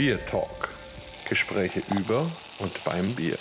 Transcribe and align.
Bier 0.00 0.16
Talk. 0.24 0.70
Gespräche 1.28 1.82
über 1.94 2.26
und 2.60 2.84
beim 2.86 3.14
Bier. 3.16 3.36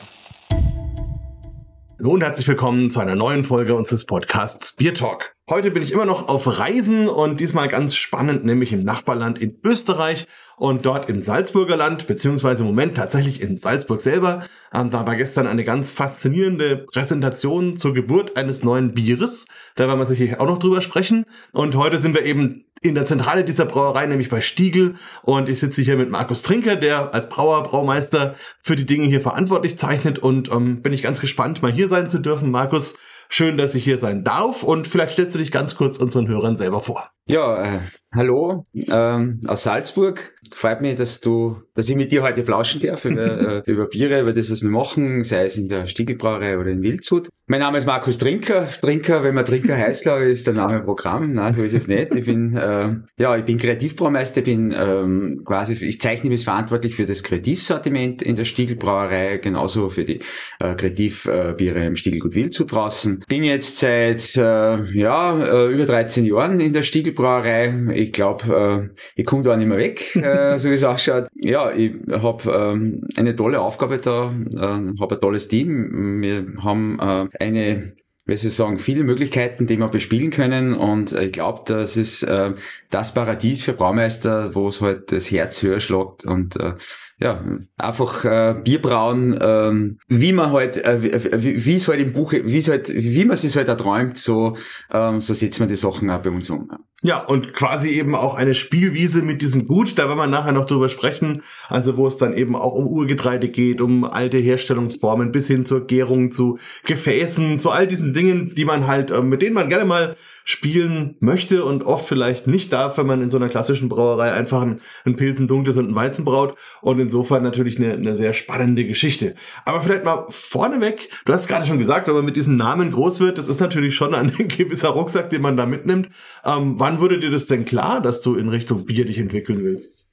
Hallo 1.97 2.11
und 2.11 2.21
herzlich 2.21 2.49
willkommen 2.49 2.89
zu 2.89 2.99
einer 2.99 3.15
neuen 3.15 3.45
Folge 3.45 3.75
unseres 3.75 4.05
Podcasts 4.05 4.75
Bier 4.75 4.93
Talk. 4.93 5.35
Heute 5.49 5.71
bin 5.71 5.81
ich 5.81 5.91
immer 5.91 6.05
noch 6.05 6.27
auf 6.27 6.59
Reisen 6.59 7.07
und 7.07 7.39
diesmal 7.39 7.69
ganz 7.69 7.95
spannend, 7.95 8.45
nämlich 8.45 8.71
im 8.71 8.84
Nachbarland 8.84 9.39
in 9.39 9.57
Österreich 9.63 10.27
und 10.57 10.85
dort 10.85 11.09
im 11.09 11.21
Salzburger 11.21 11.75
Land, 11.75 12.07
beziehungsweise 12.07 12.62
im 12.62 12.67
Moment 12.67 12.95
tatsächlich 12.95 13.41
in 13.41 13.57
Salzburg 13.57 13.99
selber. 13.99 14.44
Ähm, 14.73 14.89
da 14.91 15.07
war 15.07 15.16
gestern 15.16 15.48
eine 15.48 15.63
ganz 15.63 15.91
faszinierende 15.91 16.77
Präsentation 16.77 17.77
zur 17.77 17.94
Geburt 17.94 18.38
eines 18.38 18.63
neuen 18.63 18.94
Bieres. 18.94 19.45
Da 19.76 19.88
werden 19.88 19.99
wir 19.99 20.05
sicher 20.05 20.39
auch 20.39 20.45
noch 20.45 20.59
drüber 20.59 20.81
sprechen. 20.81 21.26
Und 21.52 21.76
heute 21.76 21.98
sind 21.98 22.16
wir 22.16 22.23
eben 22.23 22.66
in 22.82 22.96
der 22.96 23.05
Zentrale 23.05 23.43
dieser 23.43 23.66
Brauerei, 23.66 24.05
nämlich 24.05 24.30
bei 24.30 24.41
Stiegel. 24.41 24.95
Und 25.22 25.49
ich 25.49 25.59
sitze 25.59 25.81
hier 25.81 25.98
mit 25.98 26.09
Markus 26.09 26.44
Trinker, 26.44 26.76
der 26.76 27.13
als 27.13 27.30
Brauer, 27.30 27.63
Braumeister 27.63 28.36
für 28.62 28.76
die 28.76 28.86
Dinge 28.86 29.08
hier 29.08 29.22
verantwortlich 29.22 29.77
zeichnet. 29.77 30.20
Und 30.20 30.52
ähm, 30.52 30.81
bin 30.81 30.94
ich 30.94 31.03
ganz 31.03 31.20
gespannt, 31.20 31.62
mal 31.62 31.72
hier 31.72 31.88
sein 31.88 32.09
zu 32.09 32.20
dürfen. 32.20 32.52
Markus, 32.52 32.95
schön, 33.27 33.58
dass 33.58 33.76
ich 33.76 33.84
hier 33.84 33.98
sein 33.98 34.23
darf. 34.23 34.63
Und 34.63 34.88
vielleicht 34.88 35.13
stellst 35.13 35.36
du 35.36 35.39
dich 35.39 35.52
ganz 35.52 35.76
kurz 35.76 35.98
unseren 35.98 36.27
Hörern 36.27 36.58
selber 36.58 36.81
vor. 36.81 37.09
Ja, 37.26 37.63
äh, 37.63 37.81
hallo 38.13 38.66
ähm, 38.73 39.39
aus 39.48 39.64
Salzburg. 39.64 40.34
Freut 40.52 40.81
mich, 40.81 40.95
dass 40.95 41.21
du, 41.21 41.62
dass 41.76 41.89
ich 41.89 41.95
mit 41.95 42.12
dir 42.12 42.23
heute 42.23 42.44
plauschen 42.44 42.81
darf 42.81 43.05
über, 43.05 43.63
äh, 43.67 43.71
über 43.71 43.85
Biere, 43.85 44.21
über 44.21 44.34
das, 44.34 44.49
was 44.49 44.62
wir 44.62 44.70
machen, 44.70 45.23
sei 45.23 45.45
es 45.45 45.58
in 45.58 45.70
der 45.70 45.88
Stiegelbrauerei 45.88 46.58
oder 46.58 46.70
in 46.70 46.81
Wildshut. 46.81 47.30
Mein 47.48 47.62
Name 47.62 47.80
ist 47.80 47.88
Markus 47.88 48.17
Trinker. 48.17 48.67
Trinker, 48.67 49.23
wenn 49.23 49.34
man 49.34 49.45
Trinker 49.45 49.75
heißt, 49.75 50.03
glaube 50.03 50.25
ich, 50.25 50.34
ist 50.34 50.48
der 50.48 50.53
Name 50.53 50.77
im 50.77 50.85
Programm. 50.85 51.34
Nein, 51.34 51.53
so 51.53 51.63
ist 51.63 51.73
es 51.73 51.88
nicht. 51.88 52.13
Ich 52.13 52.25
bin, 52.25 52.55
äh, 52.55 52.95
ja, 53.17 53.35
ich 53.38 53.45
bin 53.45 53.58
Kreativbraumeister, 53.58 54.41
bin 54.41 54.73
ähm, 54.77 55.41
quasi, 55.45 55.73
ich 55.73 56.00
zeichne 56.00 56.30
mich 56.30 56.44
verantwortlich 56.44 56.95
für 56.95 57.05
das 57.05 57.23
Kreativsortiment 57.23 58.22
in 58.22 58.36
der 58.36 58.45
Stiegelbrauerei, 58.45 59.38
genauso 59.38 59.89
für 59.89 60.05
die 60.05 60.20
äh, 60.59 60.75
Kreativbiere 60.75 61.86
im 61.86 61.95
Stiegelgut 61.95 62.36
Wildshut 62.36 62.72
draußen. 62.72 63.23
Bin 63.27 63.44
jetzt 63.44 63.80
seit 63.80 64.36
äh, 64.38 64.83
ja 64.95 65.39
äh, 65.42 65.73
über 65.73 65.86
13 65.86 66.25
Jahren 66.25 66.59
in 66.59 66.73
der 66.73 66.83
Stiegelbrauerei 66.83 67.20
Brauerei. 67.20 67.94
Ich 67.95 68.14
glaube, 68.14 68.92
äh, 68.95 69.02
ich 69.16 69.25
komme 69.25 69.44
da 69.44 69.55
nicht 69.55 69.67
mehr 69.67 69.77
weg, 69.77 70.16
äh, 70.40 70.58
so 70.58 70.70
wie 70.70 70.76
es 70.76 70.84
ausschaut. 70.84 71.28
Ja, 71.36 71.72
ich 71.72 71.94
habe 72.09 72.52
ähm, 72.52 73.08
eine 73.16 73.36
tolle 73.36 73.62
Aufgabe 73.62 73.98
da, 73.98 74.32
äh, 74.56 75.00
habe 75.00 75.16
ein 75.16 75.22
tolles 75.22 75.48
Team. 75.48 76.22
Wir 76.22 76.64
haben 76.64 77.00
äh, 77.00 77.28
eine 77.40 77.94
wie 78.30 78.38
Sie 78.38 78.52
sagen, 78.52 78.78
viele 78.78 79.04
Möglichkeiten, 79.04 79.66
die 79.66 79.78
wir 79.78 79.88
bespielen 79.88 80.30
können 80.30 80.76
und 80.76 81.14
ich 81.14 81.32
glaube, 81.32 81.64
das 81.66 81.98
ist 81.98 82.23
äh, 82.23 82.54
das 82.92 83.14
Paradies 83.14 83.64
für 83.64 83.73
Braumeister, 83.73 84.54
wo 84.54 84.67
es 84.67 84.82
halt 84.82 85.12
das 85.12 85.32
Herz 85.32 85.64
höher 85.64 85.80
schlagt 85.80 86.26
und 86.26 86.56
äh, 86.60 86.73
ja, 87.22 87.44
einfach 87.75 88.23
äh, 88.23 88.56
Bier 88.64 88.81
brauen, 88.81 89.38
ähm, 89.42 90.00
wie 90.08 90.31
man 90.31 90.53
halt, 90.53 90.78
äh, 90.78 91.44
wie, 91.44 91.66
wie 91.66 91.76
es 91.76 91.88
halt 91.89 92.00
im 92.00 92.14
Buch, 92.14 92.31
wie 92.31 92.58
es 92.58 92.70
halt, 92.70 92.94
wie 92.95 93.26
man 93.26 93.36
sich 93.36 93.58
halt 93.58 93.67
erträumt, 93.67 94.17
so, 94.17 94.56
ähm, 94.89 95.20
so 95.20 95.34
setzt 95.34 95.59
man 95.59 95.67
die 95.67 95.76
Sachen 95.76 96.09
auch 96.09 96.22
bei 96.22 96.30
uns 96.30 96.50
um. 96.50 96.72
Ja, 97.02 97.23
und 97.23 97.53
quasi 97.53 97.92
eben 97.92 98.16
auch 98.16 98.36
eine 98.36 98.53
Spielwiese 98.53 99.22
mit 99.22 99.42
diesem 99.42 99.67
Gut, 99.67 99.98
da 99.98 100.08
werden 100.08 100.17
wir 100.17 100.28
nachher 100.28 100.53
noch 100.53 100.66
drüber 100.66 100.88
sprechen, 100.88 101.42
also 101.67 101.98
wo 101.98 102.08
es 102.08 102.17
dann 102.17 102.34
eben 102.34 102.56
auch 102.56 102.73
um 102.73 102.88
Urgetreide 102.88 103.50
geht, 103.50 103.81
um 103.81 104.06
alte 104.06 104.38
Herstellungsformen 104.38 105.33
bis 105.33 105.48
hin 105.48 105.66
zur 105.66 105.88
Gärung, 105.88 106.31
zu 106.31 106.58
Gefäßen, 106.86 107.58
zu 107.58 107.72
all 107.72 107.88
diesen 107.88 108.14
Dingen, 108.14 108.54
die 108.56 108.66
man 108.66 108.88
halt, 108.88 109.11
äh, 109.11 109.22
mit 109.22 109.42
denen 109.42 109.56
man 109.56 109.67
gerne 109.67 109.86
mal 109.86 110.16
spielen 110.50 111.16
möchte 111.19 111.64
und 111.64 111.83
oft 111.83 112.08
vielleicht 112.08 112.47
nicht 112.47 112.73
darf, 112.73 112.97
wenn 112.97 113.05
man 113.05 113.22
in 113.22 113.30
so 113.30 113.38
einer 113.38 113.50
klassischen 113.50 113.88
Brauerei 113.88 114.31
einfach 114.31 114.64
einen, 114.64 114.81
einen 115.05 115.16
Pilzen 115.16 115.47
dunkles 115.47 115.78
und 115.78 115.86
einen 115.86 115.95
Weizen 115.95 116.25
braut. 116.25 116.55
Und 116.81 116.97
insofern 116.97 117.44
natürlich 117.44 117.78
eine, 117.78 117.94
eine 117.94 118.16
sehr 118.16 118.33
spannende 118.33 118.83
Geschichte. 118.83 119.36
Aber 119.64 119.80
vielleicht 119.81 120.05
mal 120.05 120.26
vorneweg, 120.30 121.10
du 121.26 121.33
hast 121.33 121.48
gerade 121.48 121.67
schon 121.67 121.77
gesagt, 121.77 122.08
wenn 122.08 122.15
man 122.15 122.26
mit 122.26 122.36
diesem 122.36 122.55
Namen 122.55 122.92
groß 122.92 123.20
wird, 123.20 123.37
das 123.37 123.48
ist 123.48 123.61
natürlich 123.61 123.95
schon 123.95 124.15
ein 124.15 124.32
gewisser 124.48 124.89
Rucksack, 124.89 125.30
den 125.30 125.43
man 125.43 125.55
da 125.55 125.67
mitnimmt. 125.67 126.10
Ähm, 126.43 126.80
wann 126.80 126.99
wurde 126.99 127.20
dir 127.20 127.30
das 127.30 127.45
denn 127.45 127.66
klar, 127.66 128.01
dass 128.01 128.21
du 128.21 128.33
in 128.33 128.50
Richtung 128.50 128.88
Bier 128.88 129.06
dich 129.06 129.19
entwickeln 129.19 129.63
willst? 129.63 130.07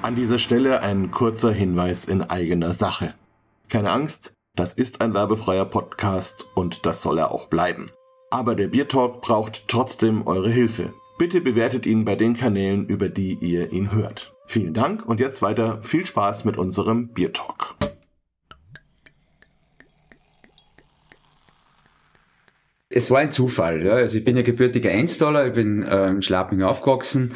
An 0.00 0.14
dieser 0.14 0.38
Stelle 0.38 0.80
ein 0.80 1.10
kurzer 1.10 1.52
Hinweis 1.52 2.06
in 2.06 2.22
eigener 2.22 2.72
Sache. 2.72 3.12
Keine 3.68 3.90
Angst, 3.90 4.32
das 4.54 4.74
ist 4.74 5.00
ein 5.00 5.14
werbefreier 5.14 5.64
Podcast 5.64 6.46
und 6.54 6.84
das 6.84 7.00
soll 7.00 7.18
er 7.18 7.30
auch 7.30 7.48
bleiben. 7.48 7.90
Aber 8.30 8.54
der 8.54 8.66
Biertalk 8.66 9.22
braucht 9.22 9.66
trotzdem 9.68 10.26
eure 10.26 10.50
Hilfe. 10.50 10.92
Bitte 11.18 11.40
bewertet 11.40 11.86
ihn 11.86 12.04
bei 12.04 12.16
den 12.16 12.36
Kanälen, 12.36 12.86
über 12.86 13.08
die 13.08 13.34
ihr 13.40 13.72
ihn 13.72 13.92
hört. 13.92 14.34
Vielen 14.46 14.74
Dank 14.74 15.06
und 15.06 15.20
jetzt 15.20 15.40
weiter 15.40 15.82
viel 15.82 16.04
Spaß 16.04 16.44
mit 16.44 16.58
unserem 16.58 17.08
Biertalk. 17.08 17.76
Es 22.90 23.10
war 23.10 23.20
ein 23.20 23.32
Zufall. 23.32 23.86
Ja. 23.86 23.94
Also 23.94 24.18
ich 24.18 24.24
bin 24.24 24.36
ja 24.36 24.42
gebürtiger 24.42 24.90
Einstaller, 24.90 25.46
ich 25.46 25.54
bin 25.54 25.82
äh, 25.82 26.08
in 26.08 26.20
Schlapping 26.20 26.62
aufgewachsen 26.62 27.34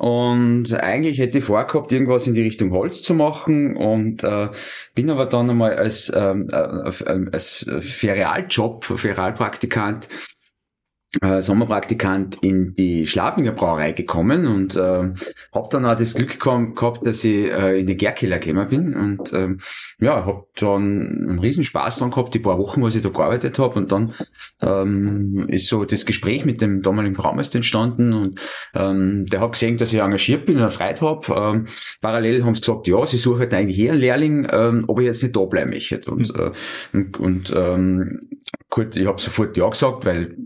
und 0.00 0.72
eigentlich 0.72 1.18
hätte 1.18 1.36
ich 1.36 1.44
vorgehabt, 1.44 1.92
irgendwas 1.92 2.26
in 2.26 2.32
die 2.32 2.40
Richtung 2.40 2.70
Holz 2.70 3.02
zu 3.02 3.12
machen 3.12 3.76
und 3.76 4.24
äh, 4.24 4.48
bin 4.94 5.10
aber 5.10 5.26
dann 5.26 5.50
einmal 5.50 5.74
als, 5.74 6.10
ähm, 6.16 6.48
äh, 6.50 6.56
als 6.56 7.66
Ferialjob, 7.80 8.86
Ferialpraktikant 8.86 10.08
äh, 11.20 11.40
Sommerpraktikant 11.40 12.38
in 12.42 12.74
die 12.76 13.04
Schlapinger 13.04 13.50
Brauerei 13.50 13.92
gekommen 13.92 14.46
und 14.46 14.76
äh, 14.76 15.10
habe 15.52 15.68
dann 15.70 15.84
auch 15.84 15.96
das 15.96 16.14
Glück 16.14 16.38
gehabt, 16.38 17.04
dass 17.04 17.24
ich 17.24 17.50
äh, 17.50 17.80
in 17.80 17.88
den 17.88 17.96
Gärkeller 17.96 18.38
gekommen 18.38 18.68
bin 18.68 18.94
und 18.94 19.32
äh, 19.32 19.48
ja, 20.00 20.24
habe 20.24 20.46
dann 20.54 21.26
einen 21.28 21.38
riesen 21.40 21.64
Spaß 21.64 21.98
dran 21.98 22.10
gehabt, 22.10 22.32
die 22.34 22.38
paar 22.38 22.58
Wochen, 22.58 22.82
was 22.82 22.94
ich 22.94 23.02
da 23.02 23.08
gearbeitet 23.08 23.58
habe 23.58 23.74
und 23.80 23.90
dann 23.90 24.14
ähm, 24.62 25.46
ist 25.48 25.66
so 25.66 25.84
das 25.84 26.06
Gespräch 26.06 26.44
mit 26.44 26.62
dem 26.62 26.80
damaligen 26.82 27.16
Braumeister 27.16 27.56
entstanden 27.56 28.12
und 28.12 28.40
ähm, 28.74 29.26
der 29.26 29.40
hat 29.40 29.52
gesehen, 29.52 29.78
dass 29.78 29.92
ich 29.92 29.98
engagiert 29.98 30.46
bin 30.46 30.56
und 30.56 30.62
eine 30.62 30.70
Freude 30.70 31.00
habe. 31.00 31.34
Ähm, 31.34 31.66
parallel 32.00 32.44
haben 32.44 32.54
sie 32.54 32.60
gesagt, 32.60 32.86
ja, 32.86 33.04
sie 33.04 33.16
suchen 33.16 33.40
halt 33.40 33.54
eigentlich 33.54 33.76
hier 33.76 33.92
einen 33.92 34.00
Lehrling, 34.00 34.48
ähm, 34.52 34.84
ob 34.86 35.00
ich 35.00 35.06
jetzt 35.06 35.24
nicht 35.24 35.34
da 35.34 35.44
bleiben 35.44 35.70
möchte 35.70 36.08
und, 36.08 36.32
mhm. 36.32 36.40
äh, 36.40 36.50
und, 36.96 37.18
und 37.18 37.54
ähm, 37.56 38.28
gut, 38.68 38.96
ich 38.96 39.06
habe 39.08 39.20
sofort 39.20 39.56
ja 39.56 39.68
gesagt, 39.68 40.04
weil 40.04 40.36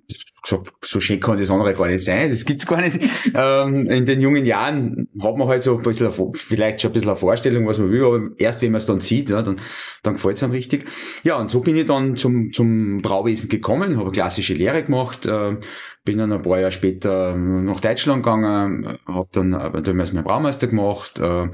gesagt, 0.44 0.72
so 0.82 1.00
schön 1.00 1.20
kann 1.20 1.38
das 1.38 1.50
andere 1.50 1.74
gar 1.74 1.88
nicht 1.88 2.04
sein, 2.04 2.30
das 2.30 2.44
gibt's 2.44 2.66
gar 2.66 2.80
nicht. 2.80 3.00
ähm, 3.34 3.86
in 3.90 4.06
den 4.06 4.20
jungen 4.20 4.44
Jahren 4.44 5.08
hat 5.20 5.36
man 5.36 5.48
halt 5.48 5.62
so 5.62 5.76
ein 5.76 5.82
bisschen, 5.82 6.10
vielleicht 6.34 6.80
schon 6.80 6.90
ein 6.90 6.94
bisschen 6.94 7.08
eine 7.10 7.16
Vorstellung, 7.16 7.66
was 7.66 7.78
man 7.78 7.90
will, 7.90 8.04
aber 8.04 8.20
erst 8.38 8.62
wenn 8.62 8.72
man 8.72 8.78
es 8.78 8.86
dann 8.86 9.00
sieht, 9.00 9.30
ja, 9.30 9.42
dann, 9.42 9.56
dann 10.02 10.14
gefällt's 10.14 10.42
einem 10.42 10.52
richtig. 10.52 10.84
Ja, 11.22 11.38
und 11.38 11.50
so 11.50 11.60
bin 11.60 11.76
ich 11.76 11.86
dann 11.86 12.16
zum, 12.16 12.52
zum 12.52 12.98
Brauwesen 12.98 13.48
gekommen, 13.48 13.98
habe 13.98 14.10
klassische 14.10 14.54
Lehre 14.54 14.82
gemacht, 14.82 15.26
äh, 15.26 15.56
bin 16.04 16.18
dann 16.18 16.32
ein 16.32 16.42
paar 16.42 16.58
Jahre 16.58 16.70
später 16.70 17.34
nach 17.34 17.80
Deutschland 17.80 18.22
gegangen, 18.22 18.98
habe 19.06 19.28
dann 19.32 19.50
damals 19.50 20.12
meinen 20.12 20.24
Braumeister 20.24 20.66
gemacht, 20.66 21.18
äh, 21.18 21.48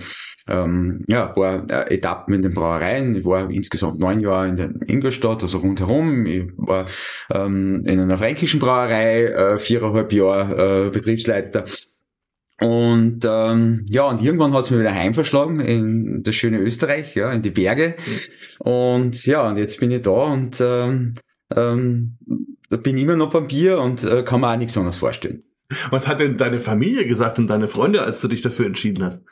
ähm, 0.49 1.05
ja, 1.07 1.27
paar 1.27 1.71
äh, 1.71 1.95
Etappen 1.95 2.35
in 2.35 2.43
den 2.43 2.55
Brauereien. 2.55 3.15
Ich 3.15 3.25
war 3.25 3.49
insgesamt 3.49 4.01
neun 4.01 4.21
Jahre 4.21 4.49
in 4.49 4.57
der 4.57 4.71
Ingolstadt, 4.87 5.43
also 5.43 5.59
rundherum. 5.59 6.27
Ich 6.27 6.51
war 6.57 6.87
ähm, 7.31 7.85
in 7.87 8.01
einer 8.01 8.17
fränkischen 8.17 8.59
Brauerei, 8.59 9.27
äh, 9.27 9.59
viereinhalb 9.59 10.13
Jahre 10.13 10.87
äh, 10.87 10.91
Betriebsleiter. 10.91 11.65
Und 12.61 13.25
ähm, 13.25 13.87
ja, 13.89 14.07
und 14.09 14.21
irgendwann 14.21 14.53
hat 14.53 14.65
es 14.65 14.71
mir 14.71 14.81
wieder 14.81 14.95
heimverschlagen 14.95 15.61
in 15.61 16.23
das 16.23 16.35
schöne 16.35 16.59
Österreich, 16.59 17.15
ja, 17.15 17.33
in 17.33 17.41
die 17.41 17.51
Berge. 17.51 17.95
Und 18.59 19.25
ja, 19.25 19.49
und 19.49 19.57
jetzt 19.57 19.81
bin 19.81 19.91
ich 19.93 20.03
da 20.03 20.11
und 20.11 20.61
ähm, 20.61 21.15
ähm, 21.55 22.19
bin 22.69 22.99
immer 22.99 23.17
noch 23.17 23.31
beim 23.31 23.47
Bier 23.47 23.81
und 23.81 24.05
äh, 24.05 24.23
kann 24.23 24.41
mir 24.41 24.53
auch 24.53 24.57
nichts 24.57 24.77
anderes 24.77 24.97
vorstellen. 24.97 25.43
Was 25.91 26.09
hat 26.09 26.21
denn 26.21 26.37
deine 26.37 26.59
Familie 26.59 27.07
gesagt 27.07 27.39
und 27.39 27.49
deine 27.49 27.69
Freunde, 27.69 28.03
als 28.03 28.21
du 28.21 28.29
dich 28.29 28.43
dafür 28.43 28.67
entschieden 28.67 29.05
hast? 29.05 29.23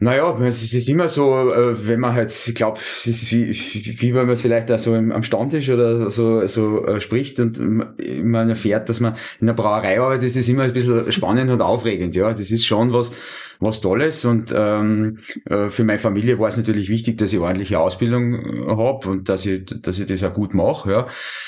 Naja, 0.00 0.38
es 0.44 0.72
ist 0.72 0.88
immer 0.88 1.08
so, 1.08 1.50
äh, 1.50 1.88
wenn 1.88 1.98
man 1.98 2.14
halt, 2.14 2.30
ich 2.30 2.54
glaube, 2.54 2.78
es 2.78 3.06
ist 3.08 3.32
wie, 3.32 3.50
wie 3.50 4.14
wenn 4.14 4.28
man 4.28 4.36
vielleicht 4.36 4.70
da 4.70 4.78
so 4.78 4.94
am 4.94 5.22
Stammtisch 5.24 5.70
oder 5.70 6.08
so, 6.08 6.46
so 6.46 6.86
äh, 6.86 7.00
spricht 7.00 7.40
und 7.40 7.58
man 7.58 8.48
erfährt, 8.48 8.88
dass 8.88 9.00
man 9.00 9.14
in 9.40 9.48
einer 9.48 9.56
Brauerei 9.56 10.00
arbeitet, 10.00 10.36
ist 10.36 10.48
immer 10.48 10.62
ein 10.62 10.72
bisschen 10.72 11.10
spannend 11.10 11.50
und 11.50 11.60
aufregend, 11.62 12.14
ja. 12.14 12.30
Das 12.30 12.52
ist 12.52 12.64
schon 12.64 12.92
was, 12.92 13.12
was 13.60 13.80
Tolles 13.80 14.24
und 14.24 14.54
ähm, 14.56 15.18
äh, 15.46 15.68
für 15.68 15.84
meine 15.84 15.98
Familie 15.98 16.38
war 16.38 16.48
es 16.48 16.56
natürlich 16.56 16.88
wichtig, 16.88 17.18
dass 17.18 17.32
ich 17.32 17.38
ordentliche 17.38 17.78
Ausbildung 17.78 18.34
äh, 18.34 18.66
habe 18.68 19.08
und 19.08 19.28
dass 19.28 19.46
ich, 19.46 19.66
dass 19.66 19.98
ich 19.98 20.06
das 20.06 20.24
auch 20.24 20.34
gut 20.34 20.54
mache. 20.54 20.90
Ja. 20.90 21.06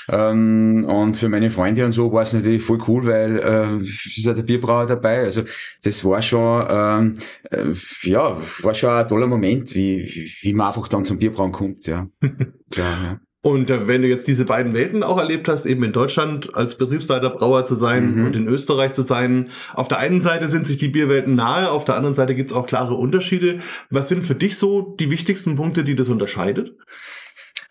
Ähm, 0.08 0.84
und 0.86 1.16
für 1.16 1.28
meine 1.28 1.50
Freunde 1.50 1.84
und 1.84 1.92
so 1.92 2.12
war 2.12 2.22
es 2.22 2.32
natürlich 2.32 2.62
voll 2.62 2.78
cool, 2.88 3.06
weil 3.06 3.38
äh, 3.38 3.80
ist 3.82 4.26
ja 4.26 4.34
der 4.34 4.42
Bierbrauer 4.42 4.86
dabei. 4.86 5.20
Also 5.20 5.42
das 5.82 6.04
war 6.04 6.20
schon 6.22 6.66
ähm, 6.70 7.14
äh, 7.50 7.72
ja, 8.02 8.36
war 8.62 8.74
schon 8.74 8.90
ein 8.90 9.08
toller 9.08 9.26
Moment, 9.26 9.74
wie, 9.74 10.32
wie 10.40 10.52
man 10.52 10.68
einfach 10.68 10.88
dann 10.88 11.04
zum 11.04 11.18
Bierbrauen 11.18 11.52
kommt. 11.52 11.86
Ja. 11.86 12.08
Klar, 12.70 12.96
ja. 13.04 13.20
Und 13.42 13.70
äh, 13.70 13.88
wenn 13.88 14.02
du 14.02 14.08
jetzt 14.08 14.28
diese 14.28 14.44
beiden 14.44 14.74
Welten 14.74 15.02
auch 15.02 15.16
erlebt 15.18 15.48
hast, 15.48 15.64
eben 15.64 15.82
in 15.82 15.92
Deutschland 15.92 16.54
als 16.54 16.74
Betriebsleiter 16.76 17.30
Brauer 17.30 17.64
zu 17.64 17.74
sein 17.74 18.16
Mhm. 18.16 18.26
und 18.26 18.36
in 18.36 18.46
Österreich 18.46 18.92
zu 18.92 19.00
sein, 19.02 19.48
auf 19.72 19.88
der 19.88 19.98
einen 19.98 20.20
Seite 20.20 20.46
sind 20.46 20.66
sich 20.66 20.76
die 20.76 20.88
Bierwelten 20.88 21.36
nahe, 21.36 21.70
auf 21.70 21.84
der 21.86 21.96
anderen 21.96 22.14
Seite 22.14 22.34
gibt's 22.34 22.52
auch 22.52 22.66
klare 22.66 22.94
Unterschiede. 22.94 23.58
Was 23.88 24.08
sind 24.08 24.24
für 24.24 24.34
dich 24.34 24.58
so 24.58 24.94
die 25.00 25.10
wichtigsten 25.10 25.54
Punkte, 25.56 25.84
die 25.84 25.94
das 25.94 26.10
unterscheidet? 26.10 26.76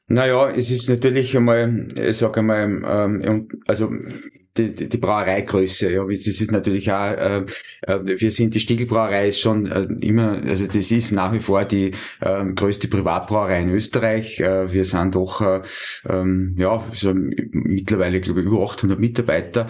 Naja, 0.08 0.50
es 0.50 0.72
ist 0.72 0.90
natürlich 0.90 1.38
einmal, 1.38 1.88
ich 1.96 2.18
sag 2.18 2.36
einmal, 2.36 2.64
ähm, 3.24 3.48
also 3.68 3.92
die, 4.58 4.90
die, 4.90 4.98
Brauereigröße, 4.98 5.92
ja, 5.92 6.04
das 6.06 6.28
ist 6.28 6.52
natürlich 6.52 6.92
auch, 6.92 7.12
äh, 7.12 7.46
äh, 7.82 8.00
wir 8.04 8.32
sind, 8.32 8.56
die 8.56 8.60
Stiegelbrauerei 8.60 9.30
ist 9.30 9.40
schon 9.40 9.68
äh, 9.68 9.88
immer, 10.02 10.42
also 10.44 10.66
das 10.66 10.92
ist 10.92 11.12
nach 11.12 11.32
wie 11.32 11.40
vor 11.40 11.64
die 11.66 11.92
äh, 12.20 12.46
größte 12.56 12.88
Privatbrauerei 12.88 13.62
in 13.62 13.70
Österreich. 13.70 14.40
Äh, 14.40 14.72
wir 14.72 14.84
sind 14.84 15.16
doch, 15.16 15.42
äh, 15.42 15.62
ähm, 16.08 16.56
ja, 16.58 16.84
so 16.94 17.14
mittlerweile, 17.14 18.20
glaube 18.20 18.42
ich, 18.42 18.48
über 18.48 18.62
800 18.64 19.00
Mitarbeiter. 19.00 19.68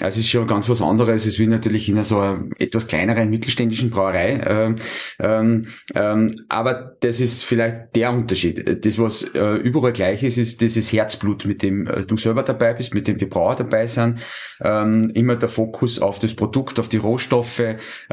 Also 0.00 0.18
es 0.18 0.24
ist 0.24 0.30
schon 0.30 0.46
ganz 0.46 0.68
was 0.68 0.82
anderes, 0.82 1.26
es 1.26 1.38
wie 1.38 1.46
natürlich 1.46 1.88
in 1.88 1.94
einer 1.94 2.04
so 2.04 2.18
einer 2.18 2.44
etwas 2.58 2.86
kleineren 2.86 3.30
mittelständischen 3.30 3.90
Brauerei. 3.90 4.40
Ähm, 4.44 4.76
ähm, 5.20 5.66
ähm, 5.94 6.34
aber 6.48 6.96
das 7.00 7.20
ist 7.20 7.44
vielleicht 7.44 7.94
der 7.94 8.10
Unterschied. 8.12 8.84
Das, 8.84 8.98
was 8.98 9.22
äh, 9.34 9.54
überall 9.56 9.92
gleich 9.92 10.22
ist, 10.22 10.38
ist 10.38 10.60
dieses 10.60 10.92
Herzblut, 10.92 11.44
mit 11.44 11.62
dem 11.62 11.86
äh, 11.86 12.04
du 12.04 12.16
selber 12.16 12.42
dabei 12.42 12.74
bist, 12.74 12.94
mit 12.94 13.06
dem 13.06 13.18
die 13.18 13.26
Brauer 13.26 13.54
dabei 13.54 13.86
sind. 13.86 14.20
Ähm, 14.60 15.10
immer 15.14 15.36
der 15.36 15.48
Fokus 15.48 16.00
auf 16.00 16.18
das 16.18 16.34
Produkt, 16.34 16.78
auf 16.78 16.88
die 16.88 16.98
Rohstoffe, 16.98 17.62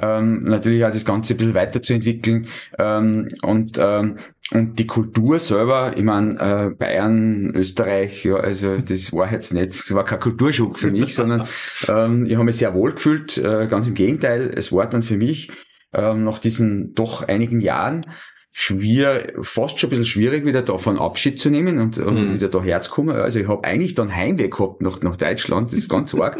ähm, 0.01 0.43
natürlich 0.43 0.83
auch 0.85 0.91
das 0.91 1.05
Ganze 1.05 1.33
ein 1.33 1.37
bisschen 1.37 1.53
weiterzuentwickeln. 1.53 2.47
Ähm, 2.77 3.27
und 3.41 3.77
ähm, 3.79 4.17
und 4.51 4.79
die 4.79 4.87
Kultur 4.87 5.37
selber, 5.37 5.95
ich 5.95 6.03
meine, 6.03 6.39
äh, 6.39 6.69
Bayern, 6.71 7.51
Österreich, 7.53 8.25
ja, 8.25 8.37
also 8.37 8.77
das 8.77 9.13
war 9.13 9.31
jetzt 9.31 9.53
nicht, 9.53 9.69
es 9.69 9.93
war 9.93 10.05
kein 10.05 10.19
Kulturschock 10.19 10.79
für 10.79 10.89
mich, 10.89 11.13
sondern 11.13 11.43
ähm, 11.87 12.25
ich 12.25 12.33
habe 12.33 12.45
mich 12.45 12.57
sehr 12.57 12.73
wohl 12.73 12.93
gefühlt, 12.93 13.37
äh, 13.37 13.67
ganz 13.67 13.85
im 13.85 13.93
Gegenteil, 13.93 14.51
es 14.55 14.71
war 14.71 14.89
dann 14.89 15.03
für 15.03 15.17
mich 15.17 15.51
ähm, 15.93 16.23
nach 16.23 16.39
diesen 16.39 16.95
doch 16.95 17.27
einigen 17.27 17.61
Jahren 17.61 18.01
schwer, 18.51 19.33
fast 19.41 19.79
schon 19.79 19.87
ein 19.87 19.91
bisschen 19.91 20.05
schwierig, 20.05 20.45
wieder 20.45 20.61
davon 20.63 20.97
Abschied 20.97 21.39
zu 21.39 21.49
nehmen 21.49 21.77
und, 21.79 21.97
und 21.99 22.29
Mhm. 22.29 22.33
wieder 22.35 22.49
daher 22.49 22.81
zu 22.81 22.91
kommen. 22.91 23.15
Also 23.15 23.39
ich 23.39 23.47
habe 23.47 23.63
eigentlich 23.63 23.95
dann 23.95 24.15
Heimweh 24.15 24.49
gehabt 24.49 24.81
nach, 24.81 25.01
nach 25.01 25.15
Deutschland, 25.17 25.71
das 25.71 25.79
ist 25.79 25.89
ganz 25.89 26.13
arg. 26.15 26.37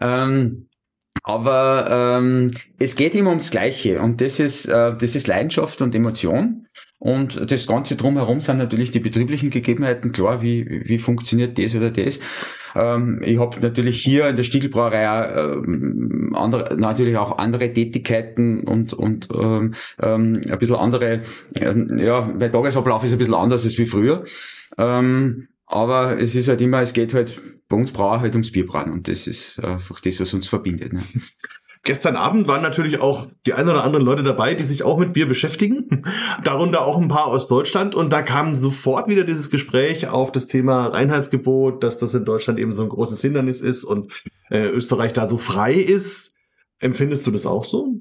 ähm, 0.00 0.68
aber 1.24 2.18
ähm, 2.20 2.50
es 2.78 2.96
geht 2.96 3.14
immer 3.14 3.30
ums 3.30 3.50
Gleiche 3.50 4.00
und 4.02 4.20
das 4.20 4.40
ist, 4.40 4.66
äh, 4.66 4.94
das 4.94 5.16
ist 5.16 5.26
Leidenschaft 5.26 5.80
und 5.80 5.94
Emotion. 5.94 6.66
Und 6.98 7.50
das 7.50 7.66
Ganze 7.66 7.96
drumherum 7.96 8.40
sind 8.40 8.58
natürlich 8.58 8.90
die 8.90 9.00
betrieblichen 9.00 9.50
Gegebenheiten, 9.50 10.12
klar, 10.12 10.42
wie, 10.42 10.82
wie 10.84 10.98
funktioniert 10.98 11.58
das 11.58 11.74
oder 11.74 11.90
das. 11.90 12.20
Ähm, 12.74 13.22
ich 13.24 13.38
habe 13.38 13.58
natürlich 13.60 14.02
hier 14.02 14.28
in 14.28 14.36
der 14.36 14.42
Stiegelbrauerei 14.42 15.32
ähm, 15.34 16.34
andere, 16.34 16.76
natürlich 16.76 17.16
auch 17.16 17.38
andere 17.38 17.72
Tätigkeiten 17.72 18.66
und, 18.66 18.92
und 18.92 19.28
ähm, 19.34 19.74
ähm, 20.02 20.42
ein 20.48 20.58
bisschen 20.58 20.76
andere, 20.76 21.22
ähm, 21.56 21.98
ja, 21.98 22.20
mein 22.38 22.52
Tagesablauf 22.52 23.02
ist 23.04 23.12
ein 23.12 23.18
bisschen 23.18 23.34
anders 23.34 23.64
als 23.64 23.78
wie 23.78 23.86
früher. 23.86 24.24
Ähm, 24.76 25.48
aber 25.66 26.20
es 26.20 26.34
ist 26.34 26.48
halt 26.48 26.60
immer, 26.60 26.80
es 26.80 26.92
geht 26.92 27.14
halt 27.14 27.40
bei 27.68 27.76
uns 27.76 27.92
Brauer 27.92 28.20
halt 28.20 28.34
ums 28.34 28.52
Bierbrauen 28.52 28.92
und 28.92 29.08
das 29.08 29.26
ist 29.26 29.58
einfach 29.62 30.00
das, 30.00 30.20
was 30.20 30.34
uns 30.34 30.46
verbindet. 30.46 30.92
Ne? 30.92 31.02
Gestern 31.84 32.16
Abend 32.16 32.48
waren 32.48 32.62
natürlich 32.62 33.00
auch 33.00 33.26
die 33.44 33.52
ein 33.52 33.68
oder 33.68 33.84
anderen 33.84 34.06
Leute 34.06 34.22
dabei, 34.22 34.54
die 34.54 34.64
sich 34.64 34.84
auch 34.84 34.96
mit 34.96 35.12
Bier 35.12 35.28
beschäftigen. 35.28 36.02
Darunter 36.42 36.86
auch 36.86 36.96
ein 36.96 37.08
paar 37.08 37.26
aus 37.26 37.46
Deutschland. 37.46 37.94
Und 37.94 38.10
da 38.10 38.22
kam 38.22 38.56
sofort 38.56 39.06
wieder 39.06 39.24
dieses 39.24 39.50
Gespräch 39.50 40.08
auf 40.08 40.32
das 40.32 40.46
Thema 40.46 40.86
Reinheitsgebot, 40.86 41.82
dass 41.82 41.98
das 41.98 42.14
in 42.14 42.24
Deutschland 42.24 42.58
eben 42.58 42.72
so 42.72 42.84
ein 42.84 42.88
großes 42.88 43.20
Hindernis 43.20 43.60
ist 43.60 43.84
und 43.84 44.10
äh, 44.48 44.66
Österreich 44.66 45.12
da 45.12 45.26
so 45.26 45.36
frei 45.36 45.74
ist. 45.74 46.38
Empfindest 46.78 47.26
du 47.26 47.30
das 47.30 47.44
auch 47.44 47.64
so? 47.64 48.00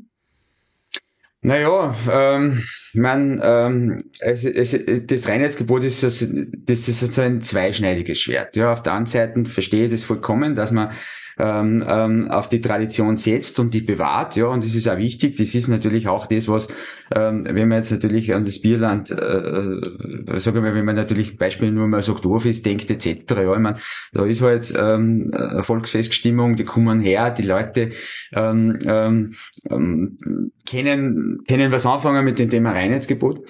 Naja, 1.43 1.93
ähm, 2.09 2.63
man, 2.93 3.41
ähm, 3.43 3.97
es, 4.21 4.45
es, 4.45 4.79
das 5.05 5.27
Reinheitsgebot 5.27 5.83
ist, 5.83 6.01
das, 6.01 6.25
das 6.29 6.87
ist 6.87 7.01
so 7.01 7.21
ein 7.21 7.41
zweischneidiges 7.41 8.17
Schwert. 8.19 8.55
Ja, 8.55 8.71
auf 8.71 8.81
der 8.81 8.93
einen 8.93 9.07
Seite 9.07 9.43
verstehe 9.45 9.85
ich 9.85 9.91
das 9.91 10.03
vollkommen, 10.03 10.55
dass 10.55 10.71
man 10.71 10.91
ähm, 11.37 11.83
ähm, 11.87 12.31
auf 12.31 12.49
die 12.49 12.61
Tradition 12.61 13.15
setzt 13.15 13.59
und 13.59 13.73
die 13.73 13.81
bewahrt, 13.81 14.35
ja, 14.35 14.45
und 14.47 14.63
das 14.63 14.75
ist 14.75 14.87
auch 14.87 14.97
wichtig. 14.97 15.37
Das 15.37 15.55
ist 15.55 15.67
natürlich 15.67 16.07
auch 16.07 16.27
das, 16.27 16.47
was, 16.47 16.67
ähm, 17.15 17.45
wenn 17.49 17.67
man 17.67 17.77
jetzt 17.79 17.91
natürlich 17.91 18.33
an 18.33 18.45
das 18.45 18.61
Bierland, 18.61 19.11
äh, 19.11 19.15
äh, 19.15 20.39
sagen 20.39 20.63
wir, 20.63 20.75
wenn 20.75 20.85
man 20.85 20.95
natürlich 20.95 21.37
Beispiel 21.37 21.71
nur 21.71 21.87
mal 21.87 22.01
so 22.01 22.13
Oktoberfest 22.13 22.65
denkt 22.65 22.91
etc. 22.91 23.31
Ja, 23.31 23.53
ich 23.53 23.59
meine, 23.59 23.77
da 24.13 24.25
ist 24.25 24.41
halt 24.41 24.73
ähm, 24.77 25.31
Volksfeststimmung, 25.61 26.55
die 26.55 26.65
kommen 26.65 27.01
her, 27.01 27.31
die 27.31 27.43
Leute 27.43 27.89
ähm, 28.33 28.79
ähm, 28.85 29.33
ähm, 29.69 30.17
kennen 30.65 31.39
kennen 31.47 31.71
was 31.71 31.85
anfangen 31.85 32.25
mit 32.25 32.39
dem 32.39 32.49
Thema 32.49 32.71
Reinheitsgebot. 32.71 33.41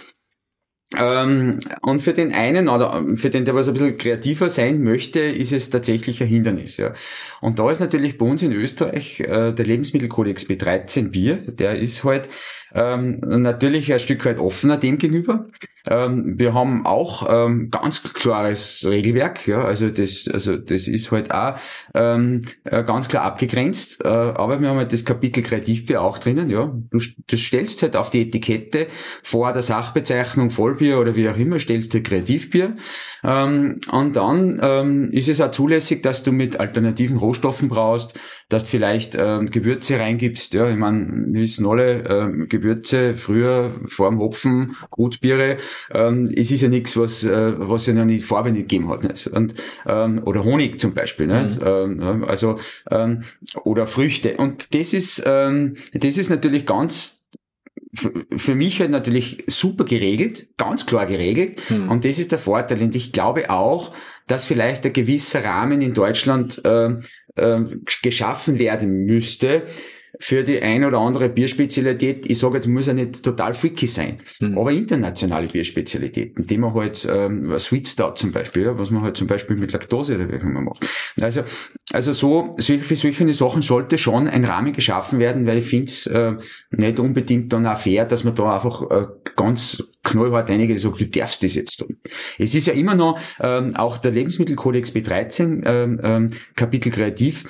Ähm, 0.98 1.60
und 1.81 2.01
für 2.01 2.13
den 2.13 2.34
einen 2.34 2.69
oder 2.69 3.06
für 3.16 3.30
den, 3.30 3.45
der 3.45 3.56
was 3.56 3.68
ein 3.68 3.74
bisschen 3.74 3.98
kreativer 3.98 4.50
sein 4.50 4.84
möchte, 4.84 5.19
ist 5.19 5.51
es 5.51 5.69
tatsächlich 5.69 6.22
ein 6.22 6.28
Hindernis. 6.28 6.78
Ja. 6.78 6.94
Und 7.42 7.60
da 7.60 7.69
ist 7.72 7.80
natürlich 7.80 8.18
bei 8.18 8.25
uns 8.25 8.42
in 8.44 8.51
Österreich 8.51 9.19
äh, 9.22 9.51
der 9.51 9.66
Lebensmittelkodex 9.66 10.44
B13 10.44 11.10
Bier, 11.10 11.36
der 11.36 11.80
ist 11.80 12.04
halt 12.04 12.30
ähm, 12.74 13.20
natürlich 13.22 13.92
ein 13.94 14.00
Stück 14.00 14.25
weit 14.25 14.40
offener 14.40 14.78
dem 14.78 14.98
gegenüber. 14.98 15.48
Ähm, 15.86 16.40
wir 16.40 16.54
haben 16.54 16.86
auch 16.86 17.28
ähm, 17.30 17.70
ganz 17.70 18.02
klares 18.14 18.88
Regelwerk, 18.90 19.46
ja, 19.48 19.64
also 19.64 19.90
das, 19.90 20.30
also 20.31 20.56
das 20.56 20.88
ist 20.88 21.12
halt 21.12 21.34
auch 21.34 21.56
ähm, 21.94 22.44
äh, 22.64 22.86
ganz 22.86 23.10
klar 23.10 23.24
abgegrenzt, 23.25 24.06
äh, 24.06 24.08
aber 24.08 24.62
wir 24.62 24.70
haben 24.70 24.78
halt 24.78 24.94
das 24.94 25.04
Kapitel 25.04 25.44
Kreativbier 25.44 26.02
auch 26.02 26.20
drinnen, 26.20 26.50
ja. 26.50 26.74
Du, 26.90 27.00
du 27.28 27.38
stellst 27.38 27.81
halt 27.84 27.98
auf 27.98 28.10
die 28.12 28.22
Etikette 28.22 28.88
vor 29.24 29.52
der 29.52 29.62
Sachbezeichnung 29.62 30.52
Vollbier 30.52 31.00
oder 31.00 31.18
wie 31.18 31.28
auch 31.28 31.38
immer, 31.38 31.60
stellst 31.60 31.94
du 31.94 32.02
Kreativbier 32.02 32.78
ähm, 33.26 33.80
und 33.92 34.16
dann 34.16 34.60
ähm, 34.64 35.12
ist 35.12 35.28
es 35.28 35.42
auch 35.42 35.52
zulässig, 35.52 36.02
dass 36.02 36.24
du 36.24 36.31
mit 36.31 36.62
alternativen 36.62 37.18
Rohstoffen 37.18 37.68
brauchst, 37.68 38.18
dass 38.48 38.64
du 38.64 38.69
vielleicht 38.69 39.16
ähm, 39.19 39.50
Gewürze 39.50 40.00
reingibst, 40.00 40.54
ja, 40.54 40.69
ich 40.69 40.78
meine, 40.78 41.08
wir 41.28 41.42
wissen 41.42 41.66
alle, 41.66 42.04
ähm, 42.08 42.48
Gewürze 42.63 43.15
früher 43.15 43.75
vor 43.88 44.10
dem 44.10 44.19
Hopfen, 44.19 44.75
Gutbiere, 44.89 45.57
ähm, 45.94 46.33
es 46.36 46.50
ist 46.50 46.62
ja 46.62 46.69
nichts, 46.69 46.95
was, 46.98 47.24
äh, 47.24 47.54
was 47.57 47.86
ja 47.86 47.94
noch 47.94 48.06
nie 48.06 48.19
Farbe 48.19 48.51
nicht 48.51 48.69
gegeben 48.69 48.89
hat. 48.89 49.04
Nicht? 49.04 49.27
Und, 49.27 49.54
ähm, 49.86 50.21
oder 50.25 50.44
Honig 50.44 50.80
zum 50.80 50.94
Beispiel, 50.94 51.27
nicht? 51.27 51.60
Ähm, 51.63 52.00
ja, 52.01 52.21
also 52.24 52.57
ähm, 52.89 53.24
oder 53.63 53.86
Früchte. 53.86 54.38
Und 54.38 54.73
das 54.73 54.94
ist, 54.94 55.23
ähm, 55.26 55.76
das 55.94 56.18
ist 56.18 56.30
natürlich 56.30 56.66
ganz 56.66 57.19
für 58.35 58.56
mich 58.56 58.80
halt 58.80 58.90
natürlich 58.90 59.44
super 59.45 59.83
geregelt, 59.83 60.57
ganz 60.57 60.88
klar 60.88 61.06
geregelt. 61.06 61.59
Hm. 61.68 61.90
Und 61.90 62.06
das 62.06 62.18
ist 62.18 62.31
der 62.31 62.40
Vorteil. 62.40 62.81
Und 62.81 62.95
ich 62.95 63.11
glaube 63.11 63.52
auch, 63.52 63.94
dass 64.26 64.45
vielleicht 64.45 64.83
ein 64.85 64.94
gewisser 64.94 65.44
Rahmen 65.44 65.81
in 65.81 65.94
Deutschland 65.94 66.59
ähm, 66.66 67.04
ähm, 67.35 67.83
geschaffen 68.02 68.57
werden 68.57 69.06
müsste 69.06 69.64
für 70.20 70.44
die 70.44 70.62
ein 70.62 70.84
oder 70.84 71.00
andere 71.00 71.30
Bierspezialität. 71.30 72.30
Ich 72.30 72.40
sage 72.40 72.56
jetzt, 72.56 72.68
muss 72.68 72.88
ja 72.88 72.94
nicht 72.94 73.24
total 73.24 73.54
freaky 73.54 73.88
sein, 73.88 74.20
Hm. 74.40 74.58
aber 74.58 74.72
internationale 74.72 75.48
Bierspezialitäten, 75.48 76.46
die 76.46 76.58
man 76.58 76.74
halt, 76.74 77.08
ähm, 77.10 77.58
Sweet 77.58 77.88
Stout 77.88 78.14
zum 78.16 78.32
Beispiel, 78.32 78.64
ja, 78.64 78.78
was 78.78 78.92
man 78.92 79.02
halt 79.02 79.18
zum 79.18 79.28
Beispiel 79.28 79.58
mit 79.58 79.72
Laktose 79.72 80.16
oder 80.16 80.30
wie 80.30 80.36
immer 80.36 80.62
macht. 80.62 80.88
Also, 81.20 81.42
also 81.92 82.14
so, 82.14 82.56
für 82.60 82.96
solche 82.96 83.34
Sachen 83.34 83.62
sollte 83.62 83.98
schon 83.98 84.28
ein 84.28 84.46
Rahmen 84.46 84.74
geschaffen 84.74 85.20
werden, 85.20 85.46
weil 85.46 85.60
ich 85.60 85.66
finde 85.66 85.86
es 85.86 86.08
äh, 86.08 86.34
nicht 86.72 87.00
unbedingt 87.00 87.52
dann 87.54 87.66
auch 87.66 87.78
fair, 87.78 88.06
dass 88.06 88.24
man 88.24 88.36
da 88.36 88.56
einfach 88.56 88.90
äh, 88.92 89.08
ganz 89.36 89.84
knallhart 90.04 90.50
einige 90.50 90.78
sagt, 90.78 91.00
du 91.00 91.06
darfst 91.06 91.44
das 91.44 91.56
jetzt 91.56 91.78
tun. 91.78 91.98
Es 92.38 92.54
ist 92.54 92.68
ja 92.68 92.74
immer 92.74 92.96
noch 92.96 93.20
ähm, 93.40 93.76
auch 93.76 93.98
der 93.98 94.12
Lebensmittelkodex 94.12 94.92
B13 94.92 95.64
ähm, 95.66 96.00
ähm, 96.04 96.30
Kapitel 96.56 96.92
Kreativ 96.92 97.46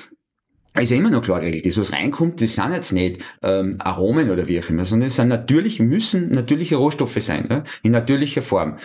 ist 0.82 0.92
ja 0.92 0.98
immer 0.98 1.12
noch 1.12 1.24
klar 1.24 1.40
geregelt. 1.40 1.66
Das, 1.66 1.78
was 1.78 1.94
reinkommt, 1.94 2.42
das 2.42 2.56
sind 2.56 2.72
jetzt 2.72 2.92
nicht 2.92 3.24
ähm, 3.42 3.76
Aromen 3.80 4.30
oder 4.32 4.48
wie 4.48 4.60
auch 4.60 4.70
immer, 4.70 4.86
sondern 4.86 5.08
es 5.08 5.16
sind 5.16 5.28
natürlich, 5.28 5.80
müssen 5.80 6.30
natürliche 6.32 6.78
Rohstoffe 6.78 7.22
sein, 7.22 7.48
ja? 7.50 7.64
in 7.84 7.92
natürlicher 7.92 8.42
Form. 8.42 8.78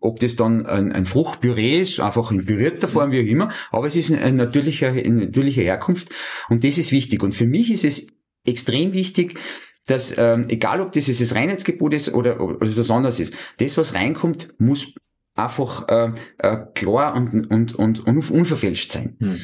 Ob 0.00 0.20
das 0.20 0.36
dann 0.36 0.66
ein, 0.66 0.92
ein 0.92 1.06
Fruchtpüree 1.06 1.80
ist, 1.80 2.00
einfach 2.00 2.30
in 2.30 2.44
pürierter 2.44 2.88
Form, 2.88 3.10
wie 3.10 3.20
auch 3.20 3.30
immer, 3.30 3.50
aber 3.70 3.86
es 3.86 3.96
ist 3.96 4.12
ein 4.12 4.36
natürlicher, 4.36 4.90
eine 4.90 5.26
natürliche 5.26 5.62
Herkunft 5.62 6.08
und 6.48 6.64
das 6.64 6.78
ist 6.78 6.92
wichtig. 6.92 7.22
Und 7.22 7.34
für 7.34 7.46
mich 7.46 7.70
ist 7.72 7.84
es 7.84 8.06
extrem 8.46 8.92
wichtig, 8.92 9.38
dass 9.86 10.16
ähm, 10.18 10.46
egal 10.48 10.80
ob 10.80 10.92
das 10.92 11.06
jetzt 11.06 11.20
das 11.20 11.34
Reinheitsgebot 11.34 11.94
ist 11.94 12.14
oder, 12.14 12.40
oder 12.40 12.58
was 12.60 12.90
anderes 12.90 13.20
ist, 13.20 13.34
das, 13.58 13.76
was 13.76 13.94
reinkommt, 13.94 14.54
muss 14.58 14.92
einfach 15.34 15.88
äh, 15.88 16.12
äh, 16.38 16.58
klar 16.74 17.14
und, 17.14 17.50
und, 17.50 17.74
und, 17.74 18.06
und 18.06 18.30
unverfälscht 18.30 18.92
sein. 18.92 19.16
Hm. 19.20 19.40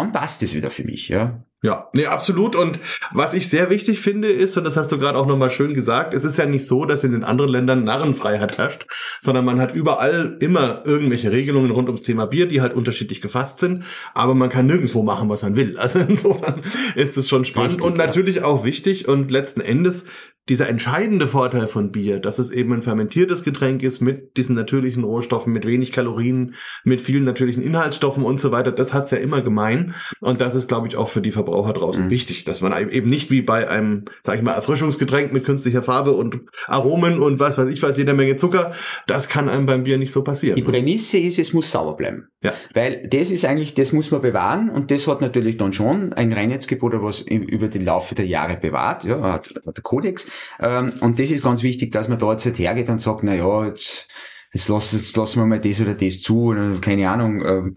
Dann 0.00 0.12
passt 0.12 0.42
es 0.42 0.54
wieder 0.54 0.70
für 0.70 0.84
mich, 0.84 1.08
ja. 1.08 1.44
Ja, 1.64 1.88
nee, 1.94 2.04
absolut. 2.04 2.56
Und 2.56 2.78
was 3.12 3.32
ich 3.32 3.48
sehr 3.48 3.70
wichtig 3.70 3.98
finde, 3.98 4.30
ist, 4.30 4.58
und 4.58 4.64
das 4.64 4.76
hast 4.76 4.92
du 4.92 4.98
gerade 4.98 5.16
auch 5.16 5.24
nochmal 5.24 5.48
schön 5.48 5.72
gesagt, 5.72 6.12
es 6.12 6.22
ist 6.22 6.36
ja 6.36 6.44
nicht 6.44 6.66
so, 6.66 6.84
dass 6.84 7.04
in 7.04 7.12
den 7.12 7.24
anderen 7.24 7.50
Ländern 7.50 7.84
Narrenfreiheit 7.84 8.58
herrscht, 8.58 8.84
sondern 9.18 9.46
man 9.46 9.58
hat 9.58 9.74
überall 9.74 10.36
immer 10.40 10.82
irgendwelche 10.84 11.32
Regelungen 11.32 11.70
rund 11.70 11.88
ums 11.88 12.02
Thema 12.02 12.26
Bier, 12.26 12.46
die 12.46 12.60
halt 12.60 12.74
unterschiedlich 12.74 13.22
gefasst 13.22 13.60
sind, 13.60 13.82
aber 14.12 14.34
man 14.34 14.50
kann 14.50 14.66
nirgendwo 14.66 15.02
machen, 15.02 15.30
was 15.30 15.42
man 15.42 15.56
will. 15.56 15.78
Also 15.78 16.00
insofern 16.00 16.60
ist 16.96 17.16
es 17.16 17.30
schon 17.30 17.46
spannend 17.46 17.76
Richtig, 17.76 17.86
und 17.86 17.96
natürlich 17.96 18.36
ja. 18.36 18.44
auch 18.44 18.66
wichtig 18.66 19.08
und 19.08 19.30
letzten 19.30 19.62
Endes 19.62 20.04
dieser 20.48 20.68
entscheidende 20.68 21.26
Vorteil 21.26 21.66
von 21.66 21.90
Bier, 21.90 22.18
dass 22.18 22.38
es 22.38 22.50
eben 22.50 22.72
ein 22.74 22.82
fermentiertes 22.82 23.44
Getränk 23.44 23.82
ist 23.82 24.00
mit 24.00 24.36
diesen 24.36 24.54
natürlichen 24.54 25.02
Rohstoffen, 25.02 25.52
mit 25.52 25.66
wenig 25.66 25.90
Kalorien, 25.90 26.54
mit 26.84 27.00
vielen 27.00 27.24
natürlichen 27.24 27.62
Inhaltsstoffen 27.62 28.24
und 28.24 28.40
so 28.40 28.52
weiter, 28.52 28.70
das 28.70 28.92
hat's 28.92 29.10
ja 29.10 29.18
immer 29.18 29.40
gemein. 29.40 29.94
Und 30.20 30.42
das 30.42 30.54
ist, 30.54 30.68
glaube 30.68 30.86
ich, 30.86 30.96
auch 30.96 31.08
für 31.08 31.22
die 31.22 31.30
Verbraucher 31.30 31.72
draußen 31.72 32.04
mhm. 32.04 32.10
wichtig, 32.10 32.44
dass 32.44 32.60
man 32.60 32.90
eben 32.90 33.08
nicht 33.08 33.30
wie 33.30 33.40
bei 33.40 33.68
einem, 33.68 34.04
sag 34.22 34.36
ich 34.36 34.42
mal, 34.42 34.52
Erfrischungsgetränk 34.52 35.32
mit 35.32 35.44
künstlicher 35.44 35.82
Farbe 35.82 36.12
und 36.12 36.40
Aromen 36.66 37.20
und 37.20 37.40
was 37.40 37.56
weiß 37.56 37.68
ich 37.68 37.82
was, 37.82 37.96
jede 37.96 38.12
Menge 38.12 38.36
Zucker, 38.36 38.72
das 39.06 39.28
kann 39.28 39.48
einem 39.48 39.64
beim 39.64 39.84
Bier 39.84 39.96
nicht 39.96 40.12
so 40.12 40.22
passieren. 40.22 40.56
Die 40.56 40.62
Prämisse 40.62 41.18
ist, 41.18 41.38
es 41.38 41.54
muss 41.54 41.72
sauber 41.72 41.96
bleiben. 41.96 42.28
Ja. 42.42 42.52
Weil 42.74 43.08
das 43.08 43.30
ist 43.30 43.46
eigentlich, 43.46 43.72
das 43.72 43.92
muss 43.92 44.10
man 44.10 44.20
bewahren 44.20 44.68
und 44.68 44.90
das 44.90 45.06
hat 45.06 45.22
natürlich 45.22 45.56
dann 45.56 45.72
schon 45.72 46.12
ein 46.12 46.32
Reinheitsgebot, 46.32 46.92
was 46.96 47.22
über 47.22 47.68
den 47.68 47.84
Laufe 47.84 48.14
der 48.14 48.26
Jahre 48.26 48.58
bewahrt, 48.58 49.04
ja, 49.04 49.22
hat, 49.22 49.48
hat 49.66 49.76
der 49.76 49.82
Kodex. 49.82 50.28
Ähm, 50.60 50.92
und 51.00 51.18
das 51.18 51.30
ist 51.30 51.42
ganz 51.42 51.62
wichtig, 51.62 51.92
dass 51.92 52.08
man 52.08 52.18
da 52.18 52.32
jetzt 52.32 52.46
nicht 52.46 52.58
hergeht 52.58 52.88
und 52.88 53.00
sagt, 53.00 53.22
na 53.22 53.34
ja, 53.34 53.66
jetzt, 53.66 54.10
jetzt 54.52 54.68
lassen, 54.68 54.96
jetzt 54.96 55.16
lassen 55.16 55.40
wir 55.40 55.46
mal 55.46 55.60
das 55.60 55.80
oder 55.80 55.94
das 55.94 56.20
zu, 56.20 56.44
oder 56.44 56.78
keine 56.80 57.10
Ahnung, 57.10 57.42
äh, 57.42 57.72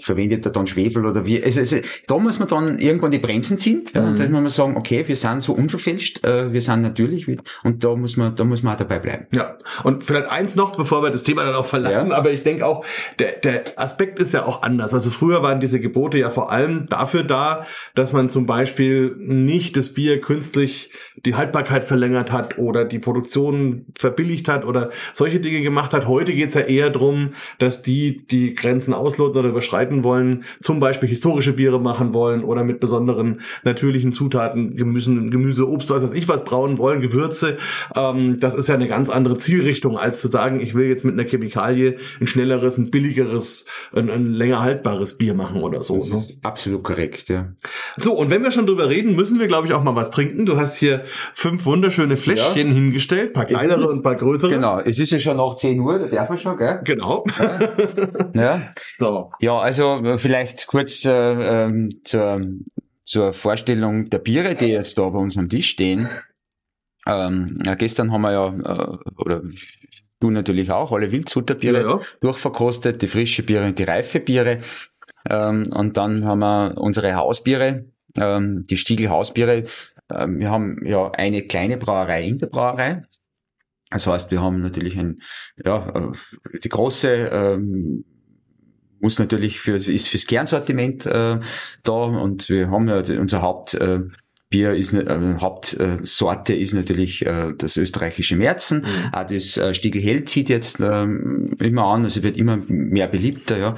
verwendet 0.00 0.44
er 0.44 0.52
dann 0.52 0.66
Schwefel 0.66 1.06
oder 1.06 1.24
wie. 1.24 1.42
Also, 1.42 1.60
also 1.60 1.76
da 2.06 2.18
muss 2.18 2.38
man 2.38 2.48
dann 2.48 2.78
irgendwann 2.78 3.12
die 3.12 3.18
Bremsen 3.18 3.58
ziehen. 3.58 3.84
Ja, 3.94 4.02
mhm. 4.02 4.08
Und 4.08 4.18
dann 4.18 4.32
muss 4.32 4.40
man 4.40 4.48
sagen, 4.50 4.76
okay, 4.76 5.04
wir 5.06 5.16
sind 5.16 5.42
so 5.42 5.52
unverfälscht, 5.52 6.24
äh, 6.24 6.52
wir 6.52 6.60
sind 6.60 6.82
natürlich 6.82 7.28
und 7.62 7.84
da 7.84 7.94
muss 7.94 8.16
man, 8.16 8.34
da 8.34 8.44
muss 8.44 8.62
man 8.62 8.74
auch 8.74 8.78
dabei 8.78 8.98
bleiben. 8.98 9.26
Ja. 9.32 9.58
Und 9.84 10.04
vielleicht 10.04 10.28
eins 10.28 10.56
noch, 10.56 10.76
bevor 10.76 11.02
wir 11.02 11.10
das 11.10 11.22
Thema 11.22 11.44
dann 11.44 11.54
auch 11.54 11.66
verlassen, 11.66 12.10
ja. 12.10 12.16
aber 12.16 12.32
ich 12.32 12.42
denke 12.42 12.66
auch, 12.66 12.84
der, 13.18 13.32
der 13.36 13.64
Aspekt 13.76 14.18
ist 14.18 14.34
ja 14.34 14.46
auch 14.46 14.62
anders. 14.62 14.92
Also 14.92 15.10
früher 15.10 15.42
waren 15.42 15.60
diese 15.60 15.80
Gebote 15.80 16.18
ja 16.18 16.30
vor 16.30 16.50
allem 16.50 16.86
dafür 16.86 17.22
da, 17.22 17.64
dass 17.94 18.12
man 18.12 18.30
zum 18.30 18.46
Beispiel 18.46 19.14
nicht 19.18 19.76
das 19.76 19.94
Bier 19.94 20.20
künstlich 20.20 20.90
die 21.24 21.34
Haltbarkeit 21.34 21.84
verlängert 21.84 22.32
hat 22.32 22.58
oder 22.58 22.84
die 22.84 22.98
Produktion 22.98 23.86
verbilligt 23.96 24.48
hat 24.48 24.64
oder 24.64 24.90
solche 25.12 25.40
Dinge 25.40 25.60
gemacht 25.60 25.92
hat. 25.92 26.06
Heute 26.08 26.34
geht's 26.34 26.54
ja 26.54 26.62
eher 26.62 26.90
drum, 26.90 27.30
dass 27.58 27.82
die 27.82 28.26
die 28.26 28.54
Grenzen 28.54 28.92
ausloten 28.92 29.35
oder 29.36 29.48
überschreiten 29.48 30.04
wollen, 30.04 30.44
zum 30.60 30.80
Beispiel 30.80 31.08
historische 31.08 31.52
Biere 31.52 31.80
machen 31.80 32.14
wollen 32.14 32.44
oder 32.44 32.64
mit 32.64 32.80
besonderen 32.80 33.40
natürlichen 33.64 34.12
Zutaten, 34.12 34.74
Gemüse, 34.74 35.14
Gemüse 35.14 35.68
Obst, 35.68 35.90
was 35.90 36.02
weiß 36.02 36.12
ich 36.12 36.28
was 36.28 36.44
brauen 36.44 36.78
wollen, 36.78 37.00
Gewürze. 37.00 37.56
Ähm, 37.94 38.38
das 38.40 38.54
ist 38.54 38.68
ja 38.68 38.74
eine 38.74 38.86
ganz 38.86 39.10
andere 39.10 39.38
Zielrichtung, 39.38 39.96
als 39.96 40.20
zu 40.20 40.28
sagen, 40.28 40.60
ich 40.60 40.74
will 40.74 40.86
jetzt 40.86 41.04
mit 41.04 41.14
einer 41.14 41.28
Chemikalie 41.28 41.96
ein 42.20 42.26
schnelleres, 42.26 42.78
ein 42.78 42.90
billigeres, 42.90 43.66
ein, 43.94 44.10
ein 44.10 44.32
länger 44.32 44.62
haltbares 44.62 45.18
Bier 45.18 45.34
machen 45.34 45.62
oder 45.62 45.82
so. 45.82 45.96
Das 45.96 46.10
ne? 46.10 46.16
ist 46.16 46.44
absolut 46.44 46.82
korrekt, 46.82 47.28
ja. 47.28 47.52
So, 47.96 48.14
und 48.14 48.30
wenn 48.30 48.42
wir 48.42 48.50
schon 48.50 48.66
drüber 48.66 48.88
reden, 48.88 49.14
müssen 49.16 49.38
wir, 49.38 49.46
glaube 49.46 49.66
ich, 49.66 49.74
auch 49.74 49.82
mal 49.82 49.96
was 49.96 50.10
trinken. 50.10 50.46
Du 50.46 50.56
hast 50.56 50.76
hier 50.76 51.02
fünf 51.34 51.64
wunderschöne 51.66 52.16
Fläschchen 52.16 52.68
ja. 52.68 52.74
hingestellt, 52.74 53.32
paar 53.32 53.44
kleinere 53.44 53.88
und 53.88 54.02
paar 54.02 54.16
größere. 54.16 54.50
Genau, 54.50 54.80
es 54.80 54.98
ist 54.98 55.10
ja 55.10 55.18
schon 55.18 55.36
nach 55.36 55.56
10 55.56 55.80
Uhr, 55.80 55.98
da 55.98 56.06
darf 56.06 56.28
man 56.28 56.38
schon, 56.38 56.56
gell? 56.56 56.80
Genau. 56.84 57.24
Ja. 58.34 58.42
ja. 58.42 58.62
So. 58.98 59.25
Ja, 59.40 59.58
also 59.58 59.96
äh, 60.04 60.18
vielleicht 60.18 60.66
kurz 60.66 61.04
äh, 61.04 61.12
ähm, 61.12 62.00
zur, 62.04 62.40
zur 63.04 63.32
Vorstellung 63.32 64.10
der 64.10 64.18
Biere, 64.18 64.54
die 64.54 64.66
jetzt 64.66 64.98
da 64.98 65.08
bei 65.08 65.18
uns 65.18 65.38
am 65.38 65.48
Tisch 65.48 65.70
stehen. 65.70 66.08
Ähm, 67.06 67.58
ja, 67.64 67.74
gestern 67.74 68.12
haben 68.12 68.22
wir 68.22 68.32
ja, 68.32 68.48
äh, 68.48 68.96
oder 69.16 69.42
du 70.20 70.30
natürlich 70.30 70.70
auch, 70.70 70.92
alle 70.92 71.12
Wildsutterbiere 71.12 71.82
ja, 71.82 71.90
ja. 71.90 72.00
durchverkostet, 72.20 73.02
die 73.02 73.06
frische 73.06 73.42
Biere 73.42 73.66
und 73.66 73.78
die 73.78 73.84
reife 73.84 74.20
Biere. 74.20 74.58
Ähm, 75.30 75.66
und 75.72 75.96
dann 75.96 76.24
haben 76.24 76.40
wir 76.40 76.74
unsere 76.76 77.14
Hausbiere, 77.14 77.86
ähm, 78.16 78.66
die 78.68 78.76
Stiegel 78.76 79.08
Hausbiere. 79.08 79.64
Ähm, 80.10 80.40
wir 80.40 80.50
haben 80.50 80.84
ja 80.84 81.10
eine 81.10 81.42
kleine 81.42 81.76
Brauerei 81.76 82.24
in 82.24 82.38
der 82.38 82.46
Brauerei. 82.46 83.02
Das 83.90 84.06
heißt, 84.06 84.30
wir 84.30 84.42
haben 84.42 84.62
natürlich 84.62 84.98
ein, 84.98 85.20
ja, 85.64 85.88
äh, 85.94 86.58
die 86.58 86.68
große 86.68 87.10
ähm, 87.10 88.04
muss 89.06 89.20
natürlich 89.20 89.60
für, 89.60 89.76
ist 89.76 90.08
fürs 90.08 90.26
Kernsortiment 90.26 91.06
äh, 91.06 91.38
da 91.84 91.92
und 91.92 92.48
wir 92.48 92.72
haben 92.72 92.88
ja 92.88 92.96
unser 93.20 93.40
Haupt 93.40 93.74
äh, 93.74 94.00
Bier 94.48 94.74
ist 94.74 94.94
äh, 94.94 95.36
Hauptsorte 95.40 96.54
ist 96.54 96.74
natürlich 96.74 97.24
äh, 97.24 97.52
das 97.56 97.76
österreichische 97.76 98.34
Märzen. 98.34 98.80
Mhm. 98.80 99.12
Auch 99.12 99.26
das 99.26 99.56
äh, 99.56 99.74
Stiegelhell 99.74 100.24
zieht 100.24 100.48
jetzt 100.48 100.80
ähm, 100.80 101.56
immer 101.60 101.84
an, 101.84 102.02
also 102.02 102.24
wird 102.24 102.36
immer 102.36 102.56
mehr 102.66 103.06
beliebter, 103.06 103.58
ja. 103.58 103.74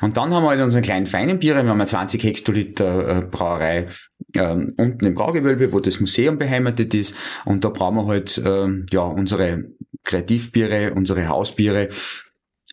Und 0.00 0.16
dann 0.16 0.32
haben 0.32 0.44
wir 0.44 0.50
halt 0.50 0.60
unseren 0.60 0.82
kleinen 0.82 1.06
feinen 1.06 1.38
Biere, 1.40 1.62
wir 1.64 1.70
haben 1.70 1.80
eine 1.80 1.86
20 1.86 2.22
Hektoliter 2.22 3.18
äh, 3.18 3.20
Brauerei 3.22 3.88
ähm, 4.34 4.72
unten 4.76 5.06
im 5.06 5.14
Braugewölbe, 5.14 5.72
wo 5.72 5.80
das 5.80 6.00
Museum 6.00 6.38
beheimatet 6.38 6.94
ist. 6.94 7.16
Und 7.44 7.64
da 7.64 7.68
brauchen 7.68 7.96
wir 7.96 8.06
halt 8.06 8.40
ähm, 8.44 8.86
ja 8.90 9.02
unsere 9.02 9.64
Kreativbiere, 10.04 10.94
unsere 10.94 11.28
Hausbiere, 11.28 11.88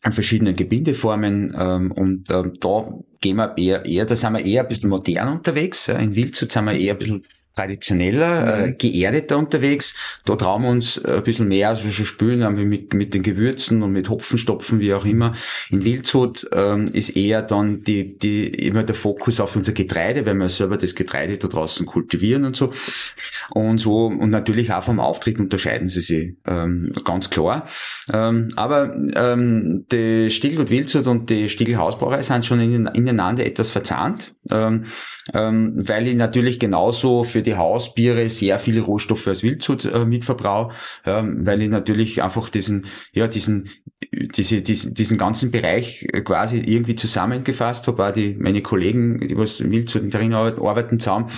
an 0.02 0.14
verschiedenen 0.14 0.56
Gebindeformen 0.56 1.56
ähm, 1.58 1.92
und 1.92 2.30
ähm, 2.32 2.54
da 2.60 2.94
gehen 3.20 3.38
wir 3.38 3.58
eher, 3.58 3.86
eher, 3.86 4.06
da 4.06 4.16
sind 4.16 4.34
wir 4.34 4.46
eher 4.46 4.62
ein 4.62 4.68
bisschen 4.68 4.90
modern 4.90 5.28
unterwegs. 5.30 5.90
In 5.90 6.16
Wildshut 6.16 6.52
sind 6.52 6.66
wir 6.66 6.74
eher 6.74 6.94
ein 6.94 7.00
bisschen 7.00 7.26
traditioneller, 7.60 8.64
äh, 8.64 8.68
mhm. 8.68 8.78
geerdeter 8.78 9.38
unterwegs. 9.38 9.96
Da 10.26 10.36
trauen 10.36 10.64
wir 10.64 10.70
uns 10.70 11.04
ein 11.04 11.24
bisschen 11.24 11.48
mehr, 11.48 11.70
also 11.70 11.90
schon 11.90 12.06
spülen 12.06 12.44
haben 12.44 12.58
wir 12.58 12.66
mit, 12.66 12.94
mit 12.94 13.14
den 13.14 13.24
Gewürzen 13.24 13.84
und 13.84 13.92
mit 13.92 14.10
Hopfenstopfen, 14.10 14.80
wie 14.80 14.94
auch 14.94 15.06
immer. 15.06 15.34
In 15.70 15.84
Wildshut 15.84 16.48
ähm, 16.54 16.88
ist 16.94 17.16
eher 17.18 17.42
dann 17.42 17.84
die, 17.84 18.18
die, 18.18 18.48
immer 18.48 18.84
der 18.84 18.96
Fokus 18.96 19.40
auf 19.40 19.56
unser 19.56 19.74
Getreide, 19.74 20.26
weil 20.26 20.36
wir 20.36 20.50
selber 20.50 20.78
das 20.78 20.96
Getreide 20.96 21.38
da 21.38 21.48
draußen 21.48 21.86
kultivieren 21.86 22.46
und 22.46 22.56
so. 22.56 22.72
Und 23.50 23.80
so, 23.80 24.06
und 24.06 24.30
natürlich 24.30 24.72
auch 24.72 24.84
vom 24.84 25.00
Auftritt 25.00 25.40
unterscheiden 25.40 25.90
sie 25.90 26.02
sich, 26.02 26.36
ähm, 26.48 26.94
ganz 27.04 27.30
klar. 27.30 27.66
Ähm, 28.12 28.50
aber 28.56 28.96
ähm, 29.16 29.86
die 29.92 30.30
Stiegel 30.30 30.60
und 30.60 30.70
Wildshut 30.70 31.08
und 31.08 31.30
die 31.30 31.50
Stiegel 31.50 31.78
Hausbrauerei 31.78 32.22
sind 32.22 32.46
schon 32.46 32.60
ineinander 32.62 33.46
etwas 33.46 33.70
verzahnt, 33.70 34.36
ähm, 34.50 34.86
ähm, 35.34 35.74
weil 35.76 36.08
ich 36.08 36.16
natürlich 36.16 36.60
genauso 36.60 37.24
für 37.24 37.42
die 37.42 37.49
die 37.50 37.56
Hausbiere 37.56 38.30
sehr 38.30 38.60
viele 38.60 38.82
Rohstoffe 38.82 39.28
als 39.28 39.44
Wildsud 39.44 39.86
äh, 39.86 40.06
mitverbrauche, 40.06 40.76
ja, 41.06 41.24
weil 41.26 41.62
ich 41.62 41.70
natürlich 41.70 42.22
einfach 42.22 42.50
diesen, 42.50 42.86
ja, 43.12 43.28
diesen, 43.28 43.70
diese, 44.12 44.62
diesen, 44.62 44.94
diesen 44.94 45.18
ganzen 45.18 45.52
Bereich 45.52 46.08
äh, 46.12 46.22
quasi 46.22 46.60
irgendwie 46.60 46.96
zusammengefasst 46.96 47.88
habe, 47.88 48.08
auch 48.08 48.12
die, 48.12 48.36
meine 48.40 48.62
Kollegen, 48.62 49.28
die 49.28 49.38
was 49.38 49.60
Wildsud 49.60 50.14
darin 50.14 50.34
arbeiten, 50.34 51.00
zusammen 51.00 51.30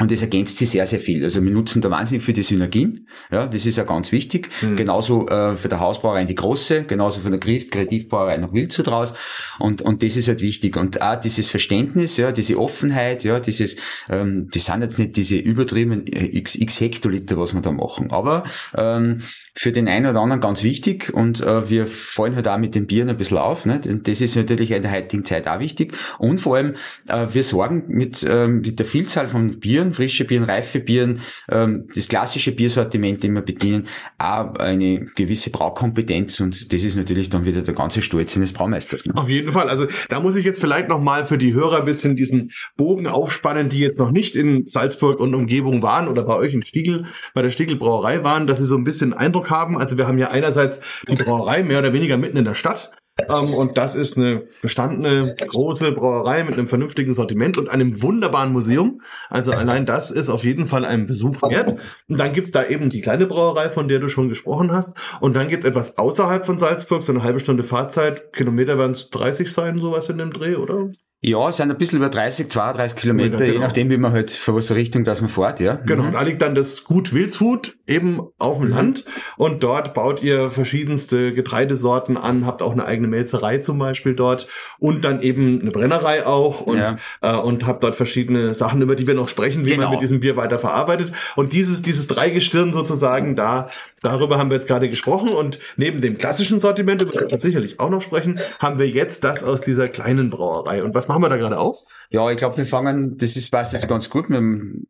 und 0.00 0.10
das 0.10 0.22
ergänzt 0.22 0.56
sich 0.56 0.70
sehr, 0.70 0.86
sehr 0.86 0.98
viel. 0.98 1.22
Also 1.22 1.44
wir 1.44 1.50
nutzen 1.50 1.82
da 1.82 1.90
wahnsinnig 1.90 2.24
für 2.24 2.32
die 2.32 2.42
Synergien. 2.42 3.06
Ja, 3.30 3.46
das 3.46 3.66
ist 3.66 3.76
ja 3.76 3.84
ganz 3.84 4.12
wichtig. 4.12 4.48
Mhm. 4.62 4.76
Genauso 4.76 5.28
äh, 5.28 5.56
für 5.56 5.68
der 5.68 5.78
Hausbrauerei 5.78 6.24
die 6.24 6.34
große, 6.34 6.84
genauso 6.84 7.20
von 7.20 7.32
der 7.32 7.38
Kreativbrauerei 7.38 8.38
noch 8.38 8.54
Wildshut 8.54 8.88
raus. 8.88 9.14
Und, 9.58 9.82
und 9.82 10.02
das 10.02 10.16
ist 10.16 10.28
halt 10.28 10.40
wichtig. 10.40 10.78
Und 10.78 11.02
auch 11.02 11.20
dieses 11.20 11.50
Verständnis, 11.50 12.16
ja, 12.16 12.32
diese 12.32 12.58
Offenheit, 12.58 13.24
ja, 13.24 13.40
dieses, 13.40 13.76
ähm, 14.08 14.48
das 14.50 14.64
sind 14.64 14.80
jetzt 14.80 14.98
nicht 14.98 15.16
diese 15.16 15.36
übertriebenen 15.36 16.06
äh, 16.06 16.34
x, 16.34 16.54
x 16.54 16.80
Hektoliter, 16.80 17.36
was 17.36 17.52
wir 17.52 17.60
da 17.60 17.70
machen. 17.70 18.10
Aber 18.10 18.44
ähm, 18.74 19.20
für 19.52 19.72
den 19.72 19.86
einen 19.86 20.06
oder 20.06 20.20
anderen 20.20 20.40
ganz 20.40 20.62
wichtig. 20.62 21.12
Und 21.12 21.42
äh, 21.42 21.68
wir 21.68 21.86
fallen 21.86 22.36
halt 22.36 22.48
auch 22.48 22.56
mit 22.56 22.74
den 22.74 22.86
Bieren 22.86 23.10
ein 23.10 23.18
bisschen 23.18 23.36
auf. 23.36 23.66
Nicht? 23.66 23.86
Und 23.86 24.08
das 24.08 24.22
ist 24.22 24.34
natürlich 24.34 24.70
in 24.70 24.80
der 24.80 24.92
heutigen 24.92 25.26
Zeit 25.26 25.46
auch 25.46 25.58
wichtig. 25.58 25.92
Und 26.18 26.38
vor 26.38 26.56
allem, 26.56 26.74
äh, 27.06 27.26
wir 27.30 27.42
sorgen 27.42 27.84
mit, 27.88 28.22
äh, 28.22 28.48
mit 28.48 28.78
der 28.78 28.86
Vielzahl 28.86 29.28
von 29.28 29.60
Bieren 29.60 29.89
Bieren, 29.90 29.92
frische 29.92 30.24
Bieren, 30.24 30.44
reife 30.44 30.80
Bieren, 30.80 31.20
ähm, 31.48 31.88
das 31.94 32.08
klassische 32.08 32.52
Biersortiment, 32.52 33.22
wir 33.22 33.40
bedienen, 33.42 33.86
auch 34.18 34.54
eine 34.56 35.00
gewisse 35.16 35.50
Braukompetenz 35.50 36.40
und 36.40 36.72
das 36.72 36.82
ist 36.82 36.96
natürlich 36.96 37.30
dann 37.30 37.44
wieder 37.44 37.62
der 37.62 37.74
ganze 37.74 38.02
Stolz 38.02 38.36
eines 38.36 38.52
Braumeisters. 38.52 39.06
Ne? 39.06 39.14
Auf 39.16 39.28
jeden 39.28 39.52
Fall. 39.52 39.68
Also 39.68 39.86
da 40.08 40.20
muss 40.20 40.36
ich 40.36 40.44
jetzt 40.44 40.60
vielleicht 40.60 40.88
nochmal 40.88 41.26
für 41.26 41.38
die 41.38 41.54
Hörer 41.54 41.78
ein 41.78 41.84
bisschen 41.84 42.16
diesen 42.16 42.50
Bogen 42.76 43.06
aufspannen, 43.06 43.68
die 43.68 43.80
jetzt 43.80 43.98
noch 43.98 44.10
nicht 44.10 44.36
in 44.36 44.66
Salzburg 44.66 45.20
und 45.20 45.34
Umgebung 45.34 45.82
waren 45.82 46.08
oder 46.08 46.22
bei 46.24 46.36
euch 46.36 46.54
im 46.54 46.62
Stiegel, 46.62 47.04
bei 47.34 47.42
der 47.42 47.50
Stiegel 47.50 47.76
Brauerei 47.76 48.24
waren, 48.24 48.46
dass 48.46 48.58
sie 48.58 48.66
so 48.66 48.76
ein 48.76 48.84
bisschen 48.84 49.12
Eindruck 49.12 49.50
haben. 49.50 49.78
Also 49.78 49.98
wir 49.98 50.06
haben 50.06 50.18
ja 50.18 50.30
einerseits 50.30 50.80
die 51.08 51.16
Brauerei 51.16 51.62
mehr 51.62 51.78
oder 51.78 51.92
weniger 51.92 52.16
mitten 52.16 52.36
in 52.36 52.44
der 52.44 52.54
Stadt 52.54 52.90
ähm, 53.28 53.54
und 53.54 53.76
das 53.76 53.94
ist 53.94 54.16
eine 54.16 54.44
bestandene 54.62 55.34
große 55.34 55.92
Brauerei 55.92 56.44
mit 56.44 56.54
einem 56.54 56.68
vernünftigen 56.68 57.12
Sortiment 57.12 57.58
und 57.58 57.68
einem 57.68 58.02
wunderbaren 58.02 58.52
Museum. 58.52 59.00
Also 59.28 59.52
allein 59.52 59.86
das 59.86 60.10
ist 60.10 60.28
auf 60.30 60.44
jeden 60.44 60.66
Fall 60.66 60.84
ein 60.84 61.06
Besuch 61.06 61.42
wert. 61.42 61.78
Und 62.08 62.18
dann 62.18 62.32
gibt's 62.32 62.50
da 62.50 62.66
eben 62.66 62.88
die 62.90 63.00
kleine 63.00 63.26
Brauerei, 63.26 63.70
von 63.70 63.88
der 63.88 63.98
du 63.98 64.08
schon 64.08 64.28
gesprochen 64.28 64.72
hast. 64.72 64.96
Und 65.20 65.36
dann 65.36 65.48
gibt's 65.48 65.66
etwas 65.66 65.98
außerhalb 65.98 66.46
von 66.46 66.58
Salzburg, 66.58 67.02
so 67.02 67.12
eine 67.12 67.22
halbe 67.22 67.40
Stunde 67.40 67.62
Fahrzeit. 67.62 68.32
Kilometer 68.32 68.78
werden 68.78 68.92
es 68.92 69.10
30 69.10 69.52
sein, 69.52 69.78
sowas 69.78 70.08
in 70.08 70.18
dem 70.18 70.32
Dreh, 70.32 70.56
oder? 70.56 70.90
Ja, 71.22 71.50
es 71.50 71.58
sind 71.58 71.70
ein 71.70 71.76
bisschen 71.76 71.98
über 71.98 72.08
30, 72.08 72.48
32 72.50 72.98
Kilometer, 72.98 73.36
genau. 73.36 73.52
je 73.52 73.58
nachdem, 73.58 73.90
wie 73.90 73.98
man 73.98 74.12
halt, 74.12 74.30
für 74.30 74.54
was 74.54 74.70
Richtung, 74.70 75.04
dass 75.04 75.20
man 75.20 75.28
fährt, 75.28 75.60
ja. 75.60 75.74
Genau, 75.74 76.04
Mhm. 76.04 76.12
da 76.12 76.22
liegt 76.22 76.40
dann 76.40 76.54
das 76.54 76.84
Gut 76.84 77.12
Wildshut 77.12 77.76
eben 77.86 78.20
auf 78.38 78.56
dem 78.58 78.68
Land 78.68 79.04
und 79.36 79.62
dort 79.62 79.92
baut 79.92 80.22
ihr 80.22 80.48
verschiedenste 80.48 81.34
Getreidesorten 81.34 82.16
an, 82.16 82.46
habt 82.46 82.62
auch 82.62 82.72
eine 82.72 82.86
eigene 82.86 83.06
Melzerei 83.06 83.58
zum 83.58 83.78
Beispiel 83.78 84.14
dort 84.16 84.48
und 84.78 85.04
dann 85.04 85.20
eben 85.20 85.60
eine 85.60 85.70
Brennerei 85.72 86.24
auch 86.24 86.62
und, 86.62 86.78
Ja. 86.78 86.96
äh, 87.20 87.36
und 87.36 87.66
habt 87.66 87.84
dort 87.84 87.96
verschiedene 87.96 88.54
Sachen, 88.54 88.80
über 88.80 88.96
die 88.96 89.06
wir 89.06 89.14
noch 89.14 89.28
sprechen, 89.28 89.66
wie 89.66 89.70
man 89.72 89.80
Genau. 89.80 89.90
mit 89.90 90.00
diesem 90.00 90.20
Bier 90.20 90.38
weiter 90.38 90.58
verarbeitet. 90.58 91.12
Und 91.36 91.52
dieses, 91.52 91.82
dieses 91.82 92.06
Dreigestirn 92.06 92.72
sozusagen, 92.72 93.36
da, 93.36 93.68
darüber 94.00 94.38
haben 94.38 94.48
wir 94.48 94.54
jetzt 94.56 94.68
gerade 94.68 94.88
gesprochen 94.88 95.28
und 95.28 95.58
neben 95.76 96.00
dem 96.00 96.16
klassischen 96.16 96.58
Sortiment, 96.58 97.02
über 97.02 97.12
das 97.12 97.30
wir 97.30 97.38
sicherlich 97.38 97.78
auch 97.78 97.90
noch 97.90 98.00
sprechen, 98.00 98.40
haben 98.58 98.78
wir 98.78 98.88
jetzt 98.88 99.22
das 99.24 99.44
aus 99.44 99.60
dieser 99.60 99.86
kleinen 99.88 100.30
Brauerei. 100.30 100.82
Und 100.82 100.94
was 100.94 101.09
machen 101.10 101.22
wir 101.22 101.28
da 101.28 101.36
gerade 101.36 101.58
auf? 101.58 101.78
Ja, 102.10 102.30
ich 102.30 102.36
glaube, 102.38 102.56
wir 102.56 102.66
fangen, 102.66 103.16
das 103.18 103.36
ist, 103.36 103.50
passt 103.50 103.72
jetzt 103.72 103.88
ganz 103.88 104.08
gut, 104.08 104.28
wir 104.30 104.40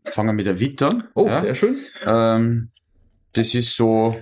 fangen 0.04 0.36
mit 0.36 0.46
der 0.46 0.60
Witt 0.60 0.82
an. 0.82 1.04
Oh, 1.14 1.26
ja. 1.26 1.40
sehr 1.40 1.54
schön. 1.54 1.76
Ähm, 2.06 2.70
das 3.32 3.54
ist 3.54 3.76
so, 3.76 4.16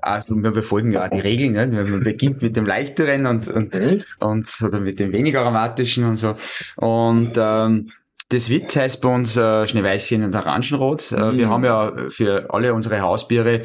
also 0.00 0.34
wir 0.36 0.50
befolgen 0.50 0.92
ja 0.92 1.04
auch 1.04 1.10
die 1.10 1.20
Regeln, 1.20 1.52
ne? 1.52 1.66
man 1.66 2.02
beginnt 2.02 2.42
mit 2.42 2.56
dem 2.56 2.66
leichteren 2.66 3.26
und, 3.26 3.48
und, 3.48 3.76
und 4.20 4.62
oder 4.62 4.80
mit 4.80 4.98
dem 4.98 5.12
weniger 5.12 5.42
aromatischen 5.42 6.04
und 6.04 6.16
so. 6.16 6.34
Und 6.76 7.32
ähm, 7.36 7.90
das 8.30 8.48
Witt 8.48 8.74
heißt 8.74 9.00
bei 9.02 9.14
uns 9.14 9.36
äh, 9.36 9.66
Schneeweißchen 9.66 10.24
und 10.24 10.34
Orangenrot. 10.34 11.12
Äh, 11.12 11.36
wir 11.36 11.46
Mhm. 11.46 11.50
haben 11.50 11.64
ja 11.64 11.92
für 12.08 12.46
alle 12.48 12.72
unsere 12.74 13.00
Hausbiere 13.00 13.62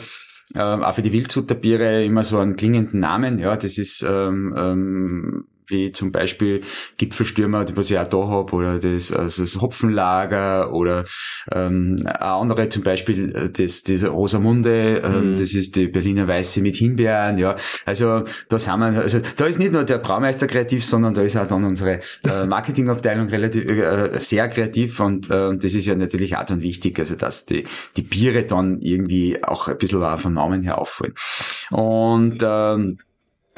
äh, 0.56 0.60
auch 0.60 0.94
für 0.94 1.02
die 1.02 1.14
Wildzuterbiere 1.14 2.04
immer 2.04 2.24
so 2.24 2.40
einen 2.40 2.56
klingenden 2.56 3.00
Namen. 3.00 3.40
Ja, 3.40 3.56
das 3.56 3.78
ist 3.78 4.04
ähm, 4.08 4.54
ähm, 4.58 5.46
wie 5.68 5.92
zum 5.92 6.12
Beispiel 6.12 6.62
Gipfelstürmer, 6.98 7.66
die 7.66 7.76
was 7.76 7.92
ich 7.92 8.00
auch 8.00 8.08
da 8.08 8.28
hab, 8.28 8.54
oder 8.54 8.80
das, 8.80 9.12
also 9.12 9.44
das 9.44 9.62
Hopfenlager 9.62 10.74
oder 10.74 11.06
ähm, 11.52 11.98
andere 12.20 12.70
zum 12.70 12.84
Beispiel 12.84 13.36
äh, 13.36 13.50
das, 13.50 13.84
das 13.84 14.04
Rosamunde, 14.06 15.02
ähm, 15.04 15.28
Mhm. 15.32 15.36
das 15.36 15.54
ist 15.54 15.76
die 15.76 15.88
Berliner 15.88 16.28
Weiße 16.28 16.62
mit 16.62 16.76
Himbeeren, 16.76 17.38
ja. 17.38 17.56
Also 17.86 18.24
da 18.50 18.58
sind 18.60 18.80
wir, 18.80 19.02
also 19.02 19.20
da 19.36 19.46
ist 19.46 19.60
nicht 19.60 19.72
nur 19.72 19.84
der 19.84 19.98
Braumeister 19.98 20.48
kreativ, 20.48 20.86
sondern 20.86 21.14
da 21.14 21.22
ist 21.22 21.38
auch 21.38 21.48
dann 21.48 21.64
unsere 21.64 22.00
äh, 22.24 22.46
Marketingabteilung 22.48 23.28
relativ 23.30 23.68
äh, 23.68 24.20
sehr 24.20 24.48
kreativ 24.50 25.00
und 25.00 25.30
äh, 25.30 25.56
das 25.58 25.74
ist 25.74 25.86
ja 25.86 25.96
natürlich 25.96 26.36
auch 26.38 26.46
dann 26.46 26.62
wichtig, 26.62 27.00
also 27.00 27.16
dass 27.16 27.46
die, 27.46 27.64
die 27.96 28.02
Biere 28.02 28.44
dann 28.44 28.80
irgendwie 28.82 29.44
auch 29.44 29.68
ein 29.68 29.78
bisschen 29.78 30.04
auch 30.04 30.20
vom 30.20 30.34
Namen 30.34 30.64
her 30.64 30.78
auffallen. 30.78 31.14
Und 31.72 32.40
ähm, 32.42 32.98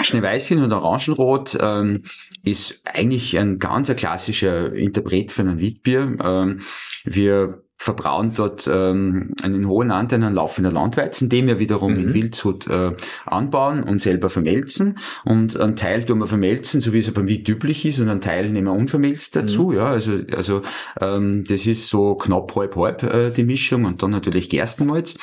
Schneeweißchen 0.01 0.61
und 0.63 0.71
Orangenrot 0.71 1.57
ähm, 1.61 2.03
ist 2.43 2.81
eigentlich 2.85 3.37
ein 3.37 3.59
ganz 3.59 3.89
ein 3.89 3.95
klassischer 3.95 4.73
Interpret 4.73 5.31
für 5.31 5.41
ein 5.43 5.59
Witbier. 5.59 6.17
Ähm, 6.23 6.61
wir 7.03 7.63
verbrauen 7.81 8.33
dort 8.35 8.69
ähm, 8.71 9.33
einen 9.41 9.65
hohen 9.65 9.89
Anteil 9.89 10.21
an 10.23 10.33
laufender 10.33 10.69
Landweizen, 10.69 11.29
den 11.29 11.47
wir 11.47 11.59
wiederum 11.59 11.93
Mhm. 11.93 11.99
in 11.99 12.13
Wildshut 12.13 12.67
äh, 12.67 12.91
anbauen 13.25 13.83
und 13.83 14.01
selber 14.01 14.29
vermelzen. 14.29 14.97
Und 15.23 15.57
einen 15.57 15.77
Teil 15.77 16.05
tun 16.05 16.19
wir 16.19 16.27
vermelzen, 16.27 16.81
so 16.81 16.91
wie 16.91 16.99
es 16.99 17.11
beim 17.13 17.29
Witt 17.29 17.47
üblich 17.47 17.85
ist, 17.85 17.99
und 17.99 18.09
einen 18.09 18.19
Teil 18.19 18.49
nehmen 18.49 18.67
wir 18.67 18.73
unvermelzt 18.73 19.37
dazu. 19.37 19.71
Ja, 19.71 19.87
also 19.87 20.19
also 20.35 20.61
ähm, 20.99 21.45
das 21.47 21.67
ist 21.67 21.87
so 21.87 22.15
knapp 22.15 22.53
halb 22.53 22.75
halb 22.75 23.03
äh, 23.03 23.31
die 23.31 23.45
Mischung 23.45 23.85
und 23.85 24.03
dann 24.03 24.11
natürlich 24.11 24.49
Gerstenmalz. 24.49 25.17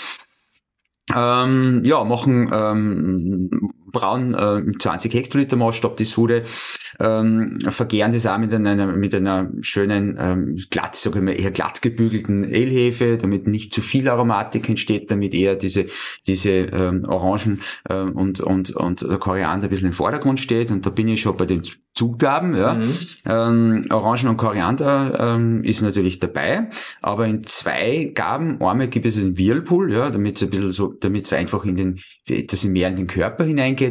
Ähm, 1.15 1.83
ja, 1.85 2.03
machen 2.05 2.51
ähm, 2.53 3.51
braun 3.97 4.35
äh, 4.35 4.59
im 4.59 4.79
20 4.79 5.13
Hektoliter 5.15 5.57
Maßstab 5.57 5.97
die 5.97 6.05
Sude, 6.05 6.43
ähm, 7.01 7.59
vergären 7.69 8.13
das 8.13 8.27
auch 8.27 8.39
mit 8.39 8.53
einer, 8.53 8.87
mit 8.87 9.15
einer 9.15 9.51
schönen, 9.61 10.17
ähm, 10.19 10.57
glatt, 10.71 10.97
sag 10.97 11.17
ich 11.17 11.23
mal, 11.23 11.39
eher 11.39 11.51
glatt 11.51 11.83
gebügelten 11.83 12.45
Ölhefe, 12.45 13.17
damit 13.17 13.47
nicht 13.47 13.73
zu 13.73 13.81
viel 13.81 14.09
Aromatik 14.09 14.69
entsteht, 14.69 15.11
damit 15.11 15.35
eher 15.35 15.57
diese, 15.57 15.87
diese 16.27 16.51
ähm, 16.51 17.05
Orangen 17.09 17.63
ähm, 17.89 18.13
und, 18.13 18.41
und, 18.41 18.71
und 18.77 19.03
der 19.03 19.19
Koriander 19.19 19.67
ein 19.67 19.71
bisschen 19.71 19.89
im 19.89 19.93
Vordergrund 19.93 20.41
steht. 20.41 20.71
Und 20.71 20.85
da 20.87 20.91
bin 20.91 21.09
ich 21.09 21.21
schon 21.21 21.37
bei 21.37 21.47
den 21.47 21.63
Zutaten, 21.97 22.55
ja. 22.55 22.75
Mhm. 22.75 22.93
Ähm, 23.25 23.85
Orangen 23.91 24.29
und 24.29 24.37
Koriander 24.37 25.19
ähm, 25.19 25.65
ist 25.65 25.81
natürlich 25.81 26.19
dabei, 26.19 26.69
aber 27.01 27.27
in 27.27 27.43
zwei 27.45 28.13
Gaben, 28.15 28.61
einmal 28.61 28.89
gibt 28.89 29.07
es 29.07 29.17
einen 29.17 29.39
Whirlpool, 29.39 29.93
ja, 29.93 30.11
damit 30.11 30.37
es 30.37 30.43
ein 30.43 30.51
bisschen 30.51 30.71
so, 30.73 30.93
damit 30.93 31.25
es 31.25 31.33
einfach 31.33 31.65
in 31.65 31.77
den, 31.77 32.01
etwas 32.29 32.65
mehr 32.65 32.91
in 32.91 32.97
den 32.97 33.07
Körper 33.07 33.45
hineingeht 33.45 33.86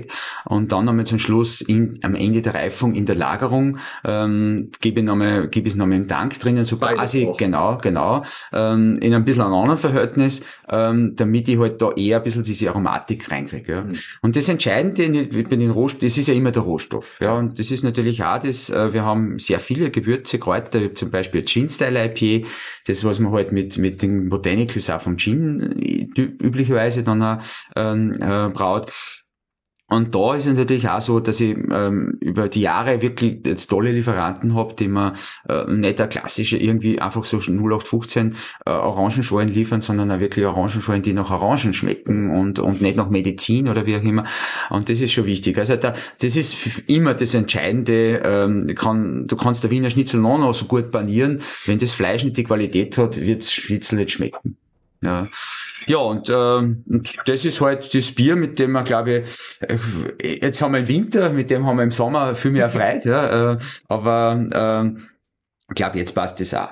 und 0.45 0.71
dann 0.71 0.85
nochmal 0.85 1.05
zum 1.05 1.19
Schluss 1.19 1.61
in, 1.61 1.99
am 2.03 2.15
Ende 2.15 2.41
der 2.41 2.53
Reifung 2.53 2.95
in 2.95 3.05
der 3.05 3.15
Lagerung 3.15 3.77
ähm, 4.03 4.71
gebe 4.79 4.99
ich 4.99 5.05
nochmal, 5.05 5.47
gebe 5.47 5.67
ich 5.67 5.75
nochmal 5.75 5.97
im 5.97 6.07
Tank 6.07 6.39
drinnen, 6.39 6.65
so 6.65 6.77
Beides 6.77 6.97
quasi, 6.97 7.27
auch. 7.27 7.37
genau, 7.37 7.77
genau, 7.81 8.23
ähm, 8.53 8.97
in 8.99 9.13
ein 9.13 9.25
bisschen 9.25 9.43
einem 9.43 9.53
anderen 9.53 9.79
Verhältnis, 9.79 10.43
ähm, 10.69 11.13
damit 11.15 11.47
ich 11.47 11.59
halt 11.59 11.81
da 11.81 11.91
eher 11.91 12.17
ein 12.17 12.23
bisschen 12.23 12.43
diese 12.43 12.69
Aromatik 12.69 13.31
reinkriege, 13.31 13.71
ja. 13.71 13.81
Mhm. 13.81 13.95
Und 14.21 14.35
das 14.35 14.49
Entscheidende 14.49 15.25
bei 15.43 15.55
den 15.55 15.71
Rohstoffen, 15.71 16.07
das 16.07 16.17
ist 16.17 16.27
ja 16.27 16.33
immer 16.33 16.51
der 16.51 16.63
Rohstoff. 16.63 17.19
Ja, 17.21 17.33
und 17.33 17.59
das 17.59 17.71
ist 17.71 17.83
natürlich 17.83 18.23
auch 18.23 18.39
das, 18.39 18.69
äh, 18.69 18.93
wir 18.93 19.03
haben 19.03 19.39
sehr 19.39 19.59
viele 19.59 19.89
Gewürze, 19.91 20.39
Kräuter, 20.39 20.81
ich 20.81 20.95
zum 20.95 21.11
Beispiel 21.11 21.43
Gin-Style 21.43 22.05
IPA, 22.05 22.47
das, 22.87 23.03
was 23.03 23.19
man 23.19 23.31
halt 23.31 23.51
mit, 23.51 23.77
mit 23.77 24.01
den 24.01 24.29
Botanicals 24.29 24.89
auch 24.89 25.01
vom 25.01 25.17
Gin 25.17 25.81
äh, 25.81 26.07
üblicherweise 26.21 27.03
dann 27.03 27.21
auch 27.21 27.37
ähm, 27.75 28.13
äh, 28.13 28.49
braut. 28.49 28.91
Und 29.87 30.15
da 30.15 30.33
ist 30.33 30.47
es 30.47 30.57
natürlich 30.57 30.89
auch 30.89 30.99
so, 30.99 31.19
dass 31.19 31.39
ich 31.39 31.55
ähm, 31.71 32.17
über 32.19 32.49
die 32.49 32.61
Jahre 32.61 33.03
wirklich 33.03 33.45
jetzt 33.45 33.67
tolle 33.67 33.91
Lieferanten 33.91 34.55
habe, 34.55 34.73
die 34.73 34.87
mir 34.87 35.13
äh, 35.47 35.71
nicht 35.71 35.99
der 35.99 36.07
klassische 36.07 36.57
irgendwie 36.57 36.99
einfach 36.99 37.23
so 37.23 37.37
0815 37.37 38.35
äh, 38.65 38.71
Orangenschalen 38.71 39.47
liefern, 39.47 39.81
sondern 39.81 40.11
auch 40.11 40.19
wirklich 40.19 40.43
Orangenschalen, 40.43 41.03
die 41.03 41.13
nach 41.13 41.29
Orangen 41.29 41.75
schmecken 41.75 42.31
und, 42.31 42.57
und 42.57 42.81
nicht 42.81 42.97
nach 42.97 43.11
Medizin 43.11 43.69
oder 43.69 43.85
wie 43.85 43.95
auch 43.95 44.01
immer. 44.01 44.23
Und 44.71 44.89
das 44.89 45.01
ist 45.01 45.11
schon 45.11 45.27
wichtig. 45.27 45.55
Also 45.59 45.75
da, 45.75 45.93
das 46.19 46.35
ist 46.35 46.55
immer 46.87 47.13
das 47.13 47.35
Entscheidende. 47.35 48.21
Ähm, 48.25 48.73
kann, 48.75 49.27
du 49.27 49.35
kannst 49.35 49.63
der 49.63 49.69
Wiener 49.69 49.91
Schnitzel 49.91 50.19
noch, 50.19 50.39
noch 50.39 50.53
so 50.55 50.65
gut 50.65 50.89
panieren. 50.89 51.41
Wenn 51.65 51.77
das 51.77 51.93
Fleisch 51.93 52.23
nicht 52.23 52.37
die 52.37 52.43
Qualität 52.43 52.97
hat, 52.97 53.21
wird's 53.21 53.53
Schnitzel 53.53 53.97
nicht 53.97 54.11
schmecken. 54.11 54.57
Ja, 55.05 55.27
ja 55.85 55.97
und, 55.97 56.29
ähm, 56.29 56.83
und 56.89 57.15
das 57.25 57.45
ist 57.45 57.61
halt 57.61 57.93
das 57.93 58.11
Bier, 58.11 58.35
mit 58.35 58.59
dem 58.59 58.71
wir, 58.71 58.83
glaube 58.83 59.19
ich, 59.19 59.59
äh, 59.61 60.39
jetzt 60.41 60.61
haben 60.61 60.73
wir 60.73 60.79
im 60.81 60.87
Winter, 60.87 61.29
mit 61.31 61.49
dem 61.49 61.65
haben 61.65 61.77
wir 61.77 61.83
im 61.83 61.91
Sommer 61.91 62.35
viel 62.35 62.51
mehr 62.51 62.69
Freude, 62.69 63.09
ja, 63.09 63.53
äh, 63.53 63.57
aber 63.87 64.45
ähm, 64.51 65.07
ich 65.69 65.75
glaube, 65.75 65.97
jetzt 65.97 66.13
passt 66.13 66.39
das 66.41 66.53
auch. 66.53 66.71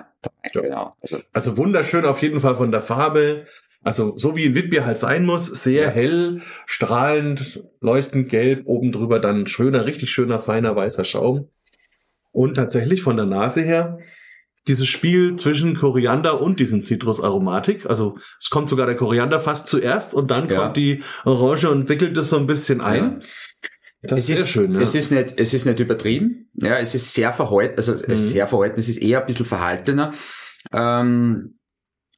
Ja. 0.54 0.62
Genau. 0.62 0.96
Also, 1.02 1.18
Also 1.34 1.58
wunderschön 1.58 2.06
auf 2.06 2.22
jeden 2.22 2.40
Fall 2.42 2.56
von 2.56 2.72
der 2.72 2.82
Farbe. 2.82 3.46
Also 3.84 4.18
so 4.18 4.36
wie 4.38 4.46
ein 4.46 4.56
Witbier 4.56 4.86
halt 4.86 5.00
sein 5.00 5.26
muss, 5.26 5.48
sehr 5.48 5.84
Ja. 5.86 5.90
hell, 5.90 6.42
strahlend, 6.66 7.62
leuchtend 7.82 8.30
gelb, 8.30 8.62
oben 8.66 8.94
drüber 8.94 9.20
dann 9.20 9.48
schöner, 9.48 9.86
richtig 9.86 10.12
schöner, 10.12 10.40
feiner 10.40 10.76
weißer 10.76 11.04
Schaum. 11.04 11.50
Und 12.32 12.56
tatsächlich 12.56 13.02
von 13.04 13.18
der 13.18 13.26
Nase 13.26 13.62
her 13.62 14.00
dieses 14.68 14.88
Spiel 14.88 15.36
zwischen 15.36 15.76
Koriander 15.76 16.42
und 16.42 16.60
diesen 16.60 16.84
Zitrusaromatik. 16.84 17.86
Also 17.86 18.18
es 18.40 18.50
kommt 18.50 18.70
sogar 18.70 18.86
der 18.86 18.96
Koriander 18.96 19.40
fast 19.40 19.68
zuerst 19.68 20.14
und 20.14 20.32
dann 20.32 20.50
Ja. 20.50 20.62
kommt 20.62 20.78
die 20.78 21.02
Orange 21.26 21.70
und 21.70 21.90
wickelt 21.90 22.18
es 22.18 22.30
so 22.30 22.38
ein 22.38 22.48
bisschen 22.48 22.82
ein. 22.82 23.20
Das 24.04 24.20
es 24.20 24.30
ist 24.30 24.38
sehr 24.44 24.48
schön. 24.48 24.72
Ja. 24.74 24.82
es 24.82 24.96
ist 24.96 25.12
nicht, 25.12 25.40
es 25.40 25.54
ist 25.54 25.66
nicht 25.66 25.80
übertrieben. 25.80 26.50
Ja, 26.56 26.78
es 26.78 26.94
ist 26.96 27.14
sehr 27.14 27.32
verhalten, 27.34 27.76
also 27.78 27.94
Mhm. 27.96 28.18
sehr 28.18 28.48
verhalten. 28.48 28.80
Es 28.80 28.90
ist 28.90 28.98
eher 28.98 29.22
ein 29.22 29.26
bisschen 29.28 29.46
verhaltener, 29.46 30.14
ähm, 30.74 31.56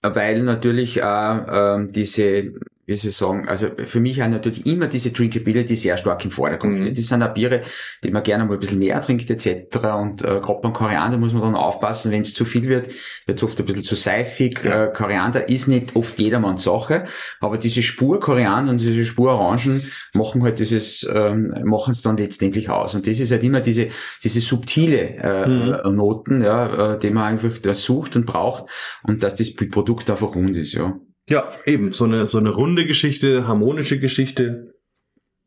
weil 0.02 0.42
natürlich 0.44 1.04
auch 1.04 1.46
ähm, 1.78 1.92
diese, 1.92 2.54
wie 2.86 2.96
soll 2.96 3.10
ich 3.10 3.18
sagen, 3.18 3.48
also 3.48 3.70
für 3.86 4.00
mich 4.00 4.22
auch 4.22 4.28
natürlich 4.28 4.66
immer 4.66 4.88
diese 4.88 5.12
Drinkability 5.12 5.76
sehr 5.76 5.98
stark 5.98 6.24
im 6.26 6.32
Vordergrund. 6.32 6.80
Mhm. 6.80 6.94
Das 6.94 7.08
sind 7.08 7.24
auch 7.24 7.34
Biere, 7.34 7.62
die 8.04 8.12
man 8.12 8.24
gerne 8.24 8.46
mal 8.46 8.54
ein 8.54 8.60
bisschen 8.60 8.80
mehr 8.80 9.02
trinkt 9.02 9.30
etc. 9.30 9.78
Und 10.00 10.24
äh, 10.24 10.38
gerade 10.38 10.60
beim 10.62 10.74
Koriander 10.74 11.18
muss 11.18 11.34
man 11.34 11.42
dann 11.42 11.56
aufpassen, 11.56 12.12
wenn 12.12 12.22
es 12.22 12.34
zu 12.34 12.46
viel 12.46 12.68
wird, 12.68 12.90
wird 13.26 13.38
es 13.38 13.44
oft 13.44 13.60
ein 13.60 13.66
bisschen 13.66 13.84
zu 13.84 13.96
seifig. 13.96 14.64
Ja. 14.64 14.86
Äh, 14.86 14.94
Koriander 14.94 15.50
ist 15.50 15.68
nicht 15.68 15.96
oft 15.96 16.20
jedermanns 16.20 16.64
Sache, 16.64 17.06
aber 17.40 17.58
diese 17.58 17.82
Spur 17.82 18.20
Koriander 18.20 18.72
und 18.72 18.82
diese 18.82 19.06
Spur 19.06 19.32
Orangen 19.32 19.82
machen 20.14 20.44
halt 20.44 20.60
dieses, 20.60 21.08
ähm, 21.12 21.54
machen 21.64 21.94
es 21.94 22.02
dann 22.02 22.18
letztendlich 22.18 22.70
aus. 22.70 22.94
Und 22.96 23.08
das 23.08 23.20
ist 23.20 23.32
halt 23.32 23.44
immer 23.44 23.62
diese, 23.62 23.88
diese 24.24 24.42
subtile 24.42 25.16
äh, 25.18 25.46
Mhm. 25.48 25.96
Noten, 25.96 26.44
ja, 26.44 26.94
äh, 26.94 27.00
die 27.00 27.10
man 27.10 27.24
einfach 27.24 27.58
da 27.60 27.74
sucht 27.74 28.16
und 28.16 28.26
braucht 28.26 28.66
und 29.04 29.24
dass 29.24 29.36
das 29.36 29.54
Produkt 29.54 30.10
einfach 30.10 30.36
rund 30.36 30.56
ist, 30.58 30.74
ja. 30.74 31.00
Ja, 31.30 31.50
eben, 31.66 31.92
so 31.92 32.04
eine, 32.06 32.28
so 32.28 32.38
eine 32.38 32.52
runde 32.52 32.86
Geschichte, 32.86 33.48
harmonische 33.48 34.00
Geschichte. 34.00 34.76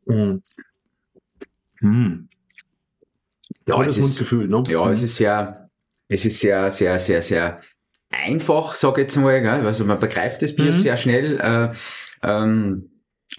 Mhm. 0.05 0.41
Mhm. 1.79 2.29
Ja, 3.65 3.75
Tolles 3.75 3.93
es 3.93 3.97
ist- 3.97 4.03
Mundgefühl, 4.03 4.47
ne? 4.47 4.63
Ja, 4.67 4.89
es 4.89 5.03
ist 5.03 5.15
sehr, 5.17 5.69
es 6.07 6.25
ist 6.25 6.39
sehr, 6.39 6.69
sehr, 6.69 6.99
sehr, 6.99 7.21
sehr 7.21 7.61
einfach, 8.09 8.73
sag 8.75 8.97
ich 8.97 9.03
jetzt 9.03 9.15
mal, 9.17 9.39
gell? 9.41 9.65
also 9.65 9.85
man 9.85 9.99
begreift 9.99 10.41
das 10.41 10.55
Bier 10.55 10.73
Mhm. 10.73 10.79
sehr 10.79 10.97
schnell. 10.97 11.39
Äh, 11.39 12.27
ähm, 12.27 12.89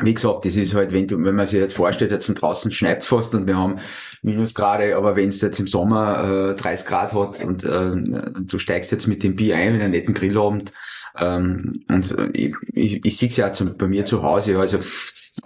wie 0.00 0.14
gesagt, 0.14 0.44
das 0.46 0.54
ist 0.56 0.74
halt, 0.74 0.92
wenn 0.92 1.08
du, 1.08 1.22
wenn 1.22 1.34
man 1.34 1.46
sich 1.46 1.58
jetzt 1.58 1.74
vorstellt, 1.74 2.12
jetzt 2.12 2.28
draußen 2.28 2.70
schneit's 2.70 3.08
fast 3.08 3.34
und 3.34 3.46
wir 3.48 3.56
haben 3.58 3.80
Minusgrade, 4.22 4.96
aber 4.96 5.16
wenn 5.16 5.28
es 5.30 5.40
jetzt 5.42 5.58
im 5.58 5.66
Sommer 5.66 6.52
äh, 6.52 6.60
30 6.60 6.86
Grad 6.86 7.12
hat 7.12 7.44
und 7.44 7.64
äh, 7.64 8.40
du 8.40 8.58
steigst 8.58 8.92
jetzt 8.92 9.08
mit 9.08 9.24
dem 9.24 9.34
Bier 9.34 9.56
ein, 9.56 9.72
mit 9.72 9.82
einem 9.82 9.90
netten 9.90 10.14
Grillabend, 10.14 10.72
ähm, 11.20 11.84
und 11.88 12.16
ich, 12.32 12.54
ich, 12.72 13.04
ich 13.04 13.16
sehe 13.16 13.28
es 13.28 13.36
ja 13.36 13.52
zum, 13.52 13.76
bei 13.76 13.86
mir 13.86 14.04
zu 14.04 14.22
Hause, 14.22 14.58
also 14.58 14.78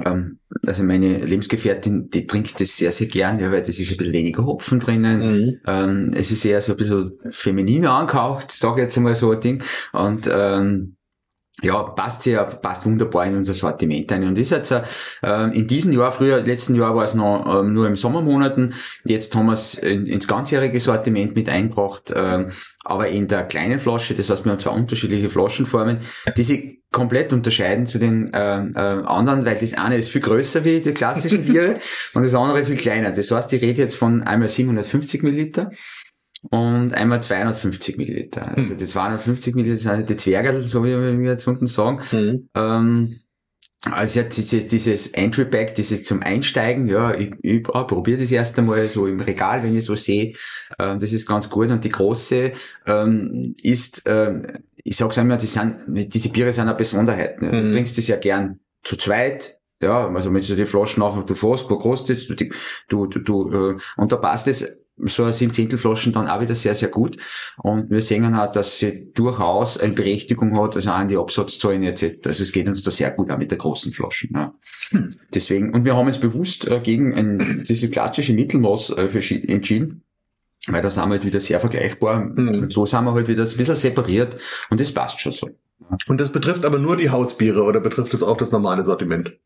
ähm, 0.04 0.38
also 0.66 0.82
meine 0.82 1.18
Lebensgefährtin, 1.18 2.10
die 2.10 2.26
trinkt 2.26 2.60
das 2.60 2.76
sehr, 2.76 2.90
sehr 2.90 3.06
gern, 3.06 3.38
ja, 3.38 3.50
weil 3.52 3.62
das 3.62 3.78
ist 3.78 3.90
ein 3.90 3.96
bisschen 3.96 4.12
weniger 4.12 4.44
Hopfen 4.46 4.80
drinnen. 4.80 5.20
Mhm. 5.20 5.60
Ähm, 5.66 6.10
es 6.14 6.30
ist 6.30 6.44
eher 6.44 6.60
so 6.60 6.72
ein 6.72 6.78
bisschen 6.78 7.12
feminin 7.28 7.86
angehaucht, 7.86 8.50
sage 8.50 8.80
ich 8.80 8.84
jetzt 8.86 8.96
einmal 8.96 9.14
so 9.14 9.32
ein 9.32 9.40
Ding. 9.40 9.62
Und 9.92 10.28
ähm, 10.32 10.96
ja, 11.62 11.82
passt 11.82 12.22
sehr, 12.22 12.44
passt 12.44 12.84
wunderbar 12.84 13.26
in 13.26 13.36
unser 13.36 13.54
Sortiment 13.54 14.10
ein. 14.12 14.24
Und 14.24 14.38
ist 14.38 14.50
jetzt 14.50 14.72
äh, 14.72 14.82
in 15.52 15.66
diesem 15.66 15.92
Jahr, 15.92 16.10
früher, 16.10 16.42
letzten 16.42 16.74
Jahr 16.74 16.96
war 16.96 17.04
es 17.04 17.14
noch 17.14 17.60
äh, 17.60 17.62
nur 17.62 17.86
im 17.86 17.96
Sommermonaten, 17.96 18.74
jetzt 19.04 19.34
haben 19.36 19.46
wir 19.46 19.52
es 19.52 19.74
in, 19.74 20.06
ins 20.06 20.26
ganzjährige 20.26 20.80
Sortiment 20.80 21.36
mit 21.36 21.48
eingebracht, 21.48 22.10
äh, 22.10 22.48
aber 22.84 23.08
in 23.08 23.28
der 23.28 23.44
kleinen 23.44 23.78
Flasche, 23.78 24.14
das 24.14 24.30
heißt, 24.30 24.44
wir 24.44 24.52
haben 24.52 24.58
zwei 24.58 24.70
unterschiedliche 24.70 25.30
Flaschenformen, 25.30 25.98
die 26.36 26.42
sich 26.42 26.82
komplett 26.90 27.32
unterscheiden 27.32 27.86
zu 27.86 27.98
den 27.98 28.32
äh, 28.32 28.38
äh, 28.38 28.78
anderen, 28.78 29.44
weil 29.44 29.56
das 29.56 29.74
eine 29.74 29.96
ist 29.96 30.10
viel 30.10 30.20
größer 30.20 30.64
wie 30.64 30.80
die 30.80 30.92
klassischen 30.92 31.44
Biere 31.46 31.78
und 32.14 32.24
das 32.24 32.34
andere 32.34 32.64
viel 32.64 32.76
kleiner. 32.76 33.10
Das 33.12 33.30
heißt, 33.30 33.52
ich 33.52 33.62
rede 33.62 33.82
jetzt 33.82 33.96
von 33.96 34.22
einmal 34.22 34.48
750 34.48 35.22
Milliliter 35.22 35.70
und 36.50 36.92
einmal 36.94 37.22
250 37.22 37.96
Milliliter. 37.96 38.48
Also 38.56 38.70
hm. 38.70 38.78
die 38.78 38.86
250 38.86 39.54
Milliliter 39.54 39.96
sind 39.96 40.10
die 40.10 40.16
Zwergerl, 40.16 40.64
so 40.64 40.84
wie 40.84 40.90
wir 40.90 41.30
jetzt 41.30 41.46
unten 41.46 41.66
sagen. 41.66 42.00
Mhm. 42.12 42.48
Ähm, 42.54 43.20
also 43.90 44.20
jetzt 44.20 44.36
dieses, 44.38 44.66
dieses 44.68 45.08
Entry 45.08 45.44
Pack, 45.44 45.74
dieses 45.74 46.04
zum 46.04 46.22
Einsteigen, 46.22 46.88
ja, 46.88 47.14
ich, 47.14 47.34
ich 47.42 47.68
oh, 47.68 47.84
probiere 47.84 48.20
das 48.20 48.30
erst 48.30 48.58
einmal 48.58 48.88
so 48.88 49.06
im 49.06 49.20
Regal, 49.20 49.62
wenn 49.62 49.76
ich 49.76 49.84
so 49.84 49.94
sehe. 49.94 50.34
Ähm, 50.78 50.98
das 50.98 51.12
ist 51.12 51.26
ganz 51.26 51.50
gut. 51.50 51.70
Und 51.70 51.84
die 51.84 51.90
große 51.90 52.52
ähm, 52.86 53.54
ist, 53.62 54.02
ähm, 54.06 54.46
ich 54.76 54.96
sag's 54.96 55.18
einmal, 55.18 55.38
die 55.38 55.46
sind, 55.46 55.76
diese 55.86 56.30
Biere 56.30 56.52
sind 56.52 56.68
eine 56.68 56.76
Besonderheit. 56.76 57.42
Ne? 57.42 57.50
Du 57.50 57.56
mhm. 57.58 57.72
trinkst 57.72 57.98
das 57.98 58.06
ja 58.06 58.16
gern 58.16 58.60
zu 58.82 58.96
zweit, 58.96 59.58
ja, 59.82 60.08
also 60.08 60.32
wenn 60.32 60.40
du 60.40 60.56
die 60.56 60.66
Flaschen 60.66 61.02
auf, 61.02 61.22
du 61.24 61.34
fährst, 61.34 61.68
du, 61.68 61.76
du, 62.88 63.06
du, 63.06 63.18
du, 63.18 63.50
äh, 63.50 63.76
und 63.96 64.12
da 64.12 64.16
passt 64.16 64.48
es 64.48 64.83
so 64.96 65.24
eine 65.24 65.32
Siebenzehntelflaschen 65.32 66.12
dann 66.12 66.28
auch 66.28 66.40
wieder 66.40 66.54
sehr, 66.54 66.74
sehr 66.74 66.88
gut. 66.88 67.16
Und 67.58 67.90
wir 67.90 68.00
sehen 68.00 68.34
auch, 68.34 68.50
dass 68.52 68.78
sie 68.78 69.12
durchaus 69.12 69.78
eine 69.78 69.92
Berechtigung 69.92 70.58
hat, 70.60 70.76
also 70.76 70.90
auch 70.90 71.00
in 71.00 71.08
die 71.08 71.16
Absatzzahlen 71.16 71.82
etc. 71.82 72.26
Also 72.26 72.42
es 72.42 72.52
geht 72.52 72.68
uns 72.68 72.82
da 72.82 72.90
sehr 72.90 73.10
gut 73.10 73.30
auch 73.30 73.38
mit 73.38 73.50
der 73.50 73.58
großen 73.58 73.92
Flaschen. 73.92 74.30
Ja. 74.34 74.54
Hm. 74.90 75.10
Deswegen, 75.34 75.74
und 75.74 75.84
wir 75.84 75.96
haben 75.96 76.06
uns 76.06 76.18
bewusst 76.18 76.68
äh, 76.68 76.80
gegen 76.80 77.14
ein, 77.14 77.64
diese 77.68 77.90
klassische 77.90 78.34
Mittelmaß 78.34 78.90
äh, 78.90 79.48
entschieden. 79.48 80.02
Weil 80.66 80.80
da 80.80 80.88
sind 80.88 81.04
wir 81.04 81.10
halt 81.10 81.26
wieder 81.26 81.40
sehr 81.40 81.60
vergleichbar. 81.60 82.20
Mhm. 82.20 82.62
Und 82.62 82.72
so 82.72 82.86
sind 82.86 83.04
wir 83.04 83.12
halt 83.12 83.28
wieder 83.28 83.42
ein 83.42 83.56
bisschen 83.56 83.74
separiert. 83.74 84.38
Und 84.70 84.80
das 84.80 84.92
passt 84.92 85.20
schon 85.20 85.32
so. 85.32 85.50
Und 86.06 86.18
das 86.18 86.32
betrifft 86.32 86.64
aber 86.64 86.78
nur 86.78 86.96
die 86.96 87.10
Hausbiere 87.10 87.62
oder 87.64 87.80
betrifft 87.80 88.14
das 88.14 88.22
auch 88.22 88.38
das 88.38 88.52
normale 88.52 88.82
Sortiment? 88.82 89.36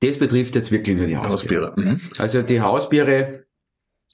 Das 0.00 0.16
betrifft 0.16 0.56
jetzt 0.56 0.72
wirklich 0.72 0.96
nur 0.96 1.06
die 1.06 1.18
Hausbiere. 1.18 1.72
Hausbiere. 1.72 1.94
Mhm. 1.94 2.00
Also 2.16 2.40
die 2.40 2.62
Hausbiere 2.62 3.44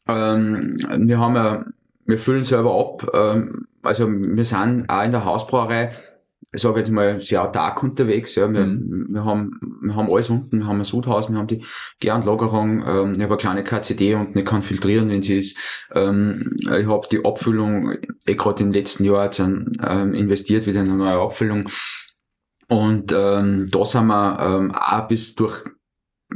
ähm, 0.09 0.77
wir 1.09 1.19
haben 1.19 1.35
ja, 1.35 1.65
wir 2.05 2.19
füllen 2.19 2.45
selber 2.45 2.79
ab. 2.79 3.11
Ähm, 3.15 3.67
also 3.83 4.09
wir 4.11 4.45
sind 4.45 4.89
auch 4.89 5.05
in 5.05 5.13
der 5.13 5.25
Hausbrauerei, 5.25 5.91
ich 6.53 6.63
sage 6.63 6.79
jetzt 6.79 6.91
mal, 6.91 7.21
sehr 7.21 7.43
autark 7.43 7.83
unterwegs. 7.83 8.35
Ja. 8.35 8.53
Wir, 8.53 8.67
mhm. 8.67 9.09
wir, 9.11 9.25
haben, 9.25 9.79
wir 9.83 9.95
haben 9.95 10.11
alles 10.11 10.31
unten, 10.31 10.61
wir 10.61 10.67
haben 10.67 10.79
ein 10.79 10.85
Sudhaus, 10.85 11.29
wir 11.31 11.37
haben 11.37 11.49
die 11.49 11.65
Gäranlagerung, 12.01 12.85
ähm, 12.87 13.13
ich 13.13 13.23
habe 13.23 13.33
eine 13.33 13.37
kleine 13.37 13.65
KCD 13.65 14.15
unten, 14.15 14.39
ich 14.39 14.45
kann 14.45 14.63
filtrieren, 14.63 15.09
wenn 15.09 15.23
sie 15.23 15.39
ist. 15.39 15.59
Ähm, 15.93 16.57
ich 16.61 16.87
habe 16.87 17.09
die 17.11 17.25
Abfüllung, 17.25 17.97
eh 18.27 18.35
gerade 18.35 18.63
im 18.63 18.73
letzten 18.73 19.05
Jahr 19.05 19.25
jetzt, 19.25 19.41
ähm, 19.41 20.15
investiert 20.15 20.67
wieder 20.67 20.81
in 20.81 20.89
eine 20.91 20.99
neue 20.99 21.21
Abfüllung. 21.21 21.69
Und 22.69 23.13
ähm, 23.13 23.67
da 23.71 23.85
sind 23.85 24.07
wir 24.07 24.39
ähm, 24.41 24.75
auch 24.75 25.07
bis 25.09 25.35
durch 25.37 25.65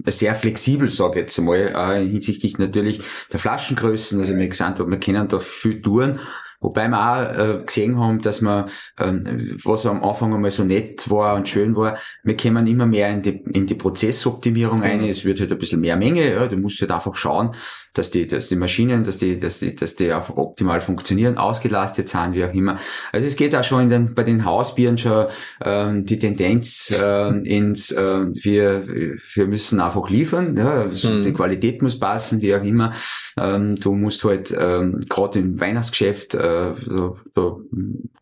sehr 0.06 0.34
flexibel, 0.34 0.88
sage 0.88 1.20
ich 1.20 1.22
jetzt 1.22 1.38
mal, 1.40 1.56
äh, 1.56 2.08
hinsichtlich 2.08 2.58
natürlich 2.58 3.00
der 3.32 3.40
Flaschengrößen. 3.40 4.18
Also 4.20 4.36
wir 4.36 4.48
gesagt 4.48 4.78
wir 4.78 5.00
können 5.00 5.28
da 5.28 5.38
viel 5.38 5.82
tun. 5.82 6.18
Wobei 6.60 6.88
wir 6.88 6.98
auch 6.98 7.38
äh, 7.38 7.64
gesehen 7.64 7.98
haben, 7.98 8.20
dass 8.20 8.42
wir, 8.42 8.66
ähm, 8.98 9.56
was 9.64 9.86
am 9.86 10.04
Anfang 10.04 10.34
einmal 10.34 10.50
so 10.50 10.62
nett 10.62 11.10
war 11.10 11.34
und 11.36 11.48
schön 11.48 11.74
war, 11.74 11.96
wir 12.22 12.36
kommen 12.36 12.66
immer 12.66 12.84
mehr 12.84 13.10
in 13.10 13.22
die, 13.22 13.42
in 13.52 13.66
die 13.66 13.74
Prozessoptimierung 13.74 14.82
ein. 14.82 15.00
Mhm. 15.00 15.08
Es 15.08 15.24
wird 15.24 15.40
halt 15.40 15.50
ein 15.50 15.58
bisschen 15.58 15.80
mehr 15.80 15.96
Menge. 15.96 16.30
Ja, 16.30 16.46
du 16.46 16.58
musst 16.58 16.80
halt 16.82 16.90
einfach 16.90 17.14
schauen, 17.14 17.54
dass 17.94 18.10
die, 18.10 18.26
dass 18.26 18.48
die 18.48 18.56
Maschinen, 18.56 19.04
dass 19.04 19.18
die, 19.18 19.38
dass 19.38 19.60
die, 19.60 19.74
dass 19.74 19.96
die 19.96 20.12
einfach 20.12 20.36
optimal 20.36 20.80
funktionieren, 20.80 21.38
ausgelastet 21.38 22.08
sind, 22.08 22.34
wie 22.34 22.44
auch 22.44 22.52
immer. 22.52 22.78
Also 23.10 23.26
es 23.26 23.36
geht 23.36 23.56
auch 23.56 23.64
schon 23.64 23.84
in 23.84 23.90
den, 23.90 24.14
bei 24.14 24.22
den 24.22 24.44
Hausbieren 24.44 24.98
schon 24.98 25.26
ähm, 25.62 26.04
die 26.04 26.18
Tendenz 26.18 26.90
äh, 26.90 27.28
ins, 27.44 27.90
äh, 27.90 28.26
wir, 28.32 28.86
wir 28.86 29.46
müssen 29.46 29.80
einfach 29.80 30.08
liefern, 30.08 30.56
ja, 30.56 30.82
also 30.82 31.10
mhm. 31.10 31.22
die 31.22 31.32
Qualität 31.32 31.82
muss 31.82 31.98
passen, 31.98 32.40
wie 32.42 32.54
auch 32.54 32.62
immer. 32.62 32.92
Ähm, 33.38 33.76
du 33.76 33.94
musst 33.94 34.22
halt 34.24 34.54
ähm, 34.56 35.00
gerade 35.08 35.38
im 35.38 35.58
Weihnachtsgeschäft, 35.58 36.34
äh, 36.34 36.49
da, 36.50 37.14
da 37.34 37.56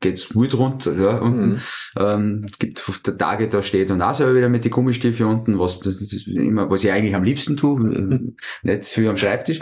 geht's 0.00 0.28
gut 0.28 0.56
runter, 0.56 0.94
ja, 0.94 1.18
unten. 1.18 1.48
Mhm. 1.50 1.60
Ähm, 1.96 2.46
es 2.50 2.58
gibt 2.58 2.82
Tage, 3.18 3.48
da 3.48 3.62
steht 3.62 3.90
und 3.90 4.02
auch 4.02 4.14
selber 4.14 4.36
wieder 4.36 4.48
mit 4.48 4.64
den 4.64 4.70
Gummistiefel 4.70 5.26
unten, 5.26 5.58
was 5.58 5.80
das, 5.80 5.98
das 5.98 6.26
immer, 6.26 6.70
was 6.70 6.84
ich 6.84 6.92
eigentlich 6.92 7.14
am 7.14 7.24
liebsten 7.24 7.56
tue, 7.56 7.78
mhm. 7.78 8.36
nicht 8.62 8.84
viel 8.84 9.08
am 9.08 9.16
Schreibtisch. 9.16 9.60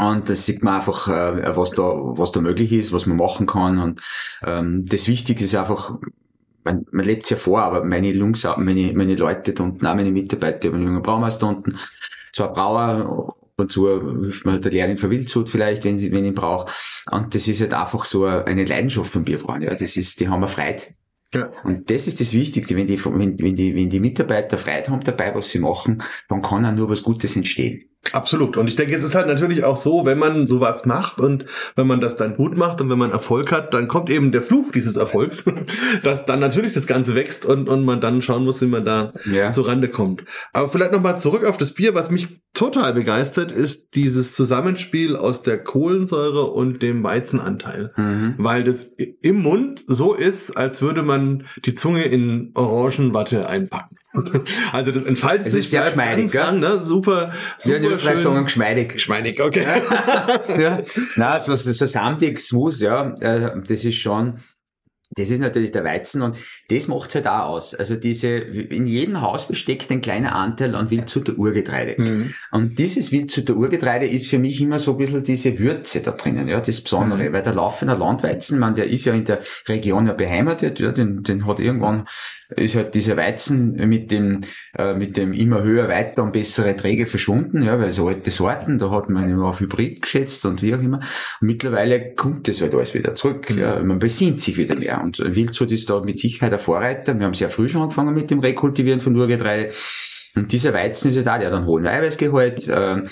Und 0.00 0.30
das 0.30 0.46
sieht 0.46 0.62
man 0.62 0.76
einfach, 0.76 1.08
äh, 1.08 1.56
was 1.56 1.72
da, 1.72 1.82
was 1.82 2.32
da 2.32 2.40
möglich 2.40 2.72
ist, 2.72 2.92
was 2.92 3.06
man 3.06 3.18
machen 3.18 3.46
kann. 3.46 3.78
Und 3.78 4.00
ähm, 4.42 4.86
das 4.86 5.06
Wichtigste 5.06 5.44
ist 5.44 5.54
einfach, 5.54 5.98
man, 6.64 6.86
man 6.92 7.04
lebt 7.04 7.24
es 7.24 7.30
ja 7.30 7.36
vor, 7.36 7.62
aber 7.62 7.84
meine 7.84 8.10
Jungs, 8.10 8.44
meine, 8.56 8.92
meine 8.94 9.16
Leute 9.16 9.52
da 9.52 9.62
unten, 9.62 9.86
auch 9.86 9.94
meine 9.94 10.10
Mitarbeiter, 10.10 10.60
ich 10.60 10.66
habe 10.66 10.76
einen 10.76 10.86
jungen 10.86 11.02
Braumeister 11.02 11.48
unten, 11.48 11.76
zwar 12.32 12.52
Brauer, 12.52 13.36
und 13.62 13.72
zu 13.72 13.88
hilft 13.88 14.44
man 14.44 14.54
halt 14.54 14.64
der 14.64 14.72
Lehrerin 14.72 14.96
verwildert 14.96 15.48
vielleicht, 15.48 15.84
wenn 15.84 15.98
sie, 15.98 16.12
wenn 16.12 16.24
ich 16.24 16.34
brauche. 16.34 16.70
Und 17.10 17.34
das 17.34 17.48
ist 17.48 17.60
halt 17.60 17.74
einfach 17.74 18.04
so 18.04 18.24
eine 18.26 18.64
Leidenschaft 18.64 19.12
vom 19.12 19.24
Bierbrauen, 19.24 19.62
ja. 19.62 19.74
Das 19.74 19.96
ist, 19.96 20.20
die 20.20 20.28
haben 20.28 20.40
wir 20.40 20.48
Freude. 20.48 20.82
Ja. 21.34 21.50
Und 21.64 21.90
das 21.90 22.06
ist 22.06 22.20
das 22.20 22.34
Wichtigste, 22.34 22.76
wenn 22.76 22.86
die, 22.86 23.02
wenn, 23.02 23.38
wenn 23.40 23.56
die, 23.56 23.74
wenn 23.74 23.88
die 23.88 24.00
Mitarbeiter 24.00 24.58
Freude 24.58 24.88
haben 24.88 25.00
dabei, 25.00 25.34
was 25.34 25.50
sie 25.50 25.60
machen, 25.60 26.02
dann 26.28 26.42
kann 26.42 26.66
auch 26.66 26.72
nur 26.72 26.90
was 26.90 27.02
Gutes 27.02 27.36
entstehen. 27.36 27.91
Absolut. 28.10 28.56
Und 28.56 28.66
ich 28.66 28.74
denke, 28.74 28.94
es 28.94 29.04
ist 29.04 29.14
halt 29.14 29.28
natürlich 29.28 29.62
auch 29.64 29.76
so, 29.76 30.04
wenn 30.04 30.18
man 30.18 30.46
sowas 30.46 30.84
macht 30.84 31.18
und 31.18 31.46
wenn 31.76 31.86
man 31.86 32.00
das 32.00 32.16
dann 32.16 32.36
gut 32.36 32.56
macht 32.56 32.80
und 32.80 32.90
wenn 32.90 32.98
man 32.98 33.12
Erfolg 33.12 33.52
hat, 33.52 33.72
dann 33.74 33.86
kommt 33.86 34.10
eben 34.10 34.32
der 34.32 34.42
Fluch 34.42 34.72
dieses 34.72 34.96
Erfolgs, 34.96 35.44
dass 36.02 36.26
dann 36.26 36.40
natürlich 36.40 36.72
das 36.72 36.86
Ganze 36.86 37.14
wächst 37.14 37.46
und, 37.46 37.68
und 37.68 37.84
man 37.84 38.00
dann 38.00 38.20
schauen 38.20 38.44
muss, 38.44 38.60
wie 38.60 38.66
man 38.66 38.84
da 38.84 39.12
ja. 39.24 39.50
zur 39.50 39.68
Rande 39.68 39.88
kommt. 39.88 40.24
Aber 40.52 40.68
vielleicht 40.68 40.92
nochmal 40.92 41.16
zurück 41.16 41.44
auf 41.44 41.56
das 41.56 41.72
Bier. 41.72 41.94
Was 41.94 42.10
mich 42.10 42.40
total 42.54 42.92
begeistert, 42.92 43.52
ist 43.52 43.94
dieses 43.94 44.34
Zusammenspiel 44.34 45.16
aus 45.16 45.42
der 45.42 45.62
Kohlensäure 45.62 46.50
und 46.50 46.82
dem 46.82 47.04
Weizenanteil. 47.04 47.92
Mhm. 47.96 48.34
Weil 48.38 48.64
das 48.64 48.92
im 49.22 49.42
Mund 49.42 49.80
so 49.86 50.12
ist, 50.14 50.56
als 50.56 50.82
würde 50.82 51.02
man 51.02 51.44
die 51.64 51.74
Zunge 51.74 52.04
in 52.04 52.50
Orangenwatte 52.54 53.48
einpacken. 53.48 53.96
Also 54.72 54.92
das 54.92 55.04
entfaltet 55.04 55.46
es 55.46 55.54
sich 55.54 55.70
sehr 55.70 55.84
geschmeidig, 55.84 56.32
lang, 56.34 56.60
ne? 56.60 56.76
Super, 56.76 57.32
super 57.58 57.80
ja, 57.80 57.98
schön. 57.98 58.16
sagen 58.16 58.44
geschmeidig. 58.44 58.92
Geschmeidig, 58.94 59.40
okay. 59.40 59.66
ja. 60.58 60.82
Na, 61.16 61.38
so, 61.38 61.56
so, 61.56 61.72
so 61.72 61.86
samtig, 61.86 62.40
smooth, 62.40 62.78
ja, 62.80 63.14
äh, 63.20 63.60
das 63.66 63.84
ist 63.84 63.96
schon 63.96 64.40
das 65.14 65.30
ist 65.30 65.40
natürlich 65.40 65.72
der 65.72 65.84
Weizen 65.84 66.22
und 66.22 66.36
das 66.72 66.88
macht's 66.88 67.14
halt 67.14 67.26
auch 67.26 67.50
aus. 67.50 67.74
Also 67.74 67.96
diese, 67.96 68.28
in 68.28 68.86
jedem 68.86 69.20
Haus 69.20 69.46
besteckt 69.46 69.90
ein 69.90 70.00
kleiner 70.00 70.34
Anteil 70.34 70.74
an 70.74 70.90
Wildzutter 70.90 71.38
Urgetreide. 71.38 72.00
Mhm. 72.00 72.34
Und 72.50 72.78
dieses 72.78 73.12
Wildzutter 73.12 73.54
Urgetreide 73.56 74.06
ist 74.06 74.28
für 74.28 74.38
mich 74.38 74.60
immer 74.60 74.78
so 74.78 74.92
ein 74.92 74.98
bisschen 74.98 75.22
diese 75.22 75.58
Würze 75.58 76.00
da 76.00 76.12
drinnen, 76.12 76.48
ja, 76.48 76.60
das 76.60 76.80
Besondere. 76.80 77.28
Mhm. 77.28 77.32
Weil 77.32 77.42
der 77.42 77.54
laufende 77.54 77.94
Landweizen, 77.94 78.58
man, 78.58 78.74
der 78.74 78.88
ist 78.88 79.04
ja 79.04 79.12
in 79.12 79.24
der 79.24 79.40
Region 79.68 80.06
ja 80.06 80.14
beheimatet, 80.14 80.80
ja, 80.80 80.92
den, 80.92 81.22
den 81.22 81.46
hat 81.46 81.60
irgendwann, 81.60 82.06
ist 82.56 82.74
halt 82.76 82.94
dieser 82.94 83.16
Weizen 83.16 83.74
mit 83.88 84.10
dem, 84.10 84.40
äh, 84.76 84.94
mit 84.94 85.16
dem 85.16 85.32
immer 85.32 85.62
höher, 85.62 85.88
weiter 85.88 86.22
und 86.22 86.32
bessere 86.32 86.74
Träge 86.76 87.06
verschwunden, 87.06 87.62
ja, 87.62 87.78
weil 87.78 87.90
so 87.90 88.08
alte 88.08 88.30
Sorten, 88.30 88.78
da 88.78 88.90
hat 88.90 89.10
man 89.10 89.28
immer 89.28 89.48
auf 89.48 89.60
Hybrid 89.60 90.02
geschätzt 90.02 90.46
und 90.46 90.62
wie 90.62 90.74
auch 90.74 90.80
immer. 90.80 91.00
Und 91.40 91.46
mittlerweile 91.46 92.14
kommt 92.14 92.48
das 92.48 92.60
halt 92.60 92.74
alles 92.74 92.94
wieder 92.94 93.14
zurück, 93.14 93.50
mhm. 93.50 93.58
ja, 93.58 93.82
man 93.82 93.98
besinnt 93.98 94.40
sich 94.40 94.56
wieder 94.56 94.76
mehr. 94.76 95.02
Und 95.02 95.18
Wildschut 95.18 95.72
ist 95.72 95.90
da 95.90 96.00
mit 96.00 96.18
Sicherheit 96.18 96.52
Vorreiter. 96.62 97.18
Wir 97.18 97.26
haben 97.26 97.34
sehr 97.34 97.50
früh 97.50 97.68
schon 97.68 97.82
angefangen 97.82 98.14
mit 98.14 98.30
dem 98.30 98.40
Rekultivieren 98.40 99.00
von 99.00 99.16
Urgetreide. 99.16 99.70
Und 100.34 100.52
dieser 100.52 100.72
Weizen 100.72 101.10
ist 101.10 101.16
ja 101.16 101.22
da, 101.22 101.38
der 101.38 101.48
hat 101.48 101.54
einen 101.54 101.66
hohen 101.66 101.86
Eiweißgehalt, 101.86 102.68
äh, 102.68 103.02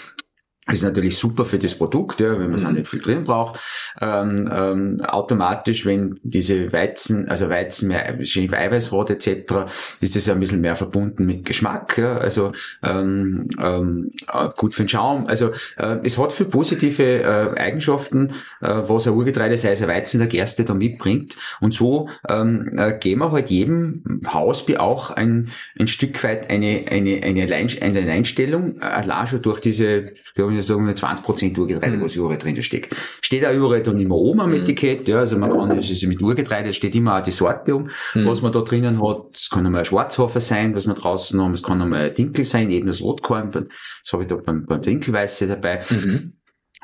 ist 0.72 0.82
natürlich 0.82 1.16
super 1.16 1.44
für 1.44 1.58
das 1.58 1.74
Produkt, 1.74 2.20
ja, 2.20 2.32
wenn 2.32 2.46
man 2.46 2.54
es 2.54 2.64
auch 2.64 2.70
Mhm. 2.70 2.76
nicht 2.76 2.88
filtrieren 2.88 3.24
braucht. 3.24 3.60
Ähm, 4.00 4.48
ähm, 4.52 5.00
automatisch, 5.02 5.86
wenn 5.86 6.18
diese 6.22 6.72
Weizen, 6.72 7.28
also 7.28 7.48
Weizen 7.50 7.88
mehr 7.88 8.18
schön 8.24 8.52
Eiweiß 8.52 8.92
hat 8.92 9.10
etc., 9.10 9.66
ist 10.00 10.16
es 10.16 10.28
ein 10.28 10.40
bisschen 10.40 10.60
mehr 10.60 10.76
verbunden 10.76 11.26
mit 11.26 11.44
Geschmack. 11.44 11.98
Ja, 11.98 12.16
also 12.18 12.52
ähm, 12.82 13.48
ähm, 13.58 14.12
äh, 14.32 14.48
gut 14.56 14.74
für 14.74 14.84
den 14.84 14.88
Schaum. 14.88 15.26
Also 15.26 15.50
äh, 15.76 15.98
es 16.02 16.18
hat 16.18 16.32
viele 16.32 16.48
positive 16.48 17.02
äh, 17.22 17.60
Eigenschaften, 17.60 18.28
äh, 18.60 18.68
was 18.68 19.06
ein 19.06 19.14
Urgetreide, 19.14 19.56
sei 19.58 19.72
es 19.72 19.82
ein 19.82 19.88
Weizen 19.88 20.20
oder 20.20 20.28
Gerste, 20.28 20.64
da 20.64 20.74
mitbringt. 20.74 21.36
Und 21.60 21.74
so 21.74 22.08
ähm, 22.28 22.78
äh, 22.78 22.96
geben 22.98 23.20
wir 23.20 23.32
halt 23.32 23.50
jedem 23.50 24.22
Hausbier 24.32 24.80
auch 24.80 25.10
ein, 25.10 25.50
ein 25.78 25.86
Stück 25.86 26.22
weit 26.24 26.50
eine, 26.50 26.84
eine, 26.90 27.22
eine, 27.22 27.42
Allein, 27.42 27.68
eine 27.80 28.00
Alleinstellung, 28.00 28.78
äh, 28.80 28.84
allein 28.84 29.26
schon 29.26 29.42
durch 29.42 29.60
diese, 29.60 30.12
ich 30.34 30.34
sagen 30.62 30.86
wir 30.86 30.94
20% 30.94 31.58
Urgetreide, 31.58 31.96
Mhm. 31.96 32.02
was 32.02 32.16
überall 32.16 32.38
drin 32.38 32.62
steckt. 32.62 32.94
Steht 33.20 33.44
auch 33.46 33.52
überall 33.54 33.82
dann 33.82 33.98
immer 33.98 34.16
oben 34.16 34.40
am 34.40 34.52
Etikett, 34.52 35.08
ja, 35.08 35.18
also 35.18 35.38
man 35.38 35.50
kann, 35.50 35.76
es 35.78 35.90
ist 35.90 36.06
mit 36.06 36.20
Urgetreide, 36.22 36.72
steht 36.72 36.94
immer 36.96 37.18
auch 37.18 37.22
die 37.22 37.30
Sorte 37.30 37.74
um, 37.76 37.90
Mhm. 38.14 38.26
was 38.26 38.42
man 38.42 38.52
da 38.52 38.60
drinnen 38.60 39.02
hat. 39.02 39.26
Es 39.34 39.50
kann 39.50 39.64
einmal 39.66 39.80
ein 39.82 39.84
Schwarzhafer 39.84 40.40
sein, 40.40 40.74
was 40.74 40.86
wir 40.86 40.94
draußen 40.94 41.40
haben, 41.40 41.52
es 41.54 41.62
kann 41.62 41.80
einmal 41.82 42.00
ein 42.08 42.14
Dinkel 42.14 42.44
sein, 42.44 42.70
eben 42.70 42.86
das 42.86 43.02
Rotkorn, 43.02 43.50
das 43.52 44.12
habe 44.12 44.22
ich 44.24 44.28
da 44.28 44.36
beim, 44.36 44.66
beim 44.66 44.82
Dinkelweiße 44.82 45.46
dabei. 45.46 45.80
Mhm. 45.90 46.32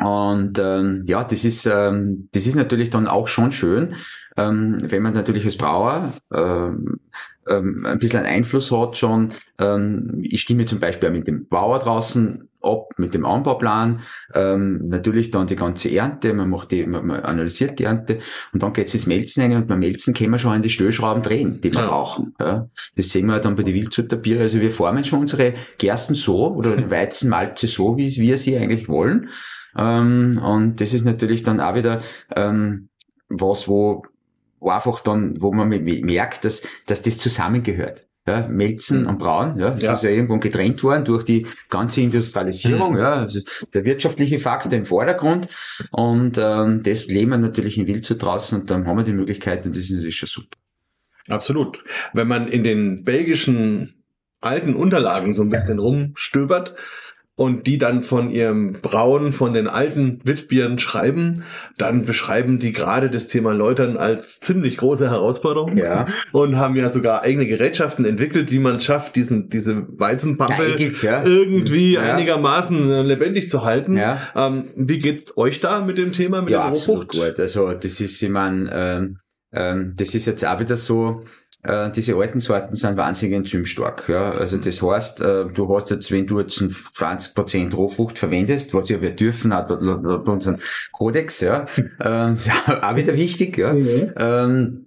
Und 0.05 0.59
ähm, 0.59 1.05
ja, 1.07 1.25
das 1.25 1.45
ist 1.47 1.65
ähm, 1.65 2.29
das 2.33 2.47
ist 2.47 2.55
natürlich 2.55 2.91
dann 2.91 3.07
auch 3.07 3.29
schon 3.29 3.51
schön, 3.51 3.95
ähm, 4.37 4.77
wenn 4.83 5.03
man 5.03 5.15
natürlich 5.15 5.45
als 5.47 5.57
Brauer 5.57 6.13
ähm, 6.35 7.01
ähm, 7.49 7.87
ein 7.87 7.99
bisschen 7.99 8.19
einen 8.19 8.29
Einfluss 8.29 8.71
hat 8.73 8.99
schon. 8.99 9.33
Ähm, 9.59 10.19
ich 10.23 10.43
stimme 10.43 10.67
zum 10.67 10.81
Beispiel 10.81 11.09
auch 11.09 11.13
mit 11.15 11.27
dem 11.27 11.49
Bauer 11.49 11.79
draußen 11.79 12.47
ab, 12.67 12.91
mit 12.99 13.15
dem 13.15 13.25
Anbauplan. 13.25 14.01
Ähm, 14.35 14.89
natürlich 14.89 15.31
dann 15.31 15.47
die 15.47 15.57
ganze 15.57 15.91
Ernte, 15.91 16.35
man 16.35 16.51
macht 16.51 16.71
die, 16.73 16.87
man, 16.87 17.07
man 17.07 17.21
analysiert 17.21 17.79
die 17.79 17.85
Ernte 17.85 18.19
und 18.53 18.63
dann 18.63 18.73
geht's 18.73 18.95
ins 18.95 19.07
Melzen 19.07 19.43
rein 19.43 19.53
und 19.53 19.67
beim 19.69 19.79
Melzen 19.79 20.13
können 20.15 20.33
wir 20.33 20.39
schon 20.39 20.53
an 20.53 20.63
die 20.63 20.71
Stellschrauben 20.71 21.23
drehen, 21.23 21.61
die 21.61 21.73
wir 21.73 21.81
Ja. 21.81 21.87
brauchen. 21.89 22.35
Ja. 22.41 22.69
Das 22.97 23.11
sehen 23.11 23.27
wir 23.27 23.39
dann 23.39 23.57
bei 23.57 23.63
den 23.63 23.75
Wildzuterbiere. 23.75 24.41
Also 24.43 24.61
wir 24.61 24.71
formen 24.71 25.05
schon 25.05 25.21
unsere 25.21 25.55
Gersten 25.79 26.15
so 26.15 26.55
oder 26.55 26.77
den 26.77 26.91
Weizenmalze 26.91 27.67
so, 27.67 27.97
wie 27.97 28.15
wir 28.17 28.37
sie 28.37 28.57
eigentlich 28.57 28.89
wollen. 28.89 29.31
Ähm, 29.79 30.41
und 30.43 30.81
das 30.81 30.95
ist 30.95 31.05
natürlich 31.05 31.43
dann 31.43 31.61
auch 31.61 31.75
wieder 31.75 32.01
ähm, 32.35 32.89
was, 33.29 33.69
wo, 33.69 34.03
wo 34.59 34.71
einfach 34.71 35.01
dann, 35.01 35.35
wo 35.41 35.53
man 35.53 35.69
me- 35.69 35.81
merkt, 35.81 36.45
dass, 36.45 36.63
dass 36.87 37.03
das 37.03 37.19
zusammengehört. 37.19 38.07
Ja, 38.29 38.49
Melzen 38.49 39.03
Mhm. 39.03 39.09
und 39.09 39.19
Brauen, 39.21 39.57
ja, 39.59 39.71
das 39.71 39.83
Ja. 39.83 39.93
ist 39.93 40.03
ja 40.03 40.11
irgendwann 40.11 40.41
getrennt 40.41 40.83
worden 40.83 41.05
durch 41.05 41.23
die 41.25 41.47
ganze 41.71 42.01
Industrialisierung, 42.01 42.95
Mhm. 42.95 42.99
ja, 42.99 43.13
also 43.13 43.41
der 43.73 43.85
wirtschaftliche 43.85 44.39
Faktor 44.41 44.73
im 44.73 44.85
Vordergrund 44.85 45.49
und 45.93 46.37
ähm, 46.37 46.83
das 46.83 47.07
leben 47.07 47.31
wir 47.31 47.39
natürlich 47.39 47.79
in 47.79 47.87
Wild 47.87 48.21
draußen 48.23 48.61
und 48.63 48.71
dann 48.71 48.87
haben 48.87 48.97
wir 48.97 49.05
die 49.05 49.13
Möglichkeit 49.13 49.65
und 49.65 49.77
das 49.77 49.85
ist 49.85 49.93
natürlich 49.93 50.17
schon 50.17 50.29
super. 50.29 50.57
Absolut. 51.29 51.85
Wenn 52.15 52.27
man 52.29 52.49
in 52.49 52.65
den 52.65 53.05
belgischen 53.05 54.03
alten 54.41 54.75
Unterlagen 54.75 55.33
so 55.33 55.43
ein 55.43 55.49
bisschen 55.49 55.79
rumstöbert 55.79 56.75
und 57.39 57.67
die 57.67 57.77
dann 57.77 58.03
von 58.03 58.31
ihrem 58.31 58.73
Brauen 58.73 59.31
von 59.33 59.53
den 59.53 59.69
alten 59.69 60.21
Witbieren 60.25 60.79
schreiben, 60.79 61.43
dann 61.77 62.07
beschreiben 62.07 62.59
die 62.59 62.73
gerade 62.73 63.11
das 63.11 63.29
Thema 63.29 63.53
Läutern 63.53 63.99
als 63.99 64.41
ziemlich 64.41 64.79
große 64.79 65.11
Herausforderung 65.11 65.77
Ja. 65.77 66.07
und 66.33 66.57
haben 66.57 66.77
ja 66.77 66.89
sogar 66.89 67.23
eigene 67.23 67.47
Gerätschaften 67.47 68.07
entwickelt, 68.07 68.51
wie 68.51 68.59
man 68.59 68.77
es 68.77 68.85
schafft, 68.85 69.17
diesen, 69.17 69.51
diese 69.51 69.87
Weizenpampel 69.99 70.71
Geigig, 70.77 71.03
ja. 71.03 71.25
irgendwie 71.25 71.93
Ja. 71.95 72.15
einigermaßen 72.15 72.91
äh, 72.91 73.03
lebendig 73.03 73.51
zu 73.51 73.65
halten. 73.65 73.99
Ja. 73.99 74.19
Ähm, 74.35 74.65
wie 74.75 74.99
geht's 74.99 75.37
euch 75.37 75.61
da 75.61 75.83
mit 75.83 75.99
dem 75.99 76.13
Thema, 76.15 76.41
mit 76.41 76.51
ja, 76.51 76.59
der 76.63 76.67
absolut 76.73 77.01
Rohfrucht? 77.13 77.19
gut. 77.33 77.41
Also 77.41 77.73
das 77.73 78.01
ist, 78.01 78.23
ich 78.23 78.29
mein, 78.31 78.69
ähm, 78.73 79.19
ähm, 79.53 79.93
das 79.97 80.15
ist 80.15 80.27
jetzt 80.27 80.45
auch 80.47 80.59
wieder 80.59 80.77
so, 80.77 81.23
äh, 81.63 81.91
diese 81.91 82.17
alten 82.17 82.41
Sorten 82.41 82.77
sind 82.77 82.97
wahnsinnig 82.97 83.37
enzymstark. 83.37 84.09
Ja? 84.09 84.31
Also 84.33 84.59
das 84.59 84.83
heißt, 84.83 85.21
äh, 85.21 85.47
du 85.47 85.75
hast 85.75 85.91
jetzt, 85.91 86.11
wenn 86.13 86.27
du 86.27 86.41
jetzt 86.41 86.61
ein 86.61 86.71
20% 86.71 87.75
Rohfrucht 87.75 88.19
verwendest, 88.19 88.75
was 88.75 88.89
ja 88.89 89.01
wir 89.01 89.15
dürfen, 89.15 89.55
hat 89.55 89.71
unserem 89.71 90.57
Kodex, 90.93 91.41
ja, 91.41 91.67
äh, 92.01 92.35
auch 92.83 92.97
wieder 92.97 93.15
wichtig, 93.15 93.59
ja. 93.59 93.75
Ähm, 93.75 94.87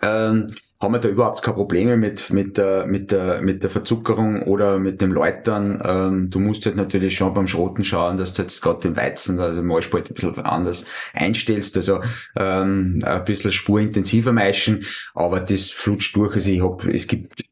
ähm, 0.00 0.46
haben 0.82 0.92
wir 0.94 0.98
da 0.98 1.08
überhaupt 1.08 1.42
keine 1.42 1.54
Probleme 1.56 1.96
mit, 1.96 2.30
mit, 2.30 2.58
der, 2.58 2.86
mit, 2.86 3.12
der, 3.12 3.40
mit 3.40 3.62
der 3.62 3.70
Verzuckerung 3.70 4.42
oder 4.42 4.80
mit 4.80 5.00
dem 5.00 5.12
Läutern. 5.12 5.80
Ähm, 5.84 6.28
du 6.28 6.40
musst 6.40 6.66
halt 6.66 6.74
natürlich 6.74 7.16
schon 7.16 7.32
beim 7.32 7.46
Schroten 7.46 7.84
schauen, 7.84 8.16
dass 8.16 8.32
du 8.32 8.42
jetzt 8.42 8.60
gerade 8.60 8.80
den 8.80 8.96
Weizen, 8.96 9.38
also 9.38 9.62
Mahlspalt 9.62 10.10
ein 10.10 10.14
bisschen 10.14 10.44
anders 10.44 10.84
einstellst, 11.14 11.76
also 11.76 12.00
ähm, 12.36 13.00
ein 13.04 13.24
bisschen 13.24 13.52
spurintensiver 13.52 14.32
meischen, 14.32 14.84
aber 15.14 15.38
das 15.40 15.70
flutscht 15.70 16.16
durch. 16.16 16.34
Also 16.34 16.50
ich 16.50 16.62
hab, 16.62 16.84
es 16.84 17.06
gibt, 17.06 17.44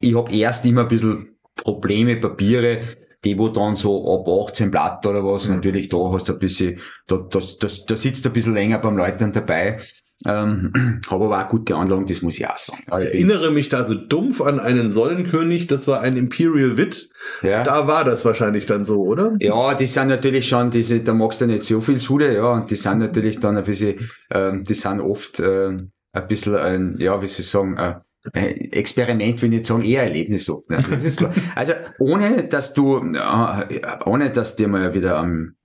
ich 0.00 0.14
hab 0.14 0.30
erst 0.30 0.66
immer 0.66 0.82
ein 0.82 0.88
bisschen 0.88 1.36
Probleme, 1.56 2.16
Papiere, 2.16 2.80
die 3.24 3.38
wo 3.38 3.48
dann 3.48 3.76
so 3.76 4.20
ab 4.20 4.28
18 4.28 4.70
Blatt 4.70 5.06
oder 5.06 5.24
was, 5.24 5.48
Mhm. 5.48 5.56
natürlich 5.56 5.88
da 5.88 5.96
hast 6.12 6.28
du 6.28 6.34
ein 6.34 6.38
bisschen, 6.38 6.78
da, 7.06 7.16
da, 7.16 7.38
da, 7.38 7.68
da 7.86 7.96
sitzt 7.96 8.24
du 8.26 8.28
ein 8.28 8.32
bisschen 8.34 8.52
länger 8.52 8.78
beim 8.78 8.98
Läutern 8.98 9.32
dabei. 9.32 9.78
Ähm, 10.26 11.00
habe 11.10 11.24
aber 11.26 11.44
auch 11.44 11.48
gute 11.48 11.74
Anlagen, 11.76 12.06
das 12.06 12.22
muss 12.22 12.38
ich 12.38 12.46
auch 12.48 12.56
sagen. 12.56 12.78
Ich 12.82 12.86
bin- 12.90 13.02
erinnere 13.02 13.50
mich 13.50 13.68
da 13.68 13.84
so 13.84 13.94
dumpf 13.94 14.40
an 14.40 14.60
einen 14.60 14.88
Sonnenkönig, 14.88 15.66
das 15.66 15.86
war 15.88 16.00
ein 16.00 16.16
Imperial 16.16 16.76
Wit. 16.76 17.10
ja. 17.42 17.64
Da 17.64 17.86
war 17.86 18.04
das 18.04 18.24
wahrscheinlich 18.24 18.66
dann 18.66 18.84
so, 18.84 19.02
oder? 19.02 19.34
Ja, 19.40 19.74
die 19.74 19.86
sind 19.86 20.08
natürlich 20.08 20.48
schon, 20.48 20.70
diese, 20.70 21.00
da 21.00 21.14
magst 21.14 21.40
du 21.40 21.46
nicht 21.46 21.64
so 21.64 21.80
viel 21.80 21.98
Sude, 21.98 22.32
ja, 22.34 22.52
und 22.52 22.70
die 22.70 22.76
sind 22.76 22.98
natürlich 22.98 23.40
dann 23.40 23.56
ein 23.56 23.64
bisschen, 23.64 24.08
ähm, 24.30 24.62
die 24.64 24.74
sind 24.74 25.00
oft 25.00 25.40
ähm, 25.40 25.90
ein 26.12 26.26
bisschen 26.28 26.56
ein, 26.56 26.94
ja, 26.98 27.20
wie 27.20 27.26
soll 27.26 27.40
ich 27.40 27.50
sagen, 27.50 27.76
äh, 27.76 27.94
ein 28.32 28.72
Experiment, 28.72 29.42
will 29.42 29.48
ich 29.52 29.58
nicht 29.58 29.66
sagen, 29.66 29.82
eher 29.82 30.04
Erlebnis 30.04 30.46
so. 30.46 30.64
Ja, 30.70 30.78
das 30.78 31.04
ist 31.04 31.18
klar. 31.18 31.32
Also 31.56 31.72
ohne, 31.98 32.44
dass 32.48 32.72
du, 32.72 32.96
äh, 32.98 33.80
ohne 34.06 34.30
dass 34.30 34.56
dir 34.56 34.68
mal 34.68 34.94
wieder 34.94 35.18
am, 35.18 35.42
äh, 35.42 35.63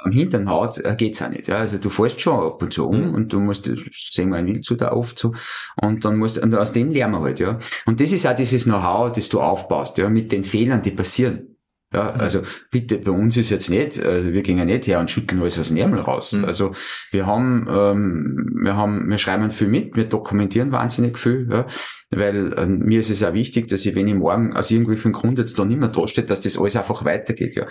am 0.00 0.12
Hintern 0.12 0.48
haut, 0.48 0.78
äh, 0.78 0.94
geht's 0.96 1.20
auch 1.22 1.28
nicht. 1.30 1.48
Ja. 1.48 1.56
Also 1.58 1.78
du 1.78 1.90
fährst 1.90 2.20
schon 2.20 2.34
ab 2.34 2.62
und 2.62 2.72
zu 2.72 2.88
um 2.88 3.08
Mhm. 3.08 3.14
und 3.14 3.32
du 3.32 3.40
musst, 3.40 3.68
das 3.68 3.78
sehen 4.12 4.30
wir 4.30 4.38
in 4.38 4.46
Wild 4.46 4.80
da 4.80 4.92
oft 4.92 5.18
so, 5.18 5.34
und 5.80 6.04
dann 6.04 6.16
musst, 6.18 6.38
und 6.42 6.54
aus 6.54 6.72
dem 6.72 6.90
lernen 6.92 7.14
wir 7.14 7.20
halt, 7.22 7.40
ja. 7.40 7.58
Und 7.86 8.00
das 8.00 8.12
ist 8.12 8.26
auch 8.26 8.34
dieses 8.36 8.64
Know-how, 8.64 9.12
das 9.12 9.28
du 9.28 9.40
aufbaust, 9.40 9.98
ja, 9.98 10.08
mit 10.08 10.30
den 10.32 10.44
Fehlern, 10.44 10.82
die 10.82 10.90
passieren. 10.92 11.54
Ja, 11.90 12.12
Mhm. 12.12 12.20
also 12.20 12.42
bitte, 12.70 12.98
bei 12.98 13.10
uns 13.12 13.38
ist 13.38 13.48
jetzt 13.48 13.70
nicht, 13.70 13.96
äh, 13.96 14.32
wir 14.34 14.42
gehen 14.42 14.58
ja 14.58 14.66
nicht 14.66 14.86
her 14.86 15.00
und 15.00 15.10
schütteln 15.10 15.40
alles 15.40 15.58
aus 15.58 15.68
dem 15.68 15.78
Ärmel 15.78 16.00
raus. 16.00 16.32
Mhm. 16.32 16.44
Also 16.44 16.72
wir 17.12 17.26
haben, 17.26 17.66
ähm, 17.70 18.58
wir 18.62 18.76
haben, 18.76 19.08
wir 19.08 19.16
schreiben 19.16 19.50
viel 19.50 19.68
mit, 19.68 19.96
wir 19.96 20.04
dokumentieren 20.04 20.70
wahnsinnig 20.70 21.16
viel, 21.18 21.48
ja, 21.50 21.66
weil 22.10 22.54
ähm, 22.58 22.80
mir 22.80 22.98
ist 22.98 23.08
es 23.10 23.24
auch 23.24 23.32
wichtig, 23.32 23.68
dass 23.68 23.86
ich, 23.86 23.94
wenn 23.94 24.06
ich 24.06 24.14
morgen 24.14 24.54
aus 24.54 24.70
irgendwelchen 24.70 25.12
Grund 25.12 25.38
jetzt 25.38 25.58
da 25.58 25.64
nicht 25.64 25.78
mehr 25.80 25.88
dasteht, 25.88 26.28
dass 26.28 26.42
das 26.42 26.58
alles 26.58 26.76
einfach 26.76 27.06
weitergeht, 27.06 27.56
ja. 27.56 27.66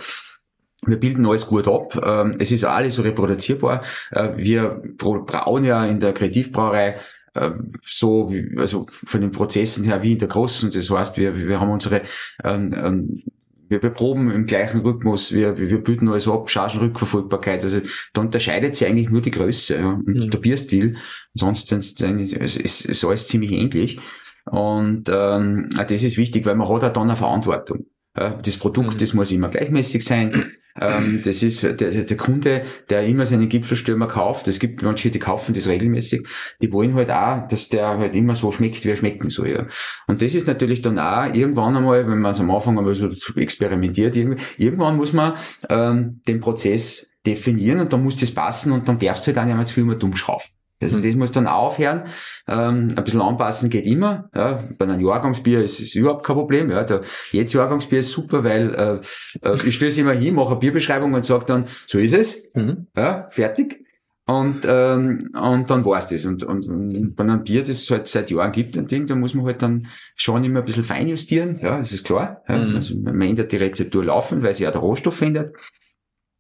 Wir 0.88 0.98
bilden 0.98 1.26
alles 1.26 1.46
gut 1.48 1.68
ab. 1.68 2.00
Ähm, 2.04 2.36
es 2.40 2.52
ist 2.52 2.64
alles 2.64 2.96
so 2.96 3.02
reproduzierbar. 3.02 3.82
Äh, 4.12 4.30
wir 4.38 4.82
bra- 4.98 5.20
brauen 5.26 5.64
ja 5.66 5.86
in 5.86 6.00
der 6.00 6.14
Kreativbrauerei 6.14 6.96
ähm, 7.36 7.74
so, 7.86 8.32
also 8.58 8.88
von 8.90 9.22
den 9.22 9.32
Prozessen 9.32 9.84
her 9.86 10.02
wie 10.02 10.14
in 10.14 10.18
der 10.20 10.28
großen. 10.28 10.72
Das 10.72 10.90
heißt, 10.90 11.18
wir, 11.18 11.36
wir 11.38 11.60
haben 11.60 11.70
unsere, 11.72 12.02
ähm, 12.44 12.74
ähm, 12.76 13.24
wir, 13.70 13.84
wir 13.84 13.90
proben 13.90 14.32
im 14.32 14.46
gleichen 14.46 14.80
Rhythmus, 14.80 15.34
wir, 15.34 15.58
wir 15.58 15.84
bilden 15.84 16.08
alles 16.08 16.28
ab, 16.28 16.50
Chargenrückverfolgbarkeit. 16.50 17.64
Also 17.64 17.82
da 18.14 18.22
unterscheidet 18.22 18.76
sich 18.78 18.88
eigentlich 18.88 19.10
nur 19.10 19.22
die 19.22 19.32
Größe 19.32 19.76
ja, 19.76 19.90
und 19.90 20.08
Mhm. 20.08 20.30
der 20.30 20.40
Bierstil. 20.40 20.96
Sonst 21.34 21.72
ist, 21.74 22.02
ist, 22.02 22.86
ist, 22.86 23.06
alles 23.06 23.28
ziemlich 23.28 23.52
ähnlich. 23.52 24.00
Und 24.46 25.10
ähm, 25.14 25.68
das 25.76 25.92
ist 26.04 26.18
wichtig, 26.18 26.46
weil 26.46 26.56
man 26.56 26.70
hat 26.70 26.84
auch 26.86 26.94
dann 26.94 27.04
eine 27.04 27.18
Verantwortung. 27.18 27.88
Das 28.14 28.58
Produkt, 28.58 28.96
Mhm. 28.96 28.98
das 29.00 29.14
muss 29.14 29.32
immer 29.32 29.50
gleichmäßig 29.50 30.04
sein. 30.04 30.54
Ähm, 30.80 31.22
das 31.24 31.44
ist 31.44 31.64
der, 31.64 31.74
der, 31.74 32.18
Kunde, 32.18 32.64
der 32.90 33.06
immer 33.06 33.26
seinen 33.26 33.50
Gipfelstürmer 33.50 34.08
kauft. 34.08 34.48
Es 34.48 34.60
gibt 34.60 34.82
manche, 34.82 35.10
die 35.10 35.20
kaufen 35.20 35.54
das 35.54 35.68
regelmäßig. 35.68 36.28
Die 36.62 36.72
wollen 36.72 36.94
halt 36.94 37.12
auch, 37.12 37.48
dass 37.48 37.70
der 37.70 37.98
halt 37.98 38.16
immer 38.16 38.36
so 38.36 38.52
schmeckt, 38.52 38.84
wie 38.86 38.90
er 38.90 38.96
schmecken 38.96 39.30
soll. 39.30 39.50
Ja. 39.50 39.68
Und 40.08 40.22
das 40.22 40.36
ist 40.36 40.48
natürlich 40.48 40.82
dann 40.82 41.00
auch 41.00 41.34
irgendwann 41.34 41.76
einmal, 41.76 42.08
wenn 42.08 42.20
man 42.20 42.32
es 42.32 42.40
am 42.40 42.52
Anfang 42.52 42.78
einmal 42.78 42.94
so 42.94 43.10
experimentiert, 43.36 44.16
irgendwann 44.16 44.98
muss 44.98 45.14
man 45.14 45.34
ähm, 45.70 46.22
den 46.28 46.40
Prozess 46.40 47.12
definieren 47.26 47.80
und 47.80 47.92
dann 47.92 48.04
muss 48.04 48.16
das 48.16 48.32
passen 48.32 48.72
und 48.72 48.88
dann 48.88 49.00
darfst 49.00 49.26
du 49.26 49.28
halt 49.28 49.40
auch 49.40 49.46
nicht 49.46 49.56
mehr 49.56 49.66
zu 49.66 49.74
viel 49.74 49.84
mehr 49.84 49.96
dumm 49.96 50.16
schrauben. 50.16 50.57
Also 50.82 51.02
das 51.02 51.16
muss 51.16 51.32
dann 51.32 51.48
aufhören. 51.48 52.04
Ähm, 52.48 52.90
ein 52.96 53.04
bisschen 53.04 53.22
anpassen 53.22 53.70
geht 53.70 53.86
immer. 53.86 54.30
Ja. 54.36 54.64
Bei 54.78 54.86
einem 54.86 55.04
Jahrgangsbier 55.06 55.64
ist 55.64 55.80
es 55.80 55.96
überhaupt 55.96 56.26
kein 56.26 56.36
Problem. 56.36 56.70
Ja. 56.70 56.84
Der, 56.84 57.02
jetzt 57.32 57.54
Jahrgangsbier 57.54 58.00
ist 58.00 58.12
super, 58.12 58.44
weil 58.44 58.76
äh, 58.76 59.00
äh, 59.48 59.56
ich 59.66 59.76
stöße 59.76 60.02
immer 60.02 60.14
hin, 60.14 60.36
mache 60.36 60.52
eine 60.52 60.60
Bierbeschreibung 60.60 61.14
und 61.14 61.26
sage 61.26 61.46
dann, 61.46 61.66
so 61.88 61.98
ist 62.00 62.14
es, 62.14 62.52
Mhm. 62.54 62.88
ja, 62.96 63.28
fertig. 63.32 63.84
Und, 64.30 64.66
ähm, 64.68 65.32
und 65.42 65.70
dann 65.70 65.86
war's 65.86 66.10
das. 66.10 66.26
Und, 66.26 66.44
und, 66.44 66.68
und 66.68 67.16
bei 67.16 67.24
einem 67.24 67.44
Bier, 67.44 67.62
das 67.62 67.70
es 67.70 67.90
halt 67.90 68.08
seit 68.08 68.30
Jahren 68.30 68.52
gibt, 68.52 68.78
ein 68.78 68.86
Ding, 68.86 69.06
da 69.08 69.16
muss 69.16 69.34
man 69.34 69.46
halt 69.46 69.62
dann 69.62 69.88
schon 70.18 70.44
immer 70.44 70.60
ein 70.60 70.66
bisschen 70.66 70.84
feinjustieren. 70.84 71.56
Ja, 71.62 71.78
das 71.78 71.94
ist 71.94 72.06
klar. 72.06 72.42
Ja. 72.50 72.58
Mhm. 72.58 72.76
Also 72.76 72.96
man 73.00 73.22
ändert 73.22 73.54
die 73.54 73.56
Rezeptur 73.58 74.04
laufen, 74.04 74.44
weil 74.44 74.54
sich 74.54 74.66
ja 74.66 74.72
der 74.72 74.82
Rohstoff 74.82 75.22
ändert. 75.22 75.56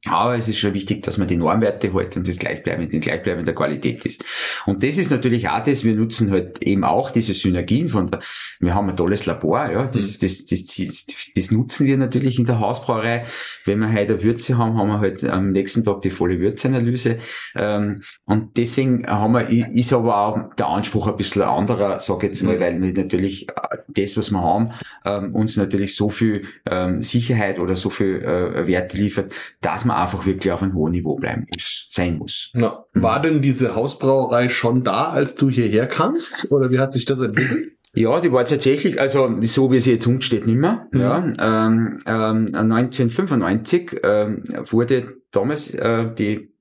Aber 0.10 0.38
es 0.38 0.48
ist 0.48 0.60
schon 0.60 0.74
wichtig, 0.74 1.04
dass 1.04 1.18
man 1.18 1.28
die 1.28 1.38
Normwerte 1.38 1.94
hält 1.94 2.18
und 2.18 2.28
das 2.28 2.40
gleichbleibend, 2.40 2.94
in 2.94 3.02
gleichbleibender 3.02 3.54
Qualität 3.54 4.06
ist. 4.06 4.24
Und 4.66 4.84
das 4.84 4.98
ist 4.98 5.12
natürlich 5.12 5.50
auch 5.50 5.64
das, 5.64 5.84
wir 5.84 5.96
nutzen 5.96 6.32
halt 6.32 6.64
eben 6.64 6.84
auch 6.84 7.12
diese 7.12 7.34
Synergien 7.34 7.90
von 7.90 8.10
der, 8.10 8.20
wir 8.60 8.76
haben 8.76 8.90
ein 8.90 8.96
tolles 8.96 9.26
Labor, 9.26 9.72
ja, 9.72 9.84
das, 9.86 10.20
das, 10.20 10.46
das, 10.46 10.66
das, 10.66 11.06
das 11.36 11.52
nutzen 11.52 11.86
wir 11.86 11.98
natürlich 11.98 12.40
in 12.40 12.46
der 12.46 12.60
Hausbrauerei. 12.60 13.26
Wenn 13.66 13.80
wir 13.80 13.92
heute 13.92 14.14
eine 14.14 14.24
Würze 14.24 14.58
haben, 14.58 14.78
haben 14.78 14.90
wir 14.90 15.00
halt 15.00 15.24
am 15.26 15.52
nächsten 15.52 15.84
Tag 15.84 16.02
die 16.02 16.10
volle 16.10 16.40
Würzeanalyse. 16.40 17.18
Ähm, 17.56 18.02
und 18.26 18.58
deswegen 18.58 19.06
haben 19.08 19.34
wir, 19.34 19.50
ist 19.74 19.94
aber 19.94 20.18
auch 20.18 20.56
der 20.56 20.68
Anspruch 20.68 21.08
ein 21.08 21.18
bisschen 21.18 21.44
anderer, 21.44 22.00
sag 22.00 22.24
ich 22.24 22.30
jetzt 22.30 22.44
mal, 22.44 22.60
weil 22.60 22.82
wir 22.82 22.94
natürlich 22.94 23.50
äh, 23.50 23.54
das, 23.88 24.18
was 24.18 24.32
wir 24.32 24.42
haben, 24.42 24.72
ähm, 25.06 25.36
uns 25.36 25.58
natürlich 25.58 25.96
so 25.96 26.10
viel 26.10 26.46
ähm, 26.70 27.02
Sicherheit 27.02 27.60
oder 27.60 27.76
so 27.76 27.90
viel 27.90 28.22
äh, 28.24 28.68
Werte 28.68 28.98
liefert, 28.98 29.32
dass 29.62 29.86
man 29.86 29.97
einfach 29.98 30.26
wirklich 30.26 30.52
auf 30.52 30.62
einem 30.62 30.74
hohen 30.74 30.92
Niveau 30.92 31.16
bleiben 31.16 31.46
muss, 31.54 31.88
sein 31.90 32.18
muss. 32.18 32.52
Na, 32.54 32.86
war 32.94 33.22
denn 33.22 33.42
diese 33.42 33.76
Hausbrauerei 33.76 34.50
schon 34.50 34.84
da, 34.84 35.10
als 35.10 35.36
du 35.36 35.50
hierher 35.50 35.88
kamst? 35.88 36.52
Oder 36.52 36.70
wie 36.72 36.80
hat 36.80 36.94
sich 36.94 37.06
das 37.06 37.22
entwickelt? 37.22 37.74
Ja, 37.94 38.20
die 38.20 38.32
war 38.32 38.46
jetzt 38.48 39.00
also 39.00 39.38
so 39.42 39.72
wie 39.72 39.80
sie 39.80 39.94
jetzt 39.94 40.06
umsteht, 40.06 40.46
nimmer. 40.46 40.88
Mhm. 40.92 41.00
Ja, 41.00 41.18
ähm, 41.18 41.98
ähm, 42.06 42.48
1995 42.54 44.02
ähm, 44.04 44.44
wurde 44.70 45.18
damals 45.32 45.74
äh, 45.74 46.14
die 46.14 46.54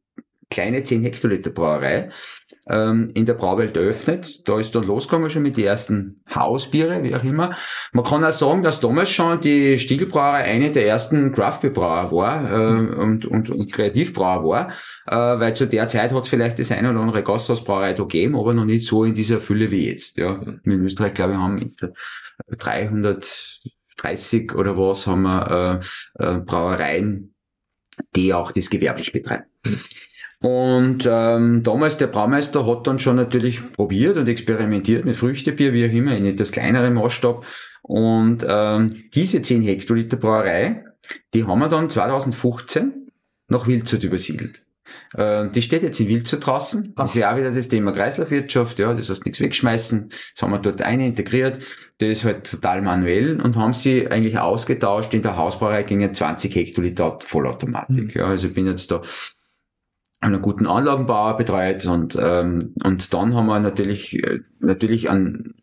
kleine 0.50 0.82
10 0.82 1.02
Hektoliter 1.02 1.50
Brauerei 1.50 2.08
ähm, 2.68 3.10
in 3.14 3.26
der 3.26 3.34
Brauwelt 3.34 3.76
eröffnet. 3.76 4.48
Da 4.48 4.58
ist 4.58 4.74
dann 4.74 4.84
losgegangen 4.84 5.30
schon 5.30 5.42
mit 5.42 5.56
den 5.56 5.66
ersten 5.66 6.20
Hausbiere, 6.34 7.02
wie 7.02 7.14
auch 7.14 7.22
immer. 7.22 7.56
Man 7.92 8.04
kann 8.04 8.24
auch 8.24 8.30
sagen, 8.30 8.62
dass 8.62 8.80
damals 8.80 9.10
schon 9.10 9.40
die 9.40 9.78
Stiegelbrauerei 9.78 10.44
eine 10.44 10.72
der 10.72 10.86
ersten 10.86 11.32
Craftbeer-Brauer 11.32 12.12
war 12.12 12.50
äh, 12.50 12.94
und, 12.96 13.26
und, 13.26 13.50
und 13.50 13.72
Kreativbrauer 13.72 14.44
war, 14.44 14.70
äh, 15.06 15.40
weil 15.40 15.54
zu 15.54 15.66
der 15.66 15.88
Zeit 15.88 16.12
hat 16.12 16.24
es 16.24 16.28
vielleicht 16.28 16.58
das 16.58 16.72
eine 16.72 16.90
oder 16.90 17.00
andere 17.00 17.22
Gasthausbrauerei 17.22 17.92
da 17.92 18.02
gegeben, 18.02 18.36
aber 18.36 18.52
noch 18.52 18.64
nicht 18.64 18.86
so 18.86 19.04
in 19.04 19.14
dieser 19.14 19.38
Fülle 19.40 19.70
wie 19.70 19.88
jetzt. 19.88 20.16
Ja. 20.16 20.40
In 20.64 20.84
Österreich, 20.84 21.14
glaube 21.14 21.34
ich, 21.34 21.38
haben 21.38 21.76
330 22.50 24.54
oder 24.54 24.76
was 24.76 25.06
haben 25.06 25.22
wir 25.22 25.80
äh, 26.18 26.24
äh, 26.24 26.38
Brauereien, 26.38 27.34
die 28.14 28.34
auch 28.34 28.50
das 28.50 28.70
gewerblich 28.70 29.12
betreiben. 29.12 29.44
Und 30.46 31.08
ähm, 31.10 31.64
damals 31.64 31.96
der 31.96 32.06
Braumeister 32.06 32.64
hat 32.68 32.86
dann 32.86 33.00
schon 33.00 33.16
natürlich 33.16 33.72
probiert 33.72 34.16
und 34.16 34.28
experimentiert 34.28 35.04
mit 35.04 35.16
Früchtebier, 35.16 35.72
wie 35.72 35.88
auch 35.88 35.92
immer, 35.92 36.16
in 36.16 36.24
etwas 36.24 36.52
kleinerem 36.52 36.94
Maßstab. 36.94 37.44
Und 37.82 38.46
ähm, 38.48 39.08
diese 39.12 39.42
10 39.42 39.62
Hektoliter 39.62 40.16
Brauerei, 40.16 40.84
die 41.34 41.44
haben 41.44 41.58
wir 41.58 41.68
dann 41.68 41.90
2015 41.90 43.08
nach 43.48 43.66
Wildshut 43.66 44.04
übersiedelt. 44.04 44.64
Äh, 45.14 45.48
die 45.48 45.62
steht 45.62 45.82
jetzt 45.82 45.98
in 45.98 46.06
Wildshut 46.06 46.46
draußen. 46.46 46.94
Das 46.94 47.10
ist 47.10 47.16
ja 47.16 47.32
auch 47.32 47.36
wieder 47.36 47.50
das 47.50 47.66
Thema 47.66 47.90
Kreislaufwirtschaft, 47.90 48.78
ja, 48.78 48.94
das 48.94 49.10
heißt 49.10 49.24
nichts 49.26 49.40
wegschmeißen. 49.40 50.10
Das 50.10 50.42
haben 50.42 50.52
wir 50.52 50.60
dort 50.60 50.80
eine 50.80 51.08
integriert. 51.08 51.58
Das 51.98 52.08
ist 52.08 52.24
halt 52.24 52.48
total 52.48 52.82
manuell 52.82 53.40
und 53.40 53.56
haben 53.56 53.72
sie 53.72 54.06
eigentlich 54.08 54.38
ausgetauscht. 54.38 55.12
In 55.12 55.22
der 55.22 55.36
Hausbrauerei 55.36 55.82
gingen 55.82 56.14
20 56.14 56.54
Hektoliter 56.54 57.18
Vollautomatik. 57.20 57.96
Mhm. 57.96 58.10
Ja, 58.14 58.26
also 58.26 58.46
ich 58.46 58.54
bin 58.54 58.68
jetzt 58.68 58.92
da 58.92 59.02
einen 60.20 60.42
guten 60.42 60.66
Anlagenbauer 60.66 61.36
betreut 61.36 61.86
und 61.86 62.18
ähm, 62.20 62.74
und 62.82 63.12
dann 63.12 63.34
haben 63.34 63.46
wir 63.46 63.60
natürlich 63.60 64.20
natürlich 64.60 65.10
an 65.10 65.54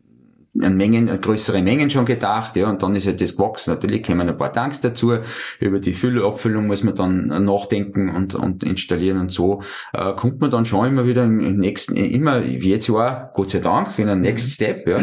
an 0.62 0.76
Mengen, 0.76 1.08
an 1.08 1.20
größere 1.20 1.62
Mengen 1.62 1.90
schon 1.90 2.04
gedacht, 2.04 2.56
ja, 2.56 2.68
und 2.68 2.82
dann 2.82 2.94
ist 2.94 3.06
halt 3.06 3.20
das 3.20 3.36
gewachsen. 3.36 3.74
Natürlich 3.74 4.04
kommen 4.04 4.28
ein 4.28 4.36
paar 4.36 4.52
Tanks 4.52 4.80
dazu. 4.80 5.14
Über 5.58 5.80
die 5.80 5.92
Füllabfüllung 5.92 6.66
muss 6.66 6.84
man 6.84 6.94
dann 6.94 7.44
nachdenken 7.44 8.08
und, 8.10 8.34
und 8.34 8.62
installieren 8.62 9.18
und 9.18 9.32
so, 9.32 9.62
äh, 9.92 10.12
kommt 10.14 10.40
man 10.40 10.50
dann 10.50 10.64
schon 10.64 10.86
immer 10.86 11.06
wieder 11.06 11.24
im 11.24 11.56
nächsten, 11.56 11.96
immer 11.96 12.44
wie 12.44 12.70
jetzt 12.70 12.88
Jahr, 12.88 13.32
Gott 13.34 13.50
sei 13.50 13.58
Dank, 13.60 13.98
in 13.98 14.06
den 14.06 14.20
Next 14.20 14.52
Step, 14.52 14.86
ja. 14.88 15.00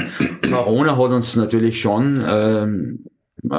Corona 0.49 0.97
hat 0.97 1.11
uns 1.11 1.35
natürlich 1.35 1.81
schon, 1.81 2.23
ähm, 2.27 3.05
äh, 3.49 3.55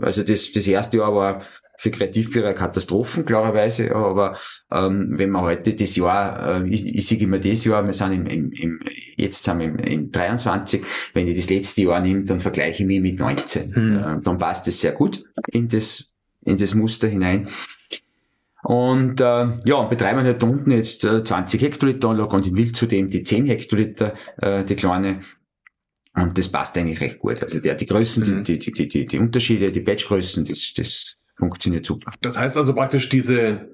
also 0.00 0.22
das, 0.22 0.52
das 0.52 0.68
erste 0.68 0.98
Jahr 0.98 1.14
war 1.14 1.40
für 1.76 1.90
Kreativbücher 1.90 2.54
Katastrophen, 2.54 3.24
klarerweise. 3.24 3.94
Aber 3.94 4.36
ähm, 4.70 5.10
wenn 5.16 5.30
man 5.30 5.42
heute 5.42 5.74
das 5.74 5.96
Jahr, 5.96 6.62
äh, 6.62 6.68
ich, 6.68 6.86
ich 6.94 7.06
sehe 7.06 7.18
immer 7.18 7.38
das 7.38 7.64
Jahr, 7.64 7.84
wir 7.84 7.92
sind 7.92 8.12
im, 8.12 8.26
im, 8.26 8.52
im 8.52 8.80
jetzt 9.16 9.44
sind 9.44 9.58
wir 9.58 9.66
im, 9.66 9.78
im 9.78 10.10
23, 10.12 10.82
wenn 11.14 11.28
ich 11.28 11.36
das 11.36 11.50
letzte 11.50 11.82
Jahr 11.82 12.00
nehme, 12.00 12.24
dann 12.24 12.40
vergleiche 12.40 12.82
ich 12.82 12.86
mich 12.86 13.00
mit 13.00 13.18
19. 13.18 13.74
Hm. 13.74 13.96
Äh, 13.96 14.20
dann 14.22 14.38
passt 14.38 14.68
es 14.68 14.80
sehr 14.80 14.92
gut 14.92 15.24
in 15.50 15.68
das, 15.68 16.12
in 16.44 16.56
das 16.56 16.74
Muster 16.74 17.08
hinein. 17.08 17.48
Und 18.62 19.20
äh, 19.20 19.48
ja, 19.64 19.82
betreiben 19.82 20.22
halt 20.22 20.40
da 20.40 20.46
unten 20.46 20.70
jetzt 20.70 21.04
äh, 21.04 21.24
20 21.24 21.60
Hektoliter 21.60 22.10
Anlage 22.10 22.36
und 22.36 22.46
in 22.46 22.56
Wild 22.56 22.76
zudem 22.76 23.10
die 23.10 23.24
10 23.24 23.46
Hektoliter, 23.46 24.14
äh, 24.36 24.64
die 24.64 24.76
kleine. 24.76 25.20
Und 26.14 26.38
das 26.38 26.48
passt 26.48 26.78
eigentlich 26.78 27.00
recht 27.00 27.18
gut. 27.18 27.42
Also 27.42 27.58
der, 27.58 27.74
die 27.74 27.86
Größen, 27.86 28.38
mhm. 28.38 28.44
die, 28.44 28.58
die, 28.58 28.70
die, 28.70 28.86
die, 28.86 29.06
die 29.06 29.18
Unterschiede, 29.18 29.72
die 29.72 29.80
Batchgrößen, 29.80 30.44
das, 30.44 30.74
das 30.76 31.18
funktioniert 31.36 31.84
super. 31.86 32.12
Das 32.20 32.38
heißt 32.38 32.56
also 32.56 32.74
praktisch 32.74 33.08
diese 33.08 33.71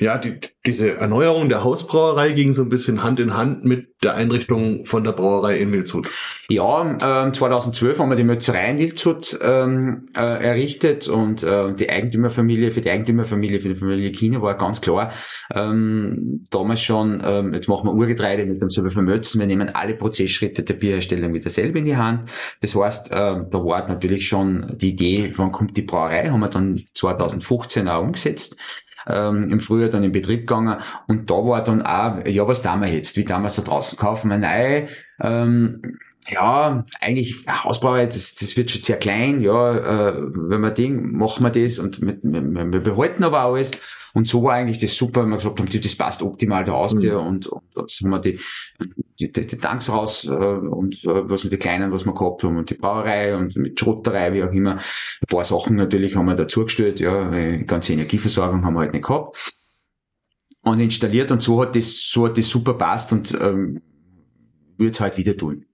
ja, 0.00 0.18
die, 0.18 0.40
diese 0.64 0.96
Erneuerung 0.96 1.48
der 1.48 1.64
Hausbrauerei 1.64 2.32
ging 2.32 2.52
so 2.52 2.62
ein 2.62 2.68
bisschen 2.68 3.02
Hand 3.02 3.20
in 3.20 3.36
Hand 3.36 3.64
mit 3.64 3.88
der 4.02 4.14
Einrichtung 4.14 4.84
von 4.84 5.02
der 5.02 5.12
Brauerei 5.12 5.58
in 5.58 5.72
Wildshut. 5.72 6.08
Ja, 6.48 7.24
ähm, 7.26 7.34
2012 7.34 7.98
haben 7.98 8.08
wir 8.08 8.16
die 8.16 8.24
Mötzerei 8.24 8.70
in 8.70 8.78
Wildshut 8.78 9.38
ähm, 9.42 10.02
äh, 10.14 10.20
errichtet 10.20 11.08
und 11.08 11.42
äh, 11.42 11.74
die 11.74 11.90
Eigentümerfamilie, 11.90 12.70
für 12.70 12.80
die 12.80 12.90
Eigentümerfamilie, 12.90 13.60
für 13.60 13.70
die 13.70 13.74
Familie 13.74 14.12
China 14.12 14.40
war 14.40 14.56
ganz 14.56 14.80
klar, 14.80 15.12
ähm, 15.52 16.44
damals 16.50 16.80
schon, 16.80 17.20
ähm, 17.24 17.54
jetzt 17.54 17.68
machen 17.68 17.88
wir 17.88 17.94
Urgetreide 17.94 18.46
mit 18.46 18.62
dem 18.62 18.70
selber 18.70 19.02
Mötzen, 19.02 19.40
wir 19.40 19.46
nehmen 19.46 19.74
alle 19.74 19.94
Prozessschritte 19.94 20.62
der 20.62 20.74
Bierherstellung 20.74 21.34
wieder 21.34 21.50
selber 21.50 21.78
in 21.78 21.84
die 21.84 21.96
Hand. 21.96 22.30
Das 22.60 22.74
heißt, 22.74 23.10
äh, 23.10 23.14
da 23.14 23.64
war 23.64 23.88
natürlich 23.88 24.28
schon 24.28 24.76
die 24.76 24.90
Idee, 24.90 25.32
wann 25.36 25.50
kommt 25.50 25.76
die 25.76 25.82
Brauerei, 25.82 26.28
haben 26.28 26.40
wir 26.40 26.48
dann 26.48 26.84
2015 26.94 27.88
auch 27.88 28.02
umgesetzt 28.02 28.56
ähm, 29.08 29.50
im 29.50 29.60
Frühjahr 29.60 29.88
dann 29.88 30.04
in 30.04 30.12
Betrieb 30.12 30.46
gegangen 30.46 30.78
und 31.06 31.30
da 31.30 31.34
war 31.34 31.62
dann 31.62 31.82
auch, 31.82 32.24
ja, 32.26 32.46
was 32.46 32.62
tun 32.62 32.80
wir 32.80 32.88
jetzt? 32.88 33.16
Wie 33.16 33.24
tun 33.24 33.42
wir 33.42 33.46
es 33.46 33.56
da 33.56 33.62
draußen? 33.62 33.98
Kaufen 33.98 34.30
wir 34.30 34.38
neu? 34.38 34.86
Ähm, 35.20 35.82
ja, 36.30 36.84
eigentlich 37.00 37.46
Hausbauer, 37.48 38.04
das, 38.04 38.34
das 38.34 38.56
wird 38.56 38.70
schon 38.70 38.82
sehr 38.82 38.98
klein, 38.98 39.40
ja, 39.40 40.08
äh, 40.08 40.14
wenn 40.16 40.60
wir 40.60 40.70
Ding, 40.70 41.16
machen 41.16 41.42
wir 41.42 41.50
das 41.50 41.78
und 41.78 42.02
mit, 42.02 42.20
wir, 42.22 42.72
wir 42.72 42.80
behalten 42.80 43.24
aber 43.24 43.40
alles. 43.40 43.70
Und 44.14 44.26
so 44.26 44.42
war 44.42 44.54
eigentlich 44.54 44.78
das 44.78 44.94
super, 44.94 45.22
wenn 45.22 45.30
wir 45.30 45.36
gesagt 45.36 45.58
haben, 45.58 45.68
das 45.70 45.94
passt 45.94 46.22
optimal 46.22 46.64
da 46.64 46.72
aus 46.72 46.94
mhm. 46.94 47.10
und, 47.14 47.46
und 47.46 47.62
jetzt 47.76 48.00
haben 48.00 48.10
wir 48.10 48.18
die, 48.18 48.38
die, 49.20 49.32
die, 49.32 49.46
die 49.46 49.58
Tanks 49.58 49.90
raus 49.90 50.26
äh, 50.26 50.30
und 50.30 51.04
äh, 51.04 51.28
was 51.28 51.42
sind 51.42 51.52
die 51.52 51.58
kleinen, 51.58 51.92
was 51.92 52.06
wir 52.06 52.14
gehabt 52.14 52.44
haben 52.44 52.56
und 52.56 52.70
die 52.70 52.74
Brauerei 52.74 53.36
und 53.36 53.56
mit 53.56 53.78
Schrotterei, 53.78 54.32
wie 54.32 54.44
auch 54.44 54.52
immer. 54.52 54.76
Ein 54.76 55.26
paar 55.28 55.44
Sachen 55.44 55.76
natürlich 55.76 56.16
haben 56.16 56.26
wir 56.26 56.34
dazugestellt, 56.34 57.00
ja, 57.00 57.30
die 57.30 57.64
ganze 57.66 57.92
Energieversorgung 57.92 58.64
haben 58.64 58.74
wir 58.74 58.80
halt 58.80 58.92
nicht 58.92 59.06
gehabt. 59.06 59.54
Und 60.62 60.80
installiert 60.80 61.30
und 61.30 61.42
so 61.42 61.62
hat 61.62 61.74
das, 61.74 62.10
so 62.10 62.26
hat 62.26 62.38
das 62.38 62.48
super 62.48 62.74
passt 62.74 63.12
und 63.12 63.36
ähm, 63.40 63.80
würde 64.76 64.90
es 64.92 65.00
halt 65.00 65.16
wieder 65.16 65.36
tun. 65.36 65.64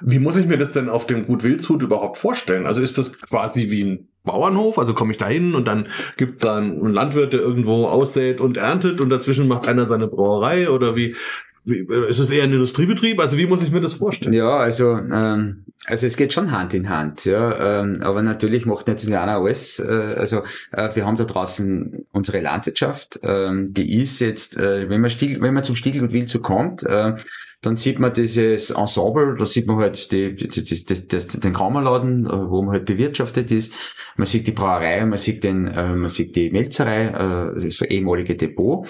Wie 0.00 0.18
muss 0.18 0.36
ich 0.36 0.46
mir 0.46 0.58
das 0.58 0.72
denn 0.72 0.88
auf 0.88 1.06
dem 1.06 1.26
Gut 1.26 1.42
Wildshut 1.42 1.82
überhaupt 1.82 2.16
vorstellen? 2.16 2.66
Also 2.66 2.82
ist 2.82 2.98
das 2.98 3.18
quasi 3.20 3.70
wie 3.70 3.84
ein 3.84 4.08
Bauernhof? 4.22 4.78
Also 4.78 4.94
komme 4.94 5.12
ich 5.12 5.18
da 5.18 5.26
hin 5.26 5.54
und 5.54 5.66
dann 5.66 5.88
gibt's 6.16 6.38
da 6.38 6.58
einen 6.58 6.92
Landwirt, 6.92 7.32
der 7.32 7.40
irgendwo 7.40 7.86
aussät 7.86 8.40
und 8.40 8.56
erntet 8.56 9.00
und 9.00 9.10
dazwischen 9.10 9.48
macht 9.48 9.66
einer 9.66 9.86
seine 9.86 10.06
Brauerei 10.06 10.70
oder 10.70 10.94
wie? 10.94 11.16
Wie, 11.64 11.86
ist 12.08 12.18
es 12.18 12.30
eher 12.30 12.44
ein 12.44 12.52
Industriebetrieb? 12.52 13.20
Also 13.20 13.38
wie 13.38 13.46
muss 13.46 13.62
ich 13.62 13.70
mir 13.70 13.80
das 13.80 13.94
vorstellen? 13.94 14.34
Ja, 14.34 14.56
also 14.56 14.96
ähm, 14.96 15.64
also 15.84 16.06
es 16.06 16.16
geht 16.16 16.32
schon 16.32 16.52
Hand 16.52 16.74
in 16.74 16.88
Hand, 16.88 17.24
ja. 17.24 17.80
Ähm, 17.80 18.00
aber 18.02 18.22
natürlich 18.22 18.66
macht 18.66 18.88
nicht 18.88 19.06
einer 19.06 19.32
alles. 19.32 19.78
Äh, 19.78 20.14
also 20.18 20.42
äh, 20.72 20.94
wir 20.94 21.06
haben 21.06 21.16
da 21.16 21.24
draußen 21.24 22.06
unsere 22.12 22.40
Landwirtschaft, 22.40 23.20
ähm, 23.22 23.72
die 23.72 24.00
ist 24.00 24.20
jetzt, 24.20 24.56
äh, 24.56 24.88
wenn 24.88 25.00
man 25.00 25.10
Stiegel, 25.10 25.40
wenn 25.40 25.54
man 25.54 25.64
zum 25.64 25.76
Stiegel 25.76 26.02
und 26.02 26.12
Wildzug 26.12 26.42
kommt, 26.42 26.84
äh, 26.84 27.14
dann 27.62 27.76
sieht 27.76 28.00
man 28.00 28.12
dieses 28.12 28.70
Ensemble, 28.70 29.36
da 29.38 29.44
sieht 29.44 29.68
man 29.68 29.76
halt 29.76 30.10
die, 30.10 30.34
die, 30.34 30.48
die, 30.48 30.64
die, 30.64 31.08
die, 31.08 31.40
den 31.40 31.52
Kraumerladen, 31.52 32.26
äh, 32.26 32.50
wo 32.50 32.62
man 32.62 32.74
halt 32.74 32.86
bewirtschaftet 32.86 33.52
ist. 33.52 33.72
Man 34.16 34.26
sieht 34.26 34.46
die 34.46 34.52
Brauerei, 34.52 35.04
man 35.06 35.18
sieht 35.18 35.44
den, 35.44 35.68
äh, 35.68 35.94
man 35.94 36.08
sieht 36.08 36.34
die 36.34 36.50
Melzerei, 36.50 37.06
äh, 37.06 37.60
das 37.60 37.80
ehemalige 37.82 38.34
Depot. 38.34 38.86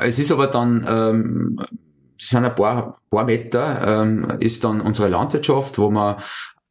Es 0.00 0.18
ist 0.18 0.32
aber 0.32 0.46
dann, 0.46 0.86
ähm, 0.88 1.60
es 2.18 2.30
sind 2.30 2.44
ein 2.44 2.54
paar, 2.54 3.00
paar 3.10 3.24
Meter, 3.24 4.02
ähm, 4.02 4.38
ist 4.40 4.64
dann 4.64 4.80
unsere 4.80 5.08
Landwirtschaft, 5.08 5.78
wo 5.78 5.90
man 5.90 6.16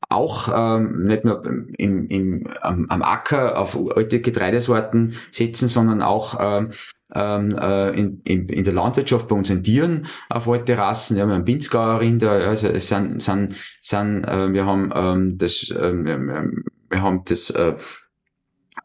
auch 0.10 0.49
ähm, 0.54 1.06
nicht 1.06 1.26
nur 1.26 1.43
im, 1.78 2.08
im, 2.08 2.47
am, 2.61 2.86
am 2.89 3.01
Acker 3.01 3.59
auf 3.59 3.78
alte 3.95 4.22
Getreidesorten 4.22 5.16
setzen, 5.32 5.68
sondern 5.68 6.01
auch 6.01 6.38
ähm, 6.39 6.72
ähm, 7.16 7.57
äh, 7.57 7.89
in, 7.91 8.22
in, 8.24 8.49
in 8.49 8.64
der 8.64 8.74
Landwirtschaft 8.74 9.28
bei 9.28 9.36
unseren 9.36 9.64
Tieren 9.64 10.07
auf 10.30 10.47
alte 10.47 10.78
Rassen. 10.78 11.16
Wir 11.16 11.28
haben 11.28 11.45
Pinzgauer 11.45 11.99
Rinder, 11.99 12.32
also 12.32 12.68
es 12.68 12.88
sind, 12.88 13.22
sind, 13.22 13.55
sind 13.82 14.24
äh, 14.26 14.51
wir 14.51 14.66
haben 14.66 14.91
ähm, 14.95 15.38
das, 15.38 15.74
ähm, 15.78 16.64
wir 16.89 17.01
haben 17.01 17.24
das 17.26 17.49
äh, 17.51 17.76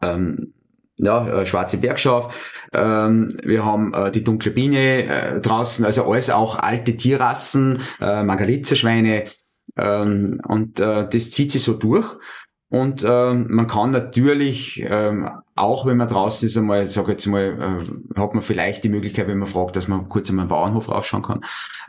ähm, 0.01 0.53
ja, 0.99 1.27
äh, 1.27 1.45
schwarze 1.45 1.77
Bergschauf, 1.77 2.63
ähm, 2.73 3.29
wir 3.43 3.65
haben 3.65 3.93
äh, 3.93 4.11
die 4.11 4.23
dunkle 4.23 4.51
Biene 4.51 5.05
äh, 5.05 5.39
draußen, 5.39 5.85
also 5.85 6.09
alles 6.11 6.29
auch 6.29 6.59
alte 6.59 6.95
Tierrassen, 6.95 7.79
äh, 7.99 8.23
Margaritzerschweine 8.23 9.23
ähm, 9.77 10.41
und 10.47 10.79
äh, 10.79 11.07
das 11.09 11.31
zieht 11.31 11.51
sich 11.51 11.63
so 11.63 11.73
durch. 11.73 12.05
Und 12.71 13.03
ähm, 13.03 13.47
man 13.49 13.65
kann 13.65 13.89
natürlich, 13.89 14.85
ähm, 14.87 15.27
auch 15.55 15.87
wenn 15.87 15.97
man 15.97 16.07
draußen 16.07 16.47
ist, 16.47 16.55
einmal, 16.55 16.85
sag 16.85 17.07
jetzt 17.07 17.25
mal, 17.25 17.81
äh, 17.83 18.19
hat 18.19 18.33
man 18.35 18.43
vielleicht 18.43 18.83
die 18.83 18.89
Möglichkeit, 18.89 19.27
wenn 19.27 19.39
man 19.39 19.47
fragt, 19.47 19.75
dass 19.75 19.87
man 19.87 20.07
kurz 20.07 20.29
einmal 20.29 20.43
einen 20.43 20.49
Bauernhof 20.49 20.89
raufschauen 20.89 21.23
kann. 21.23 21.41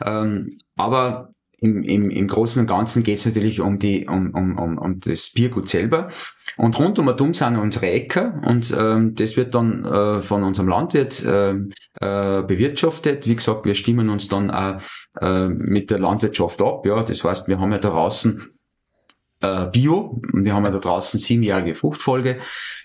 Ähm, 0.03 0.49
aber 0.75 1.33
im, 1.61 1.83
im, 1.83 2.09
im 2.09 2.27
Großen 2.27 2.59
und 2.59 2.67
Ganzen 2.67 3.03
geht 3.03 3.19
es 3.19 3.25
natürlich 3.25 3.61
um 3.61 3.77
die 3.77 4.07
um, 4.07 4.31
um, 4.33 4.57
um, 4.57 4.77
um 4.77 4.99
das 4.99 5.31
Biergut 5.31 5.69
selber. 5.69 6.09
Und 6.57 6.77
rund 6.79 6.99
um 6.99 7.07
Atom 7.07 7.33
sind 7.33 7.55
unsere 7.55 7.85
Äcker 7.85 8.41
und 8.45 8.75
ähm, 8.77 9.13
das 9.15 9.37
wird 9.37 9.55
dann 9.55 9.85
äh, 9.85 10.21
von 10.21 10.43
unserem 10.43 10.67
Landwirt 10.67 11.23
äh, 11.23 11.51
äh, 11.51 12.41
bewirtschaftet. 12.41 13.27
Wie 13.27 13.35
gesagt, 13.35 13.65
wir 13.65 13.75
stimmen 13.75 14.09
uns 14.09 14.27
dann 14.27 14.49
auch 14.49 14.81
äh, 15.21 15.47
mit 15.47 15.91
der 15.91 15.99
Landwirtschaft 15.99 16.61
ab. 16.61 16.85
Ja, 16.85 17.03
das 17.03 17.23
heißt, 17.23 17.47
wir 17.47 17.59
haben 17.59 17.71
ja 17.71 17.77
draußen 17.77 18.43
äh, 19.41 19.67
Bio 19.67 20.19
und 20.33 20.43
wir 20.43 20.55
haben 20.55 20.65
ja 20.65 20.71
da 20.71 20.79
draußen 20.79 21.19
siebenjährige 21.19 21.75
Fruchtfolge. 21.75 22.39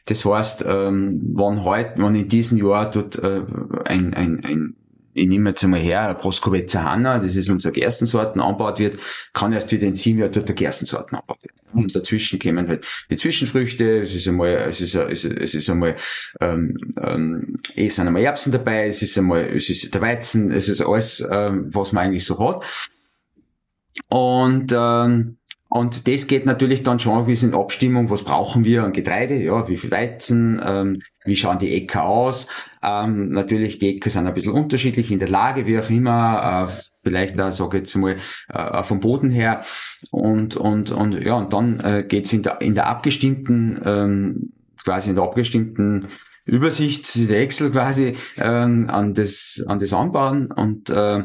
Das 0.04 0.24
heißt, 0.24 0.64
ähm, 0.68 1.20
wann 1.34 1.64
heute, 1.64 1.94
wann 1.96 2.14
in 2.14 2.28
diesem 2.28 2.58
Jahr 2.58 2.90
dort 2.90 3.18
äh, 3.18 3.42
ein, 3.84 4.12
ein, 4.14 4.44
ein 4.44 4.76
ich 5.16 5.26
nehme 5.26 5.50
jetzt 5.50 5.64
einmal 5.64 5.80
her, 5.80 6.14
Proskovetzer 6.14 6.84
Hanna, 6.84 7.18
das 7.18 7.36
ist 7.36 7.48
unsere 7.48 7.72
Gerstensorten, 7.72 8.40
angebaut 8.40 8.78
wird, 8.78 8.98
kann 9.32 9.52
erst 9.52 9.72
wieder 9.72 9.86
in 9.86 9.96
sieben 9.96 10.18
Jahren 10.18 10.32
dort 10.32 10.48
der 10.48 10.54
Gerstensorten 10.54 11.16
angebaut 11.16 11.42
werden. 11.42 11.56
Und 11.72 11.96
dazwischen 11.96 12.38
kommen 12.38 12.68
halt 12.68 12.86
die 13.10 13.16
Zwischenfrüchte, 13.16 14.02
es 14.02 14.14
ist 14.14 14.28
einmal, 14.28 14.50
es 14.68 14.80
ist, 14.80 14.94
es 14.94 15.24
ist, 15.24 15.38
es 15.38 15.54
ist 15.54 15.70
einmal, 15.70 15.96
ähm, 16.40 16.76
ähm, 17.02 17.56
es 17.74 17.96
sind 17.96 18.06
einmal 18.06 18.22
Erbsen 18.22 18.52
dabei, 18.52 18.88
es 18.88 19.02
ist 19.02 19.18
einmal, 19.18 19.44
es 19.44 19.70
ist 19.70 19.94
der 19.94 20.00
Weizen, 20.00 20.50
es 20.50 20.68
ist 20.68 20.82
alles, 20.82 21.26
ähm, 21.30 21.74
was 21.74 21.92
man 21.92 22.06
eigentlich 22.06 22.24
so 22.24 22.38
hat. 22.38 22.64
Und, 24.08 24.72
ähm, 24.76 25.38
und 25.76 26.08
das 26.08 26.26
geht 26.26 26.46
natürlich 26.46 26.82
dann 26.82 26.98
schon 26.98 27.18
ein 27.18 27.26
bisschen 27.26 27.50
in 27.50 27.58
Abstimmung, 27.58 28.10
was 28.10 28.22
brauchen 28.22 28.64
wir 28.64 28.84
an 28.84 28.92
Getreide, 28.92 29.36
ja, 29.36 29.68
wie 29.68 29.76
viel 29.76 29.90
Weizen, 29.90 30.60
ähm, 30.64 31.02
wie 31.24 31.36
schauen 31.36 31.58
die 31.58 31.74
Äcker 31.74 32.04
aus. 32.04 32.48
Ähm, 32.82 33.30
natürlich, 33.30 33.78
die 33.78 33.96
Äcker 33.96 34.10
sind 34.10 34.26
ein 34.26 34.34
bisschen 34.34 34.52
unterschiedlich 34.52 35.10
in 35.10 35.18
der 35.18 35.28
Lage, 35.28 35.66
wie 35.66 35.78
auch 35.78 35.90
immer, 35.90 36.66
äh, 36.66 36.72
vielleicht 37.02 37.38
da 37.38 37.50
sage 37.50 37.78
ich 37.78 37.82
jetzt 37.82 37.96
mal 37.96 38.16
äh, 38.48 38.82
vom 38.82 39.00
Boden 39.00 39.30
her. 39.30 39.62
Und, 40.10 40.56
und, 40.56 40.92
und 40.92 41.12
ja, 41.24 41.34
und 41.34 41.52
dann 41.52 41.80
äh, 41.80 42.04
geht's 42.08 42.32
in 42.32 42.42
der, 42.42 42.60
in 42.60 42.74
der 42.74 42.86
abgestimmten, 42.86 43.80
ähm, 43.84 44.52
quasi 44.82 45.10
in 45.10 45.16
der 45.16 45.24
abgestimmten 45.24 46.08
Übersicht, 46.46 47.28
der 47.28 47.40
Excel 47.40 47.70
quasi, 47.70 48.14
ähm, 48.38 48.88
an 48.88 49.14
das, 49.14 49.64
an 49.66 49.78
das 49.78 49.92
Anbauen 49.92 50.50
und 50.52 50.90
äh, 50.90 51.24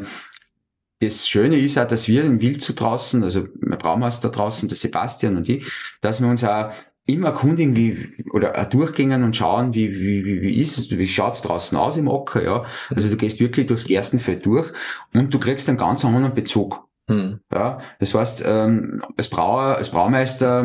das 1.02 1.28
Schöne 1.28 1.58
ist 1.58 1.78
auch, 1.78 1.88
dass 1.88 2.08
wir 2.08 2.24
im 2.24 2.42
Wild 2.42 2.62
zu 2.62 2.74
draußen, 2.74 3.24
also 3.24 3.48
mein 3.60 3.80
Braumeister 3.80 4.30
draußen, 4.30 4.70
der 4.70 4.78
Sebastian 4.78 5.36
und 5.36 5.50
ich, 5.50 5.66
dass 6.00 6.22
wir 6.22 6.28
uns 6.28 6.44
auch 6.44 6.72
immer 7.08 7.30
erkundigen, 7.30 7.76
wie, 7.76 8.24
oder 8.32 8.58
auch 8.58 8.70
durchgehen 8.70 9.24
und 9.24 9.36
schauen, 9.36 9.74
wie, 9.74 9.92
wie, 9.92 10.24
wie, 10.24 10.42
wie 10.42 10.62
ist 10.62 10.78
es, 10.78 10.92
wie 10.92 11.08
schaut's 11.08 11.42
draußen 11.42 11.78
aus 11.78 11.98
im 11.98 12.08
Acker, 12.08 12.44
ja. 12.44 12.66
Also 12.94 13.10
du 13.10 13.18
gehst 13.18 13.40
wirklich 13.40 13.68
durchs 13.68 13.86
Gerstenfeld 13.86 14.46
durch 14.46 14.72
und 15.14 15.34
du 15.34 15.40
kriegst 15.40 15.68
einen 15.68 15.80
ganz 15.80 16.06
anderen 16.06 16.34
Bezug. 16.34 16.88
Hm. 17.08 17.40
Ja, 17.52 17.80
das 18.00 18.14
heißt, 18.14 18.44
ähm, 18.46 19.02
als 19.18 19.30
Brauer, 19.30 19.78
als 19.78 19.90
Braumeister 19.90 20.64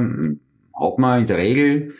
hat 0.78 0.98
man 0.98 1.20
in 1.22 1.26
der 1.26 1.38
Regel 1.38 1.94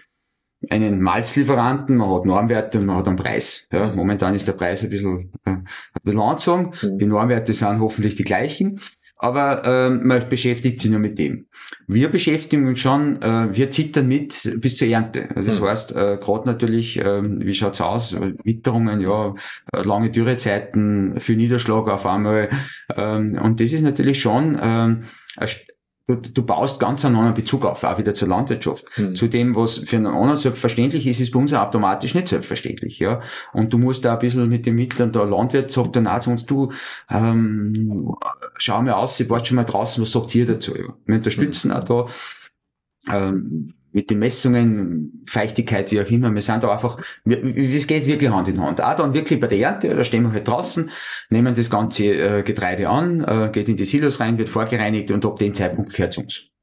einen 0.70 1.00
Malzlieferanten, 1.00 1.96
man 1.96 2.10
hat 2.10 2.24
Normwerte 2.24 2.78
und 2.78 2.86
man 2.86 2.96
hat 2.96 3.08
einen 3.08 3.16
Preis. 3.16 3.68
Ja, 3.72 3.92
momentan 3.94 4.34
ist 4.34 4.46
der 4.46 4.52
Preis 4.52 4.84
ein 4.84 4.90
bisschen, 4.90 5.32
äh, 5.44 5.50
ein 5.50 5.64
bisschen 6.02 6.20
angezogen. 6.20 6.70
Mhm. 6.82 6.98
Die 6.98 7.06
Normwerte 7.06 7.52
sind 7.52 7.80
hoffentlich 7.80 8.16
die 8.16 8.24
gleichen. 8.24 8.80
Aber 9.18 9.64
äh, 9.64 9.90
man 9.90 10.28
beschäftigt 10.28 10.80
sich 10.80 10.90
nur 10.90 11.00
mit 11.00 11.18
dem. 11.18 11.46
Wir 11.86 12.10
beschäftigen 12.10 12.66
uns 12.66 12.80
schon, 12.80 13.20
äh, 13.22 13.48
wir 13.50 13.70
zittern 13.70 14.08
mit 14.08 14.56
bis 14.60 14.76
zur 14.76 14.88
Ernte. 14.88 15.28
Also 15.34 15.50
das 15.50 15.60
mhm. 15.60 15.64
heißt, 15.64 15.96
äh, 15.96 16.18
gerade 16.20 16.46
natürlich, 16.46 16.98
äh, 16.98 17.22
wie 17.22 17.54
schaut's 17.54 17.80
aus? 17.80 18.14
Witterungen, 18.44 19.00
ja, 19.00 19.34
äh, 19.72 19.82
lange 19.82 20.10
Dürrezeiten, 20.10 21.18
viel 21.18 21.36
Niederschlag 21.36 21.88
auf 21.88 22.04
einmal. 22.04 22.50
Ähm, 22.94 23.38
und 23.42 23.60
das 23.60 23.72
ist 23.72 23.82
natürlich 23.82 24.20
schon 24.20 24.54
äh, 24.56 24.96
Du, 26.09 26.14
du 26.14 26.42
baust 26.44 26.78
ganz 26.78 27.04
einen 27.04 27.16
anderen 27.16 27.34
Bezug 27.34 27.64
auf, 27.64 27.82
auch 27.82 27.98
wieder 27.98 28.14
zur 28.14 28.28
Landwirtschaft. 28.28 28.86
Mhm. 28.96 29.16
Zu 29.16 29.26
dem, 29.26 29.57
was 29.57 29.78
für 29.78 29.96
einen 29.96 30.07
anderen 30.07 30.36
selbstverständlich 30.36 31.04
ist, 31.04 31.18
ist 31.18 31.32
bei 31.32 31.40
uns 31.40 31.52
automatisch 31.52 32.14
nicht 32.14 32.28
selbstverständlich, 32.28 33.00
ja. 33.00 33.20
Und 33.52 33.72
du 33.72 33.78
musst 33.78 34.04
da 34.04 34.12
ein 34.12 34.20
bisschen 34.20 34.48
mit 34.48 34.66
den 34.66 34.76
Mitteln, 34.76 35.11
der 35.11 35.26
Landwirt 35.26 35.72
sagt 35.72 35.96
dann 35.96 36.07
auch 36.07 36.20
zu 36.20 36.30
uns, 36.30 36.46
du, 36.46 36.70
ähm, 37.11 38.14
schau 38.57 38.82
mir 38.82 38.96
aus, 38.96 39.18
ich 39.18 39.28
warte 39.28 39.46
schon 39.46 39.57
mal 39.57 39.64
draußen, 39.64 40.00
was 40.00 40.12
sagt 40.12 40.32
ihr 40.36 40.46
dazu, 40.46 40.76
ja. 40.76 40.94
Wir 41.07 41.16
unterstützen 41.16 41.70
mhm. 41.70 41.74
auch 41.74 41.84
da, 41.84 42.07
ähm, 43.12 43.74
mit 43.97 44.11
den 44.11 44.18
Messungen, 44.18 45.24
Feuchtigkeit, 45.26 45.90
wie 45.90 46.03
auch 46.03 46.11
immer. 46.11 46.30
Wir 46.30 46.42
sind 46.42 46.62
da 46.62 46.70
einfach, 46.70 47.01
es 47.24 47.86
geht 47.86 48.07
wirklich 48.07 48.30
Hand 48.30 48.47
in 48.47 48.61
Hand. 48.61 48.82
Auch 48.82 48.94
dann 48.94 49.14
wirklich 49.14 49.40
bei 49.40 49.47
der 49.47 49.59
Ernte, 49.59 49.88
da 49.88 50.05
stehen 50.05 50.22
wir 50.24 50.32
halt 50.32 50.47
draußen, 50.47 50.90
nehmen 51.30 51.55
das 51.55 51.70
ganze 51.70 52.05
äh, 52.05 52.42
Getreide 52.42 52.90
an, 52.90 53.24
äh, 53.24 53.49
geht 53.51 53.70
in 53.70 53.76
die 53.76 53.86
Silos 53.86 54.20
rein, 54.20 54.36
wird 54.36 54.51
vorgereinigt 54.51 55.11
und 55.12 55.24
ab 55.24 55.38
dem 55.38 55.55
Zeitpunkt 55.55 55.94
gehört 55.94 56.12
es 56.12 56.18
uns. 56.18 56.55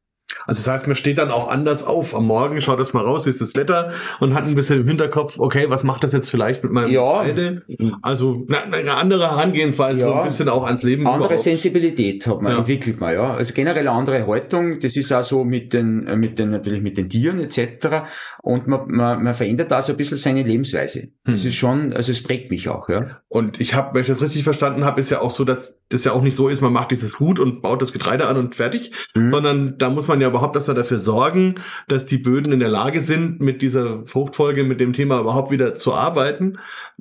Also 0.46 0.60
das 0.60 0.68
heißt, 0.68 0.88
man 0.88 0.96
steht 0.96 1.18
dann 1.18 1.32
auch 1.32 1.50
anders 1.50 1.84
auf. 1.84 2.16
Am 2.16 2.26
Morgen 2.26 2.60
schaut 2.62 2.80
das 2.80 2.94
mal 2.94 3.04
raus, 3.04 3.26
wie 3.26 3.30
ist 3.30 3.42
das 3.42 3.56
Wetter 3.56 3.92
und 4.20 4.34
hat 4.34 4.46
ein 4.46 4.56
bisschen 4.56 4.82
im 4.82 4.88
Hinterkopf, 4.88 5.40
okay, 5.40 5.70
was 5.70 5.84
macht 5.84 6.04
das 6.04 6.12
jetzt 6.12 6.30
vielleicht 6.30 6.64
mit 6.64 6.72
meinem 6.72 6.92
ja. 6.92 7.24
Getreide? 7.24 7.64
Also 8.02 8.46
eine 8.48 8.94
andere 8.94 9.30
Herangehensweise, 9.30 10.02
ja. 10.02 10.08
so 10.08 10.14
ein 10.14 10.24
bisschen 10.24 10.50
auch 10.50 10.66
ans 10.66 10.84
Leben. 10.84 11.08
Andere 11.08 11.28
überhaupt. 11.28 11.44
Sensibilität 11.44 12.26
hat 12.28 12.42
man, 12.42 12.54
ja. 12.54 12.58
entwickelt 12.60 13.00
man, 13.00 13.14
ja. 13.14 13.34
Also 13.34 13.54
generell 13.54 13.88
andere 13.88 14.26
Haltung, 14.28 14.80
das 14.80 14.96
ist 14.96 15.12
auch 15.12 15.24
so 15.24 15.44
mit 15.44 15.74
den, 15.74 16.08
äh, 16.08 16.16
mit 16.16 16.40
den, 16.40 16.52
natürlich 16.52 16.82
mit 16.82 16.98
den 16.98 17.10
Tieren 17.10 17.40
etc. 17.40 18.04
Und 18.42 18.68
man, 18.68 18.88
man, 18.88 19.24
man 19.24 19.34
verändert 19.34 19.72
da 19.72 19.82
so 19.82 19.94
ein 19.94 19.98
bisschen 19.98 20.18
seine 20.18 20.44
Lebensweise. 20.44 21.02
Hm. 21.02 21.12
Das 21.26 21.46
ist 21.46 21.56
schon, 21.56 21.94
also 21.94 22.12
es 22.12 22.24
prägt 22.24 22.52
mich 22.52 22.70
auch, 22.70 22.90
ja. 22.90 23.22
Und 23.28 23.60
ich 23.60 23.74
habe, 23.74 23.94
wenn 23.94 24.02
ich 24.02 24.08
das 24.08 24.22
richtig 24.22 24.44
verstanden 24.44 24.86
habe, 24.86 25.00
ist 25.00 25.10
ja 25.10 25.22
auch 25.22 25.32
so, 25.32 25.44
dass 25.44 25.84
das 25.90 26.04
ja 26.04 26.12
auch 26.12 26.22
nicht 26.22 26.36
so 26.36 26.50
ist, 26.50 26.62
man 26.62 26.74
macht 26.74 26.92
dieses 26.92 27.18
Gut 27.18 27.40
und 27.40 27.62
baut 27.62 27.82
das 27.82 27.94
Getreide 27.94 28.28
an 28.28 28.38
und 28.38 28.56
fertig, 28.56 28.92
mhm. 29.16 29.30
sondern 29.30 29.78
da 29.78 29.90
muss 29.90 30.08
man 30.08 30.13
ja 30.22 30.28
überhaupt 30.28 30.56
erstmal 30.56 30.76
dafür 30.76 31.00
sorgen, 31.00 31.56
dass 31.88 32.06
die 32.06 32.18
Böden 32.18 32.54
in 32.54 32.60
der 32.60 32.70
Lage 32.70 33.02
sind, 33.02 33.42
mit 33.42 33.62
dieser 33.62 34.06
Fruchtfolge, 34.06 34.64
mit 34.64 34.80
dem 34.80 34.94
Thema 34.94 35.20
überhaupt 35.20 35.52
wieder 35.52 35.76
zu 35.76 35.94
arbeiten. 35.94 36.58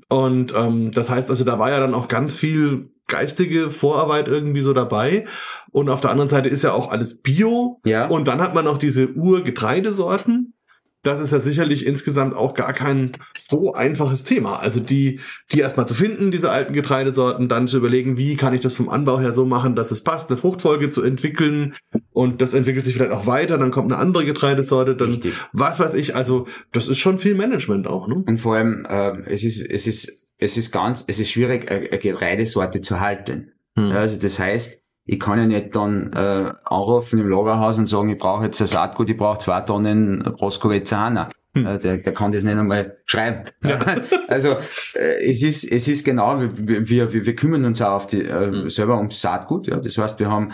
Und 0.08 0.54
ähm, 0.56 0.90
das 0.92 1.10
heißt 1.10 1.30
also, 1.30 1.44
da 1.44 1.58
war 1.58 1.70
ja 1.70 1.80
dann 1.80 1.94
auch 1.94 2.08
ganz 2.08 2.34
viel 2.34 2.90
geistige 3.08 3.70
Vorarbeit 3.70 4.28
irgendwie 4.28 4.62
so 4.62 4.72
dabei. 4.72 5.26
Und 5.70 5.88
auf 5.88 6.00
der 6.00 6.10
anderen 6.10 6.30
Seite 6.30 6.48
ist 6.48 6.62
ja 6.62 6.72
auch 6.72 6.90
alles 6.90 7.18
Bio. 7.20 7.80
Ja. 7.84 8.08
Und 8.08 8.28
dann 8.28 8.40
hat 8.40 8.54
man 8.54 8.64
noch 8.64 8.78
diese 8.78 9.08
Urgetreidesorten 9.12 10.54
das 11.02 11.18
ist 11.18 11.32
ja 11.32 11.40
sicherlich 11.40 11.84
insgesamt 11.84 12.34
auch 12.34 12.54
gar 12.54 12.72
kein 12.72 13.12
so 13.36 13.74
einfaches 13.74 14.22
Thema. 14.22 14.60
Also 14.60 14.78
die, 14.78 15.18
die 15.52 15.58
erstmal 15.58 15.86
zu 15.86 15.94
finden, 15.94 16.30
diese 16.30 16.50
alten 16.50 16.72
Getreidesorten, 16.72 17.48
dann 17.48 17.66
zu 17.66 17.78
überlegen, 17.78 18.16
wie 18.16 18.36
kann 18.36 18.54
ich 18.54 18.60
das 18.60 18.74
vom 18.74 18.88
Anbau 18.88 19.18
her 19.18 19.32
so 19.32 19.44
machen, 19.44 19.74
dass 19.74 19.90
es 19.90 20.04
passt, 20.04 20.30
eine 20.30 20.36
Fruchtfolge 20.36 20.90
zu 20.90 21.02
entwickeln 21.02 21.74
und 22.12 22.40
das 22.40 22.54
entwickelt 22.54 22.84
sich 22.84 22.94
vielleicht 22.94 23.12
auch 23.12 23.26
weiter, 23.26 23.58
dann 23.58 23.72
kommt 23.72 23.90
eine 23.90 24.00
andere 24.00 24.24
Getreidesorte, 24.24 24.94
dann 24.94 25.08
Richtig. 25.08 25.34
was 25.52 25.80
weiß 25.80 25.94
ich. 25.94 26.14
Also 26.14 26.46
das 26.70 26.88
ist 26.88 26.98
schon 26.98 27.18
viel 27.18 27.34
Management 27.34 27.88
auch. 27.88 28.06
Ne? 28.06 28.22
Und 28.26 28.36
vor 28.36 28.54
allem, 28.54 28.86
äh, 28.88 29.28
es 29.28 29.42
ist, 29.42 29.60
es 29.60 29.88
ist, 29.88 30.30
es 30.38 30.56
ist 30.56 30.70
ganz, 30.70 31.04
es 31.08 31.18
ist 31.18 31.30
schwierig, 31.30 31.68
eine 31.70 31.98
Getreidesorte 31.98 32.80
zu 32.80 33.00
halten. 33.00 33.52
Hm. 33.76 33.90
Also 33.90 34.18
das 34.20 34.38
heißt, 34.38 34.81
ich 35.12 35.20
kann 35.20 35.38
ja 35.38 35.44
nicht 35.44 35.76
dann 35.76 36.10
äh, 36.14 36.52
anrufen 36.64 37.18
im 37.18 37.28
Lagerhaus 37.28 37.76
und 37.76 37.86
sagen, 37.86 38.08
ich 38.08 38.16
brauche 38.16 38.44
jetzt 38.44 38.62
ein 38.62 38.66
Saatgut, 38.66 39.10
ich 39.10 39.16
brauche 39.16 39.38
zwei 39.38 39.60
Tonnen 39.60 40.22
Proskovezana. 40.38 41.28
Hm. 41.54 41.66
Äh, 41.66 41.78
der, 41.78 41.98
der 41.98 42.14
kann 42.14 42.32
das 42.32 42.44
nicht 42.44 42.56
einmal 42.56 42.96
schreiben. 43.04 43.44
Ja. 43.62 43.78
Also 44.28 44.56
äh, 44.94 45.28
es 45.28 45.42
ist 45.42 45.70
es 45.70 45.86
ist 45.86 46.06
genau, 46.06 46.40
wir, 46.40 46.88
wir, 46.88 47.12
wir 47.12 47.36
kümmern 47.36 47.66
uns 47.66 47.82
auch 47.82 47.92
auf 47.92 48.06
die, 48.06 48.22
äh, 48.22 48.46
hm. 48.46 48.70
selber 48.70 48.96
ums 48.96 49.20
Saatgut. 49.20 49.66
Ja. 49.66 49.76
Das 49.76 49.98
heißt, 49.98 50.18
wir 50.18 50.30
haben 50.30 50.52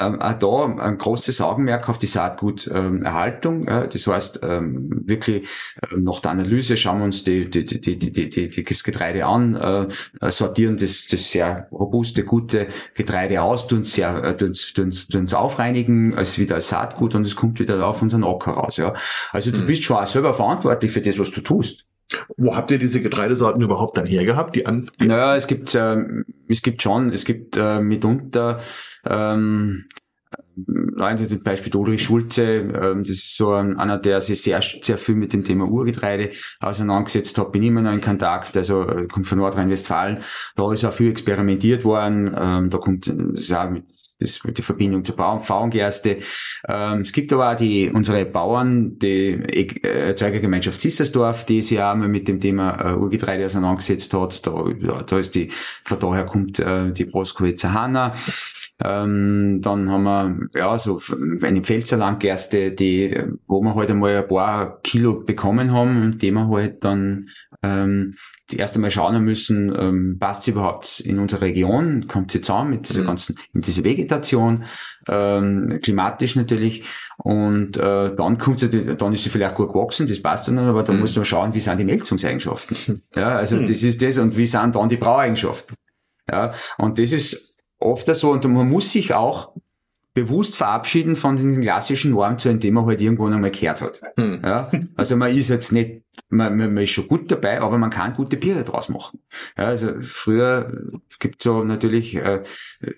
ähm, 0.00 0.20
auch 0.20 0.34
da 0.34 0.82
ein 0.82 0.98
großes 0.98 1.40
Augenmerk 1.40 1.88
auf 1.88 1.98
die 1.98 2.06
Saatguterhaltung. 2.06 3.66
Ähm, 3.68 3.88
das 3.92 4.06
heißt, 4.06 4.40
ähm, 4.42 5.02
wirklich 5.06 5.48
äh, 5.82 5.96
nach 5.96 6.20
der 6.20 6.32
Analyse 6.32 6.76
schauen 6.76 6.98
wir 6.98 7.04
uns 7.04 7.24
die, 7.24 7.48
die, 7.50 7.64
die, 7.64 7.80
die, 7.80 7.98
die, 7.98 8.28
die, 8.28 8.48
die 8.48 8.64
das 8.64 8.84
Getreide 8.84 9.26
an, 9.26 9.54
äh, 9.54 10.30
sortieren 10.30 10.76
das, 10.76 11.06
das 11.06 11.30
sehr 11.30 11.68
robuste, 11.72 12.24
gute 12.24 12.68
Getreide 12.94 13.42
aus, 13.42 13.66
tun 13.66 13.80
es 13.80 13.94
sehr, 13.94 14.22
äh, 14.22 14.36
tun's, 14.36 14.72
tun's, 14.72 15.08
tun's 15.08 15.34
aufreinigen 15.34 16.14
als 16.14 16.38
wieder 16.38 16.56
als 16.56 16.68
Saatgut 16.68 17.14
und 17.14 17.26
es 17.26 17.36
kommt 17.36 17.58
wieder 17.58 17.86
auf 17.86 18.02
unseren 18.02 18.24
Acker 18.24 18.52
raus. 18.52 18.76
Ja. 18.76 18.94
Also 19.32 19.50
du 19.50 19.62
mhm. 19.62 19.66
bist 19.66 19.84
schon 19.84 19.96
auch 19.96 20.06
selber 20.06 20.34
verantwortlich 20.34 20.90
für 20.90 21.00
das, 21.00 21.18
was 21.18 21.30
du 21.30 21.40
tust. 21.40 21.86
Wo 22.36 22.54
habt 22.54 22.70
ihr 22.70 22.78
diese 22.78 23.00
Getreidesorten 23.00 23.62
überhaupt 23.62 23.96
dann 23.96 24.06
hergehabt? 24.06 24.54
Die 24.54 24.66
an 24.66 24.90
naja, 24.98 25.34
es 25.34 25.46
gibt, 25.46 25.74
äh, 25.74 25.96
es 26.48 26.62
gibt 26.62 26.82
schon, 26.82 27.12
es 27.12 27.24
gibt 27.24 27.56
äh, 27.56 27.80
mitunter 27.80 28.60
ähm, 29.04 29.86
Leute, 30.64 31.28
zum 31.28 31.42
Beispiel 31.42 31.74
Ulrich 31.76 32.04
Schulze, 32.04 32.42
ähm, 32.44 33.02
das 33.02 33.10
ist 33.10 33.36
so 33.36 33.52
ein, 33.52 33.78
einer, 33.78 33.98
der 33.98 34.22
sich 34.22 34.40
sehr, 34.40 34.62
sehr 34.62 34.96
viel 34.96 35.14
mit 35.14 35.34
dem 35.34 35.44
Thema 35.44 35.68
Urgetreide 35.68 36.30
auseinandergesetzt 36.60 37.36
hat, 37.36 37.52
bin 37.52 37.62
immer 37.62 37.82
noch 37.82 37.92
in 37.92 38.00
Kontakt, 38.00 38.56
also 38.56 38.88
äh, 38.88 39.06
kommt 39.06 39.26
von 39.26 39.38
Nordrhein-Westfalen, 39.38 40.20
da 40.54 40.72
ist 40.72 40.84
auch 40.86 40.92
viel 40.92 41.10
experimentiert 41.10 41.84
worden, 41.84 42.34
ähm, 42.38 42.70
da 42.70 42.78
kommt 42.78 43.12
das 43.14 43.52
auch 43.52 43.68
mit, 43.68 43.84
das 44.18 44.42
mit 44.44 44.56
der 44.56 44.64
Verbindung 44.64 45.04
zur 45.04 45.16
Pfauengerste. 45.16 46.18
Ähm, 46.66 47.00
es 47.00 47.12
gibt 47.12 47.34
aber 47.34 47.52
auch 47.52 47.56
die, 47.56 47.90
unsere 47.92 48.24
Bauern, 48.24 48.98
die 48.98 49.82
Erzeugergemeinschaft 49.82 50.80
Sissersdorf, 50.80 51.44
die 51.44 51.60
sich 51.60 51.78
auch 51.82 51.94
mal 51.94 52.08
mit 52.08 52.28
dem 52.28 52.40
Thema 52.40 52.92
äh, 52.92 52.94
Urgetreide 52.94 53.44
auseinandergesetzt 53.44 54.14
hat, 54.14 54.46
da, 54.46 54.64
da 55.06 55.18
ist 55.18 55.34
die, 55.34 55.50
von 55.84 55.98
daher 55.98 56.24
kommt 56.24 56.58
äh, 56.60 56.90
die 56.92 57.04
Proskowitzer 57.04 57.74
Hanna, 57.74 58.14
ähm, 58.78 59.60
dann 59.62 59.90
haben 59.90 60.02
wir 60.02 60.45
ja 60.54 60.76
so 60.78 61.00
eine 61.42 61.62
Pfälzer 61.62 61.96
Landgerste, 61.96 62.72
die, 62.72 63.18
wo 63.46 63.60
wir 63.60 63.74
halt 63.74 63.90
einmal 63.90 64.16
ein 64.16 64.26
paar 64.26 64.80
Kilo 64.82 65.20
bekommen 65.20 65.72
haben 65.72 66.02
und 66.02 66.22
die 66.22 66.30
wir 66.30 66.48
halt 66.48 66.84
dann 66.84 67.28
ähm, 67.62 68.14
das 68.48 68.58
erste 68.58 68.78
Mal 68.78 68.90
schauen 68.90 69.24
müssen, 69.24 69.74
ähm, 69.76 70.18
passt 70.20 70.44
sie 70.44 70.52
überhaupt 70.52 71.00
in 71.00 71.18
unserer 71.18 71.42
Region, 71.42 72.06
kommt 72.06 72.30
sie 72.30 72.40
zusammen 72.40 72.70
mit 72.70 72.88
dieser 72.88 73.02
mhm. 73.02 73.06
ganzen, 73.06 73.38
mit 73.52 73.66
dieser 73.66 73.82
Vegetation, 73.82 74.64
ähm, 75.08 75.80
klimatisch 75.82 76.36
natürlich. 76.36 76.84
Und 77.18 77.76
äh, 77.76 78.14
dann 78.14 78.38
kommt 78.38 78.60
sie, 78.60 78.96
dann 78.96 79.12
ist 79.12 79.24
sie 79.24 79.30
vielleicht 79.30 79.56
gut 79.56 79.72
gewachsen, 79.72 80.06
das 80.06 80.22
passt 80.22 80.46
dann, 80.46 80.58
aber 80.58 80.84
da 80.84 80.92
mhm. 80.92 81.00
muss 81.00 81.16
man 81.16 81.24
schauen, 81.24 81.54
wie 81.54 81.60
sind 81.60 81.78
die 81.78 81.84
Melzungseigenschaften. 81.84 83.02
Ja, 83.16 83.36
also 83.36 83.56
mhm. 83.56 83.66
das 83.66 83.82
ist 83.82 84.02
das 84.02 84.18
und 84.18 84.36
wie 84.36 84.46
sind 84.46 84.76
dann 84.76 84.88
die 84.88 84.96
Braueigenschaften. 84.96 85.76
Ja, 86.30 86.52
und 86.76 86.98
das 86.98 87.12
ist 87.12 87.64
oft 87.78 88.14
so 88.14 88.32
und 88.32 88.44
man 88.44 88.68
muss 88.68 88.92
sich 88.92 89.14
auch 89.14 89.54
bewusst 90.16 90.56
verabschieden 90.56 91.14
von 91.14 91.36
den 91.36 91.60
klassischen 91.60 92.12
Normen, 92.12 92.38
zu 92.38 92.52
denen 92.54 92.74
man 92.74 92.86
halt 92.86 93.02
irgendwann 93.02 93.34
einmal 93.34 93.50
gehört 93.50 93.82
hat. 93.82 94.00
Hm. 94.16 94.40
Ja, 94.42 94.70
also 94.96 95.14
man 95.14 95.30
ist 95.30 95.50
jetzt 95.50 95.72
nicht, 95.72 96.04
man, 96.30 96.56
man 96.56 96.78
ist 96.78 96.90
schon 96.90 97.06
gut 97.06 97.30
dabei, 97.30 97.60
aber 97.60 97.76
man 97.76 97.90
kann 97.90 98.14
gute 98.14 98.38
Biere 98.38 98.64
draus 98.64 98.88
machen. 98.88 99.20
Ja, 99.58 99.64
also 99.64 100.00
früher 100.00 100.90
gibt 101.18 101.42
so 101.42 101.62
natürlich 101.64 102.16
äh, 102.16 102.42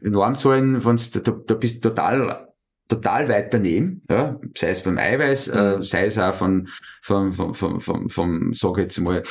Normzahlen, 0.01 0.85
wenn's, 0.85 1.11
da, 1.11 1.21
da 1.21 1.55
bist 1.55 1.85
du 1.85 1.89
total 1.89 2.47
total 2.87 3.29
weit 3.29 3.53
daneben, 3.53 4.01
ja, 4.09 4.41
sei 4.57 4.71
es 4.71 4.83
beim 4.83 4.97
Eiweiß, 4.97 5.49
äh, 5.49 5.75
hm. 5.75 5.83
sei 5.83 6.07
es 6.07 6.19
auch 6.19 6.33
von, 6.33 6.69
von, 7.03 7.33
von, 7.33 7.53
von, 7.53 7.81
von, 7.81 8.09
von 8.09 8.53
sag 8.55 8.79
ich 8.79 8.85
jetzt 8.85 9.01
mal, 9.01 9.25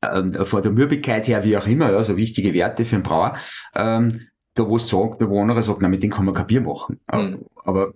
äh, 0.00 0.44
von 0.44 0.62
der 0.62 0.70
Mürbigkeit 0.70 1.26
her, 1.26 1.42
wie 1.42 1.56
auch 1.56 1.66
immer, 1.66 1.90
ja, 1.90 2.02
so 2.04 2.16
wichtige 2.16 2.54
Werte 2.54 2.84
für 2.84 2.94
einen 2.94 3.02
Brauer. 3.02 3.36
Ähm, 3.74 4.28
da 4.54 4.68
wo 4.68 4.76
es 4.76 4.88
sagt, 4.88 5.20
der 5.20 5.26
Bewohner 5.26 5.60
sagt, 5.62 5.82
na, 5.82 5.88
mit 5.88 6.02
dem 6.02 6.10
kann 6.10 6.24
man 6.24 6.34
kein 6.34 6.46
Bier 6.46 6.60
machen. 6.60 7.00
Mhm. 7.12 7.44
Aber 7.64 7.92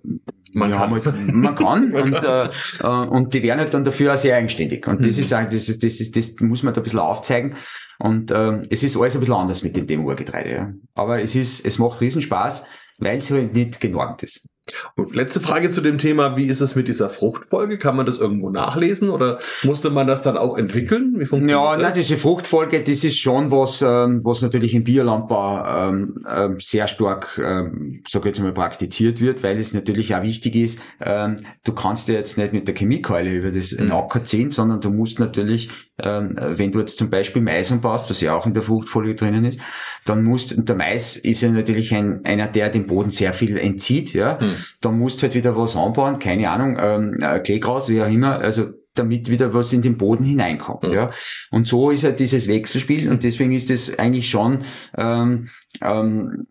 man 0.53 0.71
kann. 0.71 0.91
Halt, 0.91 1.35
man 1.35 1.55
kann 1.55 1.93
und, 1.93 2.13
äh, 2.13 2.45
äh, 2.45 2.87
und 2.87 3.35
die 3.35 3.43
werden 3.43 3.61
halt 3.61 3.75
dann 3.75 3.85
dafür 3.85 4.15
auch 4.15 4.19
sehr 4.19 4.37
eigenständig. 4.37 4.87
Und 4.87 5.05
das 5.05 5.17
mhm. 5.17 5.23
ist 5.23 5.33
das 5.33 5.69
ist, 5.69 5.85
das 5.85 6.01
ist, 6.01 6.17
das 6.17 6.41
muss 6.41 6.63
man 6.63 6.75
da 6.75 6.81
ein 6.81 6.85
bisschen 6.85 6.99
aufzeigen. 6.99 7.55
Und 7.99 8.31
äh, 8.31 8.63
es 8.71 8.83
ist 8.83 8.97
alles 8.97 9.15
ein 9.15 9.21
bisschen 9.21 9.35
anders 9.35 9.63
mit 9.63 9.77
dem 9.77 9.87
Demo-Getreide. 9.87 10.51
Ja. 10.51 10.73
Aber 10.95 11.21
es 11.21 11.35
ist, 11.35 11.65
es 11.65 11.79
macht 11.79 12.01
riesen 12.01 12.23
Spaß, 12.23 12.65
weil 12.99 13.19
es 13.19 13.31
halt 13.31 13.55
nicht 13.55 13.81
genormt 13.81 14.23
ist. 14.23 14.47
Und 14.97 15.15
letzte 15.15 15.41
Frage 15.41 15.69
zu 15.69 15.81
dem 15.81 15.99
Thema, 15.99 16.37
wie 16.37 16.47
ist 16.47 16.61
es 16.61 16.75
mit 16.75 16.89
dieser 16.89 17.09
Fruchtfolge? 17.09 17.79
Kann 17.79 17.97
man 17.97 18.07
das 18.07 18.19
irgendwo 18.19 18.51
nachlesen 18.51 19.11
oder 19.11 19.39
musste 19.63 19.91
man 19.91 20.07
das 20.07 20.23
dann 20.23 20.37
auch 20.37 20.57
entwickeln? 20.57 21.15
Wie 21.19 21.27
funktioniert 21.27 21.59
ja, 21.59 21.77
das? 21.77 21.83
Nein, 21.83 21.93
diese 21.97 22.17
Fruchtfolge, 22.17 22.83
das 22.83 23.05
ist 23.05 23.19
schon 23.19 23.51
was, 23.51 23.83
ähm, 23.83 24.21
was 24.25 24.43
natürlich 24.43 24.75
im 24.75 24.85
Biolandbau 24.85 25.65
ähm, 25.67 26.25
ähm, 26.29 26.57
sehr 26.61 26.87
stark, 26.87 27.41
ähm, 27.43 28.03
sag 28.09 28.23
ich 28.23 28.27
jetzt 28.27 28.41
mal, 28.41 28.53
praktiziert 28.53 29.21
wird, 29.21 29.43
weil 29.43 29.59
es 29.59 29.75
natürlich 29.75 30.15
auch 30.15 30.23
wichtig 30.23 30.57
ist, 30.57 30.81
ähm, 31.01 31.37
du 31.65 31.73
kannst 31.73 32.09
ja 32.09 32.15
jetzt 32.15 32.39
nicht 32.39 32.53
mit 32.53 32.69
der 32.69 32.75
Chemiekeule 32.75 33.31
über 33.31 33.51
das 33.51 33.73
mhm. 33.73 33.93
Acker 33.93 34.25
ziehen, 34.25 34.51
sondern 34.51 34.81
du 34.81 34.91
musst 34.91 35.21
natürlich, 35.21 35.71
ähm, 36.03 36.37
wenn 36.39 36.73
du 36.73 36.81
jetzt 36.81 36.99
zum 36.99 37.11
Beispiel 37.11 37.43
Mais 37.43 37.73
anbaust, 37.73 38.11
was 38.11 38.21
ja 38.21 38.35
auch 38.35 38.47
in 38.47 38.55
der 38.55 38.63
Fruchtfolge 38.63 39.15
drinnen 39.15 39.45
ist, 39.45 39.61
dann 40.05 40.25
musst, 40.25 40.57
und 40.57 40.69
der 40.69 40.77
Mais 40.77 41.17
ist 41.17 41.43
ja 41.43 41.51
natürlich 41.51 41.95
ein, 41.95 42.25
einer, 42.25 42.49
der 42.49 42.71
dem 42.71 42.87
Boden 42.87 43.11
sehr 43.11 43.33
viel 43.33 43.57
entzieht, 43.57 44.13
ja, 44.13 44.39
mhm 44.41 44.58
dann 44.81 44.99
musst 44.99 45.19
du 45.19 45.23
halt 45.23 45.35
wieder 45.35 45.57
was 45.57 45.77
anbauen, 45.77 46.19
keine 46.19 46.51
Ahnung, 46.51 46.77
ähm, 46.81 47.19
äh, 47.21 47.41
Kleegras, 47.41 47.89
wie 47.89 48.03
auch 48.03 48.11
immer, 48.11 48.39
also 48.39 48.71
damit 48.95 49.31
wieder 49.31 49.55
was 49.55 49.73
in 49.73 49.83
den 49.83 49.97
Boden 49.97 50.25
hineinkommt. 50.25 50.83
Mhm. 50.83 50.93
Ja. 50.93 51.11
Und 51.51 51.67
so 51.67 51.91
ist 51.91 52.05
halt 52.05 52.21
dieses 52.21 52.49
Wechselspiel 52.49 53.11
und 53.11 53.25
deswegen 53.25 53.53
ist 53.53 53.71
es 53.71 53.99
eigentlich 53.99 54.29
schon 54.29 54.59
ähm, 54.97 55.49
ähm, 55.83 56.47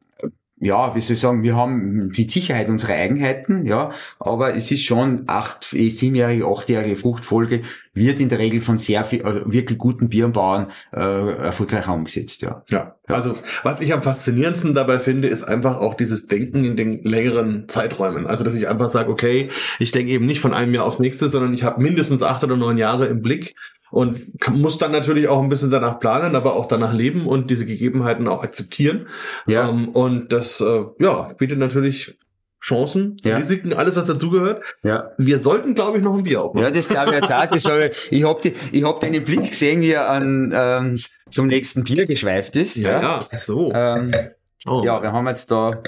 ja, 0.59 0.95
wie 0.95 0.99
soll 0.99 1.13
ich 1.13 1.19
sagen, 1.19 1.43
wir 1.43 1.55
haben 1.55 2.07
mit 2.07 2.31
Sicherheit 2.31 2.67
unsere 2.67 2.93
Eigenheiten, 2.93 3.65
ja, 3.65 3.89
aber 4.19 4.55
es 4.55 4.71
ist 4.71 4.83
schon 4.83 5.23
acht, 5.27 5.63
siebenjährige, 5.65 6.47
achtjährige 6.47 6.95
Fruchtfolge 6.95 7.61
wird 7.93 8.19
in 8.19 8.29
der 8.29 8.39
Regel 8.39 8.61
von 8.61 8.77
sehr 8.77 9.03
viel, 9.03 9.23
also 9.23 9.41
wirklich 9.45 9.77
guten 9.77 10.09
Bierenbauern 10.09 10.67
äh, 10.93 10.99
erfolgreich 10.99 11.87
umgesetzt, 11.87 12.41
ja. 12.41 12.63
ja. 12.69 12.95
Ja, 13.07 13.15
also 13.15 13.35
was 13.63 13.79
ich 13.79 13.93
am 13.93 14.01
faszinierendsten 14.01 14.73
dabei 14.73 14.99
finde, 14.99 15.29
ist 15.29 15.43
einfach 15.43 15.77
auch 15.77 15.93
dieses 15.93 16.27
Denken 16.27 16.65
in 16.65 16.75
den 16.75 17.03
längeren 17.03 17.69
Zeiträumen. 17.69 18.27
Also 18.27 18.43
dass 18.43 18.53
ich 18.53 18.67
einfach 18.67 18.89
sage, 18.89 19.09
okay, 19.09 19.47
ich 19.79 19.93
denke 19.93 20.11
eben 20.11 20.25
nicht 20.25 20.41
von 20.41 20.53
einem 20.53 20.73
Jahr 20.73 20.83
aufs 20.83 20.99
nächste, 20.99 21.29
sondern 21.29 21.53
ich 21.53 21.63
habe 21.63 21.81
mindestens 21.81 22.21
acht 22.21 22.43
oder 22.43 22.57
neun 22.57 22.77
Jahre 22.77 23.05
im 23.05 23.21
Blick 23.21 23.55
und 23.91 24.49
muss 24.49 24.77
dann 24.77 24.91
natürlich 24.91 25.27
auch 25.27 25.41
ein 25.41 25.49
bisschen 25.49 25.71
danach 25.71 25.99
planen, 25.99 26.35
aber 26.35 26.55
auch 26.55 26.65
danach 26.65 26.93
leben 26.93 27.25
und 27.25 27.49
diese 27.49 27.65
Gegebenheiten 27.65 28.27
auch 28.27 28.43
akzeptieren. 28.43 29.07
Ja. 29.45 29.69
Ähm, 29.69 29.89
und 29.89 30.31
das 30.31 30.61
äh, 30.61 30.83
ja, 30.99 31.33
bietet 31.37 31.59
natürlich 31.59 32.17
Chancen, 32.59 33.17
ja. 33.23 33.37
Risiken, 33.37 33.73
alles 33.73 33.95
was 33.95 34.07
dazugehört. 34.07 34.63
Ja. 34.83 35.11
Wir 35.17 35.37
sollten, 35.37 35.75
glaube 35.75 35.99
ich, 35.99 36.03
noch 36.03 36.17
ein 36.17 36.23
Bier 36.23 36.41
aufmachen. 36.41 36.63
Ja, 36.63 36.71
das 36.71 36.89
glaube 36.89 37.15
ich 37.15 37.21
jetzt 37.21 37.31
auch. 37.31 37.51
Ich, 37.51 38.11
ich 38.11 38.23
habe 38.23 38.51
ich 38.71 38.83
hab 38.83 38.99
deinen 38.99 39.23
Blick 39.23 39.49
gesehen, 39.49 39.81
wie 39.81 39.91
er 39.91 40.09
an, 40.09 40.51
ähm, 40.53 40.99
zum 41.29 41.47
nächsten 41.47 41.83
Bier 41.83 42.05
geschweift 42.05 42.55
ist. 42.55 42.75
Ja, 42.77 43.01
ja. 43.31 43.37
so. 43.37 43.71
Ähm, 43.73 44.11
oh. 44.65 44.81
Ja, 44.83 45.01
wir 45.01 45.11
haben 45.11 45.27
jetzt 45.27 45.51
da 45.51 45.81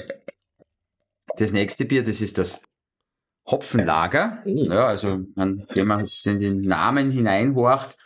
das 1.36 1.52
nächste 1.52 1.84
Bier, 1.84 2.04
das 2.04 2.20
ist 2.20 2.38
das 2.38 2.62
Hopfenlager. 3.50 4.42
Ja, 4.44 4.86
also 4.86 5.20
wenn 5.34 5.86
man 5.86 6.06
in 6.24 6.38
den 6.38 6.60
Namen 6.62 7.10
hineinhorcht, 7.10 7.96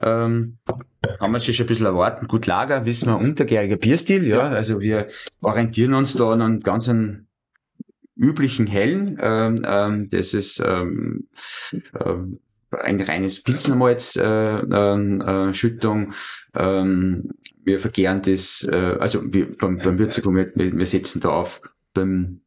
ähm, 0.00 0.58
kann 1.18 1.30
man 1.30 1.40
sich 1.40 1.56
schon 1.56 1.64
ein 1.64 1.68
bisschen 1.68 1.86
erwarten. 1.86 2.28
Gut, 2.28 2.46
Lager, 2.46 2.84
wissen 2.86 3.08
wir, 3.08 3.18
untergäriger 3.18 3.76
Bierstil, 3.76 4.26
ja. 4.26 4.48
Also 4.48 4.80
wir 4.80 5.08
orientieren 5.40 5.94
uns 5.94 6.14
da 6.14 6.32
an 6.32 6.42
einem 6.42 6.60
ganz 6.60 6.90
üblichen 8.16 8.66
Hellen. 8.66 9.18
Ähm, 9.20 9.62
ähm, 9.66 10.08
das 10.08 10.34
ist 10.34 10.62
ähm, 10.64 11.28
ähm, 12.04 12.38
ein 12.70 13.00
reines 13.00 13.42
Pilznermalz 13.42 14.16
äh, 14.16 14.60
äh, 14.60 15.52
Schüttung. 15.52 16.12
Ähm, 16.54 17.30
wir 17.64 17.78
verkehren 17.78 18.22
das, 18.22 18.66
äh, 18.70 18.96
also 18.98 19.20
wir, 19.32 19.56
beim, 19.56 19.78
beim 19.78 19.98
Würzigung, 19.98 20.36
wir, 20.36 20.52
wir 20.54 20.86
setzen 20.86 21.20
da 21.20 21.30
auf 21.30 21.60
beim 21.94 22.41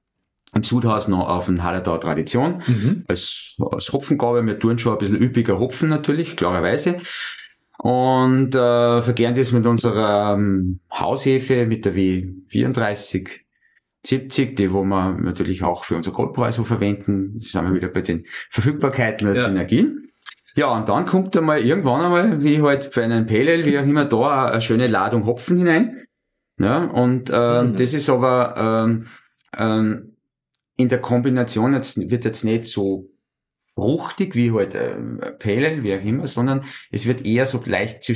im 0.55 0.63
Sudhaus 0.63 1.07
noch 1.07 1.27
auf 1.27 1.49
ein 1.49 1.63
Hallertauer 1.63 1.99
Tradition 1.99 2.63
mhm. 2.65 3.03
als, 3.07 3.57
als 3.71 3.91
Hopfengabe. 3.91 4.45
Wir 4.45 4.57
tun 4.57 4.79
schon 4.79 4.93
ein 4.93 4.97
bisschen 4.97 5.21
üppiger 5.21 5.59
Hopfen 5.59 5.89
natürlich, 5.89 6.37
klarerweise. 6.37 6.99
Und 7.77 8.55
äh, 8.55 9.01
vergären 9.01 9.35
das 9.35 9.51
mit 9.51 9.65
unserer 9.65 10.33
ähm, 10.33 10.79
Haushefe, 10.91 11.65
mit 11.65 11.85
der 11.85 11.93
W34 11.93 13.41
70, 14.05 14.55
die 14.55 14.71
wo 14.71 14.83
wir 14.83 15.11
natürlich 15.13 15.63
auch 15.63 15.83
für 15.83 15.95
unser 15.95 16.11
Goldpreis 16.11 16.55
verwenden. 16.55 17.33
Das 17.37 17.51
sind 17.51 17.65
wir 17.65 17.73
wieder 17.73 17.89
bei 17.89 18.01
den 18.01 18.25
Verfügbarkeiten 18.49 19.27
der 19.27 19.35
ja. 19.35 19.43
Synergien. 19.43 20.09
Ja, 20.55 20.67
und 20.67 20.87
dann 20.87 21.05
kommt 21.05 21.35
einmal 21.35 21.59
irgendwann 21.59 22.01
einmal, 22.01 22.41
wie 22.41 22.61
halt 22.61 22.91
bei 22.95 23.03
einem 23.03 23.25
Pale 23.25 23.65
wie 23.65 23.77
auch 23.77 23.83
immer, 23.83 24.05
da 24.05 24.45
eine 24.45 24.61
schöne 24.61 24.87
Ladung 24.87 25.25
Hopfen 25.25 25.57
hinein. 25.57 26.05
Ja, 26.57 26.85
und 26.85 27.29
äh, 27.29 27.63
mhm. 27.63 27.75
das 27.75 27.93
ist 27.93 28.09
aber 28.09 28.85
ähm, 28.87 29.07
ähm, 29.57 30.14
in 30.77 30.89
der 30.89 30.99
Kombination 30.99 31.73
jetzt, 31.73 31.97
wird 32.09 32.25
jetzt 32.25 32.43
nicht 32.43 32.65
so 32.65 33.09
fruchtig 33.75 34.35
wie 34.35 34.53
halt 34.53 34.73
äh, 34.73 34.95
Pale, 35.37 35.83
wie 35.83 35.93
auch 35.93 36.03
immer, 36.03 36.25
sondern 36.27 36.63
es 36.91 37.05
wird 37.05 37.25
eher 37.25 37.45
so 37.45 37.61
leicht 37.65 38.09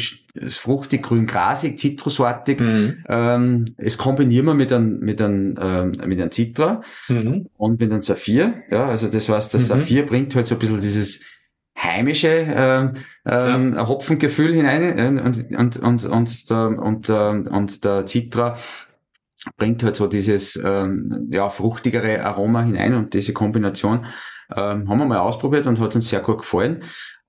fruchtig, 0.49 1.03
grün, 1.03 1.25
grasig, 1.25 1.77
zitrusartig. 1.77 2.61
Mhm. 2.61 3.03
Ähm, 3.07 3.65
es 3.77 3.97
kombinieren 3.97 4.45
wir 4.45 4.53
mit 4.53 4.71
einem 4.71 4.99
mit 4.99 5.21
einem 5.21 5.57
ähm, 5.59 5.91
mit 6.05 6.19
einem 6.19 6.31
Citra 6.31 6.81
mhm. 7.09 7.47
und 7.57 7.79
mit 7.79 7.91
einem 7.91 8.01
Saphir. 8.01 8.63
Ja, 8.71 8.87
also 8.87 9.09
das 9.09 9.27
heißt, 9.27 9.53
der 9.53 9.59
mhm. 9.59 9.65
Saphir 9.65 10.05
bringt 10.05 10.33
halt 10.33 10.47
so 10.47 10.55
ein 10.55 10.59
bisschen 10.59 10.79
dieses 10.79 11.21
heimische 11.77 12.29
äh, 12.29 12.91
ähm, 13.25 13.73
ja. 13.73 13.87
Hopfengefühl 13.87 14.53
hinein 14.53 14.97
äh, 14.97 15.21
und 15.21 15.53
und 15.53 15.77
und 15.77 16.05
und 16.05 16.49
der, 16.49 16.67
und, 16.67 17.09
und, 17.09 17.47
und 17.47 17.83
der 17.85 18.07
Citra 18.07 18.57
bringt 19.57 19.83
halt 19.83 19.95
so 19.95 20.07
dieses 20.07 20.55
ähm, 20.63 21.27
ja, 21.31 21.49
fruchtigere 21.49 22.23
Aroma 22.23 22.63
hinein 22.63 22.93
und 22.93 23.13
diese 23.13 23.33
Kombination 23.33 24.05
ähm, 24.55 24.89
haben 24.89 24.97
wir 24.97 25.05
mal 25.05 25.19
ausprobiert 25.19 25.67
und 25.67 25.79
hat 25.79 25.95
uns 25.95 26.09
sehr 26.09 26.21
gut 26.21 26.39
gefallen. 26.39 26.83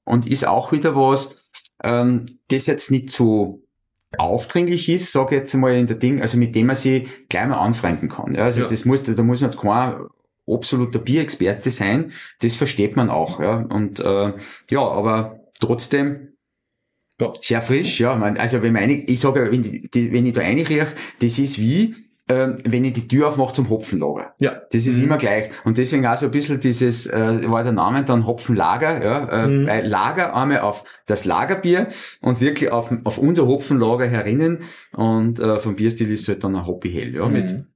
Und 0.04 0.26
ist 0.26 0.46
auch 0.46 0.72
wieder 0.72 0.96
was, 0.96 1.36
ähm, 1.84 2.26
das 2.48 2.66
jetzt 2.66 2.90
nicht 2.90 3.10
so 3.10 3.62
aufdringlich 4.18 4.88
ist, 4.88 5.12
sage 5.12 5.36
ich 5.36 5.42
jetzt 5.42 5.54
mal 5.54 5.74
in 5.74 5.86
der 5.86 5.96
Ding, 5.96 6.20
also 6.20 6.36
mit 6.36 6.54
dem 6.54 6.66
man 6.66 6.76
sich 6.76 7.08
gleich 7.28 7.46
mal 7.46 7.58
anfreunden 7.58 8.08
kann. 8.08 8.34
Ja, 8.34 8.44
also 8.44 8.62
ja. 8.62 8.66
das 8.66 8.84
muss, 8.84 9.02
da 9.02 9.22
muss 9.22 9.40
man 9.40 9.50
jetzt 9.50 9.60
kein 9.60 9.94
absoluter 10.48 10.98
Bierexperte 10.98 11.70
sein, 11.70 12.12
das 12.42 12.54
versteht 12.54 12.96
man 12.96 13.08
auch, 13.08 13.40
ja. 13.40 13.58
Und 13.58 14.00
äh, 14.00 14.32
ja, 14.70 14.80
aber 14.80 15.40
trotzdem 15.60 16.29
Ja. 17.20 17.30
sehr 17.40 17.60
frisch, 17.62 18.00
ja. 18.00 18.16
Man, 18.16 18.36
also 18.38 18.62
wenn 18.62 18.72
meine, 18.72 18.94
ich 18.94 19.20
sage, 19.20 19.50
wenn, 19.52 19.62
die, 19.62 20.12
wenn 20.12 20.26
ich 20.26 20.34
da 20.34 20.40
reinrieche, 20.40 20.86
das 21.20 21.38
ist 21.38 21.58
wie, 21.58 21.94
ähm, 22.28 22.58
wenn 22.64 22.84
ich 22.84 22.92
die 22.94 23.08
Tür 23.08 23.28
aufmache 23.28 23.54
zum 23.54 23.68
Hopfenlager. 23.68 24.34
Ja. 24.38 24.62
Das 24.72 24.86
ist 24.86 24.98
Mhm. 24.98 25.04
immer 25.04 25.18
gleich. 25.18 25.50
Und 25.64 25.78
deswegen 25.78 26.06
auch 26.06 26.16
so 26.16 26.26
ein 26.26 26.30
bisschen 26.32 26.60
dieses, 26.60 27.06
äh, 27.08 27.50
war 27.50 27.62
der 27.64 27.72
Name 27.72 28.04
dann 28.04 28.24
Hopfenlager, 28.26 29.02
ja, 29.04 29.28
äh, 29.44 29.46
Mhm. 29.48 29.66
bei 29.66 29.80
Lager 29.82 30.34
einmal 30.34 30.60
auf 30.60 30.84
das 31.06 31.24
Lagerbier 31.24 31.88
und 32.22 32.40
wirklich 32.40 32.70
auf, 32.70 32.92
auf 33.04 33.18
unser 33.18 33.46
Hopfenlager 33.46 34.06
herinnen. 34.06 34.60
Und 34.92 35.40
äh, 35.40 35.58
vom 35.58 35.74
Bierstil 35.76 36.10
ist 36.12 36.28
halt 36.28 36.42
dann 36.44 36.54
ein 36.56 36.66
Hoppy 36.66 36.90
Hell, 36.92 37.14
ja, 37.16 37.26
mit 37.28 37.52
Mhm. 37.52 37.66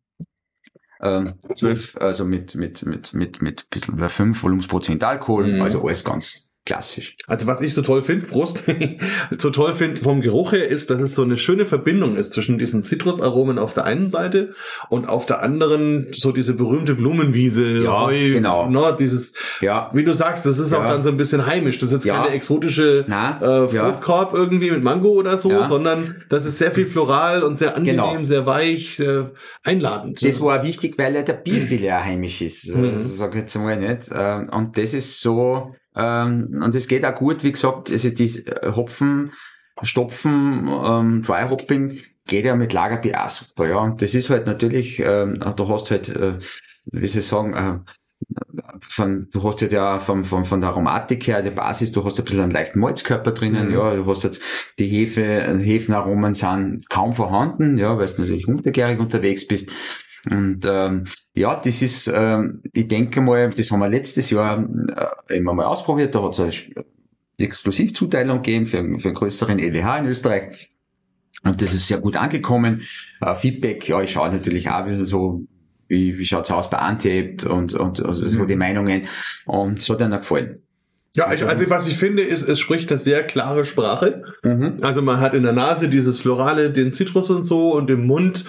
ähm, 1.03 1.35
12, 1.57 1.97
also 1.99 2.25
mit, 2.25 2.55
mit, 2.55 2.87
mit, 2.87 3.13
mit, 3.13 3.43
mit 3.43 3.69
bisschen 3.71 3.95
über 3.95 4.09
5 4.09 4.41
Volumensprozent 4.43 5.03
Alkohol, 5.05 5.53
Mhm. 5.55 5.63
also 5.63 5.83
alles 5.85 6.05
ganz 6.05 6.44
klassisch. 6.67 7.17
Also 7.27 7.47
was 7.47 7.61
ich 7.61 7.75
so 7.75 7.83
toll 7.83 8.03
finde, 8.03 8.27
Prost, 8.27 8.65
so 9.39 9.51
toll 9.51 9.73
finde 9.75 10.01
vom 10.01 10.21
Geruch 10.23 10.53
her 10.53 10.67
ist, 10.67 10.91
dass 10.91 11.01
es 11.01 11.15
so 11.15 11.23
eine 11.23 11.37
schöne 11.37 11.67
Verbindung 11.67 12.17
ist 12.17 12.33
zwischen 12.33 12.59
diesen 12.59 12.83
Zitrusaromen 12.83 13.59
auf 13.59 13.75
der 13.75 13.85
einen 13.85 14.09
Seite 14.09 14.51
und 14.89 15.09
auf 15.09 15.27
der 15.27 15.43
anderen 15.43 16.07
so 16.13 16.33
diese 16.33 16.55
berühmte 16.55 16.95
Blumenwiese, 16.95 17.81
Ja, 17.83 18.09
genau. 18.09 18.69
ne, 18.71 18.97
dieses, 18.99 19.35
Ja, 19.61 19.91
wie 19.93 20.05
du 20.05 20.15
sagst, 20.15 20.47
das 20.47 20.59
ist 20.59 20.73
auch 20.73 20.83
Ja. 20.85 20.89
dann 20.89 21.03
so 21.03 21.11
ein 21.11 21.17
bisschen 21.19 21.47
heimisch. 21.47 21.79
Das 21.79 21.89
ist 21.91 21.93
jetzt 21.93 22.05
Ja. 22.07 22.23
keine 22.23 22.35
exotische 22.35 23.05
Na, 23.09 23.41
äh, 23.43 23.75
ja. 23.75 23.91
Fruchtkorb 23.91 24.33
irgendwie 24.35 24.71
mit 24.71 24.83
Mango 24.83 25.09
oder 25.11 25.37
so, 25.37 25.51
Ja. 25.51 25.65
sondern 25.65 26.25
das 26.31 26.47
ist 26.47 26.59
sehr 26.59 26.71
viel 26.73 26.87
floral 26.87 27.43
und 27.43 27.57
sehr 27.57 27.77
angenehm, 27.77 27.97
Genau. 28.13 28.25
sehr 28.25 28.47
weich, 28.47 28.97
sehr 28.97 29.33
einladend. 29.63 30.23
Das 30.25 30.41
war 30.41 30.63
wichtig, 30.65 30.95
weil 30.99 31.15
ja 31.15 31.23
der 31.23 31.35
Bierstil 31.35 31.83
ja 31.83 32.03
heimisch 32.03 32.41
ist, 32.41 32.75
Mhm. 32.75 32.83
mhm. 32.93 32.99
sag 32.99 33.35
ich 33.35 33.43
jetzt 33.43 33.57
mal 33.57 33.77
nicht. 33.79 34.09
Ähm, 34.15 34.49
Und 34.51 34.79
das 34.79 34.95
ist 34.95 35.21
so, 35.21 35.75
ähm, 35.97 36.61
und 36.63 36.75
es 36.75 36.89
geht 36.89 37.05
auch 37.05 37.15
gut, 37.15 37.45
wie 37.45 37.53
gesagt, 37.53 37.91
also 37.91 38.11
die 38.11 38.25
äh, 38.47 38.73
Hopfen, 38.75 39.33
Stopfen, 39.83 40.69
ähm, 40.69 41.23
Dry 41.23 41.49
Hopping 41.49 41.99
geht 42.27 42.45
ja 42.45 42.57
mit 42.57 42.73
Lagerbier 42.73 43.25
auch 43.25 43.29
super, 43.29 43.69
ja. 43.69 43.79
Und 43.79 44.01
das 44.03 44.15
ist 44.15 44.31
halt 44.31 44.47
natürlich, 44.47 44.99
ähm, 45.01 45.41
du 45.57 45.69
hast 45.69 45.91
halt, 45.91 46.09
äh, 46.09 46.39
wie 46.87 47.07
soll 47.07 47.21
ich 47.21 47.27
sagen, 47.27 47.55
äh, 47.55 47.79
von, 48.89 49.29
du 49.31 49.43
hast 49.43 49.61
ja 49.61 49.69
da 49.69 49.99
von, 49.99 50.25
von, 50.25 50.45
von 50.45 50.61
der 50.61 50.71
Aromatik 50.71 51.27
her, 51.27 51.43
der 51.43 51.51
Basis, 51.51 51.93
du 51.93 52.05
hast 52.05 52.19
ein 52.19 52.25
bisschen 52.25 52.41
einen 52.41 52.53
leichten 52.53 52.81
Malzkörper 52.81 53.33
drinnen, 53.33 53.69
Mhm. 53.69 53.75
ja, 53.75 53.95
du 53.95 54.07
hast 54.07 54.25
jetzt 54.25 54.43
die 54.79 54.87
Hefe, 54.87 55.59
Hefenaromen 55.59 56.35
sind 56.35 56.89
kaum 56.89 57.13
vorhanden, 57.13 57.77
ja, 57.79 57.99
weil 57.99 58.07
du 58.07 58.23
natürlich 58.23 58.49
untergärig 58.49 58.99
unterwegs 59.01 59.47
bist. 59.47 59.71
Und 60.31 60.61
ähm, 60.67 61.05
ja, 61.35 61.55
das 61.57 61.83
ist, 61.83 62.11
ähm, 62.15 62.63
ich 62.73 62.89
denke 62.89 63.21
mal, 63.21 63.51
das 63.51 63.71
haben 63.71 63.81
wir 63.81 63.89
letztes 63.89 64.31
Jahr 64.31 64.67
äh, 65.29 65.37
immer 65.37 65.53
mal 65.55 65.67
ausprobiert, 65.67 66.15
da 66.15 66.23
hat 66.23 66.39
es 66.39 66.41
eine 66.41 66.85
Exklusivzuteilung 67.39 68.39
gegeben 68.43 68.67
für, 68.67 68.79
für 68.99 69.09
einen 69.09 69.15
größeren 69.15 69.59
EWH 69.59 69.99
in 69.99 70.07
Österreich. 70.07 70.71
Und 71.43 71.61
das 71.61 71.75
ist 71.75 71.89
sehr 71.89 71.99
gut 71.99 72.17
angekommen. 72.17 72.83
Äh, 73.21 73.35
Feedback, 73.35 73.87
ja, 73.89 74.01
ich 74.01 74.13
schaue 74.13 74.31
natürlich 74.31 74.69
auch 74.71 74.77
ein 74.77 74.85
bisschen 74.87 75.05
so, 75.05 75.43
wie, 75.89 76.17
wie 76.19 76.25
schaut's 76.25 76.51
aus 76.51 76.71
bei 76.71 76.79
Untapped 76.89 77.45
und, 77.45 77.75
und 77.75 78.03
also 78.03 78.27
so 78.27 78.43
Mhm. 78.43 78.47
die 78.47 78.57
Meinungen. 78.57 79.03
Und 79.45 79.79
es 79.79 79.91
hat 79.91 80.01
auch 80.01 80.11
gefallen. 80.11 80.63
ja, 81.17 81.33
ich, 81.33 81.45
also 81.45 81.69
was 81.69 81.87
ich 81.87 81.97
finde, 81.99 82.23
ist, 82.23 82.49
es 82.49 82.59
spricht 82.59 82.91
eine 82.91 82.99
sehr 82.99 83.23
klare 83.25 83.67
Sprache. 83.67 84.23
Mhm. 84.43 84.79
Also 84.81 85.03
man 85.03 85.21
hat 85.21 85.35
in 85.35 85.43
der 85.43 85.53
Nase 85.53 85.89
dieses 85.91 86.19
Florale, 86.21 86.71
den 86.71 86.93
Zitrus 86.93 87.29
und 87.31 87.45
so 87.45 87.75
und 87.75 87.91
im 87.91 88.07
Mund 88.07 88.45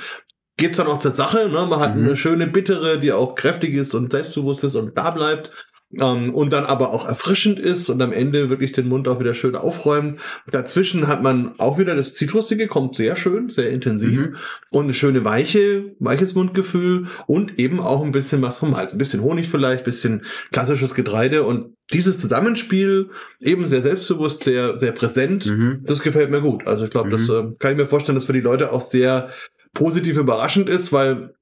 geht's 0.58 0.78
dann 0.78 0.88
auch 0.88 1.00
zur 1.00 1.12
Sache. 1.12 1.50
Ne? 1.50 1.66
Man 1.70 1.80
hat 1.80 1.96
Mhm. 1.96 2.06
eine 2.06 2.16
schöne 2.16 2.48
bittere, 2.48 2.98
die 3.00 3.12
auch 3.12 3.36
kräftig 3.36 3.74
ist 3.76 3.94
und 3.94 4.12
selbstbewusst 4.12 4.64
ist 4.64 4.76
und 4.76 4.98
da 4.98 5.12
bleibt. 5.12 5.52
Ähm, 5.98 6.34
und 6.34 6.52
dann 6.52 6.66
aber 6.66 6.90
auch 6.94 7.08
erfrischend 7.08 7.58
ist 7.60 7.90
und 7.90 8.02
am 8.02 8.12
Ende 8.12 8.50
wirklich 8.50 8.72
den 8.74 8.88
Mund 8.90 9.08
auch 9.08 9.20
wieder 9.20 9.34
schön 9.36 9.56
aufräumen. 9.56 10.18
Dazwischen 10.52 11.08
hat 11.08 11.22
man 11.22 11.54
auch 11.60 11.78
wieder 11.78 11.96
das 11.96 12.16
Zitrusige, 12.16 12.68
kommt 12.68 12.96
sehr 12.96 13.16
schön, 13.16 13.50
sehr 13.50 13.70
intensiv 13.70 14.20
Mhm. 14.20 14.36
und 14.72 14.86
eine 14.86 14.94
schöne 14.96 15.24
weiche, 15.24 15.96
weiches 16.00 16.34
Mundgefühl 16.36 17.06
und 17.28 17.60
eben 17.60 17.80
auch 17.80 18.04
ein 18.04 18.12
bisschen 18.12 18.42
was 18.42 18.58
vom 18.58 18.76
Hals. 18.76 18.94
Ein 18.94 18.98
bisschen 18.98 19.22
Honig 19.22 19.48
vielleicht, 19.48 19.86
bisschen 19.86 20.24
klassisches 20.52 20.96
Getreide 20.96 21.44
und 21.44 21.76
dieses 21.94 22.20
Zusammenspiel 22.20 23.12
eben 23.40 23.68
sehr 23.68 23.84
selbstbewusst, 23.84 24.44
sehr, 24.44 24.76
sehr 24.76 24.92
präsent. 24.92 25.46
Mhm. 25.46 25.82
Das 25.84 26.02
gefällt 26.02 26.32
mir 26.32 26.42
gut. 26.42 26.66
Also 26.66 26.84
ich 26.86 26.90
glaube, 26.92 27.12
das 27.12 27.28
Mhm. 27.30 27.54
äh, 27.54 27.56
kann 27.60 27.72
ich 27.74 27.78
mir 27.78 27.86
vorstellen, 27.86 28.16
dass 28.16 28.26
für 28.26 28.34
die 28.34 28.42
Leute 28.42 28.72
auch 28.74 28.82
sehr 28.82 29.30
positiv 29.76 30.18
überraschend 30.18 30.70
ist, 30.70 30.92
weil 30.92 31.36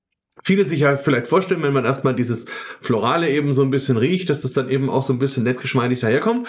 viele 0.44 0.66
sich 0.66 0.82
ja 0.82 0.98
vielleicht 0.98 1.28
vorstellen, 1.28 1.64
wenn 1.64 1.72
man 1.72 1.86
erstmal 1.86 2.16
dieses 2.16 2.46
Florale 2.82 3.30
eben 3.30 3.54
so 3.54 3.62
ein 3.64 3.70
bisschen 3.70 3.96
riecht, 3.96 4.30
dass 4.30 4.42
das 4.42 4.52
dann 4.52 4.70
eben 4.70 4.90
auch 4.90 5.04
so 5.04 5.14
ein 5.14 5.20
bisschen 5.20 5.44
nett 5.44 5.62
geschmeidig 5.62 6.02
daherkommt. 6.02 6.48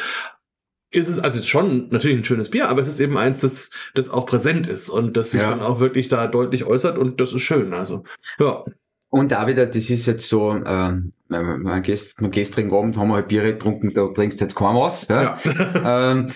Ist 0.90 1.08
es, 1.08 1.18
also 1.18 1.38
ist 1.38 1.48
schon 1.48 1.88
natürlich 1.90 2.18
ein 2.18 2.24
schönes 2.24 2.50
Bier, 2.50 2.68
aber 2.68 2.80
es 2.80 2.88
ist 2.88 3.00
eben 3.00 3.16
eins, 3.18 3.40
das, 3.40 3.70
das 3.94 4.10
auch 4.10 4.26
präsent 4.26 4.66
ist 4.66 4.88
und 4.88 5.16
das 5.16 5.32
sich 5.32 5.40
Ja. 5.40 5.50
dann 5.50 5.60
auch 5.60 5.80
wirklich 5.80 6.08
da 6.08 6.26
deutlich 6.26 6.64
äußert 6.64 6.98
und 6.98 7.20
das 7.20 7.32
ist 7.32 7.42
schön. 7.42 7.72
Also, 7.74 8.04
ja. 8.38 8.64
Und 9.10 9.30
da 9.30 9.46
wieder, 9.46 9.66
das 9.66 9.90
ist 9.90 10.06
jetzt 10.06 10.28
so, 10.28 10.52
ähm, 10.52 11.12
man, 11.28 11.82
gest, 11.82 12.20
man 12.20 12.30
gestrigen 12.30 12.72
Abend 12.72 12.96
haben 12.96 13.08
wir 13.08 13.14
halt 13.14 13.28
Bier 13.28 13.42
getrunken, 13.42 13.92
da 13.94 14.06
trinkst 14.08 14.40
jetzt 14.40 14.54
kaum 14.54 14.76
was. 14.76 15.06
Ja? 15.08 15.36
ähm, 15.84 16.28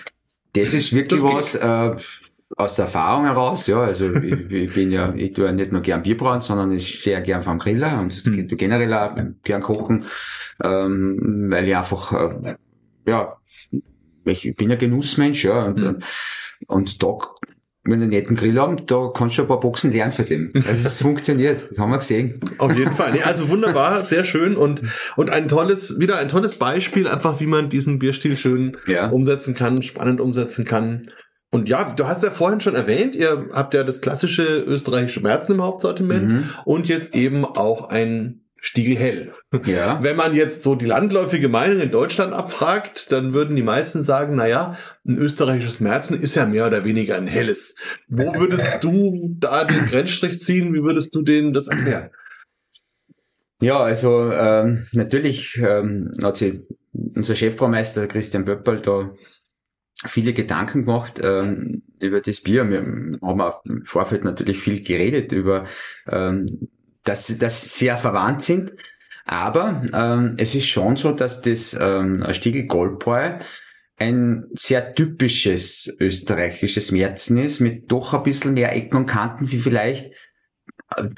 das 0.53 0.73
ist 0.73 0.93
wirklich 0.93 1.21
Das 1.21 1.33
was 1.33 1.55
äh, 1.55 1.95
aus 2.57 2.75
der 2.75 2.85
Erfahrung 2.85 3.25
heraus, 3.25 3.67
ja. 3.67 3.81
Also 3.81 4.13
ich, 4.15 4.51
ich 4.51 4.73
bin 4.73 4.91
ja, 4.91 5.13
ich 5.15 5.33
tue 5.33 5.45
ja 5.45 5.51
nicht 5.51 5.71
nur 5.71 5.81
gern 5.81 6.01
Bier 6.01 6.17
brauen, 6.17 6.41
sondern 6.41 6.71
ich 6.71 7.05
ja 7.05 7.19
gern 7.19 7.41
vom 7.41 7.59
Griller 7.59 7.99
und 7.99 8.25
Mhm. 8.25 8.47
generell 8.57 8.93
auch 8.93 9.15
gern 9.43 9.61
kochen, 9.61 10.03
ähm, 10.63 11.47
weil 11.49 11.67
ich 11.67 11.75
einfach, 11.75 12.13
äh, 12.13 12.55
ja, 13.07 13.37
ich 14.25 14.53
bin 14.55 14.69
ja 14.69 14.75
Genussmensch, 14.75 15.45
ja, 15.45 15.63
und, 15.65 15.81
Mhm. 15.81 15.99
und 16.67 17.03
da 17.03 17.17
wenn 17.85 17.99
wir 18.01 18.03
einen 18.03 18.09
netten 18.11 18.35
Grill 18.35 18.59
haben, 18.59 18.85
da 18.85 19.09
kannst 19.15 19.37
du 19.37 19.43
ein 19.43 19.47
paar 19.47 19.59
Boxen 19.61 19.91
lernen 19.91 20.11
für 20.11 20.23
den. 20.25 20.51
Also 20.67 20.87
es 20.87 21.01
funktioniert, 21.01 21.71
das 21.71 21.79
haben 21.79 21.89
wir 21.89 21.97
gesehen. 21.97 22.39
Auf 22.59 22.75
jeden 22.77 22.91
Fall. 22.93 23.13
Nee, 23.13 23.23
also 23.23 23.49
wunderbar, 23.49 24.03
sehr 24.03 24.25
schön 24.25 24.57
und, 24.57 24.81
und 25.15 25.29
ein 25.31 25.47
tolles, 25.47 25.97
wieder 25.99 26.17
ein 26.17 26.27
tolles 26.27 26.55
Beispiel, 26.55 27.07
einfach 27.07 27.39
wie 27.39 27.47
man 27.47 27.69
diesen 27.69 27.97
Bierstil 27.97 28.35
schön 28.37 28.75
Ja. 28.85 29.09
umsetzen 29.09 29.55
kann, 29.55 29.81
spannend 29.81 30.19
umsetzen 30.19 30.65
kann. 30.65 31.09
Und 31.51 31.67
ja, 31.67 31.93
du 31.95 32.07
hast 32.07 32.23
ja 32.23 32.29
vorhin 32.31 32.59
schon 32.61 32.75
erwähnt, 32.75 33.15
ihr 33.15 33.49
habt 33.53 33.73
ja 33.73 33.83
das 33.83 34.01
klassische 34.01 34.43
österreichische 34.43 35.21
Märzen 35.21 35.55
im 35.55 35.61
Hauptsortiment 35.63 36.27
Mhm. 36.27 36.43
und 36.65 36.87
jetzt 36.87 37.15
eben 37.15 37.43
auch 37.43 37.89
ein 37.89 38.41
Stiegel 38.61 38.97
hell. 38.97 39.31
Ja. 39.65 39.97
Wenn 40.03 40.15
man 40.17 40.35
jetzt 40.35 40.63
so 40.63 40.75
die 40.75 40.85
landläufige 40.85 41.47
Meinung 41.49 41.79
in 41.79 41.91
Deutschland 41.91 42.33
abfragt, 42.33 43.11
dann 43.11 43.33
würden 43.33 43.55
die 43.55 43.63
meisten 43.63 44.03
sagen, 44.03 44.35
na 44.35 44.47
ja, 44.47 44.77
ein 45.07 45.17
österreichisches 45.17 45.79
Märzen 45.79 46.21
ist 46.21 46.35
ja 46.35 46.45
mehr 46.45 46.67
oder 46.67 46.83
weniger 46.83 47.15
ein 47.15 47.25
helles. 47.25 47.75
Wo 48.09 48.33
würdest 48.35 48.83
du 48.83 49.35
da 49.39 49.63
den 49.63 49.85
Grenzstrich 49.85 50.39
ziehen? 50.43 50.73
Wie 50.73 50.83
würdest 50.83 51.15
du 51.15 51.21
denen 51.21 51.53
das 51.53 51.67
erklären? 51.67 52.09
Ja, 53.61 53.79
also 53.79 54.31
ähm, 54.31 54.85
natürlich 54.93 55.57
ähm, 55.57 56.11
hat 56.21 56.37
sich 56.37 56.59
unser 57.15 57.35
Chefbraumeister 57.35 58.07
Christian 58.07 58.45
Böppel 58.45 58.79
da 58.81 59.11
viele 60.05 60.33
Gedanken 60.33 60.85
gemacht 60.85 61.19
ähm, 61.23 61.83
über 61.99 62.21
das 62.21 62.41
Bier. 62.41 62.69
Wir 62.69 62.79
haben 62.79 63.59
im 63.65 63.85
Vorfeld 63.85 64.23
natürlich 64.23 64.57
viel 64.57 64.81
geredet 64.81 65.31
über, 65.31 65.65
ähm, 66.07 66.69
dass, 67.03 67.37
dass 67.37 67.61
sie 67.61 67.85
sehr 67.85 67.97
verwandt 67.97 68.43
sind. 68.43 68.73
Aber 69.25 69.83
ähm, 69.93 70.35
es 70.37 70.55
ist 70.55 70.67
schon 70.67 70.95
so, 70.95 71.11
dass 71.11 71.41
das 71.41 71.77
ähm, 71.79 72.25
Stiegel 72.31 72.65
Goldbräu 72.65 73.39
ein 73.97 74.45
sehr 74.53 74.95
typisches 74.95 75.97
österreichisches 75.99 76.91
Märzen 76.91 77.37
ist, 77.37 77.59
mit 77.59 77.91
doch 77.91 78.13
ein 78.13 78.23
bisschen 78.23 78.53
mehr 78.53 78.75
Ecken 78.75 78.97
und 78.97 79.05
Kanten 79.05 79.51
wie 79.51 79.57
vielleicht 79.57 80.11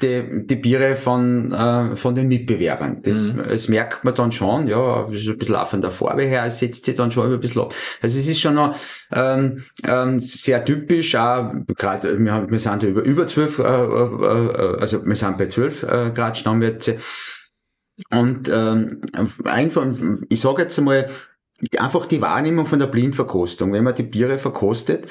die, 0.00 0.46
die 0.46 0.56
Biere 0.56 0.96
von, 0.96 1.50
äh, 1.52 1.96
von 1.96 2.14
den 2.14 2.28
Mitbewerbern. 2.28 3.00
Das, 3.02 3.32
Mhm. 3.32 3.42
das 3.48 3.68
merkt 3.68 4.04
man 4.04 4.14
dann 4.14 4.30
schon, 4.32 4.66
ja, 4.66 5.06
das 5.08 5.20
ist 5.20 5.28
ein 5.30 5.38
bisschen 5.38 5.56
auch 5.56 5.66
von 5.66 5.80
der 5.80 5.90
Farbe 5.90 6.24
her, 6.24 6.44
es 6.44 6.58
setzt 6.58 6.84
sich 6.84 6.94
dann 6.94 7.10
schon 7.10 7.32
ein 7.32 7.40
bisschen 7.40 7.62
ab. 7.62 7.74
Also 8.02 8.18
es 8.18 8.28
ist 8.28 8.40
schon 8.40 8.54
noch 8.54 8.76
ähm, 9.12 9.64
ähm, 9.84 10.20
sehr 10.20 10.64
typisch, 10.64 11.14
auch 11.16 11.52
gerade 11.76 12.18
wir, 12.22 12.32
haben- 12.32 12.50
wir 12.50 12.58
sind 12.58 12.82
ja 12.82 12.88
über, 12.90 13.02
über 13.02 13.26
12, 13.26 13.58
äh, 13.60 13.62
äh, 13.62 14.78
also 14.80 15.04
wir 15.06 15.16
sind 15.16 15.38
bei 15.38 15.46
12 15.46 15.82
äh, 15.84 16.10
Grad 16.14 16.36
Stammwürze. 16.36 16.98
Und 18.10 18.50
ähm, 18.52 19.00
einfach, 19.44 19.86
ich 20.28 20.40
sage 20.40 20.62
jetzt 20.62 20.78
einmal, 20.78 21.08
einfach 21.78 22.06
die 22.06 22.20
Wahrnehmung 22.20 22.66
von 22.66 22.78
der 22.78 22.86
Blindverkostung. 22.88 23.72
Wenn 23.72 23.84
man 23.84 23.94
die 23.94 24.02
Biere 24.02 24.38
verkostet, 24.38 25.06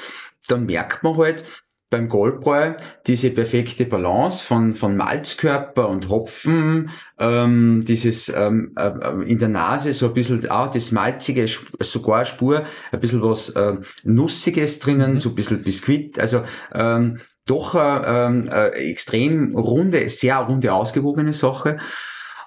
dann 0.48 0.66
merkt 0.66 1.04
man 1.04 1.16
halt 1.18 1.46
beim 1.92 2.08
Goldbräu 2.08 2.74
diese 3.06 3.30
perfekte 3.32 3.86
Balance 3.86 4.44
von, 4.44 4.74
von 4.74 4.96
Malzkörper 4.96 5.90
und 5.90 6.10
Hopfen, 6.10 6.90
ähm, 7.20 7.84
dieses 7.86 8.30
ähm, 8.30 8.74
äh, 8.78 8.92
in 9.30 9.38
der 9.38 9.50
Nase 9.50 9.94
so 9.94 10.08
ein 10.08 10.14
bisschen 10.14 10.50
auch 10.50 10.72
das 10.72 10.94
Malzige, 10.94 11.46
sogar 11.82 12.24
Spur, 12.24 12.64
ein 12.92 13.00
bisschen 13.00 13.22
was 13.22 13.54
ähm, 13.58 13.84
Nussiges 14.04 14.80
drinnen, 14.80 15.20
so 15.20 15.30
ein 15.30 15.36
bisschen 15.36 15.64
Biskuit, 15.64 16.18
also 16.18 16.44
ähm, 16.74 17.20
doch 17.46 17.76
eine 17.76 18.08
ähm, 18.08 18.50
äh, 18.50 18.70
extrem 18.90 19.54
runde, 19.56 20.08
sehr 20.08 20.38
runde, 20.38 20.74
ausgewogene 20.74 21.34
Sache. 21.34 21.78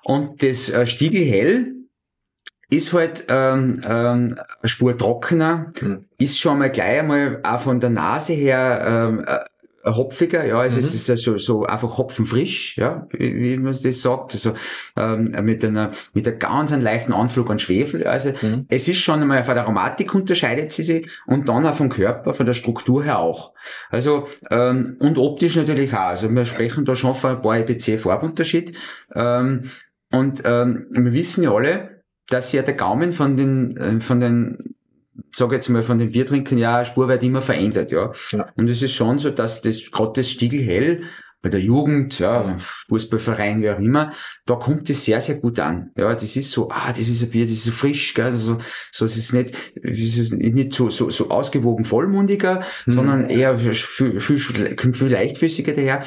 Und 0.05 0.43
das 0.43 0.71
äh, 0.71 0.87
Stiegelhell 0.87 1.84
ist 2.77 2.93
halt 2.93 3.25
ähm, 3.29 3.81
ähm, 3.87 4.37
eine 4.61 4.69
Spur 4.69 4.97
trockener, 4.97 5.73
Mhm. 5.81 6.01
ist 6.19 6.39
schon 6.41 6.59
mal 6.59 6.71
gleich 6.71 7.01
einmal 7.01 7.41
auch 7.43 7.61
von 7.61 7.81
der 7.81 7.91
Nase 7.91 8.33
her 8.33 8.85
ähm, 8.87 9.25
äh, 9.27 9.39
hopfiger, 9.87 10.47
ja, 10.47 10.59
also 10.61 10.79
Mhm. 10.79 10.85
es 10.85 10.95
ist 10.95 11.09
ja 11.09 11.17
so, 11.19 11.37
so 11.37 11.65
einfach 11.67 11.99
hopfenfrisch, 11.99 12.79
ja, 12.79 13.07
wie, 13.11 13.35
wie 13.35 13.57
man 13.59 13.75
das 13.75 14.01
sagt, 14.01 14.33
also 14.33 14.55
ähm, 14.97 15.35
mit 15.43 15.63
einer 15.63 15.91
mit 16.15 16.27
einem 16.27 16.39
ganz 16.39 16.73
einen 16.73 16.81
leichten 16.81 17.13
Anflug 17.13 17.51
an 17.51 17.59
Schwefel, 17.59 18.07
also 18.07 18.31
Mhm. 18.41 18.65
es 18.71 18.89
ist 18.89 19.01
schon 19.01 19.21
einmal 19.21 19.45
von 19.45 19.55
der 19.55 19.65
Aromatik 19.65 20.15
unterscheidet 20.15 20.73
sie 20.73 20.85
sich 20.85 21.11
und 21.27 21.51
dann 21.51 21.67
auch 21.67 21.75
vom 21.75 21.91
Körper, 21.91 22.33
von 22.33 22.47
der 22.47 22.55
Struktur 22.55 23.05
her 23.05 23.19
auch. 23.19 23.53
Also 23.91 24.27
ähm, 24.51 24.97
und 25.01 25.19
optisch 25.19 25.55
natürlich 25.57 25.93
auch, 25.93 25.99
also 26.15 26.31
wir 26.31 26.47
sprechen 26.47 26.87
da 26.87 26.97
schon 26.97 27.15
von 27.15 27.33
ein 27.37 27.43
paar 27.43 27.59
EPC 27.59 27.99
Farbunterschied 28.01 28.75
ähm, 29.15 29.65
und 30.11 30.43
ähm, 30.47 30.87
wir 30.93 31.13
wissen 31.13 31.45
ja 31.45 31.53
alle, 31.53 31.94
dass 32.29 32.53
ja 32.53 32.63
der 32.63 32.75
Gaumen 32.75 33.13
von 33.13 33.37
den 33.37 33.77
äh, 33.77 34.01
von 34.01 34.21
den 34.21 34.75
sag 35.31 35.53
jetzt 35.53 35.69
mal 35.69 35.83
von 35.83 35.99
den 35.99 36.11
Biertrinkern 36.11 36.59
ja 36.59 36.85
spurweit 36.85 37.23
immer 37.23 37.43
verändert, 37.43 37.91
ja. 37.93 38.13
Ja. 38.33 38.47
Und 38.57 38.69
es 38.69 38.83
ist 38.83 38.95
schon 38.95 39.19
so, 39.19 39.31
dass 39.31 39.63
das 39.63 39.91
gerade 39.91 40.13
das 40.17 40.31
Stiegelhell 40.31 41.03
bei 41.43 41.51
der 41.51 41.61
Jugend, 41.61 42.19
ja, 42.21 42.57
Fußballverein, 42.89 43.61
wie 43.61 43.69
auch 43.71 43.79
immer, 43.79 44.13
da 44.47 44.55
kommt 44.55 44.89
es 44.89 45.05
sehr, 45.05 45.21
sehr 45.21 45.35
gut 45.37 45.61
an. 45.61 45.91
Ja, 45.95 46.15
das 46.15 46.37
ist 46.37 46.51
so, 46.51 46.71
ah, 46.71 46.89
das 46.89 47.01
ist 47.01 47.23
ein 47.23 47.29
Bier, 47.29 47.45
das 47.45 47.53
ist 47.53 47.65
so 47.65 47.71
frisch, 47.71 48.15
gell, 48.15 48.25
also, 48.25 48.59
so, 48.91 49.05
es 49.05 49.17
ist 49.19 49.35
nicht, 49.35 49.55
es 49.83 50.17
ist 50.17 50.33
nicht 50.33 50.73
so, 50.73 50.89
so, 50.89 51.11
so 51.11 51.29
ausgewogen 51.29 51.85
vollmundiger, 51.85 52.65
Mhm. 52.87 52.93
sondern 52.93 53.29
eher 53.29 53.59
viel, 53.59 53.75
viel, 54.21 54.39
viel 54.39 55.09
leichtfüßiger 55.13 55.75
daher. 55.75 56.03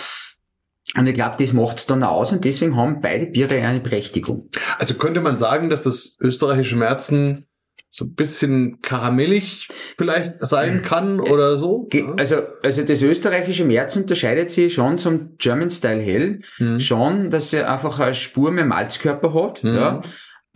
Und 0.96 1.06
ich 1.08 1.14
glaube, 1.16 1.36
das 1.40 1.54
macht's 1.54 1.86
dann 1.86 2.04
aus 2.04 2.32
und 2.32 2.46
deswegen 2.46 2.78
haben 2.78 3.02
beide 3.02 3.28
Biere 3.28 3.56
eine 3.62 3.80
Berechtigung. 3.82 4.50
Also 4.80 4.94
könnte 4.96 5.20
man 5.22 5.38
sagen, 5.38 5.70
dass 5.70 5.84
das 5.84 6.18
österreichische 6.22 6.78
Märzen 6.78 7.46
so 7.90 8.06
ein 8.06 8.14
bisschen 8.16 8.82
karamellig 8.82 9.68
vielleicht 9.98 10.34
sein 10.42 10.82
kann 10.84 11.20
oder 11.20 11.58
so? 11.58 11.88
Also, 12.18 12.38
also 12.64 12.84
das 12.84 13.02
österreichische 13.02 13.66
März 13.66 13.96
unterscheidet 13.96 14.52
sich 14.52 14.74
schon 14.74 14.98
zum 14.98 15.38
German 15.38 15.72
Style 15.72 16.02
Hell, 16.02 16.42
Mhm. 16.60 16.80
schon, 16.80 17.30
dass 17.32 17.52
er 17.54 17.72
einfach 17.72 18.00
eine 18.00 18.14
Spur 18.14 18.52
mehr 18.52 18.66
Malzkörper 18.66 19.34
hat, 19.34 19.64
Mhm. 19.64 19.76
ja. 19.76 20.02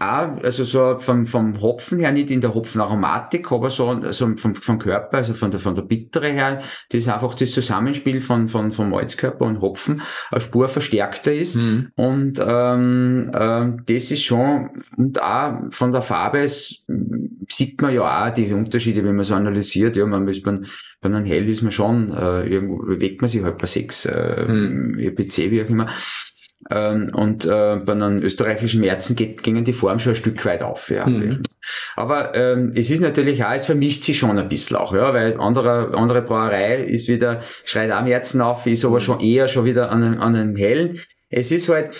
Auch, 0.01 0.43
also 0.43 0.63
so 0.63 0.97
vom, 0.97 1.27
vom 1.27 1.61
Hopfen 1.61 1.99
her, 1.99 2.11
nicht 2.11 2.31
in 2.31 2.41
der 2.41 2.55
Hopfenaromatik, 2.55 3.51
aber 3.51 3.69
so 3.69 3.89
also 3.89 4.35
vom, 4.35 4.55
vom 4.55 4.79
Körper, 4.79 5.17
also 5.17 5.35
von 5.35 5.51
der, 5.51 5.59
von 5.59 5.75
der 5.75 5.83
Bittere 5.83 6.29
her, 6.29 6.59
das 6.89 7.07
einfach 7.07 7.35
das 7.35 7.51
Zusammenspiel 7.51 8.19
von, 8.19 8.49
von, 8.49 8.71
von 8.71 8.89
Malzkörper 8.89 9.45
und 9.45 9.61
Hopfen 9.61 10.01
eine 10.31 10.41
Spur 10.41 10.67
verstärkter 10.69 11.31
ist. 11.31 11.55
Mhm. 11.55 11.91
Und 11.95 12.43
ähm, 12.43 13.31
ähm, 13.33 13.83
das 13.85 14.09
ist 14.09 14.23
schon, 14.23 14.71
und 14.97 15.21
auch 15.21 15.59
von 15.69 15.91
der 15.91 16.01
Farbe 16.01 16.47
sieht 16.47 17.79
man 17.79 17.93
ja 17.93 18.27
auch 18.27 18.33
die 18.33 18.51
Unterschiede, 18.51 19.03
wenn 19.03 19.15
man 19.15 19.25
so 19.25 19.35
analysiert. 19.35 19.97
Ja, 19.97 20.07
man 20.07 20.27
ist 20.27 20.43
man, 20.45 20.65
bei 20.99 21.09
einem 21.09 21.25
Hell 21.25 21.47
ist 21.47 21.61
man 21.61 21.71
schon, 21.71 22.11
äh, 22.11 22.47
irgendwo 22.47 22.77
bewegt 22.77 23.21
man 23.21 23.29
sich 23.29 23.43
halt 23.43 23.59
bei 23.59 23.67
sechs, 23.67 24.05
äh, 24.05 24.47
Hm. 24.47 24.97
EPC, 24.97 25.51
wie 25.51 25.63
auch 25.63 25.69
immer. 25.69 25.87
Ähm, 26.71 27.11
und 27.13 27.45
äh, 27.45 27.77
bei 27.77 27.91
einem 27.91 28.21
österreichischen 28.21 28.79
Märzen 28.79 29.15
geht, 29.15 29.43
gingen 29.43 29.65
die 29.65 29.73
Form 29.73 29.99
schon 29.99 30.13
ein 30.13 30.15
Stück 30.15 30.45
weit 30.45 30.61
auf. 30.61 30.89
Ja. 30.89 31.05
Mhm. 31.05 31.43
Aber 31.95 32.33
ähm, 32.33 32.71
es 32.75 32.89
ist 32.89 33.01
natürlich 33.01 33.43
auch, 33.43 33.51
es 33.51 33.65
vermischt 33.65 34.03
sich 34.03 34.17
schon 34.17 34.37
ein 34.37 34.47
bisschen 34.47 34.77
auch, 34.77 34.93
ja, 34.93 35.13
weil 35.13 35.39
andere, 35.39 35.91
andere 35.95 36.21
Brauerei 36.21 36.83
ist 36.83 37.09
wieder, 37.09 37.39
schreit 37.65 37.91
auch 37.91 38.03
Märzen 38.03 38.41
auf, 38.41 38.65
ist 38.65 38.85
aber 38.85 38.99
schon 39.01 39.19
eher 39.19 39.47
schon 39.47 39.65
wieder 39.65 39.91
an 39.91 40.03
einem, 40.03 40.21
an 40.21 40.35
einem 40.35 40.55
hellen. 40.55 40.99
Es 41.29 41.51
ist 41.51 41.67
halt, 41.69 41.91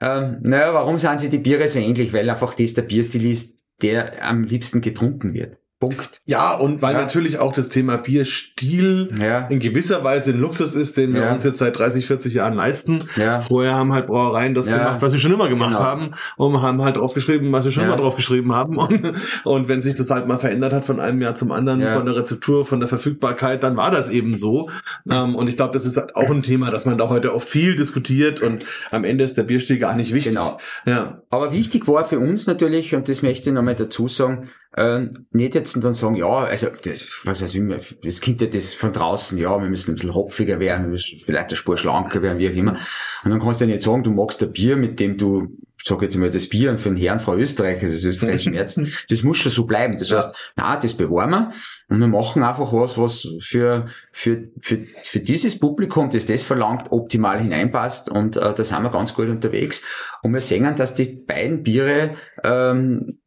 ähm, 0.00 0.38
naja, 0.42 0.74
warum 0.74 0.98
sind 0.98 1.20
sie 1.20 1.30
die 1.30 1.38
Biere 1.38 1.66
so 1.66 1.78
ähnlich? 1.78 2.12
Weil 2.12 2.28
einfach 2.28 2.54
das 2.54 2.74
der 2.74 2.82
Bierstil 2.82 3.30
ist, 3.30 3.58
der 3.82 4.24
am 4.24 4.44
liebsten 4.44 4.80
getrunken 4.80 5.32
wird. 5.34 5.56
Punkt. 5.80 6.20
Ja, 6.26 6.54
und 6.54 6.82
weil 6.82 6.94
Ja. 6.94 7.00
natürlich 7.02 7.38
auch 7.38 7.52
das 7.52 7.68
Thema 7.68 7.96
Bierstil 7.98 9.10
Ja. 9.20 9.46
in 9.46 9.60
gewisser 9.60 10.02
Weise 10.02 10.32
ein 10.32 10.40
Luxus 10.40 10.74
ist, 10.74 10.96
den 10.96 11.14
wir 11.14 11.22
Ja. 11.22 11.32
uns 11.32 11.44
jetzt 11.44 11.58
seit 11.58 11.78
30, 11.78 12.06
40 12.06 12.34
Jahren 12.34 12.54
leisten. 12.54 13.04
Ja. 13.16 13.38
Vorher 13.40 13.74
haben 13.74 13.92
halt 13.92 14.06
Brauereien 14.06 14.54
das 14.54 14.66
gemacht, 14.66 15.00
was 15.00 15.12
sie 15.12 15.20
schon 15.20 15.32
immer 15.32 15.48
gemacht 15.48 15.70
Genau. 15.70 15.82
haben 15.84 16.10
und 16.36 16.60
haben 16.62 16.82
halt 16.82 16.96
draufgeschrieben, 16.96 17.52
was 17.52 17.64
sie 17.64 17.72
schon 17.72 17.84
immer 17.84 17.96
draufgeschrieben 17.96 18.52
haben. 18.54 18.76
Und, 18.76 19.12
und 19.44 19.68
wenn 19.68 19.82
sich 19.82 19.94
das 19.94 20.10
halt 20.10 20.26
mal 20.26 20.38
verändert 20.38 20.72
hat 20.72 20.84
von 20.84 20.98
einem 21.00 21.20
Jahr 21.22 21.34
zum 21.34 21.52
anderen, 21.52 21.80
von 21.94 22.06
der 22.06 22.16
Rezeptur, 22.16 22.66
von 22.66 22.80
der 22.80 22.88
Verfügbarkeit, 22.88 23.62
dann 23.62 23.76
war 23.76 23.90
das 23.90 24.08
eben 24.10 24.34
so. 24.36 24.68
Ähm, 25.10 25.34
und 25.36 25.48
ich 25.48 25.56
glaube, 25.56 25.72
das 25.72 25.84
ist 25.84 25.96
halt 25.96 26.16
auch 26.16 26.30
ein 26.30 26.42
Thema, 26.42 26.70
dass 26.70 26.86
man 26.86 26.98
da 26.98 27.08
heute 27.08 27.34
oft 27.34 27.48
viel 27.48 27.76
diskutiert 27.76 28.40
und 28.40 28.64
am 28.90 29.04
Ende 29.04 29.24
ist 29.24 29.36
der 29.36 29.44
Bierstil 29.44 29.78
gar 29.78 29.94
nicht 29.94 30.12
wichtig. 30.12 30.32
Genau. 30.34 30.58
Ja. 30.86 31.22
Aber 31.30 31.52
wichtig 31.52 31.86
war 31.86 32.04
für 32.04 32.18
uns 32.18 32.46
natürlich, 32.46 32.94
und 32.94 33.08
das 33.08 33.22
möchte 33.22 33.50
ich 33.50 33.54
nochmal 33.54 33.74
dazu 33.74 34.08
sagen, 34.08 34.48
äh, 34.78 35.08
nicht 35.32 35.54
jetzt 35.54 35.82
dann 35.82 35.94
sagen, 35.94 36.14
ja, 36.14 36.44
also 36.44 36.68
das, 36.84 37.04
was 37.24 37.42
weiß 37.42 37.54
ich, 37.54 37.96
das 38.02 38.20
kommt 38.20 38.40
ja 38.40 38.46
das 38.46 38.74
von 38.74 38.92
draußen, 38.92 39.36
ja, 39.36 39.60
wir 39.60 39.68
müssen 39.68 39.90
ein 39.90 39.94
bisschen 39.96 40.14
hopfiger 40.14 40.60
werden, 40.60 40.84
wir 40.84 40.90
müssen 40.90 41.20
vielleicht 41.24 41.48
eine 41.48 41.56
Spur 41.56 41.76
schlanker 41.76 42.22
werden, 42.22 42.38
wie 42.38 42.48
auch 42.48 42.54
immer. 42.54 42.76
Und 43.24 43.30
dann 43.30 43.40
kannst 43.40 43.60
du 43.60 43.64
ja 43.64 43.72
nicht 43.72 43.82
sagen, 43.82 44.04
du 44.04 44.12
magst 44.12 44.40
ein 44.42 44.52
Bier, 44.52 44.76
mit 44.76 45.00
dem 45.00 45.18
du, 45.18 45.48
sag 45.82 46.00
jetzt 46.02 46.16
mal, 46.16 46.30
das 46.30 46.48
Bier 46.48 46.78
für 46.78 46.90
den 46.90 46.96
Herrn 46.96 47.18
Frau 47.18 47.34
Österreich, 47.34 47.82
also 47.82 47.92
das 47.92 48.04
österreichische 48.04 48.50
Märzen, 48.50 48.92
das 49.10 49.24
muss 49.24 49.38
schon 49.38 49.50
so 49.50 49.66
bleiben. 49.66 49.98
Das 49.98 50.12
heißt, 50.12 50.32
na, 50.54 50.76
das 50.76 50.94
bewahren 50.94 51.30
wir 51.30 51.50
und 51.88 51.98
wir 51.98 52.06
machen 52.06 52.44
einfach 52.44 52.72
was, 52.72 52.96
was 52.98 53.26
für, 53.40 53.86
für, 54.12 54.44
für, 54.60 54.84
für 55.02 55.20
dieses 55.20 55.58
Publikum, 55.58 56.08
das 56.10 56.26
das 56.26 56.42
verlangt, 56.42 56.92
optimal 56.92 57.40
hineinpasst 57.40 58.12
und 58.12 58.36
äh, 58.36 58.54
da 58.54 58.62
sind 58.62 58.82
wir 58.82 58.90
ganz 58.90 59.12
gut 59.12 59.28
unterwegs. 59.28 59.82
Und 60.22 60.34
wir 60.34 60.40
sehen, 60.40 60.76
dass 60.76 60.94
die 60.94 61.04
beiden 61.04 61.64
Biere 61.64 62.14
ähm, 62.44 63.18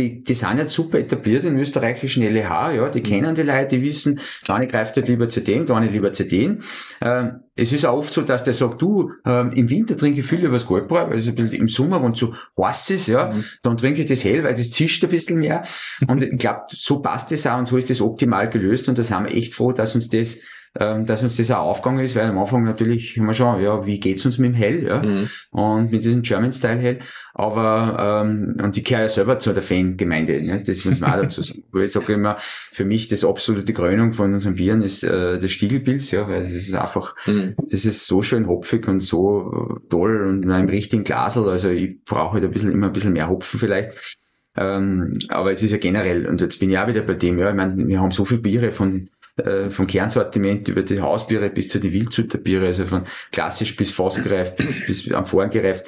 die, 0.00 0.22
die 0.22 0.34
sind 0.34 0.58
jetzt 0.58 0.72
super 0.72 0.98
etabliert 0.98 1.44
im 1.44 1.58
österreichischen 1.58 2.22
LEH, 2.22 2.72
ja, 2.72 2.88
die 2.88 3.02
kennen 3.02 3.34
die 3.34 3.42
Leute, 3.42 3.76
die 3.76 3.82
wissen, 3.82 4.20
der 4.46 4.54
eine 4.54 4.66
greift 4.66 4.96
halt 4.96 5.08
lieber 5.08 5.28
zu 5.28 5.42
dem, 5.42 5.66
der 5.66 5.76
eine 5.76 5.88
lieber 5.88 6.12
zu 6.12 6.24
dem. 6.24 6.62
Ähm, 7.02 7.40
es 7.54 7.72
ist 7.72 7.84
auch 7.84 7.98
oft 7.98 8.14
so, 8.14 8.22
dass 8.22 8.42
der 8.44 8.54
sagt, 8.54 8.80
du, 8.80 9.10
ähm, 9.26 9.50
im 9.52 9.68
Winter 9.68 9.96
trinke 9.96 10.20
ich 10.20 10.26
viel 10.26 10.42
über 10.42 10.54
das 10.54 10.66
Goldbräu, 10.66 11.10
weil 11.10 11.18
es 11.18 11.28
ein 11.28 11.34
bisschen 11.34 11.60
im 11.60 11.68
Sommer, 11.68 12.02
wenn 12.02 12.12
es 12.12 12.18
so 12.18 12.34
heiß 12.58 12.90
ist, 12.90 13.08
ja, 13.08 13.34
dann 13.62 13.76
trinke 13.76 14.00
ich 14.00 14.08
das 14.08 14.24
hell, 14.24 14.42
weil 14.44 14.54
das 14.54 14.70
zischt 14.70 15.04
ein 15.04 15.10
bisschen 15.10 15.38
mehr. 15.38 15.64
Und 16.08 16.22
ich 16.22 16.38
glaube, 16.38 16.62
so 16.70 17.00
passt 17.00 17.30
das 17.32 17.46
auch 17.46 17.58
und 17.58 17.68
so 17.68 17.76
ist 17.76 17.90
das 17.90 18.00
optimal 18.00 18.48
gelöst 18.48 18.88
und 18.88 18.98
da 18.98 19.02
sind 19.02 19.24
wir 19.24 19.34
echt 19.34 19.54
froh, 19.54 19.72
dass 19.72 19.94
uns 19.94 20.08
das 20.08 20.38
ähm, 20.78 21.04
dass 21.04 21.22
uns 21.24 21.36
das 21.36 21.50
auch 21.50 21.58
aufgegangen 21.66 22.04
ist, 22.04 22.14
weil 22.14 22.26
am 22.26 22.38
Anfang 22.38 22.62
natürlich 22.62 23.16
wir 23.16 23.34
schon, 23.34 23.60
ja, 23.60 23.84
wie 23.86 23.98
geht's 23.98 24.24
uns 24.24 24.38
mit 24.38 24.52
dem 24.52 24.54
Hell, 24.54 24.86
ja, 24.86 25.02
Mhm. 25.02 25.28
und 25.50 25.90
mit 25.90 26.04
diesem 26.04 26.22
German 26.22 26.52
Style 26.52 26.78
Hell, 26.78 26.98
aber, 27.34 28.22
ähm, 28.24 28.56
und 28.62 28.76
ich 28.76 28.84
gehöre 28.84 29.02
ja 29.02 29.08
selber 29.08 29.38
zu 29.40 29.52
der 29.52 29.62
Fangemeinde, 29.62 30.40
ne? 30.42 30.62
das 30.64 30.84
muss 30.84 31.00
man 31.00 31.10
auch 31.12 31.16
dazu 31.22 31.42
sagen. 31.42 31.62
Ich 31.82 31.90
sage 31.92 32.12
immer, 32.12 32.36
für 32.38 32.84
mich 32.84 33.08
das 33.08 33.24
absolute 33.24 33.72
Krönung 33.72 34.12
von 34.12 34.32
unseren 34.32 34.54
Bieren 34.54 34.82
ist 34.82 35.02
äh, 35.02 35.38
das 35.38 35.50
Stiegelpilz, 35.50 36.12
ja, 36.12 36.28
weil 36.28 36.42
es 36.42 36.52
ist 36.54 36.74
einfach, 36.74 37.16
Mhm. 37.26 37.54
das 37.68 37.84
ist 37.84 38.06
so 38.06 38.22
schön 38.22 38.46
hopfig 38.46 38.86
und 38.86 39.00
so 39.00 39.78
äh, 39.80 39.88
toll 39.90 40.26
und 40.26 40.44
in 40.44 40.50
einem 40.52 40.68
richtigen 40.68 41.02
Glasel, 41.02 41.48
also 41.48 41.70
ich 41.70 42.04
brauche 42.04 42.34
halt 42.34 42.44
ein 42.44 42.50
bisschen, 42.52 42.70
immer 42.70 42.86
ein 42.86 42.92
bisschen 42.92 43.12
mehr 43.12 43.28
Hopfen 43.28 43.58
vielleicht, 43.58 44.18
ähm, 44.56 45.12
aber 45.28 45.52
es 45.52 45.62
ist 45.62 45.72
ja 45.72 45.78
generell, 45.78 46.26
und 46.26 46.40
jetzt 46.40 46.58
bin 46.60 46.70
ich 46.70 46.78
auch 46.78 46.86
wieder 46.88 47.02
bei 47.02 47.14
dem, 47.14 47.38
ja, 47.38 47.50
ich 47.50 47.56
meine, 47.56 47.76
wir 47.88 48.00
haben 48.00 48.10
so 48.10 48.24
viele 48.24 48.40
Biere 48.40 48.72
von 48.72 49.08
äh, 49.46 49.70
vom 49.70 49.86
Kernsortiment 49.86 50.68
über 50.68 50.82
die 50.82 51.00
Hausbiere 51.00 51.50
bis 51.50 51.68
zu 51.68 51.80
die 51.80 51.92
Wildzuterbiere, 51.92 52.66
also 52.66 52.86
von 52.86 53.04
klassisch 53.32 53.76
bis 53.76 53.90
fassgereift, 53.90 54.56
bis, 54.56 54.86
bis 54.86 55.12
am 55.12 55.24
Vorn 55.24 55.50
gereift. 55.50 55.86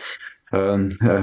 Ähm, 0.54 0.90
äh, 1.00 1.22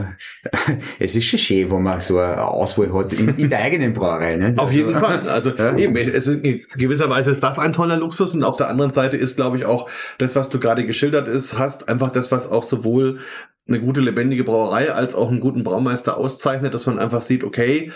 es 0.99 1.15
ist 1.15 1.25
schon 1.25 1.37
schön, 1.39 1.69
wo 1.69 1.77
man 1.77 1.99
so 1.99 2.17
eine 2.17 2.41
Auswahl 2.43 2.91
hat 2.93 3.13
in, 3.13 3.37
in 3.37 3.49
der 3.49 3.59
eigenen 3.59 3.93
Brauerei. 3.93 4.37
Ne? 4.37 4.55
Auf 4.57 4.71
jeden 4.71 4.95
Also, 4.95 5.05
Fall. 5.05 5.29
Also 5.29 5.51
Ja. 5.51 5.77
eben, 5.77 5.95
es 5.95 6.07
ist, 6.27 6.43
in 6.43 6.65
gewisser 6.75 7.09
Weise 7.11 7.29
ist 7.29 7.41
das 7.43 7.59
ein 7.59 7.71
toller 7.73 7.97
Luxus 7.97 8.33
und 8.33 8.43
auf 8.43 8.57
der 8.57 8.69
anderen 8.69 8.91
Seite 8.91 9.17
ist, 9.17 9.35
glaube 9.35 9.57
ich, 9.57 9.65
auch 9.65 9.87
das, 10.17 10.35
was 10.35 10.49
du 10.49 10.59
gerade 10.59 10.83
geschildert 10.85 11.27
ist, 11.27 11.59
hast 11.59 11.89
einfach 11.89 12.11
das, 12.11 12.31
was 12.31 12.49
auch 12.49 12.63
sowohl 12.63 13.19
eine 13.67 13.79
gute 13.79 14.01
lebendige 14.01 14.43
Brauerei 14.43 14.91
als 14.91 15.13
auch 15.13 15.29
einen 15.29 15.41
guten 15.41 15.63
Braumeister 15.63 16.17
auszeichnet, 16.17 16.73
dass 16.73 16.87
man 16.87 16.97
einfach 16.97 17.21
sieht, 17.21 17.43
okay, 17.43 17.91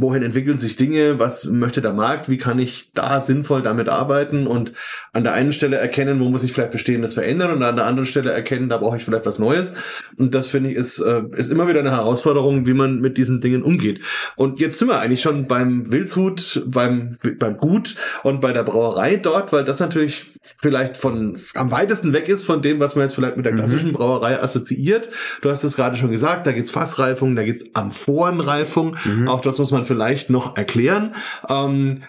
wohin 0.00 0.22
entwickeln 0.22 0.58
sich 0.58 0.76
Dinge, 0.76 1.18
was 1.18 1.46
möchte 1.46 1.82
der 1.82 1.92
Markt, 1.92 2.28
wie 2.28 2.38
kann 2.38 2.58
ich 2.58 2.92
da 2.92 3.20
sinnvoll 3.20 3.62
damit 3.62 3.88
arbeiten 3.88 4.46
und 4.46 4.72
an 5.12 5.24
der 5.24 5.32
einen 5.32 5.52
Stelle 5.52 5.76
erkennen, 5.76 6.20
wo 6.20 6.28
muss 6.28 6.42
ich 6.42 6.52
vielleicht 6.52 6.70
Bestehendes 6.70 7.14
verändern 7.14 7.52
und 7.52 7.62
an 7.62 7.76
der 7.76 7.86
anderen 7.86 8.06
Stelle 8.06 8.32
erkennen, 8.32 8.68
da 8.68 8.78
brauche 8.78 8.96
ich 8.96 9.04
vielleicht 9.04 9.26
was 9.26 9.38
Neues. 9.38 9.72
Und 10.16 10.34
das 10.34 10.46
finde 10.46 10.70
ich 10.70 10.76
ist, 10.76 11.00
äh, 11.00 11.22
ist 11.36 11.50
immer 11.52 11.68
wieder 11.68 11.80
eine 11.80 11.90
Herausforderung, 11.90 12.66
wie 12.66 12.74
man 12.74 13.00
mit 13.00 13.16
diesen 13.16 13.40
Dingen 13.40 13.62
umgeht. 13.62 14.00
Und 14.36 14.60
jetzt 14.60 14.78
sind 14.78 14.88
wir 14.88 15.00
eigentlich 15.00 15.22
schon 15.22 15.46
beim 15.46 15.90
Wildshut, 15.90 16.64
beim, 16.66 17.16
beim 17.38 17.56
Gut 17.56 17.96
und 18.22 18.40
bei 18.40 18.52
der 18.52 18.62
Brauerei 18.62 19.16
dort, 19.16 19.52
weil 19.52 19.64
das 19.64 19.80
natürlich 19.80 20.32
vielleicht 20.60 20.96
von 20.96 21.38
am 21.54 21.70
weitesten 21.70 22.12
weg 22.12 22.28
ist 22.28 22.44
von 22.44 22.62
dem, 22.62 22.80
was 22.80 22.94
man 22.94 23.04
jetzt 23.04 23.14
vielleicht 23.14 23.36
mit 23.36 23.46
der 23.46 23.54
klassischen 23.54 23.92
Brauerei 23.92 24.40
assoziiert. 24.42 25.10
Du 25.42 25.50
hast 25.50 25.64
es 25.64 25.76
gerade 25.76 25.96
schon 25.96 26.10
gesagt, 26.10 26.46
da 26.46 26.52
geht's 26.52 26.70
Fassreifung, 26.70 27.36
da 27.36 27.42
geht's 27.42 27.74
Amphorenreifung. 27.74 28.96
Auch 29.26 29.40
das 29.40 29.58
muss 29.58 29.70
man 29.70 29.84
vielleicht 29.88 30.30
noch 30.30 30.56
erklären. 30.56 31.14
Ähm, 31.48 32.02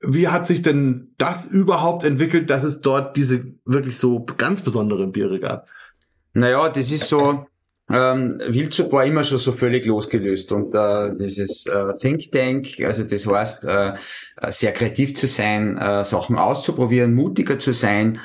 wie 0.00 0.28
hat 0.28 0.46
sich 0.46 0.62
denn 0.62 1.14
das 1.18 1.46
überhaupt 1.46 2.04
entwickelt, 2.04 2.48
dass 2.48 2.64
es 2.64 2.80
dort 2.80 3.16
diese 3.16 3.44
wirklich 3.64 3.98
so 3.98 4.24
ganz 4.24 4.62
besonderen 4.62 5.12
Biere 5.12 5.40
gab? 5.40 5.68
Naja, 6.32 6.68
das 6.68 6.90
ist 6.90 7.08
so, 7.08 7.46
ähm, 7.90 8.40
Wildshut 8.46 8.90
war 8.92 9.04
immer 9.04 9.24
schon 9.24 9.38
so 9.38 9.52
völlig 9.52 9.84
losgelöst 9.84 10.52
und 10.52 10.74
äh, 10.74 11.10
dieses 11.18 11.66
äh, 11.66 11.94
Think 12.00 12.30
Tank, 12.32 12.80
also 12.84 13.04
das 13.04 13.26
heißt, 13.26 13.66
äh, 13.66 13.94
sehr 14.48 14.72
kreativ 14.72 15.16
zu 15.16 15.26
sein, 15.26 15.76
äh, 15.76 16.02
Sachen 16.04 16.36
auszuprobieren, 16.36 17.14
mutiger 17.14 17.58
zu 17.58 17.72
sein, 17.72 18.20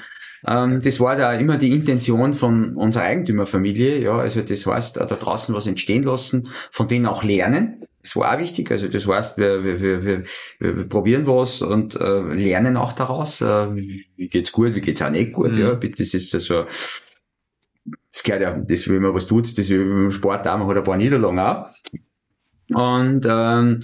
ähm, 0.47 0.81
das 0.81 0.99
war 0.99 1.15
da 1.15 1.33
immer 1.33 1.57
die 1.57 1.71
Intention 1.71 2.33
von 2.33 2.75
unserer 2.75 3.03
Eigentümerfamilie, 3.03 3.99
ja, 3.99 4.17
also 4.17 4.41
das 4.41 4.65
heißt, 4.65 4.97
da 4.97 5.05
draußen 5.05 5.53
was 5.53 5.67
entstehen 5.67 6.03
lassen, 6.03 6.49
von 6.71 6.87
denen 6.87 7.05
auch 7.05 7.23
lernen. 7.23 7.83
Das 8.09 8.15
war 8.15 8.33
auch 8.33 8.39
wichtig, 8.39 8.71
also 8.71 8.87
das 8.87 9.07
heißt, 9.07 9.37
wir, 9.37 9.63
wir, 9.63 9.79
wir, 9.79 10.03
wir, 10.03 10.23
wir 10.59 10.89
probieren 10.89 11.27
was 11.27 11.61
und 11.61 11.95
äh, 11.95 12.21
lernen 12.21 12.75
auch 12.75 12.93
daraus, 12.93 13.39
äh, 13.41 13.75
wie 13.75 14.27
geht's 14.29 14.51
gut, 14.51 14.73
wie 14.73 14.81
geht's 14.81 15.03
auch 15.03 15.11
nicht 15.11 15.31
gut, 15.31 15.51
mhm. 15.51 15.59
ja, 15.59 15.75
das 15.75 16.15
ist 16.15 16.31
so, 16.31 16.65
das 18.11 18.23
gehört 18.23 18.41
ja, 18.41 18.57
das, 18.67 18.87
wenn 18.87 19.03
man 19.03 19.13
was 19.13 19.27
tut, 19.27 19.55
das 19.55 19.69
wie 19.69 19.75
im 19.75 20.09
Sport 20.09 20.47
auch, 20.47 20.57
man 20.57 20.67
hat 20.67 20.77
ein 20.77 20.83
paar 20.83 20.97
Niederlagen 20.97 21.39
auch. 21.39 21.69
Und 22.71 23.27
ähm, 23.29 23.79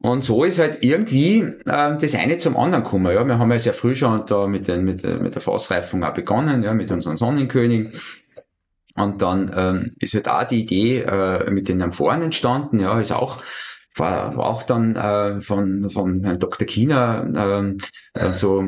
und 0.00 0.22
so 0.22 0.44
ist 0.44 0.60
halt 0.60 0.78
irgendwie 0.82 1.40
äh, 1.40 1.98
das 1.98 2.14
eine 2.14 2.38
zum 2.38 2.56
anderen 2.56 2.84
gekommen. 2.84 3.12
Ja, 3.12 3.24
wir 3.24 3.38
haben 3.38 3.50
ja 3.50 3.58
sehr 3.58 3.74
früh 3.74 3.96
schon 3.96 4.24
da 4.26 4.46
mit, 4.46 4.68
den, 4.68 4.84
mit, 4.84 5.02
mit 5.02 5.34
der 5.34 5.42
Fassreifung 5.42 6.04
auch 6.04 6.14
begonnen, 6.14 6.62
ja, 6.62 6.72
mit 6.72 6.90
unseren 6.90 7.16
Sonnenkönigen. 7.16 7.92
Und 8.98 9.22
dann 9.22 9.52
ähm, 9.54 9.92
ist 9.98 10.14
halt 10.14 10.28
auch 10.28 10.44
die 10.44 10.62
Idee 10.62 11.00
äh, 11.00 11.50
mit 11.50 11.68
den 11.68 11.82
Amphoren 11.82 12.22
entstanden, 12.22 12.80
ja, 12.80 12.98
ist 13.00 13.12
auch 13.12 13.38
war, 13.98 14.36
war 14.36 14.46
auch 14.46 14.62
dann 14.62 14.96
äh, 14.96 15.40
von, 15.40 15.90
von 15.90 16.22
Herrn 16.24 16.38
Dr. 16.38 16.66
Kiener 16.66 17.26
ähm, 17.34 17.78
äh, 18.14 18.32
so, 18.32 18.64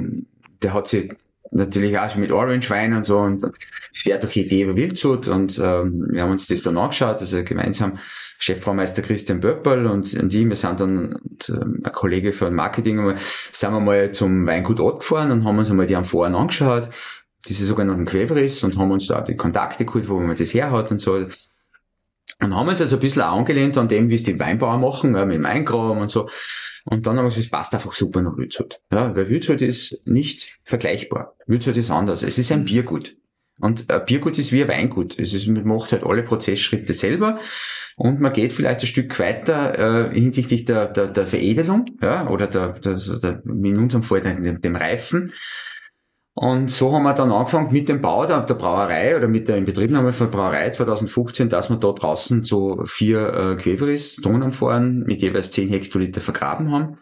der 0.63 0.75
hat 0.75 0.89
sich 0.89 1.13
natürlich 1.53 1.99
auch 1.99 2.11
schon 2.11 2.21
mit 2.21 2.33
Orange 2.33 2.71
Wein 2.71 2.95
und 2.95 3.05
so 3.05 3.19
und 3.19 3.45
schwer 3.93 4.19
durch 4.19 4.35
die 4.35 4.47
Idee 4.47 4.63
über 4.63 4.77
Wildshut 4.77 5.29
und 5.29 5.59
ähm, 5.59 6.09
wir 6.11 6.23
haben 6.23 6.31
uns 6.31 6.47
das 6.47 6.63
dann 6.63 6.79
angeschaut, 6.79 7.21
also 7.21 7.43
gemeinsam 7.43 7.99
Chefbraumeister 8.39 9.03
Christian 9.03 9.41
Böppel 9.41 9.87
und, 9.87 10.15
und 10.15 10.33
ich, 10.33 10.49
wir 10.49 10.57
sind 10.57 10.81
dann 10.81 11.15
und, 11.17 11.49
ähm, 11.51 11.81
ein 11.83 11.93
Kollege 11.93 12.33
von 12.33 12.55
Marketing, 12.55 13.15
sind 13.17 13.73
wir 13.73 13.81
mal 13.81 14.13
zum 14.13 14.47
Weingut 14.47 14.81
Ott 14.81 15.01
gefahren 15.01 15.33
und 15.33 15.45
haben 15.45 15.59
uns 15.59 15.71
einmal 15.71 15.87
die 15.87 15.97
Amphoren 15.97 16.35
angeschaut, 16.35 16.89
diese 17.49 17.65
sogenannten 17.65 18.05
Quäveris 18.05 18.63
und 18.65 18.77
haben 18.77 18.91
uns 18.91 19.07
da 19.07 19.21
die 19.21 19.37
Kontakte 19.37 19.85
geholt, 19.85 20.09
wo 20.09 20.21
man 20.21 20.37
das 20.37 20.55
her 20.55 20.71
hat 20.71 20.91
und 20.91 21.01
so. 21.01 21.15
Und 21.15 22.55
haben 22.55 22.69
uns 22.69 22.81
also 22.81 22.97
ein 22.97 23.01
bisschen 23.01 23.23
angelehnt 23.23 23.77
an 23.77 23.89
dem, 23.89 24.09
wie 24.09 24.15
es 24.15 24.23
die 24.23 24.39
Weinbauer 24.39 24.79
machen, 24.79 25.15
ja, 25.15 25.25
mit 25.25 25.37
dem 25.37 25.47
Eingraben 25.47 26.01
und 26.01 26.11
so. 26.11 26.29
Und 26.85 27.07
dann 27.07 27.17
haben 27.17 27.25
wir 27.25 27.29
gesagt, 27.29 27.45
es 27.45 27.51
passt 27.51 27.75
einfach 27.75 27.93
super 27.93 28.23
nach 28.23 28.37
Wildshut. 28.37 28.81
Ja, 28.91 29.15
weil 29.15 29.29
Wildshut 29.29 29.61
ist 29.61 30.07
nicht 30.07 30.59
vergleichbar. 30.65 31.37
Wildshut 31.47 31.77
ist 31.77 31.91
anders. 31.91 32.23
Es 32.23 32.39
ist 32.39 32.51
ein 32.53 32.65
Biergut. 32.65 33.17
Und 33.61 33.91
ein 33.91 34.05
Biergut 34.07 34.39
ist 34.39 34.53
wie 34.53 34.63
ein 34.63 34.69
Weingut. 34.69 35.19
Es 35.19 35.35
ist, 35.35 35.47
man 35.47 35.67
macht 35.67 35.93
halt 35.93 36.05
alle 36.05 36.23
Prozessschritte 36.23 36.95
selber 36.95 37.39
und 37.97 38.21
man 38.21 38.33
geht 38.33 38.53
vielleicht 38.53 38.81
ein 38.81 38.87
Stück 38.87 39.19
weiter 39.19 40.09
äh, 40.09 40.15
hinsichtlich 40.15 40.65
der, 40.65 40.87
der, 40.87 41.09
der 41.09 41.27
Veredelung, 41.27 41.85
ja, 42.01 42.27
oder 42.29 42.47
der, 42.47 42.79
der, 42.79 42.95
der, 42.95 43.43
in 43.45 43.79
unserem 43.79 44.03
Fall 44.03 44.23
dem, 44.23 44.63
dem 44.63 44.77
Reifen. 44.77 45.35
Und 46.43 46.71
so 46.71 46.91
haben 46.95 47.03
wir 47.03 47.13
dann 47.13 47.33
angefangen 47.33 47.71
mit 47.71 47.91
dem 47.91 48.01
Bau 48.01 48.25
der, 48.25 48.41
der 48.41 48.55
Brauerei 48.55 49.15
oder 49.15 49.29
mit 49.29 49.47
der 49.51 49.59
Inbetriebnahme 49.59 50.11
von 50.11 50.31
der 50.31 50.39
Brauerei 50.39 50.71
2015, 50.71 51.51
dass 51.51 51.69
wir 51.69 51.77
da 51.77 51.93
draußen 51.93 52.45
so 52.45 52.83
vier 52.87 53.29
äh, 53.35 53.57
Quäveris, 53.57 54.17
Tonanforen 54.17 55.01
mit 55.01 55.21
jeweils 55.21 55.51
10 55.51 55.69
Hektoliter 55.69 56.23
vergraben 56.23 56.73
haben. 56.73 56.97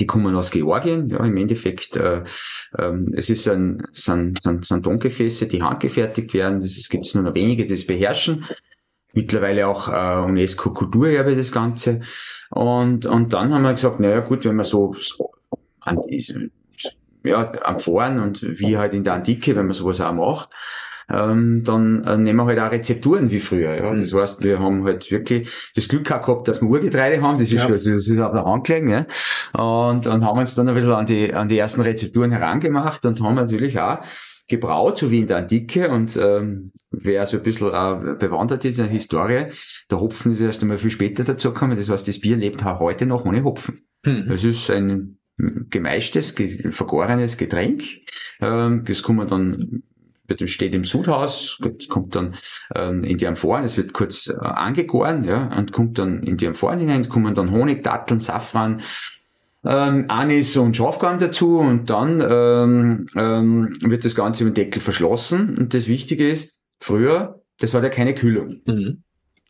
Die 0.00 0.06
kommen 0.06 0.34
aus 0.34 0.50
Georgien, 0.50 1.10
ja, 1.10 1.22
im 1.22 1.36
Endeffekt, 1.36 1.98
äh, 1.98 2.24
ähm, 2.78 3.12
es 3.14 3.28
ist 3.28 3.46
ein, 3.46 3.82
sind, 3.92 4.42
sind, 4.42 4.64
sind 4.64 4.84
Tongefäße, 4.84 5.46
die 5.46 5.62
handgefertigt 5.62 6.32
werden, 6.32 6.60
es 6.60 6.88
gibt 6.88 7.04
es 7.04 7.14
nur 7.14 7.24
noch 7.24 7.34
wenige, 7.34 7.66
die 7.66 7.74
das 7.74 7.86
beherrschen. 7.86 8.46
Mittlerweile 9.12 9.68
auch 9.68 9.88
äh, 9.88 10.30
UNESCO-Kulturerbe 10.30 11.36
das 11.36 11.52
Ganze. 11.52 12.00
Und, 12.48 13.04
und 13.04 13.34
dann 13.34 13.52
haben 13.52 13.64
wir 13.64 13.72
gesagt, 13.72 14.00
naja 14.00 14.20
gut, 14.20 14.46
wenn 14.46 14.56
man 14.56 14.64
so, 14.64 14.96
so 14.98 15.30
an 15.80 15.98
diesem 16.08 16.52
ja, 17.24 17.50
am 17.62 17.78
Fahren 17.78 18.20
und 18.20 18.42
wie 18.42 18.76
halt 18.76 18.94
in 18.94 19.04
der 19.04 19.14
Antike, 19.14 19.56
wenn 19.56 19.66
man 19.66 19.72
sowas 19.72 20.00
auch 20.00 20.12
macht, 20.12 20.50
ähm, 21.12 21.64
dann 21.64 22.04
äh, 22.04 22.16
nehmen 22.16 22.38
wir 22.38 22.46
halt 22.46 22.60
auch 22.60 22.70
Rezepturen 22.70 23.30
wie 23.30 23.40
früher. 23.40 23.74
Ja. 23.74 23.94
Das 23.94 24.12
mhm. 24.12 24.18
heißt, 24.18 24.44
wir 24.44 24.58
haben 24.60 24.84
halt 24.84 25.10
wirklich 25.10 25.50
das 25.74 25.88
Glück 25.88 26.06
gehabt, 26.06 26.46
dass 26.48 26.62
wir 26.62 26.68
Urgetreide 26.68 27.20
haben, 27.20 27.38
das 27.38 27.48
ist, 27.48 27.54
ja. 27.54 27.68
das 27.68 27.86
ist 27.86 28.18
auf 28.18 28.32
der 28.32 28.44
Hand 28.44 28.66
gelegen. 28.66 28.90
Ja. 28.90 29.06
Und, 29.52 30.06
und 30.06 30.24
haben 30.24 30.38
uns 30.38 30.54
dann 30.54 30.68
ein 30.68 30.74
bisschen 30.74 30.92
an 30.92 31.06
die, 31.06 31.34
an 31.34 31.48
die 31.48 31.58
ersten 31.58 31.80
Rezepturen 31.80 32.30
herangemacht 32.30 33.04
und 33.06 33.20
haben 33.22 33.34
natürlich 33.34 33.80
auch 33.80 33.98
gebraut, 34.48 34.98
so 34.98 35.10
wie 35.10 35.20
in 35.20 35.26
der 35.26 35.38
Antike. 35.38 35.90
Und 35.90 36.16
ähm, 36.16 36.70
wer 36.90 37.26
so 37.26 37.38
ein 37.38 37.42
bisschen 37.42 37.68
äh, 37.68 38.14
bewandert 38.14 38.64
ist 38.64 38.78
in 38.78 38.84
der 38.84 38.92
Historie, 38.92 39.46
der 39.90 40.00
Hopfen 40.00 40.32
ist 40.32 40.40
erst 40.40 40.62
einmal 40.62 40.78
viel 40.78 40.90
später 40.90 41.24
dazu 41.24 41.52
gekommen. 41.52 41.76
Das 41.76 41.90
heißt, 41.90 42.06
das 42.06 42.20
Bier 42.20 42.36
lebt 42.36 42.64
auch 42.64 42.78
heute 42.78 43.06
noch 43.06 43.24
ohne 43.24 43.42
Hopfen. 43.42 43.86
Es 44.04 44.44
ist 44.44 44.70
ein 44.70 45.19
gemeischtes, 45.70 46.34
vergorenes 46.70 47.36
Getränk. 47.36 47.82
Ähm, 48.40 48.84
das 48.84 49.02
kann 49.02 49.16
man 49.16 49.28
dann 49.28 49.82
wird 50.30 50.48
steht 50.48 50.74
im 50.74 50.84
Sudhaus, 50.84 51.58
kommt 51.88 52.14
dann 52.14 52.36
ähm, 52.74 53.02
in 53.04 53.18
die 53.18 53.26
Amphoren, 53.26 53.64
es 53.64 53.76
wird 53.76 53.92
kurz 53.92 54.28
äh, 54.28 54.36
angegoren, 54.36 55.24
ja, 55.24 55.52
und 55.58 55.72
kommt 55.72 55.98
dann 55.98 56.22
in 56.22 56.36
die 56.36 56.46
Amphoren 56.46 56.78
hinein, 56.78 57.08
kommen 57.08 57.34
dann 57.34 57.50
Honig, 57.50 57.82
Datteln, 57.82 58.20
Safran, 58.20 58.80
ähm, 59.64 60.06
Anis 60.08 60.56
und 60.56 60.76
Schafgarn 60.76 61.18
dazu 61.18 61.58
und 61.58 61.90
dann 61.90 62.20
ähm, 62.20 63.06
ähm, 63.16 63.72
wird 63.82 64.04
das 64.04 64.14
Ganze 64.14 64.44
mit 64.44 64.56
dem 64.56 64.64
Deckel 64.64 64.80
verschlossen. 64.80 65.58
Und 65.58 65.74
das 65.74 65.88
Wichtige 65.88 66.30
ist, 66.30 66.60
früher, 66.80 67.42
das 67.58 67.74
hat 67.74 67.82
ja 67.82 67.90
keine 67.90 68.14
Kühlung. 68.14 68.62
Mhm. 68.64 69.02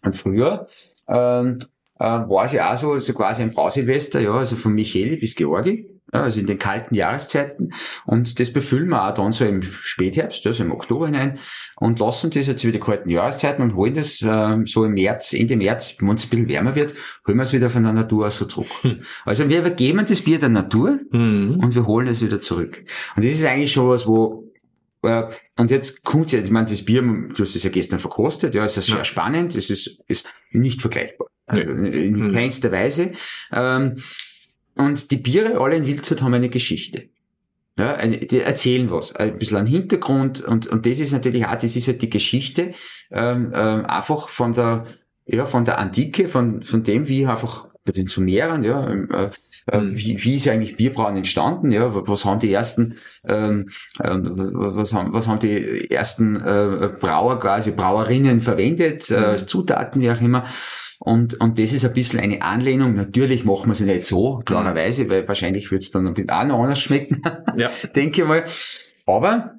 Und 0.03 0.17
früher 0.17 0.67
ähm, 1.09 1.59
äh, 1.61 1.65
war 2.05 2.45
es 2.45 2.53
ja 2.53 2.73
auch 2.73 2.77
so, 2.77 2.99
so 2.99 3.13
quasi 3.13 3.43
ein 3.43 3.51
Brausilvester, 3.51 4.21
ja, 4.21 4.33
also 4.33 4.57
von 4.57 4.73
Micheli 4.73 5.17
bis 5.17 5.35
Georgi, 5.35 5.87
ja, 6.13 6.23
also 6.23 6.41
in 6.41 6.47
den 6.47 6.59
kalten 6.59 6.95
Jahreszeiten. 6.95 7.73
Und 8.07 8.41
das 8.41 8.53
befüllen 8.53 8.89
wir 8.89 9.07
auch 9.07 9.15
dann 9.15 9.33
so 9.33 9.45
im 9.45 9.63
Spätherbst, 9.63 10.47
also 10.47 10.65
im 10.65 10.73
Oktober 10.73 11.07
hinein 11.07 11.39
und 11.77 11.99
lassen 11.99 12.31
das 12.31 12.47
jetzt 12.47 12.63
die 12.63 12.81
kalten 12.81 13.11
Jahreszeiten 13.11 13.63
und 13.63 13.77
holen 13.77 13.95
das 13.95 14.23
äh, 14.23 14.57
so 14.65 14.85
im 14.85 14.95
März, 14.95 15.35
Ende 15.35 15.57
März, 15.57 15.97
wenn 16.01 16.15
es 16.15 16.25
ein 16.25 16.31
bisschen 16.31 16.49
wärmer 16.49 16.75
wird, 16.75 16.95
holen 17.27 17.37
wir 17.37 17.43
es 17.43 17.53
wieder 17.53 17.71
von 17.71 17.83
der 17.83 17.93
Natur 17.93 18.27
aus 18.27 18.39
so 18.39 18.47
zurück. 18.47 18.69
Hm. 18.83 19.01
Also 19.25 19.49
wir 19.49 19.61
übergeben 19.61 20.05
das 20.09 20.23
Bier 20.23 20.39
der 20.39 20.49
Natur 20.49 20.99
mhm. 21.11 21.61
und 21.63 21.75
wir 21.75 21.87
holen 21.87 22.09
es 22.09 22.25
wieder 22.25 22.41
zurück. 22.41 22.83
Und 23.15 23.25
das 23.25 23.33
ist 23.33 23.45
eigentlich 23.45 23.73
schon 23.73 23.89
was, 23.89 24.07
wo 24.07 24.51
äh, 25.03 25.25
und 25.59 25.71
jetzt 25.71 26.05
kommt 26.05 26.33
ja, 26.33 26.41
ich 26.41 26.51
meine, 26.51 26.67
das 26.67 26.85
Bier, 26.85 27.03
du 27.03 27.43
hast 27.43 27.55
es 27.55 27.63
ja 27.63 27.71
gestern 27.71 27.99
verkostet, 27.99 28.55
ja, 28.55 28.65
es 28.65 28.77
ist 28.77 28.87
sehr 28.87 28.99
ja. 28.99 29.05
spannend, 29.05 29.55
es 29.55 29.71
ist, 29.71 30.03
ist 30.09 30.27
nicht 30.51 30.81
vergleichbar. 30.81 31.29
Also 31.51 31.63
in 31.63 32.15
mhm. 32.15 32.35
keinster 32.35 32.73
Weise. 32.73 33.13
Ähm, 33.53 33.97
und 34.77 35.11
die 35.11 35.17
Biere 35.17 35.61
alle 35.61 35.77
in 35.77 35.87
Wildshut 35.87 36.23
haben 36.23 36.35
eine 36.35 36.49
Geschichte. 36.49 37.09
Ja, 37.79 37.97
die 38.07 38.41
erzählen 38.41 38.91
was, 38.91 39.17
ein 39.17 39.39
bisschen 39.39 39.57
einen 39.57 39.67
Hintergrund 39.67 40.43
und, 40.43 40.67
und 40.67 40.85
das 40.85 40.99
ist 41.01 41.13
natürlich 41.13 41.47
auch, 41.47 41.55
das 41.55 41.77
ist 41.77 41.87
halt 41.89 42.03
die 42.03 42.11
Geschichte 42.11 42.75
ähm, 43.11 43.53
ähm, 43.55 43.87
einfach 43.87 44.29
von 44.29 44.53
der, 44.53 44.85
ja, 45.25 45.47
von 45.47 45.65
der 45.65 45.79
Antike, 45.79 46.29
von, 46.29 46.63
von 46.63 46.83
dem, 46.83 47.09
wie 47.09 47.25
einfach 47.27 47.69
bei 47.85 47.93
den 47.93 48.07
Sumeren, 48.07 48.63
ja, 48.65 48.87
ähm, 48.87 49.09
äh, 49.11 49.31
äh, 49.73 49.81
mhm. 49.81 49.97
wie, 49.97 50.23
wie 50.23 50.35
ist 50.35 50.49
eigentlich 50.49 50.77
Bierbrauen 50.77 51.17
entstanden, 51.17 51.73
ja, 51.73 51.91
was 52.07 52.25
haben 52.25 52.39
die 52.39 52.53
ersten, 52.53 52.97
ähm, 53.27 53.71
äh, 53.99 54.11
was 54.11 54.93
haben, 54.93 55.13
was 55.13 55.29
haben 55.29 55.39
die 55.39 55.91
ersten 55.91 56.37
äh, 56.37 56.91
Brauer 57.01 57.41
quasi, 57.41 57.71
Brauerinnen 57.71 58.41
verwendet, 58.41 59.11
äh, 59.11 59.19
mhm. 59.19 59.25
als 59.25 59.47
Zutaten, 59.47 60.03
wie 60.03 60.11
auch 60.11 60.21
immer. 60.21 60.45
Und, 61.03 61.41
und 61.41 61.59
das 61.59 61.73
ist 61.73 61.87
ein 61.87 61.95
bisschen 61.95 62.21
eine 62.21 62.43
Anlehnung. 62.43 62.95
Natürlich 62.95 63.45
machen 63.47 63.71
wir 63.71 63.75
sie 63.75 63.87
nicht 63.87 64.05
so, 64.05 64.43
klarerweise, 64.45 65.09
weil 65.09 65.27
wahrscheinlich 65.27 65.71
wird 65.71 65.83
es 65.83 65.91
dann 65.91 66.07
ein 66.07 66.13
bisschen 66.13 66.29
auch 66.29 66.45
noch 66.45 66.63
anders 66.63 66.79
schmecken, 66.79 67.23
ja. 67.57 67.71
denke 67.97 68.21
ich 68.21 68.29
mal. 68.29 68.45
Aber 69.07 69.55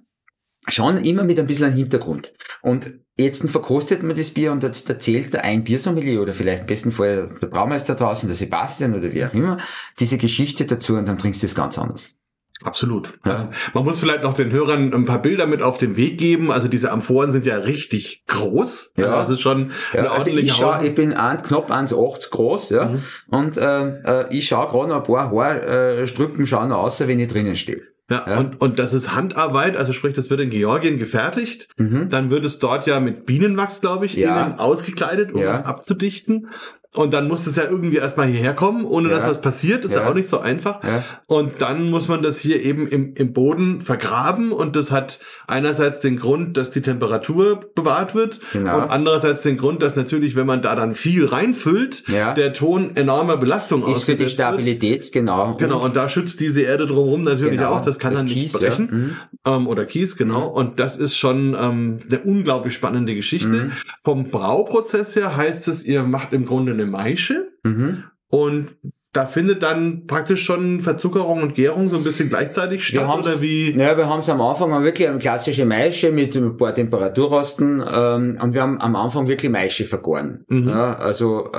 schon 0.68 0.98
immer 0.98 1.24
mit 1.24 1.40
ein 1.40 1.48
bisschen 1.48 1.66
einem 1.66 1.76
Hintergrund. 1.76 2.32
Und 2.62 2.94
jetzt 3.18 3.50
verkostet 3.50 4.04
man 4.04 4.16
das 4.16 4.30
Bier 4.30 4.52
und 4.52 4.62
jetzt 4.62 4.88
erzählt 4.88 5.36
ein 5.36 5.64
Biersommelier 5.64 6.22
oder 6.22 6.34
vielleicht 6.34 6.62
im 6.62 6.68
besten 6.68 6.92
Fall 6.92 7.36
der 7.42 7.48
Braumeister 7.48 7.96
draußen, 7.96 8.30
der 8.30 8.36
Sebastian 8.36 8.94
oder 8.94 9.12
wie 9.12 9.26
auch 9.26 9.34
immer, 9.34 9.58
diese 10.00 10.20
Geschichte 10.20 10.66
dazu 10.66 10.96
und 10.96 11.08
dann 11.08 11.18
trinkst 11.18 11.42
du 11.42 11.48
es 11.48 11.56
ganz 11.56 11.80
anders. 11.80 12.21
Absolut. 12.64 13.14
Ja. 13.26 13.32
Also 13.32 13.48
man 13.74 13.84
muss 13.84 14.00
vielleicht 14.00 14.24
noch 14.24 14.34
den 14.34 14.52
Hörern 14.52 14.94
ein 14.94 15.06
paar 15.06 15.22
Bilder 15.22 15.48
mit 15.48 15.62
auf 15.62 15.78
den 15.78 15.98
Weg 15.98 16.18
geben. 16.18 16.52
Also 16.52 16.68
diese 16.68 16.92
Amphoren 16.92 17.32
sind 17.32 17.46
ja 17.46 17.58
richtig 17.58 18.26
groß. 18.28 18.94
Ja. 18.98 19.06
Also 19.06 19.18
das 19.18 19.30
ist 19.32 19.42
schon 19.42 19.72
ja, 19.94 20.00
eine 20.00 20.12
also 20.12 20.20
ordentliche 20.22 20.48
ich, 20.48 20.54
schau, 20.54 20.82
ich 20.82 20.96
bin 20.96 21.14
ein, 21.14 21.42
knapp 21.42 21.72
1,80 21.72 22.32
groß, 22.32 22.70
ja. 22.70 22.86
Mhm. 22.86 23.02
Und 23.28 23.58
äh, 23.58 24.24
äh 24.24 24.26
ich 24.32 24.48
schaue 24.48 24.68
gerade 24.68 24.90
noch 24.90 24.98
ein 24.98 25.04
paar 25.04 25.32
Haarstrücken 25.32 26.46
schauen 26.46 26.72
aus, 26.72 27.00
wenn 27.00 27.20
ich 27.20 27.28
drinnen 27.28 27.56
stehe. 27.56 27.82
Ja, 28.12 28.26
ja, 28.28 28.40
Und, 28.40 28.60
und 28.60 28.78
das 28.78 28.94
ist 28.94 29.16
Handarbeit, 29.16 29.78
also 29.78 29.94
sprich, 29.94 30.14
das 30.14 30.30
wird 30.30 30.42
in 30.42 30.50
Georgien 30.50 30.98
gefertigt. 30.98 31.70
Mhm. 31.78 32.10
Dann 32.10 32.30
wird 32.30 32.44
es 32.44 32.60
dort 32.60 32.86
ja 32.86 33.00
mit 33.00 33.26
Bienenwachs, 33.26 33.80
glaube 33.80 34.06
ich, 34.06 34.16
ja. 34.16 34.48
innen 34.48 34.60
ausgekleidet, 34.60 35.32
um 35.32 35.42
ja. 35.42 35.52
es 35.52 35.64
abzudichten. 35.64 36.50
Und 36.94 37.14
dann 37.14 37.30
muss 37.30 37.48
es 37.48 37.56
ja 37.56 37.64
irgendwie 37.64 37.98
erstmal 37.98 38.28
hierher 38.28 38.54
kommen, 38.54 38.84
ohne 38.84 39.10
Ja. 39.10 39.16
dass 39.16 39.26
was 39.28 39.40
passiert. 39.40 39.86
Ist 39.86 39.96
ja. 39.96 40.02
Ja. 40.02 40.10
auch 40.10 40.14
nicht 40.14 40.28
so 40.28 40.40
einfach. 40.40 40.84
Ja. 40.84 41.04
Und 41.28 41.62
dann 41.62 41.90
muss 41.90 42.10
man 42.10 42.22
das 42.22 42.38
hier 42.38 42.62
eben 42.62 42.86
im, 42.88 43.14
im 43.16 43.32
Boden 43.32 43.80
vergraben. 43.80 44.52
Und 44.52 44.76
das 44.76 44.92
hat 44.92 45.20
einerseits 45.48 46.02
den 46.02 46.18
Grund, 46.18 46.58
dass 46.58 46.70
die 46.72 46.82
Temperatur 46.82 47.62
bewahrt 47.76 48.14
wird. 48.14 48.42
Genau. 48.52 48.78
Und 48.84 48.90
andererseits 48.90 49.42
den 49.42 49.56
Grund, 49.56 49.82
dass 49.82 49.96
natürlich, 49.96 50.36
wenn 50.36 50.46
man 50.46 50.62
da 50.62 50.76
dann 50.76 50.94
viel 50.94 51.26
reinfüllt, 51.26 52.04
der 52.10 52.52
Ton 52.54 52.92
enormer 52.96 53.38
Belastung 53.38 53.80
Ist 53.82 53.86
für 53.86 53.92
die 53.92 53.96
ausgesetzt 53.96 54.20
wird. 54.22 54.32
Stabilität, 54.32 55.12
genau. 55.14 55.54
Genau, 55.58 55.84
und 55.84 55.96
da 55.96 56.10
schützt 56.10 56.40
diese 56.42 56.62
Erde 56.62 56.88
drumherum 56.88 57.24
natürlich 57.24 57.58
Genau, 57.58 57.76
auch, 57.76 57.82
das 57.82 58.00
kann 58.00 58.12
das 58.12 58.20
dann 58.22 58.28
nicht 58.28 58.42
Kies, 58.42 58.52
brechen. 58.54 59.16
ja. 59.46 59.52
Mhm. 59.54 59.62
Ähm, 59.62 59.68
oder 59.68 59.86
Kies, 59.86 60.18
genau. 60.18 60.48
Und 60.48 60.80
das 60.80 60.98
ist 60.98 61.16
schon 61.18 61.56
ähm, 61.60 62.00
eine 62.10 62.20
unglaublich 62.20 62.74
spannende 62.74 63.16
Geschichte. 63.16 63.48
Mhm. 63.50 63.72
Vom 64.04 64.26
Brauprozess 64.26 65.16
her 65.16 65.38
heißt 65.38 65.68
es, 65.70 65.86
ihr 65.86 66.04
macht 66.04 66.34
im 66.34 66.46
Grunde 66.46 66.81
eine 66.82 66.92
Maische 66.92 67.48
Mhm. 67.64 68.04
und 68.30 68.76
da 69.14 69.26
findet 69.26 69.62
dann 69.62 70.08
praktisch 70.08 70.46
schon 70.46 70.80
Verzuckerung 70.80 71.44
und 71.44 71.54
Gärung 71.54 71.90
so 71.90 71.98
ein 71.98 72.04
bisschen 72.06 72.30
gleichzeitig 72.30 72.88
statt, 72.88 73.20
oder 73.20 73.42
wie? 73.42 73.72
Ja, 73.78 73.98
wir 73.98 74.08
haben 74.08 74.20
es 74.20 74.30
am 74.30 74.40
Anfang 74.40 74.70
mal 74.70 74.84
wirklich 74.86 75.06
eine 75.10 75.20
klassische 75.20 75.66
Maische 75.66 76.14
mit 76.14 76.34
ein 76.38 76.56
paar 76.56 76.74
Temperaturrosten 76.74 77.84
ähm, 77.86 78.38
und 78.42 78.54
wir 78.54 78.62
haben 78.62 78.80
am 78.80 78.96
Anfang 78.96 79.28
wirklich 79.28 79.52
Maische 79.52 79.84
vergoren. 79.84 80.46
Mhm. 80.48 80.70
Ja, 80.70 80.96
also 80.96 81.52
äh, 81.52 81.58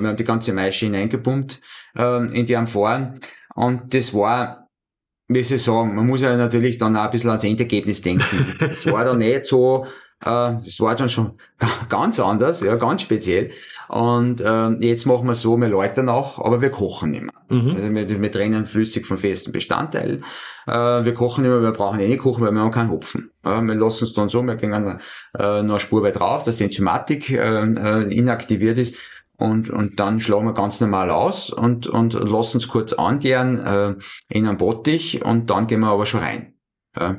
wir 0.00 0.08
haben 0.08 0.16
die 0.16 0.24
ganze 0.24 0.52
Maische 0.52 0.86
hineingepumpt 0.86 1.60
ähm, 1.96 2.32
in 2.32 2.46
die 2.46 2.56
Amphoren 2.56 3.20
und 3.54 3.94
das 3.94 4.12
war, 4.12 4.68
wie 5.28 5.38
ich 5.38 5.48
sagen, 5.62 5.94
man 5.94 6.04
muss 6.06 6.22
ja 6.22 6.36
natürlich 6.36 6.78
dann 6.78 6.96
auch 6.96 7.04
ein 7.04 7.10
bisschen 7.10 7.30
ans 7.30 7.44
Endergebnis 7.44 8.02
denken. 8.02 8.24
Das 8.58 8.90
war 8.90 9.04
dann 9.04 9.18
nicht 9.18 9.44
so, 9.44 9.86
äh, 10.24 10.54
das 10.64 10.80
war 10.80 10.94
dann 10.96 11.08
schon 11.08 11.32
ganz 11.88 12.20
anders, 12.20 12.62
ja, 12.62 12.76
ganz 12.76 13.02
speziell. 13.02 13.50
Und 13.88 14.42
ähm, 14.44 14.82
jetzt 14.82 15.06
machen 15.06 15.26
wir 15.26 15.34
so, 15.34 15.56
wir 15.56 15.68
läutern 15.68 16.08
auch, 16.08 16.38
aber 16.38 16.60
wir 16.60 16.70
kochen 16.70 17.12
nicht 17.12 17.22
mehr. 17.22 17.34
Mhm. 17.48 17.74
Also 17.74 17.94
wir, 17.94 18.20
wir 18.20 18.32
trennen 18.32 18.66
flüssig 18.66 19.06
von 19.06 19.16
festen 19.16 19.50
Bestandteilen. 19.52 20.24
Äh, 20.66 21.04
wir 21.04 21.14
kochen 21.14 21.44
immer, 21.44 21.62
wir 21.62 21.72
brauchen 21.72 21.98
eh 22.00 22.08
nicht 22.08 22.20
kochen, 22.20 22.44
weil 22.44 22.52
wir 22.52 22.60
haben 22.60 22.70
keinen 22.70 22.90
Hopfen. 22.90 23.30
Ja, 23.44 23.62
wir 23.62 23.74
lassen 23.74 24.04
es 24.04 24.12
dann 24.12 24.28
so, 24.28 24.42
wir 24.42 24.56
gehen 24.56 24.72
äh, 24.72 24.78
noch 24.78 25.00
eine 25.38 25.78
Spur 25.78 26.02
weit 26.02 26.18
drauf, 26.18 26.44
dass 26.44 26.56
die 26.56 26.64
Enzymatik 26.64 27.30
äh, 27.30 27.62
äh, 27.62 28.14
inaktiviert 28.14 28.76
ist. 28.76 28.94
Und, 29.38 29.70
und 29.70 30.00
dann 30.00 30.18
schlagen 30.18 30.46
wir 30.46 30.52
ganz 30.52 30.80
normal 30.80 31.10
aus 31.10 31.50
und, 31.50 31.86
und 31.86 32.12
lassen 32.14 32.58
es 32.58 32.66
kurz 32.66 32.92
angären 32.92 33.58
äh, 33.58 33.94
in 34.28 34.48
einem 34.48 34.58
Bottich 34.58 35.24
und 35.24 35.48
dann 35.48 35.68
gehen 35.68 35.80
wir 35.80 35.88
aber 35.88 36.06
schon 36.06 36.20
rein. 36.20 36.54
Ja. 36.98 37.16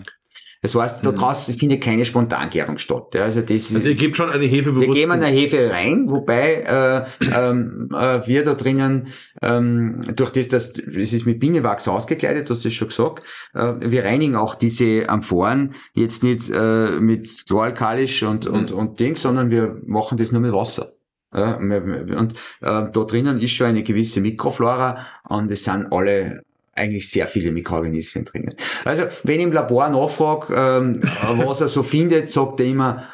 Das 0.61 0.75
heißt, 0.75 1.05
da 1.05 1.11
draußen 1.13 1.55
findet 1.55 1.81
keine 1.81 2.03
Spontangärung 2.03 2.77
statt. 2.77 3.15
Ja. 3.15 3.23
Also 3.23 3.39
das 3.41 3.73
Also 3.73 3.87
ihr 3.87 3.95
gebt 3.95 4.17
schon 4.17 4.29
eine 4.29 4.43
Hefe 4.45 4.75
wir 4.75 4.81
bewusst. 4.81 4.99
geben 4.99 5.11
eine 5.13 5.27
Hefe 5.27 5.69
rein, 5.71 6.05
wobei 6.09 6.63
äh, 6.63 7.05
ähm, 7.33 7.89
äh, 7.93 8.27
wir 8.27 8.43
da 8.43 8.55
drinnen, 8.55 9.07
ähm, 9.41 10.01
durch 10.15 10.31
das, 10.31 10.49
dass 10.49 10.77
es 10.77 11.13
ist 11.13 11.25
mit 11.25 11.39
Bienenwachs 11.39 11.87
ausgekleidet, 11.87 12.49
du 12.49 12.53
hast 12.53 12.65
das 12.65 12.73
schon 12.73 12.89
gesagt, 12.89 13.23
äh, 13.53 13.73
wir 13.79 14.03
reinigen 14.03 14.35
auch 14.35 14.55
diese 14.55 15.07
Amphoren 15.07 15.75
jetzt 15.93 16.23
nicht 16.23 16.49
äh, 16.53 16.99
mit 16.99 17.45
chloralkalisch 17.47 18.23
und, 18.23 18.45
und, 18.45 18.71
und 18.73 18.99
Ding, 18.99 19.15
sondern 19.15 19.49
wir 19.51 19.77
machen 19.85 20.17
das 20.17 20.33
nur 20.33 20.41
mit 20.41 20.51
Wasser. 20.51 20.91
Ja, 21.33 21.59
wir- 21.61 21.85
wir- 21.85 22.17
und 22.17 22.33
äh, 22.33 22.37
da 22.61 22.89
drinnen 22.89 23.39
ist 23.39 23.51
schon 23.51 23.67
eine 23.67 23.83
gewisse 23.83 24.19
Mikroflora 24.19 25.05
und 25.29 25.49
es 25.51 25.63
sind 25.63 25.87
alle 25.91 26.41
eigentlich 26.79 27.09
sehr 27.09 27.27
viele 27.27 27.51
Mikroorganismen 27.51 28.25
drinnen. 28.25 28.55
Also, 28.85 29.03
wenn 29.23 29.39
ich 29.39 29.45
im 29.45 29.51
Labor 29.51 29.89
nachfrage, 29.89 30.53
ähm, 30.55 31.01
was 31.45 31.61
er 31.61 31.67
so 31.67 31.83
findet, 31.83 32.29
sagt 32.29 32.59
er 32.59 32.65
immer, 32.65 33.09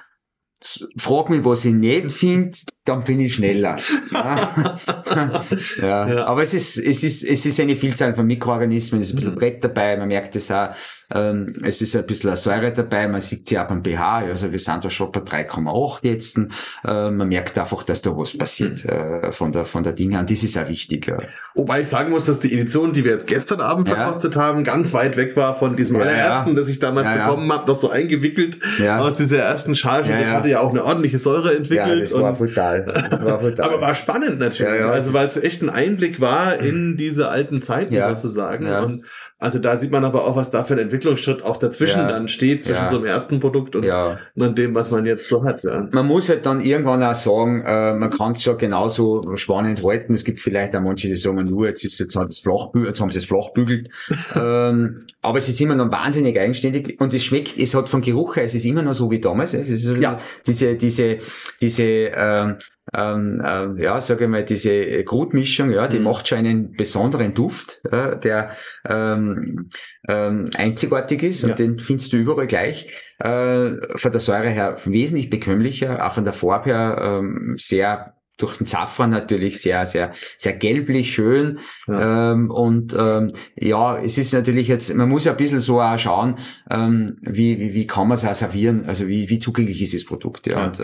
frag 0.97 1.29
mich, 1.29 1.43
was 1.43 1.65
ich 1.65 1.73
nicht 1.73 2.11
finde, 2.11 2.57
dann 2.85 3.03
bin 3.03 3.19
ich 3.19 3.35
schneller. 3.35 3.75
Ja. 4.11 5.39
ja. 5.81 6.07
Ja. 6.07 6.25
Aber 6.25 6.41
es 6.41 6.53
ist, 6.53 6.77
es 6.77 7.03
ist, 7.03 7.23
es 7.23 7.45
ist 7.45 7.59
eine 7.59 7.75
Vielzahl 7.75 8.13
von 8.13 8.25
Mikroorganismen, 8.25 9.01
es 9.01 9.07
ist 9.07 9.13
ein 9.13 9.15
bisschen 9.17 9.35
Brett 9.35 9.63
dabei, 9.63 9.97
man 9.97 10.07
merkt 10.07 10.35
es 10.35 10.51
auch, 10.51 10.69
ähm, 11.13 11.47
es 11.63 11.81
ist 11.81 11.95
ein 11.95 12.05
bisschen 12.05 12.35
Säure 12.35 12.71
dabei, 12.71 13.07
man 13.07 13.21
sieht 13.21 13.47
sie 13.47 13.59
auch 13.59 13.67
beim 13.67 13.83
pH, 13.83 14.17
also 14.29 14.51
wir 14.51 14.59
sind 14.59 14.83
da 14.85 14.89
schon 14.89 15.11
bei 15.11 15.21
3,8 15.21 15.99
jetzt, 16.03 16.37
äh, 16.37 17.11
man 17.11 17.27
merkt 17.27 17.57
einfach, 17.57 17.83
dass 17.83 18.01
da 18.01 18.15
was 18.15 18.37
passiert, 18.37 18.85
äh, 18.85 19.31
von 19.31 19.51
der, 19.51 19.65
von 19.65 19.83
der 19.83 19.93
Dinge, 19.93 20.19
und 20.19 20.29
das 20.29 20.43
ist 20.43 20.57
auch 20.57 20.67
wichtig, 20.69 21.07
ja. 21.07 21.17
Wobei 21.53 21.81
ich 21.81 21.87
sagen 21.87 22.11
muss, 22.11 22.25
dass 22.25 22.39
die 22.39 22.53
Edition, 22.53 22.91
die 22.91 23.03
wir 23.03 23.11
jetzt 23.11 23.27
gestern 23.27 23.61
Abend 23.61 23.87
Ja. 23.87 23.95
verkostet 23.95 24.35
haben, 24.35 24.63
ganz 24.63 24.93
weit 24.93 25.15
weg 25.17 25.35
war 25.35 25.53
von 25.55 25.75
diesem 25.75 25.95
Ja, 25.97 26.03
allerersten, 26.03 26.49
ja. 26.49 26.55
das 26.55 26.69
ich 26.69 26.79
damals 26.79 27.07
Ja, 27.07 27.15
ja. 27.15 27.27
bekommen 27.29 27.51
habe, 27.51 27.67
noch 27.67 27.75
so 27.75 27.89
eingewickelt 27.89 28.59
Ja. 28.79 28.99
aus 28.99 29.15
dieser 29.15 29.39
ersten 29.39 29.75
Charge. 29.75 30.09
Ja, 30.11 30.17
das 30.19 30.27
ja. 30.29 30.33
hatte 30.33 30.49
ja 30.49 30.59
auch 30.59 30.71
eine 30.71 30.83
ordentliche 30.83 31.17
Säure 31.17 31.55
entwickelt. 31.55 32.11
und 32.13 32.37
brutal. 32.37 32.74
War 32.85 33.37
brutal. 33.39 33.65
Aber 33.69 33.81
war 33.81 33.95
spannend 33.95 34.39
natürlich. 34.39 34.71
Ja, 34.73 34.87
ja, 34.87 34.89
also 34.91 35.13
weil 35.13 35.25
es 35.25 35.37
echt 35.37 35.61
ein 35.61 35.69
Einblick 35.69 36.19
war 36.19 36.57
in 36.59 36.97
diese 36.97 37.29
alten 37.29 37.61
Zeiten 37.61 37.93
Ja. 37.93 38.09
sozusagen. 38.09 38.65
Ja. 38.65 38.81
Und 38.83 39.05
also 39.37 39.59
da 39.59 39.75
sieht 39.77 39.91
man 39.91 40.03
aber 40.05 40.25
auch, 40.25 40.35
was 40.35 40.51
da 40.51 40.63
für 40.63 40.73
ein 40.73 40.79
Entwicklungsschritt 40.79 41.43
auch 41.43 41.57
dazwischen 41.57 41.99
Ja. 42.01 42.07
dann 42.07 42.27
steht, 42.27 42.63
zwischen 42.63 42.83
Ja. 42.83 42.89
so 42.89 42.97
einem 42.97 43.05
ersten 43.05 43.39
Produkt 43.39 43.75
und, 43.75 43.83
ja. 43.83 44.17
und 44.35 44.57
dem, 44.57 44.73
was 44.75 44.91
man 44.91 45.05
jetzt 45.05 45.27
so 45.29 45.43
hat. 45.43 45.63
Ja. 45.63 45.87
man 45.91 46.05
muss 46.05 46.29
halt 46.29 46.45
dann 46.45 46.61
irgendwann 46.61 47.03
auch 47.03 47.13
sagen, 47.13 47.63
äh, 47.65 47.93
man 47.93 48.09
kann 48.09 48.33
es 48.33 48.43
schon 48.43 48.57
genauso 48.57 49.21
spannend 49.35 49.83
halten. 49.83 50.13
Es 50.13 50.23
gibt 50.23 50.41
vielleicht 50.41 50.75
auch 50.75 50.81
manche, 50.81 51.07
die 51.07 51.15
sagen, 51.15 51.43
nur 51.45 51.67
jetzt 51.67 51.83
ist 51.85 51.99
jetzt 51.99 52.15
halt 52.15 52.29
das 52.29 52.39
Flachbü 52.39 52.85
jetzt 52.85 53.01
haben 53.01 53.09
sie 53.09 53.19
es 53.19 53.25
flachbügelt. 53.25 53.89
ähm, 54.35 55.05
aber 55.21 55.37
es 55.37 55.49
ist 55.49 55.59
immer 55.61 55.75
noch 55.75 55.91
wahnsinnig 55.91 56.39
eigenständig 56.39 56.99
und 56.99 57.13
es 57.13 57.23
schmeckt, 57.23 57.57
es 57.57 57.73
hat 57.75 57.89
vom 57.89 58.01
Geruch 58.01 58.35
her, 58.35 58.43
es 58.45 58.55
ist 58.55 58.65
immer 58.65 58.81
noch 58.83 58.93
so 58.93 59.09
wie 59.11 59.19
damals. 59.19 59.53
Es 59.53 59.69
ist 59.69 59.83
so 59.83 59.95
Ja. 59.95 60.17
diese, 60.45 60.75
diese, 60.75 61.17
diese, 61.61 61.83
ähm, 61.83 62.55
ähm, 62.95 63.41
ähm, 63.45 63.77
ja, 63.77 63.99
sage 63.99 64.25
ich 64.25 64.29
mal, 64.29 64.43
diese 64.45 65.03
Grutmischung, 65.03 65.71
ja, 65.71 65.87
die 65.87 65.97
Mhm. 65.99 66.05
macht 66.05 66.27
schon 66.27 66.39
einen 66.39 66.71
besonderen 66.73 67.33
Duft, 67.33 67.81
äh, 67.91 68.17
der 68.17 68.51
ähm, 68.87 69.69
ähm, 70.07 70.45
einzigartig 70.55 71.23
ist 71.23 71.43
und 71.43 71.49
Ja. 71.51 71.55
den 71.55 71.79
findest 71.79 72.13
du 72.13 72.17
überall 72.17 72.47
gleich. 72.47 72.89
Äh, 73.19 73.71
von 73.95 74.11
der 74.11 74.19
Säure 74.19 74.49
her 74.49 74.75
wesentlich 74.85 75.29
bekömmlicher, 75.29 76.05
auch 76.05 76.11
von 76.13 76.25
der 76.25 76.33
Farbe 76.33 76.69
her 76.71 76.97
ähm, 77.01 77.55
sehr 77.57 78.13
durch 78.37 78.57
den 78.57 78.67
Safran 78.67 79.09
natürlich 79.11 79.61
sehr, 79.61 79.85
sehr, 79.85 80.11
sehr 80.37 80.53
gelblich, 80.53 81.13
schön. 81.13 81.59
Ähm, 81.87 82.51
und 82.51 82.95
ähm, 82.99 83.31
ja, 83.55 83.97
es 84.01 84.17
ist 84.17 84.33
natürlich 84.33 84.67
jetzt, 84.67 84.93
man 84.95 85.09
muss 85.09 85.25
ja 85.25 85.31
ein 85.31 85.37
bisschen 85.37 85.59
so 85.59 85.81
auch 85.81 85.97
schauen, 85.97 86.35
ähm, 86.69 87.17
wie, 87.21 87.59
wie, 87.59 87.73
wie 87.73 87.87
kann 87.87 88.07
man 88.07 88.15
es 88.17 88.25
auch 88.25 88.35
servieren, 88.35 88.85
also 88.87 89.07
wie, 89.07 89.29
wie 89.29 89.39
zugänglich 89.39 89.81
ist 89.81 89.93
das 89.93 90.03
Produkt. 90.05 90.47
Ja, 90.47 90.59
Ja. 90.59 90.65
Und 90.65 90.79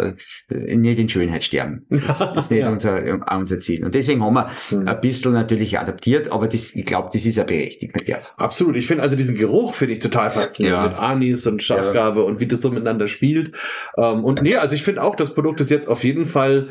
äh, 0.49 0.76
nicht 0.76 0.99
in 0.99 1.10
Schönheit 1.10 1.43
sterben. 1.43 1.86
Das, 2.08 2.20
das 2.20 2.36
ist 2.45 2.52
nicht 2.52 2.62
Ja. 2.62 2.72
unser, 2.72 3.02
unser 3.38 3.60
Ziel. 3.60 3.84
Und 3.86 3.95
deswegen 3.95 4.24
haben 4.24 4.34
wir 4.34 4.49
Mhm. 4.72 4.88
ein 4.88 5.02
bisschen 5.02 5.34
natürlich 5.34 5.80
adaptiert, 5.80 6.32
aber 6.32 6.47
das, 6.47 6.76
ich 6.76 6.86
glaube, 6.86 7.10
das 7.14 7.26
ist 7.26 7.38
ja 7.38 7.43
berechtigt. 7.43 7.95
Ja. 8.08 8.20
Absolut. 8.38 8.76
Ich 8.76 8.88
finde 8.88 9.04
also 9.04 9.16
diesen 9.16 9.36
Geruch 9.36 9.74
finde 9.74 9.93
ich 9.93 9.99
total 9.99 10.32
faszinierend 10.32 10.84
Ja. 10.84 10.89
mit 10.89 10.99
Anis 10.99 11.47
und 11.47 11.62
Schafgabe 11.64 12.24
und 12.24 12.39
wie 12.39 12.47
das 12.47 12.62
so 12.62 12.70
miteinander 12.70 13.08
spielt. 13.08 13.52
Ähm, 13.97 14.24
und 14.24 14.41
nee, 14.41 14.56
also 14.56 14.76
ich 14.76 14.84
finde 14.84 15.04
auch, 15.04 15.16
das 15.16 15.34
Produkt 15.34 15.60
ist 15.62 15.70
jetzt 15.72 15.88
auf 15.88 16.04
jeden 16.04 16.26
Fall 16.26 16.70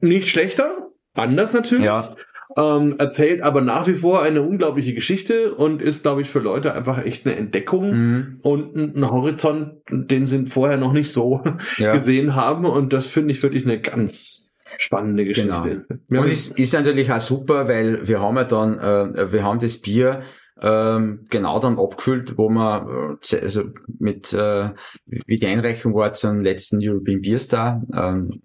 nicht 0.00 0.28
schlechter, 0.28 0.90
anders 1.14 1.52
natürlich. 1.52 1.84
Ja, 1.84 2.14
Ähm, 2.56 2.96
erzählt 2.98 3.42
aber 3.42 3.60
nach 3.60 3.86
wie 3.86 3.94
vor 3.94 4.22
eine 4.22 4.40
unglaubliche 4.40 4.94
Geschichte 4.94 5.54
und 5.54 5.82
ist, 5.82 6.02
glaube 6.02 6.22
ich, 6.22 6.30
für 6.30 6.38
Leute 6.38 6.74
einfach 6.74 7.04
echt 7.04 7.26
eine 7.26 7.36
Entdeckung 7.36 7.90
mhm. 7.90 8.38
und 8.42 8.74
ein 8.74 9.08
Horizont, 9.10 9.74
den 9.90 10.24
sie 10.24 10.46
vorher 10.46 10.78
noch 10.78 10.94
nicht 10.94 11.12
so 11.12 11.44
ja. 11.76 11.92
gesehen 11.92 12.34
haben. 12.34 12.64
Und 12.64 12.94
das 12.94 13.06
finde 13.06 13.32
ich 13.32 13.42
wirklich 13.42 13.64
eine 13.64 13.78
ganz 13.80 14.50
spannende 14.78 15.24
Geschichte. 15.24 15.50
Genau. 15.50 15.64
Wir 16.08 16.18
haben 16.18 16.24
Und 16.24 16.32
es 16.32 16.48
ist 16.48 16.72
natürlich 16.72 17.12
auch 17.12 17.20
super, 17.20 17.68
weil 17.68 18.08
wir 18.08 18.20
haben 18.20 18.36
ja 18.36 18.44
dann, 18.44 18.78
äh, 18.78 19.30
wir 19.30 19.44
haben 19.44 19.58
das 19.58 19.78
Bier 19.78 20.22
ähm, 20.60 21.26
genau 21.28 21.60
dann 21.60 21.78
abgefüllt, 21.78 22.36
wo 22.36 22.48
wir 22.48 23.18
äh, 23.30 23.36
also 23.40 23.64
mit 23.98 24.32
äh, 24.32 24.70
wie 25.06 25.36
die 25.36 25.46
Einreichung 25.46 25.94
war 25.94 26.12
zum 26.12 26.40
letzten 26.40 26.78
European 26.80 27.20
Beer 27.20 27.38
Star, 27.38 27.82
ähm, 27.92 28.40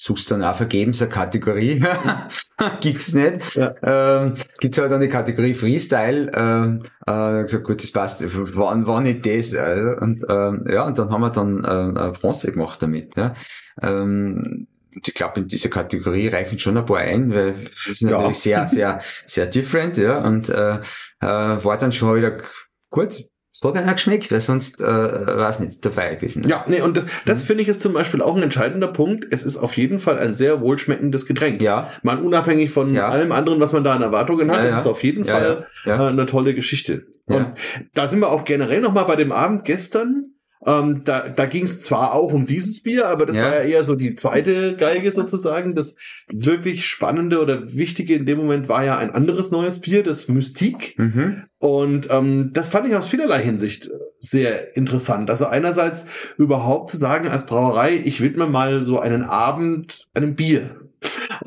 suchst 0.00 0.30
dann 0.30 0.42
auch 0.42 0.54
vergebens 0.54 1.02
eine 1.02 1.10
Kategorie. 1.10 1.84
Gibt's 2.80 3.12
nicht. 3.12 3.54
Ja. 3.56 3.74
Ähm, 3.82 4.34
gibt's 4.58 4.78
halt 4.78 4.90
dann 4.90 5.02
die 5.02 5.10
Kategorie 5.10 5.52
Freestyle. 5.52 6.30
Ähm, 6.34 6.82
äh, 7.06 7.42
gesagt, 7.42 7.64
gut, 7.64 7.82
das 7.82 7.92
passt. 7.92 8.24
Wann, 8.56 8.86
wann 8.86 9.02
nicht 9.02 9.26
das? 9.26 9.52
Äh, 9.52 9.96
und 10.00 10.24
ähm, 10.26 10.64
ja, 10.70 10.84
und 10.86 10.98
dann 10.98 11.10
haben 11.10 11.20
wir 11.20 11.28
dann 11.30 11.64
äh, 11.64 11.68
eine 12.00 12.12
Bronze 12.12 12.50
gemacht 12.50 12.82
damit. 12.82 13.14
Ja. 13.16 13.34
Ähm, 13.82 14.68
ich 15.04 15.12
glaube, 15.14 15.40
in 15.40 15.48
dieser 15.48 15.68
Kategorie 15.68 16.28
reichen 16.28 16.58
schon 16.58 16.78
ein 16.78 16.86
paar 16.86 16.98
ein, 16.98 17.30
weil 17.34 17.64
das 17.64 17.86
ist 17.86 18.00
Ja. 18.00 18.12
natürlich 18.12 18.38
sehr, 18.38 18.68
sehr, 18.68 19.00
sehr 19.26 19.46
different, 19.46 19.98
ja. 19.98 20.18
Und 20.24 20.48
äh, 20.48 20.76
äh, 20.76 20.80
war 21.20 21.76
dann 21.76 21.92
schon 21.92 22.16
wieder 22.16 22.38
gut. 22.90 23.26
Es 23.62 23.68
hat 23.68 23.76
einer 23.76 23.92
geschmeckt, 23.92 24.32
weil 24.32 24.40
sonst 24.40 24.80
äh, 24.80 24.84
weiß 24.84 25.60
nicht 25.60 25.84
dabei 25.84 26.14
gewesen. 26.14 26.48
Ja, 26.48 26.64
nee, 26.66 26.80
und 26.80 26.96
das, 26.96 27.04
Mhm. 27.04 27.08
das 27.26 27.42
finde 27.44 27.62
ich 27.62 27.68
ist 27.68 27.82
zum 27.82 27.92
Beispiel 27.92 28.22
auch 28.22 28.34
ein 28.36 28.42
entscheidender 28.42 28.88
Punkt. 28.88 29.26
Es 29.30 29.42
ist 29.42 29.58
auf 29.58 29.76
jeden 29.76 29.98
Fall 29.98 30.18
ein 30.18 30.32
sehr 30.32 30.60
wohlschmeckendes 30.62 31.26
Getränk. 31.26 31.60
Ja, 31.60 31.90
Mal 32.02 32.18
unabhängig 32.18 32.70
von 32.70 32.94
Ja. 32.94 33.08
allem 33.10 33.32
anderen, 33.32 33.60
was 33.60 33.72
man 33.74 33.84
da 33.84 33.94
an 33.94 34.02
Erwartungen 34.02 34.50
hat, 34.50 34.64
Ja, 34.64 34.70
ja. 34.70 34.78
ist 34.78 34.86
auf 34.86 35.02
jeden 35.04 35.24
Fall 35.26 35.66
äh, 35.84 35.90
eine 35.92 36.24
tolle 36.26 36.54
Geschichte. 36.54 37.06
Und 37.26 37.46
da 37.94 38.08
sind 38.08 38.20
wir 38.20 38.30
auch 38.30 38.44
generell 38.44 38.80
nochmal 38.80 39.04
bei 39.04 39.16
dem 39.16 39.30
Abend 39.30 39.64
gestern. 39.64 40.22
Ähm, 40.66 41.02
da 41.04 41.28
da 41.28 41.46
ging 41.46 41.64
es 41.64 41.82
zwar 41.82 42.12
auch 42.14 42.32
um 42.34 42.44
dieses 42.44 42.82
Bier, 42.82 43.08
aber 43.08 43.24
das 43.24 43.38
Ja. 43.38 43.44
war 43.44 43.54
ja 43.54 43.60
eher 43.62 43.84
so 43.84 43.94
die 43.94 44.14
zweite 44.14 44.76
Geige 44.76 45.10
sozusagen. 45.10 45.74
Das 45.74 45.96
wirklich 46.30 46.86
Spannende 46.86 47.40
oder 47.40 47.74
Wichtige 47.74 48.14
in 48.14 48.26
dem 48.26 48.38
Moment 48.38 48.68
war 48.68 48.84
ja 48.84 48.98
ein 48.98 49.10
anderes 49.10 49.50
neues 49.50 49.80
Bier, 49.80 50.02
das 50.02 50.28
Mystique. 50.28 50.94
Mhm. 50.98 51.44
Und 51.58 52.08
ähm, 52.10 52.50
das 52.52 52.68
fand 52.68 52.88
ich 52.88 52.94
aus 52.94 53.06
vielerlei 53.06 53.42
Hinsicht 53.42 53.90
sehr 54.18 54.76
interessant. 54.76 55.30
Also 55.30 55.46
einerseits 55.46 56.04
überhaupt 56.36 56.90
zu 56.90 56.98
sagen 56.98 57.28
als 57.28 57.46
Brauerei, 57.46 57.94
ich 58.04 58.20
widme 58.20 58.46
mal 58.46 58.84
so 58.84 58.98
einen 59.00 59.22
Abend 59.22 60.08
einem 60.14 60.34
Bier 60.34 60.79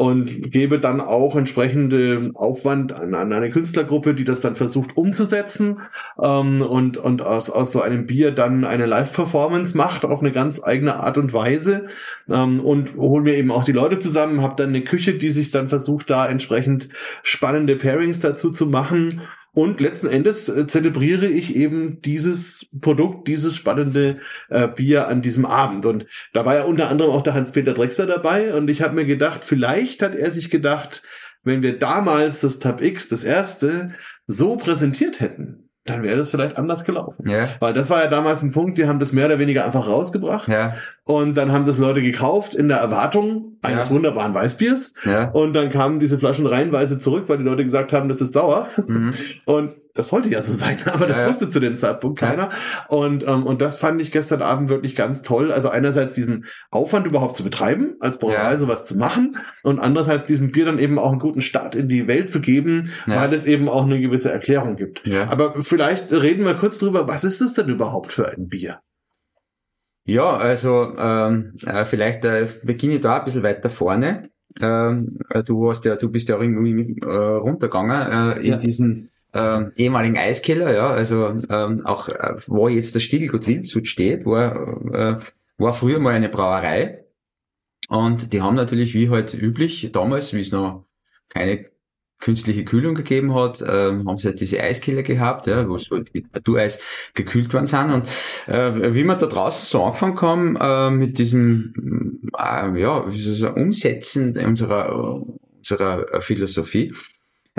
und 0.04 0.51
gebe 0.51 0.80
dann 0.80 0.99
auch 0.99 1.38
entsprechende 1.38 2.32
Aufwand 2.34 2.91
an, 2.91 3.16
an 3.16 3.32
eine 3.32 3.49
Künstlergruppe, 3.49 4.14
die 4.14 4.26
das 4.26 4.41
dann 4.41 4.54
versucht 4.54 4.97
umzusetzen 4.97 5.80
ähm, 6.22 6.62
und, 6.62 6.97
und 6.97 7.22
aus, 7.22 7.49
aus 7.49 7.72
so 7.72 7.82
einem 7.82 8.06
Bier 8.06 8.32
dann 8.32 8.66
eine 8.66 8.86
Live-Performance 8.86 9.78
macht 9.78 10.04
auf 10.04 10.20
eine 10.20 10.34
ganz 10.34 10.62
eigene 10.62 10.97
Art 10.97 11.18
und 11.18 11.32
Weise 11.32 11.86
ähm, 12.30 12.60
und 12.60 12.97
hol 12.97 13.22
mir 13.22 13.36
eben 13.36 13.49
auch 13.49 13.64
die 13.64 13.72
Leute 13.72 13.97
zusammen, 13.97 14.41
habe 14.41 14.56
dann 14.58 14.70
eine 14.70 14.82
Küche, 14.82 15.14
die 15.14 15.30
sich 15.30 15.51
dann 15.51 15.70
versucht, 15.70 16.10
da 16.10 16.28
entsprechend 16.28 16.89
spannende 17.22 17.78
Pairings 17.78 18.20
dazu 18.20 18.51
zu 18.51 18.66
machen 18.66 19.22
und 19.54 19.80
letzten 19.80 20.08
Endes 20.08 20.49
äh, 20.49 20.66
zelebriere 20.66 21.28
ich 21.28 21.56
eben 21.56 22.01
dieses 22.01 22.70
Produkt, 22.82 23.28
dieses 23.28 23.56
spannende 23.56 24.20
äh, 24.49 24.68
Bier 24.68 25.08
an 25.08 25.22
diesem 25.22 25.45
Abend. 25.45 25.86
Und 25.86 26.08
da 26.34 26.45
war 26.45 26.56
ja 26.56 26.64
unter 26.64 26.89
anderem 26.89 27.12
auch 27.12 27.22
der 27.22 27.36
Hans-Peter 27.36 27.74
Drexler 27.74 28.08
dabei. 28.08 28.56
Und 28.56 28.70
ich 28.70 28.82
habe 28.82 28.95
mir 28.95 29.06
gedacht, 29.06 29.43
vielleicht 29.43 30.01
hat 30.01 30.16
er 30.16 30.32
sich 30.32 30.49
gedacht, 30.49 31.04
wenn 31.43 31.62
wir 31.62 31.78
damals 31.78 32.39
das 32.39 32.60
Tab 32.60 32.82
X, 32.82 33.10
das 33.10 33.24
erste, 33.24 33.93
so 34.26 34.56
präsentiert 34.56 35.20
hätten, 35.20 35.70
dann 35.86 36.02
wäre 36.02 36.16
das 36.18 36.32
vielleicht 36.32 36.58
anders 36.58 36.86
gelaufen. 36.86 37.28
Ja. 37.30 37.50
Weil 37.60 37.74
das 37.74 37.90
war 37.90 38.04
ja 38.04 38.10
damals 38.10 38.42
ein 38.42 38.52
Punkt, 38.54 38.78
die 38.78 38.88
haben 38.88 39.00
das 39.00 39.12
mehr 39.12 39.26
oder 39.26 39.40
weniger 39.40 39.66
einfach 39.66 39.88
rausgebracht. 39.88 40.48
Ja. 40.48 40.74
Und 41.04 41.36
dann 41.36 41.52
haben 41.52 41.66
das 41.66 41.78
Leute 41.78 42.02
gekauft 42.02 42.56
in 42.56 42.70
der 42.70 42.78
Erwartung 42.78 43.58
eines 43.62 43.90
Ja. 43.90 43.96
wunderbaren 43.96 44.34
Weißbiers. 44.34 44.94
Ja. 45.06 45.30
Und 45.32 45.54
dann 45.54 45.70
kamen 45.70 46.00
diese 46.00 46.18
Flaschen 46.18 46.46
reihenweise 46.46 47.00
zurück, 47.00 47.26
weil 47.28 47.38
die 47.38 47.44
Leute 47.44 47.64
gesagt 47.64 47.92
haben, 47.92 48.08
das 48.08 48.22
ist 48.22 48.32
sauer. 48.34 48.68
Mhm. 48.88 49.14
Und 49.46 49.74
das 49.96 50.08
sollte 50.10 50.30
ja 50.30 50.41
so 50.41 50.52
sein, 50.66 50.78
aber 50.86 51.06
das 51.08 51.18
Ja, 51.18 51.24
ja. 51.24 51.28
wusste 51.30 51.50
zu 51.50 51.60
dem 51.60 51.78
Zeitpunkt 51.78 52.20
Ja. 52.22 52.30
keiner. 52.30 52.50
Und, 52.88 53.24
ähm, 53.28 53.44
und 53.46 53.62
das 53.62 53.78
fand 53.78 54.02
ich 54.02 54.12
gestern 54.12 54.41
Abend 54.41 54.70
wirklich 54.70 54.96
ganz 54.96 55.22
toll. 55.22 55.52
Also 55.52 55.70
einerseits 55.70 56.14
diesen 56.16 56.46
Aufwand 56.72 57.06
überhaupt 57.06 57.36
zu 57.36 57.44
betreiben, 57.44 57.96
als 58.00 58.18
Brauerei 58.18 58.52
Ja. 58.52 58.58
sowas 58.58 58.86
zu 58.86 58.98
machen 58.98 59.38
und 59.64 59.80
andererseits 59.80 60.26
diesem 60.26 60.52
Bier 60.52 60.66
dann 60.66 60.80
eben 60.80 60.98
auch 60.98 61.12
einen 61.12 61.20
guten 61.20 61.41
Start 61.41 61.76
in 61.76 61.89
die 61.89 62.08
Welt 62.08 62.32
zu 62.32 62.41
geben, 62.41 62.89
Ja. 63.08 63.22
weil 63.22 63.34
es 63.34 63.46
eben 63.46 63.70
auch 63.70 63.86
eine 63.86 64.00
gewisse 64.02 64.32
Erklärung 64.32 64.76
gibt. 64.78 65.06
Ja. 65.06 65.30
Aber 65.30 65.62
vielleicht 65.62 66.12
reden 66.12 66.46
wir 66.46 66.56
kurz 66.56 66.80
drüber, 66.80 67.08
was 67.08 67.24
ist 67.24 67.41
es 67.41 67.54
denn 67.54 67.70
überhaupt 67.70 68.14
für 68.14 68.28
ein 68.30 68.48
Bier? 68.48 68.80
Ja, 70.06 70.36
also 70.36 70.96
ähm, 70.98 71.54
äh, 71.66 71.86
vielleicht 71.86 72.26
äh, 72.26 72.48
beginne 72.64 72.96
ich 72.96 73.00
da 73.02 73.20
ein 73.20 73.24
bisschen 73.24 73.44
weiter 73.44 73.70
vorne. 73.70 74.30
Ähm, 74.62 75.18
äh, 75.30 75.44
du 75.44 75.70
hast 75.70 75.86
ja, 75.86 75.96
du 75.96 76.10
bist 76.12 76.28
ja 76.28 76.36
auch 76.36 76.41
irgendwie 76.41 77.00
äh, 77.02 77.06
runtergegangen 77.08 78.12
äh, 78.38 78.39
in 78.41 78.52
Ja. 78.52 78.58
diesen 78.58 79.10
ähm, 79.34 79.72
ehemaligen 79.76 80.18
Eiskeller, 80.18 80.74
ja, 80.74 80.90
also 80.90 81.28
ähm, 81.50 81.86
auch 81.86 82.10
äh, 82.10 82.36
wo 82.48 82.68
jetzt 82.68 82.96
der 82.96 83.00
Stiegelgut 83.00 83.48
Wildsud 83.48 83.88
steht, 83.88 84.26
war, 84.26 84.56
äh, 84.94 85.20
war 85.58 85.74
früher 85.74 86.00
mal 86.00 86.14
eine 86.14 86.30
Brauerei 86.30 87.06
und 87.90 88.34
die 88.34 88.42
haben 88.42 88.56
natürlich 88.56 88.94
wie 88.94 89.10
halt 89.10 89.34
üblich 89.34 89.92
damals, 89.92 90.34
wie 90.34 90.42
es 90.42 90.52
noch 90.52 90.86
keine 91.30 91.66
künstliche 92.24 92.64
Kühlung 92.64 92.96
gegeben 92.96 93.36
hat, 93.36 93.62
ähm, 93.68 94.08
haben 94.08 94.18
sie 94.18 94.30
halt 94.30 94.40
diese 94.40 94.62
Eiskeller 94.62 95.04
gehabt, 95.04 95.46
ja, 95.46 95.68
wo 95.68 95.76
es 95.76 95.92
halt 95.92 96.14
mit 96.14 96.34
Natureis 96.34 96.80
gekühlt 97.14 97.54
worden 97.54 97.66
sind. 97.66 97.92
Und 97.92 98.08
äh, 98.48 98.94
wie 98.94 99.04
wir 99.04 99.16
da 99.16 99.26
draußen 99.26 99.66
so 99.66 99.84
angefangen 99.84 100.22
haben, 100.22 100.56
äh, 100.56 100.90
mit 100.90 101.20
diesem 101.20 102.22
äh, 102.38 102.80
ja, 102.80 103.06
sagen, 103.10 103.62
Umsetzen 103.62 104.38
unserer, 104.38 105.22
unserer 105.58 106.22
Philosophie, 106.22 106.94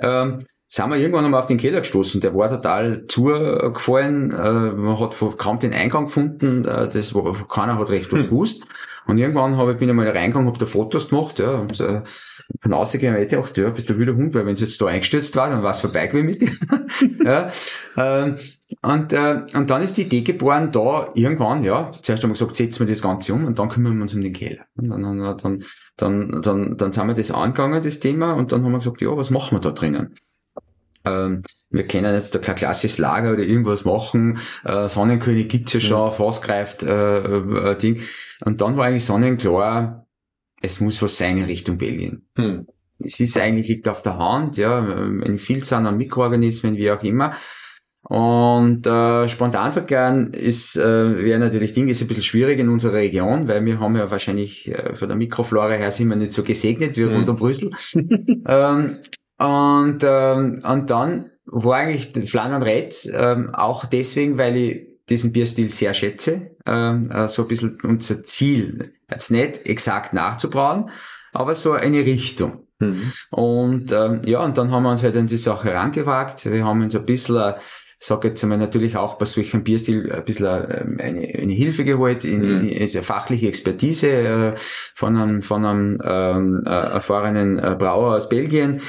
ähm, 0.00 0.38
sind 0.74 0.90
wir 0.90 0.96
irgendwann 0.96 1.24
einmal 1.24 1.40
auf 1.40 1.46
den 1.46 1.56
Keller 1.56 1.80
gestoßen. 1.80 2.20
Der 2.20 2.34
war 2.34 2.48
total 2.48 3.06
zugefallen. 3.06 4.32
Äh, 4.32 4.72
man 4.72 4.98
hat 4.98 5.14
kaum 5.38 5.60
den 5.60 5.72
Eingang 5.72 6.06
gefunden. 6.06 6.64
Äh, 6.64 6.88
das 6.88 7.14
war, 7.14 7.46
keiner 7.46 7.78
hat 7.78 7.90
recht 7.90 8.10
was 8.12 8.18
Hm. 8.18 8.26
gewusst. 8.26 8.64
Und 9.06 9.18
irgendwann 9.18 9.56
habe 9.56 9.72
ich, 9.72 9.78
bin 9.78 9.88
ich 9.88 9.94
mal 9.94 10.08
reingegangen, 10.08 10.48
habe 10.48 10.58
da 10.58 10.66
Fotos 10.66 11.10
gemacht, 11.10 11.38
ja, 11.38 11.56
und 11.56 11.78
äh, 11.78 12.02
bin 12.60 12.72
rausgegangen, 12.72 13.18
hätte 13.18 13.38
auch, 13.38 13.48
ja, 13.54 13.68
bist 13.68 13.88
du 13.90 13.98
wieder 13.98 14.16
Hund, 14.16 14.34
weil 14.34 14.46
wenn 14.46 14.54
es 14.54 14.62
jetzt 14.62 14.80
da 14.80 14.86
eingestürzt 14.86 15.36
war, 15.36 15.50
dann 15.50 15.62
war 15.62 15.72
es 15.72 15.80
vorbei 15.80 16.06
gewesen 16.06 16.26
mit 16.26 16.40
dir. 16.40 16.52
ja, 17.24 17.48
ähm, 17.98 18.38
und, 18.80 19.12
äh, 19.12 19.42
und 19.54 19.68
dann 19.68 19.82
ist 19.82 19.98
die 19.98 20.02
Idee 20.04 20.22
geboren, 20.22 20.72
da 20.72 21.10
irgendwann, 21.14 21.62
ja, 21.62 21.92
zuerst 22.00 22.22
haben 22.22 22.30
wir 22.30 22.34
gesagt, 22.34 22.56
setzen 22.56 22.80
wir 22.80 22.92
das 22.92 23.02
Ganze 23.02 23.34
um 23.34 23.44
und 23.44 23.58
dann 23.58 23.68
kümmern 23.68 23.94
wir 23.94 24.02
uns 24.02 24.14
um 24.14 24.22
den 24.22 24.32
Keller. 24.32 24.64
Und 24.74 24.88
dann, 24.88 25.02
dann, 25.02 25.36
dann, 25.36 25.64
dann, 25.98 26.42
dann, 26.42 26.76
dann 26.78 26.92
sind 26.92 27.06
wir 27.06 27.14
das 27.14 27.30
angegangen, 27.30 27.82
das 27.82 28.00
Thema, 28.00 28.32
und 28.32 28.52
dann 28.52 28.64
haben 28.64 28.72
wir 28.72 28.78
gesagt, 28.78 29.02
ja, 29.02 29.14
was 29.14 29.30
machen 29.30 29.56
wir 29.56 29.60
da 29.60 29.70
drinnen? 29.72 30.14
Ähm, 31.04 31.42
wir 31.70 31.86
können 31.86 32.14
jetzt 32.14 32.34
da 32.34 32.38
kein 32.38 32.54
klassisches 32.54 32.98
Lager 32.98 33.32
oder 33.32 33.42
irgendwas 33.42 33.84
machen. 33.84 34.38
Äh, 34.64 34.88
Sonnenkönig 34.88 35.48
gibt's 35.48 35.72
ja 35.74 35.80
schon, 35.80 36.10
Fass 36.10 36.40
greift 36.42 36.82
äh, 36.82 37.18
äh, 37.18 37.76
Ding. 37.76 38.00
Und 38.44 38.60
dann 38.60 38.76
war 38.76 38.86
eigentlich 38.86 39.04
sonnenklar, 39.04 40.06
es 40.62 40.80
muss 40.80 41.02
was 41.02 41.18
sein 41.18 41.38
in 41.38 41.44
Richtung 41.44 41.78
Belgien. 41.78 42.26
Hm. 42.36 42.66
Es 42.98 43.20
ist 43.20 43.36
eigentlich 43.36 43.68
liegt 43.68 43.88
auf 43.88 44.02
der 44.02 44.16
Hand, 44.16 44.56
ja, 44.56 44.78
eine 44.78 45.36
Vielzahl 45.36 45.84
an 45.84 45.96
Mikroorganismen, 45.96 46.76
wie 46.76 46.90
auch 46.90 47.02
immer. 47.02 47.34
Und 48.06 48.86
äh, 48.86 49.28
Spontanverkehren 49.28 50.34
ist 50.34 50.76
äh, 50.76 51.24
wäre 51.24 51.38
natürlich 51.38 51.72
Ding 51.72 51.88
ist 51.88 52.02
ein 52.02 52.08
bisschen 52.08 52.22
schwierig 52.22 52.58
in 52.58 52.68
unserer 52.68 52.92
Region, 52.94 53.48
weil 53.48 53.64
wir 53.64 53.80
haben 53.80 53.96
ja 53.96 54.10
wahrscheinlich 54.10 54.70
äh, 54.70 54.94
von 54.94 55.08
der 55.08 55.16
Mikroflora 55.16 55.72
her 55.72 55.90
sind 55.90 56.08
wir 56.08 56.16
nicht 56.16 56.34
so 56.34 56.42
gesegnet 56.42 56.98
wie 56.98 57.04
Mhm. 57.04 57.14
rund 57.14 57.28
um 57.30 57.36
Brüssel. 57.36 57.70
ähm, 58.46 58.98
und 59.38 59.98
ähm, 60.02 60.62
und 60.64 60.90
dann 60.90 61.30
war 61.46 61.76
eigentlich 61.76 62.30
Flandern 62.30 62.62
Red 62.62 63.10
ähm, 63.12 63.54
auch 63.54 63.84
deswegen, 63.84 64.38
weil 64.38 64.56
ich 64.56 64.86
diesen 65.08 65.32
Bierstil 65.32 65.72
sehr 65.72 65.92
schätze, 65.94 66.56
ähm, 66.66 67.10
äh, 67.10 67.28
so 67.28 67.42
ein 67.42 67.48
bisschen 67.48 67.78
unser 67.82 68.24
Ziel, 68.24 68.94
jetzt 69.10 69.30
nicht 69.30 69.66
exakt 69.66 70.14
nachzubrauen, 70.14 70.90
aber 71.32 71.54
so 71.54 71.72
eine 71.72 71.98
Richtung. 71.98 72.66
Hm. 72.80 73.12
Und 73.30 73.92
ähm, 73.92 74.22
ja, 74.24 74.40
und 74.40 74.56
dann 74.58 74.70
haben 74.70 74.82
wir 74.82 74.90
uns 74.90 75.02
halt 75.02 75.16
an 75.16 75.26
die 75.26 75.36
Sache 75.36 75.68
herangewagt. 75.68 76.46
Wir 76.46 76.64
haben 76.64 76.82
uns 76.82 76.96
ein 76.96 77.04
bisschen, 77.04 77.54
äh, 78.04 78.06
sag 78.06 78.24
jetzt 78.24 78.42
einmal 78.42 78.58
natürlich 78.58 78.96
auch 78.96 79.14
bei 79.16 79.24
solchen 79.24 79.64
Bierstil 79.64 80.12
ein 80.12 80.24
bisschen 80.24 80.46
ähm, 80.46 80.96
eine, 81.00 81.20
eine 81.40 81.52
Hilfe 81.52 81.84
geholt, 81.84 82.24
in, 82.24 82.40
Mhm. 82.40 82.60
in, 82.60 82.68
in 82.68 82.88
eine 82.90 83.02
fachliche 83.02 83.48
Expertise 83.48 84.08
äh, 84.08 84.52
von 84.56 85.16
einem, 85.16 85.42
von 85.42 85.64
einem 85.64 85.98
ähm, 86.04 86.62
äh, 86.66 86.70
erfahrenen 86.70 87.58
äh, 87.58 87.76
Brauer 87.78 88.16
aus 88.16 88.28
Belgien 88.28 88.80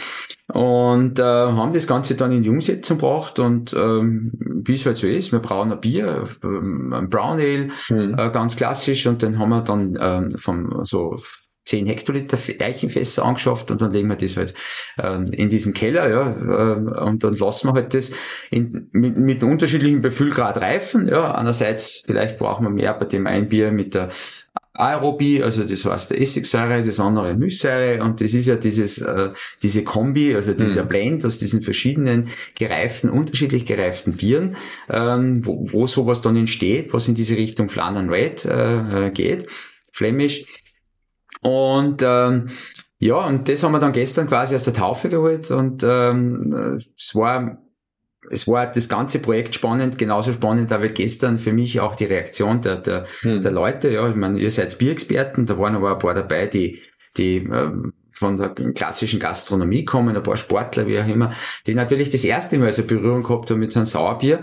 und 0.54 1.18
äh, 1.20 1.24
haben 1.24 1.72
das 1.74 1.88
Ganze 1.88 2.16
dann 2.16 2.32
in 2.32 2.44
die 2.44 2.50
Umsetzung 2.50 2.98
gebracht 2.98 3.40
und 3.40 3.74
ähm, 3.74 4.32
wie 4.64 4.74
es 4.76 4.86
halt 4.86 4.98
so 4.98 5.08
ist, 5.08 5.32
wir 5.32 5.40
brauen 5.40 5.72
ein 5.72 5.80
Bier, 5.82 6.24
ähm, 6.44 6.94
ein 6.94 7.10
Brown 7.10 7.40
Ale, 7.40 7.70
Hm. 7.88 8.14
äh, 8.18 8.30
ganz 8.32 8.56
klassisch 8.56 9.08
und 9.08 9.24
dann 9.24 9.40
haben 9.40 9.50
wir 9.50 9.62
dann 9.62 9.98
ähm, 10.00 10.32
vom 10.38 10.84
so 10.84 11.18
10 11.66 11.88
Hektoliter 11.88 12.38
Eichenfässer 12.60 13.26
angeschafft 13.26 13.72
und 13.72 13.82
dann 13.82 13.92
legen 13.92 14.08
wir 14.08 14.16
das 14.16 14.38
halt 14.38 14.54
ähm, 15.02 15.26
in 15.26 15.50
diesen 15.50 15.74
Keller, 15.74 16.10
ja, 16.10 16.74
ähm, 16.74 16.88
und 16.88 17.24
dann 17.24 17.34
lassen 17.34 17.70
wir 17.70 17.74
halt 17.74 17.94
das 17.94 18.12
in, 18.52 18.90
mit, 18.92 19.18
mit 19.18 19.44
unterschiedlichen 19.44 20.02
Befüllgrad 20.02 20.58
reifen, 20.58 21.08
ja, 21.08 21.34
einerseits 21.34 22.04
vielleicht 22.06 22.38
brauchen 22.38 22.66
wir 22.66 22.70
mehr 22.70 22.94
bei 22.94 23.06
dem 23.06 23.28
ein 23.28 23.50
Bier 23.50 23.72
mit 23.72 23.96
der 23.96 24.10
Aerobie, 24.76 25.42
also 25.42 25.64
das 25.64 25.86
heißt 25.86 26.12
der 26.12 26.22
Essigsäure, 26.22 26.84
das 26.84 27.00
andere 27.00 27.34
Milchsäure 27.34 28.04
und 28.04 28.20
das 28.20 28.34
ist 28.34 28.48
ja 28.48 28.56
dieses 28.58 29.02
äh, 29.02 29.30
diese 29.64 29.84
Kombi, 29.84 30.36
also 30.36 30.54
dieser 30.54 30.84
Mhm. 30.84 30.88
Blend 30.90 31.26
aus 31.26 31.40
diesen 31.40 31.62
verschiedenen 31.62 32.28
gereiften, 32.56 33.10
unterschiedlich 33.10 33.66
gereiften 33.66 34.14
Bieren, 34.18 34.58
ähm, 34.90 35.46
wo, 35.46 35.68
wo 35.72 35.88
sowas 35.88 36.22
dann 36.22 36.36
entsteht, 36.36 36.94
was 36.94 37.08
in 37.08 37.16
diese 37.16 37.38
Richtung 37.38 37.70
Flandern 37.70 38.10
Red 38.10 38.44
äh, 38.46 39.08
äh, 39.08 39.12
geht, 39.12 39.48
flämisch. 39.92 40.46
Und 41.46 42.02
ähm, 42.04 42.50
ja, 42.98 43.18
und 43.18 43.48
das 43.48 43.62
haben 43.62 43.74
wir 43.74 43.80
dann 43.80 43.92
gestern 43.92 44.28
quasi 44.28 44.56
aus 44.56 44.64
der 44.64 44.74
Taufe 44.74 45.10
geholt 45.10 45.52
und 45.52 45.84
ähm, 45.84 46.44
äh, 46.52 46.84
es 46.98 47.14
war 47.14 47.62
es 48.32 48.48
war 48.48 48.66
das 48.66 48.90
ganze 48.90 49.20
Projekt 49.20 49.54
spannend, 49.54 50.00
genauso 50.00 50.34
spannend, 50.34 50.72
aber 50.72 50.88
gestern 50.88 51.38
für 51.38 51.54
mich 51.54 51.80
auch 51.80 51.96
die 51.96 52.06
Reaktion 52.06 52.62
der, 52.62 52.78
der, 52.78 53.06
Hm. 53.22 53.44
der 53.44 53.52
Leute. 53.52 53.90
Ja, 53.90 54.10
ich 54.10 54.16
meine, 54.16 54.40
ihr 54.40 54.50
seid 54.50 54.76
Bierexperten, 54.80 55.46
da 55.46 55.60
waren 55.60 55.76
aber 55.76 55.92
ein 55.92 56.00
paar 56.00 56.16
dabei, 56.16 56.48
die, 56.48 56.82
die 57.18 57.36
ähm, 57.38 57.94
von 58.12 58.38
der 58.38 58.50
klassischen 58.50 59.20
Gastronomie 59.20 59.86
kommen, 59.86 60.16
ein 60.16 60.24
paar 60.24 60.38
Sportler, 60.38 60.88
wie 60.88 61.00
auch 61.00 61.08
immer, 61.08 61.34
die 61.68 61.76
natürlich 61.76 62.10
das 62.10 62.26
erste 62.26 62.58
Mal 62.58 62.72
so 62.72 62.84
Berührung 62.84 63.22
gehabt 63.22 63.52
haben 63.52 63.60
mit 63.60 63.72
so 63.72 63.82
einem 63.82 63.86
Sauerbier. 63.86 64.42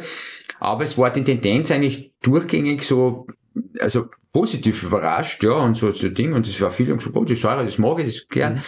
Aber 0.61 0.85
es 0.85 0.97
war 0.97 1.11
die 1.11 1.25
Tendenz 1.25 1.73
eigentlich 1.73 2.15
durchgängig 2.23 2.85
so, 2.85 3.27
also 3.79 4.09
positiv 4.33 4.83
überrascht, 4.83 5.43
ja, 5.45 5.53
und 5.53 5.77
so, 5.77 5.91
so 5.93 6.09
Ding, 6.09 6.33
und 6.33 6.47
es 6.47 6.61
war 6.61 6.71
viel 6.71 6.93
und 6.93 7.03
so, 7.03 7.11
oh, 7.15 7.25
die 7.25 7.35
Säure, 7.35 7.65
das 7.65 7.79
mag 7.79 7.99
ich, 8.01 8.07
das 8.07 8.29
gern. 8.29 8.61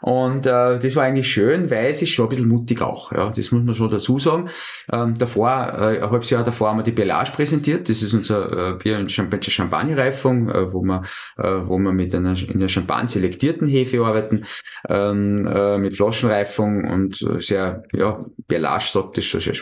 Und 0.00 0.46
äh, 0.46 0.78
das 0.78 0.96
war 0.96 1.04
eigentlich 1.04 1.28
schön, 1.28 1.70
weil 1.70 1.86
es 1.86 2.02
ist 2.02 2.10
schon 2.10 2.26
ein 2.26 2.28
bisschen 2.28 2.48
mutig 2.48 2.82
auch. 2.82 3.12
Ja, 3.12 3.30
das 3.30 3.50
muss 3.50 3.64
man 3.64 3.74
schon 3.74 3.90
dazu 3.90 4.18
sagen. 4.18 4.48
Ähm, 4.92 5.14
davor, 5.18 5.50
äh, 5.50 6.00
ein 6.00 6.10
halbes 6.10 6.30
Jahr 6.30 6.44
davor 6.44 6.70
haben 6.70 6.78
wir 6.78 6.84
die 6.84 6.92
Bellage 6.92 7.32
präsentiert. 7.32 7.88
Das 7.88 8.02
ist 8.02 8.14
unser 8.14 8.74
äh, 8.74 8.74
Bier 8.74 8.98
und 8.98 9.10
Champagnerreifung, 9.10 10.50
äh, 10.50 10.72
wo 10.72 10.82
wir, 10.82 11.02
äh, 11.36 11.50
wo 11.64 11.78
wir 11.78 11.92
mit 11.92 12.14
einer 12.14 12.36
in 12.48 12.60
der 12.60 12.68
Champagne 12.68 13.08
selektierten 13.08 13.66
Hefe 13.66 14.04
arbeiten, 14.04 14.44
ähm, 14.88 15.46
äh, 15.46 15.78
mit 15.78 15.96
Flaschenreifung 15.96 16.84
und 16.84 17.16
sehr, 17.38 17.82
ja, 17.92 18.24
Bellage 18.46 18.90
sagt 18.92 19.18
das 19.18 19.24
schon 19.24 19.40
sehr 19.40 19.54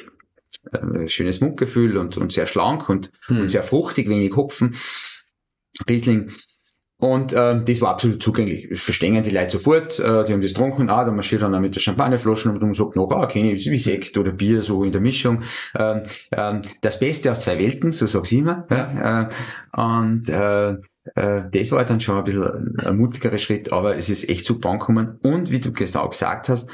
äh, 0.72 1.09
schönes 1.09 1.40
Mundgefühl 1.40 1.97
und, 1.97 2.16
und 2.16 2.32
sehr 2.32 2.47
schlank 2.47 2.88
und, 2.88 3.10
hm. 3.26 3.43
und 3.43 3.48
sehr 3.51 3.62
fruchtig, 3.62 4.09
wenig 4.09 4.34
Hopfen. 4.36 4.76
Riesling. 5.88 6.30
Und 6.98 7.34
äh, 7.34 7.62
das 7.62 7.80
war 7.82 7.90
absolut 7.90 8.22
zugänglich. 8.22 8.68
Das 8.70 8.80
verstehen 8.80 9.22
die 9.22 9.30
Leute 9.30 9.51
sofort. 9.51 9.98
Äh, 9.98 10.24
die 10.24 10.32
haben 10.32 10.40
das 10.40 10.55
getrunken, 10.55 10.88
ah, 10.88 11.05
da 11.05 11.10
marschiert 11.10 11.43
dann 11.43 11.55
auch 11.55 11.60
mit 11.60 11.74
der 11.74 11.80
Champagnerflasche 11.80 12.48
und 12.51 12.74
sagt 12.74 12.97
noch, 12.97 13.10
ah, 13.10 13.26
kenne 13.26 13.52
ich, 13.52 13.70
wie 13.70 13.76
Sekt 13.76 14.16
oder 14.16 14.32
Bier, 14.32 14.62
so 14.62 14.82
in 14.82 14.93
der 14.93 15.02
Mischung. 15.02 15.43
Ähm, 15.78 16.02
ähm, 16.32 16.62
das 16.80 16.98
Beste 16.98 17.30
aus 17.30 17.40
zwei 17.40 17.59
Welten, 17.59 17.93
so 17.93 18.06
sag's 18.06 18.32
immer. 18.32 18.66
Ja, 18.70 19.24
äh, 19.24 19.28
und 19.78 20.28
äh, 20.30 20.70
äh, 21.14 21.43
das 21.52 21.72
war 21.72 21.84
dann 21.84 22.01
schon 22.01 22.16
ein 22.16 22.24
bisschen 22.24 22.78
ein 22.78 22.97
mutigerer 22.97 23.38
Schritt, 23.38 23.72
aber 23.72 23.97
es 23.97 24.09
ist 24.09 24.30
echt 24.30 24.47
super 24.47 24.70
angekommen. 24.70 25.18
Und 25.22 25.51
wie 25.51 25.60
du 25.60 25.72
genau 25.72 26.09
gesagt 26.09 26.48
hast, 26.48 26.70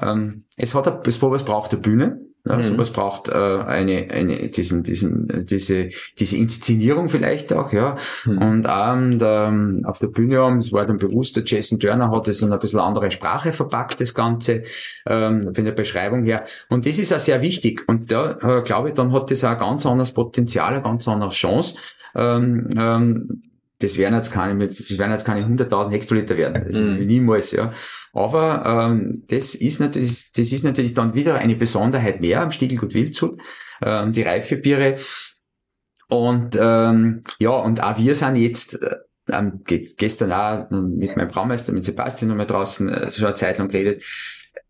ähm, 0.00 0.44
es 0.56 0.74
hat, 0.76 1.06
es 1.06 1.18
braucht 1.18 1.72
eine 1.72 1.80
Bühne. 1.80 2.20
Ja, 2.46 2.56
mhm. 2.56 2.62
Sowas 2.62 2.90
braucht 2.90 3.28
äh, 3.28 3.32
eine, 3.32 4.08
eine, 4.10 4.50
diesen, 4.50 4.82
diesen, 4.82 5.46
diese, 5.46 5.88
diese 6.18 6.36
Inszenierung 6.36 7.08
vielleicht 7.08 7.54
auch, 7.54 7.72
ja. 7.72 7.96
Mhm. 8.26 8.38
Und 8.38 8.66
ähm, 8.68 9.18
der, 9.18 9.80
auf 9.84 9.98
der 9.98 10.08
Bühne 10.08 10.38
haben, 10.38 10.58
es 10.58 10.70
war 10.70 10.84
dann 10.84 10.98
bewusst, 10.98 11.36
der 11.36 11.44
Jason 11.46 11.80
Turner 11.80 12.10
hat 12.10 12.28
es 12.28 12.42
in 12.42 12.52
ein 12.52 12.58
bisschen 12.58 12.80
andere 12.80 13.10
Sprache 13.10 13.52
verpackt, 13.52 14.00
das 14.02 14.14
Ganze, 14.14 14.62
ähm, 15.06 15.54
von 15.54 15.64
der 15.64 15.72
Beschreibung 15.72 16.24
her. 16.24 16.44
Und 16.68 16.84
das 16.84 16.98
ist 16.98 17.14
auch 17.14 17.18
sehr 17.18 17.40
wichtig. 17.40 17.82
Und 17.86 18.12
da 18.12 18.38
äh, 18.42 18.62
glaube 18.62 18.90
ich, 18.90 18.94
dann 18.94 19.12
hat 19.12 19.30
das 19.30 19.42
auch 19.44 19.50
ein 19.50 19.58
ganz 19.58 19.86
anderes 19.86 20.12
Potenzial, 20.12 20.74
eine 20.74 20.82
ganz 20.82 21.08
andere 21.08 21.30
Chance. 21.30 21.76
Ähm, 22.14 22.68
ähm, 22.76 23.42
das 23.84 23.98
werden 23.98 24.14
jetzt 24.14 24.32
keine, 24.32 24.66
das 24.66 24.98
werden 24.98 25.12
jetzt 25.12 25.24
keine 25.24 25.46
100.000 25.46 25.90
Hektoliter 25.90 26.36
werden. 26.36 26.64
Das 26.66 26.80
mm. 26.80 27.06
Niemals, 27.06 27.52
ja. 27.52 27.70
Aber 28.12 28.64
ähm, 28.66 29.24
das 29.28 29.54
ist 29.54 29.80
natürlich, 29.80 30.32
das 30.32 30.52
ist 30.52 30.64
natürlich 30.64 30.94
dann 30.94 31.14
wieder 31.14 31.36
eine 31.36 31.54
Besonderheit 31.54 32.20
mehr 32.20 32.42
am 32.42 32.50
Stiegelgut 32.50 32.94
Wildshut, 32.94 33.40
ähm, 33.82 34.12
die 34.12 34.22
Reifebiere. 34.22 34.96
Und 36.08 36.58
ähm, 36.60 37.22
ja, 37.38 37.50
und 37.50 37.82
auch 37.82 37.98
wir 37.98 38.14
sind 38.14 38.36
jetzt 38.36 38.82
äh, 38.82 38.96
ähm, 39.28 39.62
gestern 39.64 40.32
auch 40.32 40.70
mit 40.70 41.16
meinem 41.16 41.28
Braumeister, 41.28 41.72
mit 41.72 41.84
Sebastian 41.84 42.30
nochmal 42.30 42.46
draußen 42.46 42.88
äh, 42.88 43.10
schon 43.10 43.26
eine 43.26 43.34
Zeit 43.34 43.58
lang 43.58 43.68
geredet 43.68 44.02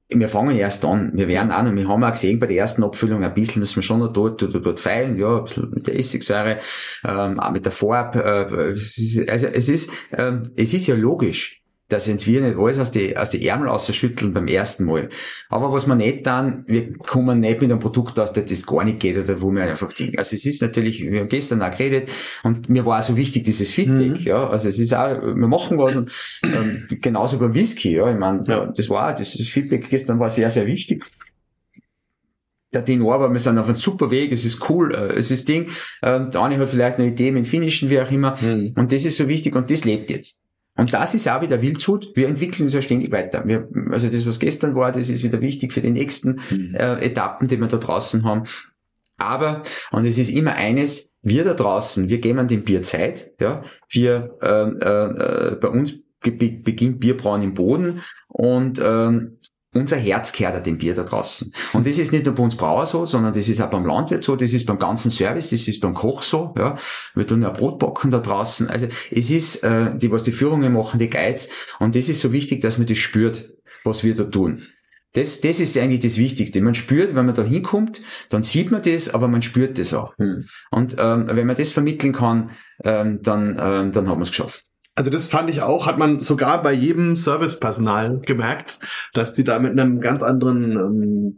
wir 0.08 0.28
fangen 0.28 0.56
erst 0.56 0.84
an. 0.84 1.12
Wir 1.14 1.28
werden 1.28 1.50
auch 1.50 1.62
noch, 1.62 1.74
wir 1.74 1.88
haben 1.88 2.04
auch 2.04 2.12
gesehen, 2.12 2.38
bei 2.38 2.46
der 2.46 2.56
ersten 2.56 2.84
Abfüllung 2.84 3.24
ein 3.24 3.34
bisschen 3.34 3.60
müssen 3.60 3.76
wir 3.76 3.82
schon 3.82 4.00
noch 4.00 4.12
dort 4.12 4.42
oder 4.42 4.60
dort 4.60 4.78
feilen, 4.78 5.18
ja, 5.18 5.38
ein 5.38 5.44
bisschen 5.44 5.70
mit 5.70 5.86
der 5.86 5.98
Essigsäure, 5.98 6.58
ähm, 7.04 7.40
auch 7.40 7.50
mit 7.50 7.64
der 7.64 7.72
Farbe. 7.72 8.22
Äh, 8.22 8.70
es 8.70 8.98
ist, 8.98 9.28
also 9.28 9.46
es 9.46 9.68
ist, 9.68 9.90
ähm, 10.12 10.42
es 10.56 10.74
ist 10.74 10.86
ja 10.86 10.94
logisch 10.94 11.63
dass 11.94 12.08
uns 12.08 12.26
wir 12.26 12.40
nicht 12.40 12.58
alles 12.58 12.78
aus 12.78 12.90
die, 12.90 13.16
aus 13.16 13.30
die 13.30 13.46
Ärmel 13.46 13.68
ausschütteln 13.68 14.34
beim 14.34 14.48
ersten 14.48 14.84
Mal. 14.84 15.08
Aber 15.48 15.72
was 15.72 15.86
man 15.86 15.98
nicht 15.98 16.26
dann, 16.26 16.64
wir 16.66 16.92
kommen 16.94 17.40
nicht 17.40 17.60
mit 17.60 17.70
einem 17.70 17.80
Produkt 17.80 18.18
aus, 18.18 18.32
das 18.32 18.46
das 18.46 18.66
gar 18.66 18.84
nicht 18.84 19.00
geht 19.00 19.16
oder 19.16 19.40
wo 19.40 19.52
wir 19.52 19.62
einfach 19.62 19.92
denken. 19.92 20.18
Also 20.18 20.34
es 20.34 20.44
ist 20.44 20.60
natürlich, 20.60 21.08
wir 21.08 21.20
haben 21.20 21.28
gestern 21.28 21.62
auch 21.62 21.70
geredet 21.70 22.10
und 22.42 22.68
mir 22.68 22.84
war 22.84 22.98
auch 22.98 23.02
so 23.02 23.16
wichtig 23.16 23.44
dieses 23.44 23.70
Feedback, 23.70 24.20
mhm. 24.20 24.26
ja. 24.26 24.48
Also 24.48 24.68
es 24.68 24.78
ist 24.78 24.92
auch, 24.92 25.22
wir 25.22 25.46
machen 25.46 25.78
was 25.78 25.96
und 25.96 26.10
ähm, 26.42 26.86
genauso 27.00 27.38
beim 27.38 27.54
Whisky, 27.54 27.94
ja. 27.94 28.10
Ich 28.10 28.18
meine, 28.18 28.42
ja. 28.46 28.66
das 28.66 28.90
war, 28.90 29.14
das 29.14 29.34
Feedback 29.34 29.88
gestern 29.88 30.18
war 30.18 30.30
sehr, 30.30 30.50
sehr 30.50 30.66
wichtig 30.66 31.04
der 32.74 32.84
Tenor 32.84 33.20
war, 33.20 33.32
wir 33.32 33.38
sind 33.38 33.56
auf 33.56 33.66
einem 33.66 33.76
super 33.76 34.10
Weg, 34.10 34.32
es 34.32 34.44
ist 34.44 34.68
cool, 34.68 34.92
äh, 34.92 35.16
es 35.16 35.30
ist 35.30 35.48
Ding. 35.48 35.68
Ähm, 36.02 36.32
der 36.32 36.42
eine 36.42 36.58
hat 36.58 36.68
vielleicht 36.68 36.98
eine 36.98 37.06
Idee 37.06 37.30
mit 37.30 37.46
Finishen, 37.46 37.88
wie 37.88 38.00
auch 38.00 38.10
immer. 38.10 38.36
Mhm. 38.40 38.72
Und 38.74 38.90
das 38.90 39.04
ist 39.04 39.16
so 39.16 39.28
wichtig 39.28 39.54
und 39.54 39.70
das 39.70 39.84
lebt 39.84 40.10
jetzt. 40.10 40.43
Und 40.76 40.92
das 40.92 41.14
ist 41.14 41.28
auch 41.28 41.40
wieder 41.40 41.62
Wildshut. 41.62 42.16
Wir 42.16 42.28
entwickeln 42.28 42.64
uns 42.64 42.74
ja 42.74 42.82
ständig 42.82 43.12
weiter. 43.12 43.46
Wir, 43.46 43.68
also 43.90 44.08
das, 44.08 44.26
was 44.26 44.40
gestern 44.40 44.74
war, 44.74 44.90
das 44.90 45.08
ist 45.08 45.22
wieder 45.22 45.40
wichtig 45.40 45.72
für 45.72 45.80
die 45.80 45.90
nächsten 45.90 46.40
mhm. 46.50 46.74
äh, 46.74 47.04
Etappen, 47.04 47.46
die 47.46 47.58
wir 47.60 47.68
da 47.68 47.76
draußen 47.76 48.24
haben. 48.24 48.44
Aber, 49.16 49.62
und 49.92 50.04
es 50.04 50.18
ist 50.18 50.30
immer 50.30 50.54
eines, 50.54 51.18
wir 51.22 51.44
da 51.44 51.54
draußen, 51.54 52.08
wir 52.08 52.18
geben 52.18 52.40
an 52.40 52.48
dem 52.48 52.64
Bier 52.64 52.82
Zeit. 52.82 53.32
Ja? 53.40 53.62
Wir, 53.88 54.36
äh, 54.42 55.52
äh, 55.52 55.56
bei 55.60 55.68
uns 55.68 56.02
beginnt 56.20 57.00
Bierbrauen 57.00 57.42
im 57.42 57.54
Boden 57.54 58.00
und 58.28 58.80
ähm, 58.82 59.36
unser 59.74 59.96
Herz 59.96 60.32
kehrt 60.32 60.64
dem 60.66 60.78
Bier 60.78 60.94
da 60.94 61.02
draußen. 61.02 61.52
Und 61.72 61.86
das 61.86 61.98
ist 61.98 62.12
nicht 62.12 62.24
nur 62.24 62.34
bei 62.34 62.42
uns 62.42 62.56
Brauer 62.56 62.86
so, 62.86 63.04
sondern 63.04 63.34
das 63.34 63.48
ist 63.48 63.60
auch 63.60 63.70
beim 63.70 63.84
Landwirt 63.84 64.22
so, 64.22 64.36
das 64.36 64.52
ist 64.52 64.66
beim 64.66 64.78
ganzen 64.78 65.10
Service, 65.10 65.50
das 65.50 65.66
ist 65.68 65.80
beim 65.80 65.94
Koch 65.94 66.22
so, 66.22 66.54
ja. 66.56 66.76
Wir 67.14 67.26
tun 67.26 67.42
ja 67.42 67.50
Brot 67.50 67.78
backen 67.78 68.10
da 68.10 68.18
draußen. 68.18 68.68
Also 68.68 68.86
es 69.10 69.30
ist, 69.30 69.62
äh, 69.64 69.96
die, 69.96 70.10
was 70.10 70.22
die 70.22 70.32
Führungen 70.32 70.72
machen, 70.72 70.98
die 70.98 71.10
Guides. 71.10 71.48
Und 71.78 71.94
das 71.94 72.08
ist 72.08 72.20
so 72.20 72.32
wichtig, 72.32 72.60
dass 72.60 72.78
man 72.78 72.86
das 72.86 72.98
spürt, 72.98 73.52
was 73.84 74.04
wir 74.04 74.14
da 74.14 74.24
tun. 74.24 74.62
Das, 75.14 75.40
das 75.40 75.60
ist 75.60 75.78
eigentlich 75.78 76.00
das 76.00 76.18
Wichtigste. 76.18 76.60
Man 76.60 76.74
spürt, 76.74 77.14
wenn 77.14 77.26
man 77.26 77.36
da 77.36 77.42
hinkommt, 77.42 78.02
dann 78.30 78.42
sieht 78.42 78.72
man 78.72 78.82
das, 78.82 79.14
aber 79.14 79.28
man 79.28 79.42
spürt 79.42 79.78
das 79.78 79.94
auch. 79.94 80.16
Hm. 80.18 80.44
Und 80.72 80.96
ähm, 80.98 81.28
wenn 81.28 81.46
man 81.46 81.54
das 81.54 81.70
vermitteln 81.70 82.12
kann, 82.12 82.50
ähm, 82.82 83.20
dann, 83.22 83.50
ähm, 83.50 83.92
dann 83.92 84.08
hat 84.08 84.16
man 84.16 84.22
es 84.22 84.30
geschafft. 84.30 84.64
Also 84.94 85.10
das 85.10 85.26
fand 85.26 85.50
ich 85.50 85.60
auch, 85.60 85.86
hat 85.86 85.98
man 85.98 86.20
sogar 86.20 86.62
bei 86.62 86.72
jedem 86.72 87.16
Servicepersonal 87.16 88.20
gemerkt, 88.20 88.78
dass 89.12 89.32
die 89.32 89.42
da 89.42 89.58
mit 89.58 89.72
einem 89.72 90.00
ganz 90.00 90.22
anderen, 90.22 91.36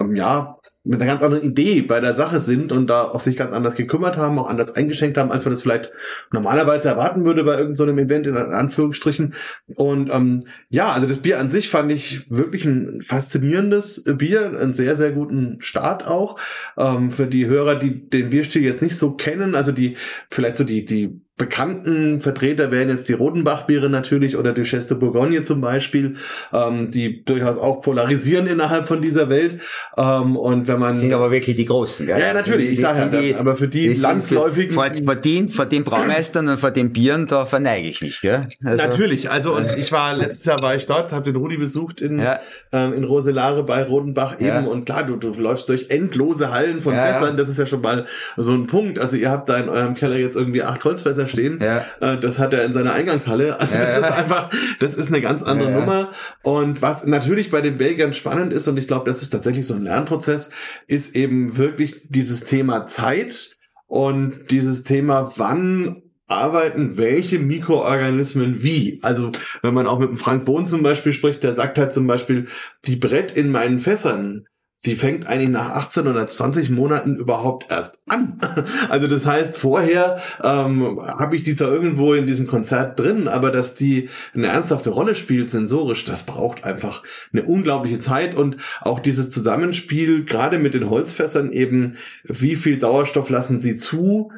ähm, 0.00 0.14
ja, 0.14 0.58
mit 0.86 1.00
einer 1.00 1.10
ganz 1.10 1.22
anderen 1.22 1.42
Idee 1.44 1.82
bei 1.82 2.00
der 2.00 2.12
Sache 2.12 2.38
sind 2.38 2.70
und 2.70 2.86
da 2.86 3.02
auch 3.02 3.18
sich 3.18 3.36
ganz 3.36 3.52
anders 3.52 3.74
gekümmert 3.74 4.16
haben, 4.16 4.38
auch 4.38 4.48
anders 4.48 4.76
eingeschenkt 4.76 5.18
haben, 5.18 5.32
als 5.32 5.44
man 5.44 5.52
das 5.52 5.62
vielleicht 5.62 5.92
normalerweise 6.32 6.88
erwarten 6.88 7.24
würde 7.24 7.42
bei 7.42 7.58
irgendeinem 7.58 7.74
so 7.74 7.86
Event 7.86 8.26
in 8.28 8.36
Anführungsstrichen. 8.36 9.34
Und 9.74 10.10
ähm, 10.12 10.44
ja, 10.68 10.92
also 10.92 11.08
das 11.08 11.18
Bier 11.18 11.40
an 11.40 11.48
sich 11.48 11.68
fand 11.68 11.90
ich 11.90 12.30
wirklich 12.30 12.64
ein 12.64 13.00
faszinierendes 13.02 14.04
Bier, 14.16 14.58
einen 14.60 14.74
sehr, 14.74 14.96
sehr 14.96 15.10
guten 15.10 15.60
Start 15.60 16.06
auch. 16.06 16.38
Ähm, 16.78 17.10
für 17.10 17.26
die 17.26 17.46
Hörer, 17.46 17.74
die 17.74 18.08
den 18.08 18.30
Bierstil 18.30 18.62
jetzt 18.62 18.82
nicht 18.82 18.96
so 18.96 19.12
kennen, 19.12 19.56
also 19.56 19.72
die 19.72 19.96
vielleicht 20.30 20.56
so 20.56 20.62
die, 20.62 20.84
die 20.84 21.20
bekannten 21.36 22.22
Vertreter 22.22 22.70
wären 22.70 22.88
jetzt 22.88 23.10
die 23.10 23.12
Rodenbach-Biere 23.12 23.90
natürlich 23.90 24.38
oder 24.38 24.54
Duchesse 24.54 24.88
de 24.88 24.96
Bourgogne 24.96 25.42
zum 25.42 25.60
Beispiel, 25.60 26.14
ähm, 26.52 26.90
die 26.90 27.24
durchaus 27.24 27.58
auch 27.58 27.82
polarisieren 27.82 28.46
innerhalb 28.46 28.88
von 28.88 29.02
dieser 29.02 29.28
Welt. 29.28 29.60
Ähm, 29.98 30.36
und 30.36 30.66
wenn 30.66 30.80
man 30.80 30.94
sind 30.94 31.12
aber 31.12 31.30
wirklich 31.30 31.56
die 31.56 31.66
großen. 31.66 32.08
Ja, 32.08 32.18
ja 32.18 32.32
natürlich. 32.32 32.70
ich 32.70 32.80
sage 32.80 32.98
ja, 33.00 33.20
die, 33.20 33.34
aber 33.34 33.54
für 33.54 33.68
die 33.68 33.92
landläufigen 33.92 34.72
vor, 34.72 34.86
vor, 35.04 35.16
den, 35.16 35.50
vor 35.50 35.66
den 35.66 35.84
Braumeistern 35.84 36.48
und 36.48 36.58
vor 36.58 36.70
den 36.70 36.92
Bieren 36.92 37.26
da 37.26 37.44
verneige 37.44 37.88
ich 37.88 38.00
mich. 38.00 38.22
Gell? 38.22 38.48
Also, 38.64 38.84
natürlich. 38.84 39.30
Also 39.30 39.54
und 39.54 39.76
ich 39.76 39.92
war 39.92 40.14
letztes 40.14 40.46
Jahr 40.46 40.56
war 40.62 40.74
ich 40.74 40.86
dort, 40.86 41.12
habe 41.12 41.24
den 41.24 41.36
Rudi 41.36 41.58
besucht 41.58 42.00
in 42.00 42.18
ja. 42.18 42.40
ähm, 42.72 42.94
in 42.94 43.04
Roselare 43.04 43.62
bei 43.62 43.82
Rodenbach 43.82 44.36
eben 44.40 44.46
ja. 44.46 44.60
und 44.60 44.86
klar, 44.86 45.04
du, 45.04 45.16
du 45.16 45.28
läufst 45.38 45.68
durch 45.68 45.90
endlose 45.90 46.50
Hallen 46.50 46.80
von 46.80 46.94
Fässern. 46.94 47.36
Das 47.36 47.50
ist 47.50 47.58
ja 47.58 47.66
schon 47.66 47.82
mal 47.82 48.06
so 48.38 48.54
ein 48.54 48.66
Punkt. 48.66 48.98
Also 48.98 49.18
ihr 49.18 49.30
habt 49.30 49.50
da 49.50 49.58
in 49.58 49.68
eurem 49.68 49.94
Keller 49.94 50.16
jetzt 50.16 50.36
irgendwie 50.36 50.62
acht 50.62 50.82
Holzfässer 50.82 51.25
stehen. 51.26 51.60
Ja. 51.60 51.84
Äh, 52.00 52.16
das 52.18 52.38
hat 52.38 52.52
er 52.52 52.64
in 52.64 52.72
seiner 52.72 52.92
Eingangshalle. 52.92 53.60
Also 53.60 53.76
das 53.76 53.98
ist 53.98 54.04
einfach, 54.04 54.50
das 54.80 54.94
ist 54.94 55.08
eine 55.08 55.20
ganz 55.20 55.42
andere 55.42 55.70
Nummer. 55.70 56.10
Und 56.42 56.82
was 56.82 57.06
natürlich 57.06 57.50
bei 57.50 57.60
den 57.60 57.76
Belgiern 57.76 58.12
spannend 58.12 58.52
ist, 58.52 58.68
und 58.68 58.78
ich 58.78 58.88
glaube, 58.88 59.06
das 59.06 59.22
ist 59.22 59.30
tatsächlich 59.30 59.66
so 59.66 59.74
ein 59.74 59.82
Lernprozess, 59.82 60.50
ist 60.86 61.14
eben 61.14 61.56
wirklich 61.56 62.08
dieses 62.08 62.44
Thema 62.44 62.86
Zeit 62.86 63.56
und 63.86 64.50
dieses 64.50 64.84
Thema, 64.84 65.32
wann 65.36 66.02
arbeiten 66.28 66.96
welche 66.96 67.38
Mikroorganismen 67.38 68.62
wie. 68.62 68.98
Also 69.02 69.30
wenn 69.62 69.74
man 69.74 69.86
auch 69.86 69.98
mit 69.98 70.10
dem 70.10 70.16
Frank 70.16 70.44
Bohn 70.44 70.66
zum 70.66 70.82
Beispiel 70.82 71.12
spricht, 71.12 71.44
der 71.44 71.52
sagt 71.52 71.78
halt 71.78 71.92
zum 71.92 72.06
Beispiel, 72.06 72.46
die 72.84 72.96
Brett 72.96 73.32
in 73.32 73.50
meinen 73.50 73.78
Fässern, 73.78 74.46
die 74.84 74.94
fängt 74.94 75.26
eigentlich 75.26 75.50
nach 75.50 75.70
18 75.70 76.06
oder 76.06 76.26
20 76.26 76.70
Monaten 76.70 77.16
überhaupt 77.16 77.70
erst 77.70 77.98
an. 78.06 78.38
Also 78.88 79.08
das 79.08 79.26
heißt, 79.26 79.56
vorher 79.56 80.20
ähm, 80.42 81.00
habe 81.00 81.34
ich 81.34 81.42
die 81.42 81.54
zwar 81.54 81.72
irgendwo 81.72 82.14
in 82.14 82.26
diesem 82.26 82.46
Konzert 82.46 82.98
drin, 82.98 83.26
aber 83.28 83.50
dass 83.50 83.74
die 83.74 84.08
eine 84.34 84.46
ernsthafte 84.46 84.90
Rolle 84.90 85.14
spielt, 85.14 85.50
sensorisch, 85.50 86.04
das 86.04 86.24
braucht 86.24 86.64
einfach 86.64 87.02
eine 87.32 87.42
unglaubliche 87.42 87.98
Zeit 87.98 88.34
und 88.34 88.56
auch 88.80 89.00
dieses 89.00 89.30
Zusammenspiel, 89.30 90.24
gerade 90.24 90.58
mit 90.58 90.74
den 90.74 90.88
Holzfässern 90.88 91.52
eben, 91.52 91.96
wie 92.24 92.54
viel 92.54 92.78
Sauerstoff 92.78 93.28
lassen 93.28 93.60
sie 93.60 93.76
zu, 93.76 94.32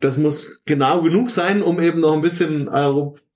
das 0.00 0.18
muss 0.18 0.62
genau 0.64 1.02
genug 1.02 1.30
sein, 1.30 1.62
um 1.62 1.80
eben 1.80 2.00
noch 2.00 2.12
ein 2.12 2.20
bisschen 2.20 2.68
äh, 2.68 2.92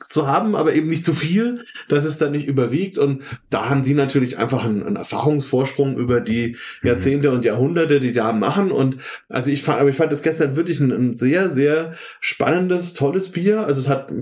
zu 0.09 0.27
haben, 0.27 0.57
aber 0.57 0.74
eben 0.74 0.89
nicht 0.89 1.05
zu 1.05 1.15
viel, 1.15 1.65
dass 1.89 2.05
es 2.05 2.19
dann 2.19 2.33
nicht 2.33 2.47
überwiegt. 2.47 2.99
Und 2.99 3.23
da 3.51 3.69
haben 3.69 3.85
die 3.85 3.95
natürlich 3.95 4.39
einfach 4.39 4.65
einen, 4.65 4.83
einen 4.83 4.97
Erfahrungsvorsprung 4.97 5.97
über 5.97 6.20
die 6.20 6.57
mhm. 6.83 6.89
Jahrzehnte 6.89 7.31
und 7.31 7.45
Jahrhunderte, 7.45 8.01
die 8.01 8.12
da 8.12 8.33
machen. 8.33 8.73
Und 8.73 8.97
also 9.29 9.51
ich 9.51 9.62
fand, 9.62 9.81
aber 9.81 9.91
ich 9.91 9.97
fand 9.97 10.12
das 10.12 10.23
gestern 10.23 10.57
wirklich 10.57 10.81
ein, 10.81 10.93
ein 10.93 11.15
sehr, 11.15 11.49
sehr 11.51 11.95
spannendes, 12.20 12.95
tolles 12.95 13.31
Bier. 13.31 13.66
Also 13.66 13.81
es 13.81 13.89
hat 13.89 14.12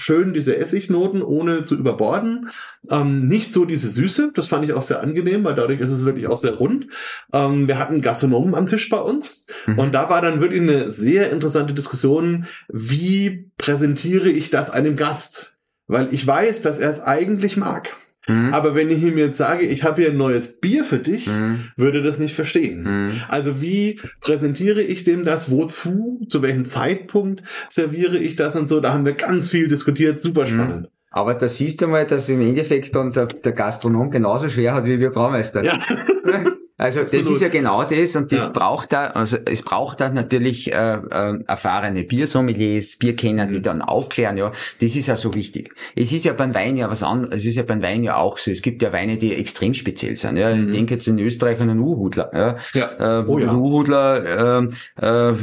schön 0.00 0.32
diese 0.32 0.56
Essignoten, 0.56 1.22
ohne 1.22 1.64
zu 1.64 1.76
überborden. 1.76 2.48
Ähm, 2.90 3.26
nicht 3.26 3.52
so 3.52 3.64
diese 3.64 3.88
Süße, 3.88 4.32
das 4.34 4.46
fand 4.46 4.64
ich 4.64 4.72
auch 4.72 4.82
sehr 4.82 5.00
angenehm, 5.00 5.44
weil 5.44 5.54
dadurch 5.54 5.80
ist 5.80 5.90
es 5.90 6.04
wirklich 6.04 6.26
auch 6.26 6.36
sehr 6.36 6.54
rund. 6.54 6.86
Ähm, 7.32 7.68
wir 7.68 7.78
hatten 7.78 8.00
Gastronomen 8.00 8.54
am 8.54 8.66
Tisch 8.66 8.88
bei 8.88 9.00
uns 9.00 9.46
mhm. 9.66 9.78
und 9.78 9.94
da 9.94 10.08
war 10.10 10.22
dann 10.22 10.40
wirklich 10.40 10.62
eine 10.62 10.90
sehr 10.90 11.30
interessante 11.30 11.74
Diskussion, 11.74 12.46
wie 12.68 13.50
präsentiere 13.58 14.28
ich 14.28 14.50
das 14.50 14.70
einem 14.70 14.96
Gast? 14.96 15.58
Weil 15.86 16.12
ich 16.12 16.26
weiß, 16.26 16.62
dass 16.62 16.78
er 16.78 16.90
es 16.90 17.00
eigentlich 17.00 17.56
mag. 17.56 17.96
Mhm. 18.30 18.54
Aber 18.54 18.74
wenn 18.74 18.90
ich 18.90 19.02
ihm 19.02 19.18
jetzt 19.18 19.36
sage, 19.36 19.66
ich 19.66 19.84
habe 19.84 20.02
hier 20.02 20.10
ein 20.10 20.16
neues 20.16 20.60
Bier 20.60 20.84
für 20.84 20.98
dich, 20.98 21.26
mhm. 21.26 21.60
würde 21.76 22.02
das 22.02 22.18
nicht 22.18 22.34
verstehen. 22.34 22.82
Mhm. 22.82 23.12
Also 23.28 23.60
wie 23.60 24.00
präsentiere 24.20 24.82
ich 24.82 25.04
dem 25.04 25.24
das? 25.24 25.50
Wozu? 25.50 26.20
Zu 26.28 26.42
welchem 26.42 26.64
Zeitpunkt 26.64 27.42
serviere 27.68 28.18
ich 28.18 28.36
das 28.36 28.56
und 28.56 28.68
so? 28.68 28.80
Da 28.80 28.92
haben 28.92 29.04
wir 29.04 29.14
ganz 29.14 29.50
viel 29.50 29.68
diskutiert. 29.68 30.20
Super 30.20 30.42
mhm. 30.42 30.46
spannend. 30.46 30.88
Aber 31.12 31.34
da 31.34 31.48
siehst 31.48 31.82
du 31.82 31.88
mal, 31.88 32.06
dass 32.06 32.28
im 32.28 32.40
Endeffekt 32.40 32.94
dann 32.94 33.12
der, 33.12 33.26
der 33.26 33.52
Gastronom 33.52 34.10
genauso 34.10 34.48
schwer 34.48 34.74
hat 34.74 34.84
wie 34.84 35.00
wir 35.00 35.10
Braumeister. 35.10 35.64
Ja. 35.64 35.78
Also 36.80 37.00
Absolut. 37.00 37.26
das 37.26 37.32
ist 37.32 37.42
ja 37.42 37.48
genau 37.48 37.84
das 37.84 38.16
und 38.16 38.32
das 38.32 38.44
ja. 38.44 38.50
braucht 38.52 38.94
da, 38.94 39.08
also 39.08 39.36
es 39.44 39.62
braucht 39.62 40.00
da 40.00 40.08
natürlich 40.08 40.72
äh, 40.72 40.94
äh, 40.94 41.38
erfahrene 41.46 42.04
Biersommeliers, 42.04 42.96
Bierkenner, 42.96 43.46
mhm. 43.46 43.52
die 43.52 43.60
dann 43.60 43.82
aufklären, 43.82 44.38
ja, 44.38 44.50
das 44.80 44.96
ist 44.96 45.06
ja 45.06 45.16
so 45.16 45.34
wichtig. 45.34 45.74
Es 45.94 46.10
ist 46.10 46.24
ja 46.24 46.32
beim 46.32 46.54
Wein 46.54 46.78
ja 46.78 46.88
was 46.88 47.02
anderes, 47.02 47.40
es 47.40 47.44
ist 47.44 47.56
ja 47.56 47.64
beim 47.64 47.82
Wein 47.82 48.02
ja 48.02 48.16
auch 48.16 48.38
so, 48.38 48.50
es 48.50 48.62
gibt 48.62 48.80
ja 48.80 48.94
Weine, 48.94 49.18
die 49.18 49.34
extrem 49.34 49.74
speziell 49.74 50.16
sind, 50.16 50.38
ja, 50.38 50.54
mhm. 50.54 50.68
ich 50.68 50.74
denke 50.74 50.94
jetzt 50.94 51.06
in 51.06 51.18
Österreich 51.18 51.60
an 51.60 51.68
einen 51.68 51.80
U-Hudler, 51.80 52.30
ja, 52.32 52.56
ja. 52.72 53.20
Äh, 53.20 53.26
oh, 53.26 53.38
ja. 53.38 53.52
U-Hudler, 53.52 54.62
äh, 55.02 55.06
äh, 55.06 55.34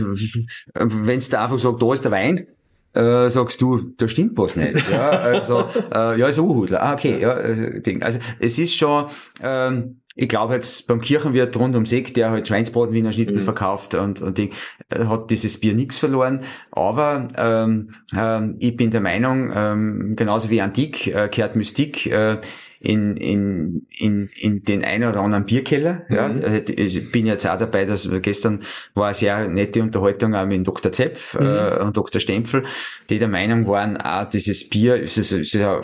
wenn 0.74 1.20
es 1.20 1.30
da 1.30 1.44
einfach 1.44 1.60
sagt, 1.60 1.84
da 1.84 1.94
ist 1.94 2.04
der 2.04 2.12
Wein, 2.12 2.48
äh, 2.94 3.30
sagst 3.30 3.62
du, 3.62 3.94
da 3.96 4.08
stimmt 4.08 4.36
was 4.38 4.56
nicht. 4.56 4.84
Ja, 4.92 5.10
also, 5.10 5.66
äh, 5.94 6.20
ja, 6.20 6.30
ist 6.30 6.40
U-Hudler. 6.40 6.82
Ah, 6.82 6.94
okay, 6.94 7.22
ja, 7.22 7.38
äh, 7.38 7.80
Ding. 7.80 8.02
Also 8.02 8.18
es 8.40 8.58
ist 8.58 8.74
schon, 8.74 9.06
ähm, 9.44 10.00
ich 10.18 10.28
glaube 10.28 10.56
jetzt 10.56 10.88
beim 10.88 11.00
Kirchenwirt 11.00 11.56
rund 11.58 11.76
ums 11.76 11.92
Eck, 11.92 12.16
der 12.16 12.32
halt 12.32 12.48
Schweinsbraten 12.48 12.94
Wiener 12.94 13.12
Schnitzel 13.12 13.38
mhm. 13.38 13.44
verkauft 13.44 13.94
und, 13.94 14.20
und 14.20 14.40
die, 14.40 14.50
äh, 14.90 15.06
hat 15.06 15.30
dieses 15.30 15.60
Bier 15.60 15.76
nichts 15.76 16.00
verloren. 16.00 16.42
Aber 16.72 17.28
ähm, 17.38 17.94
ähm, 18.18 18.56
ich 18.60 18.76
bin 18.76 18.90
der 18.90 19.02
Meinung, 19.02 19.52
ähm, 19.54 20.14
genauso 20.16 20.50
wie 20.50 20.60
Antik 20.60 21.08
äh, 21.08 21.30
kehrt 21.30 21.56
Mystik 21.56 22.08
äh, 22.08 22.42
in, 22.80 23.16
in, 23.16 23.86
in, 23.96 24.30
in 24.36 24.64
den 24.64 24.84
einen 24.84 25.08
oder 25.08 25.20
anderen 25.20 25.46
Bierkeller. 25.46 26.06
Mhm. 26.10 26.16
Ja. 26.16 26.30
Äh, 26.30 26.60
ich 26.72 27.12
bin 27.12 27.28
jetzt 27.28 27.48
auch 27.48 27.60
dabei, 27.60 27.86
dass 27.86 28.10
gestern 28.24 28.64
war 28.96 29.06
eine 29.06 29.14
sehr 29.14 29.48
nette 29.48 29.84
Unterhaltung 29.84 30.34
auch 30.34 30.48
mit 30.48 30.66
Dr. 30.66 30.92
Zepf 30.92 31.40
mhm. 31.40 31.46
äh, 31.46 31.80
und 31.80 31.96
Dr. 31.96 32.20
Stempfel, 32.20 32.64
die 33.12 33.20
der 33.20 33.28
Meinung 33.28 33.68
waren, 33.68 33.98
ah, 33.98 34.26
dieses 34.26 34.68
Bier, 34.68 34.96
ist, 34.96 35.18
ist, 35.18 35.32
ist 35.32 35.54
ja 35.54 35.80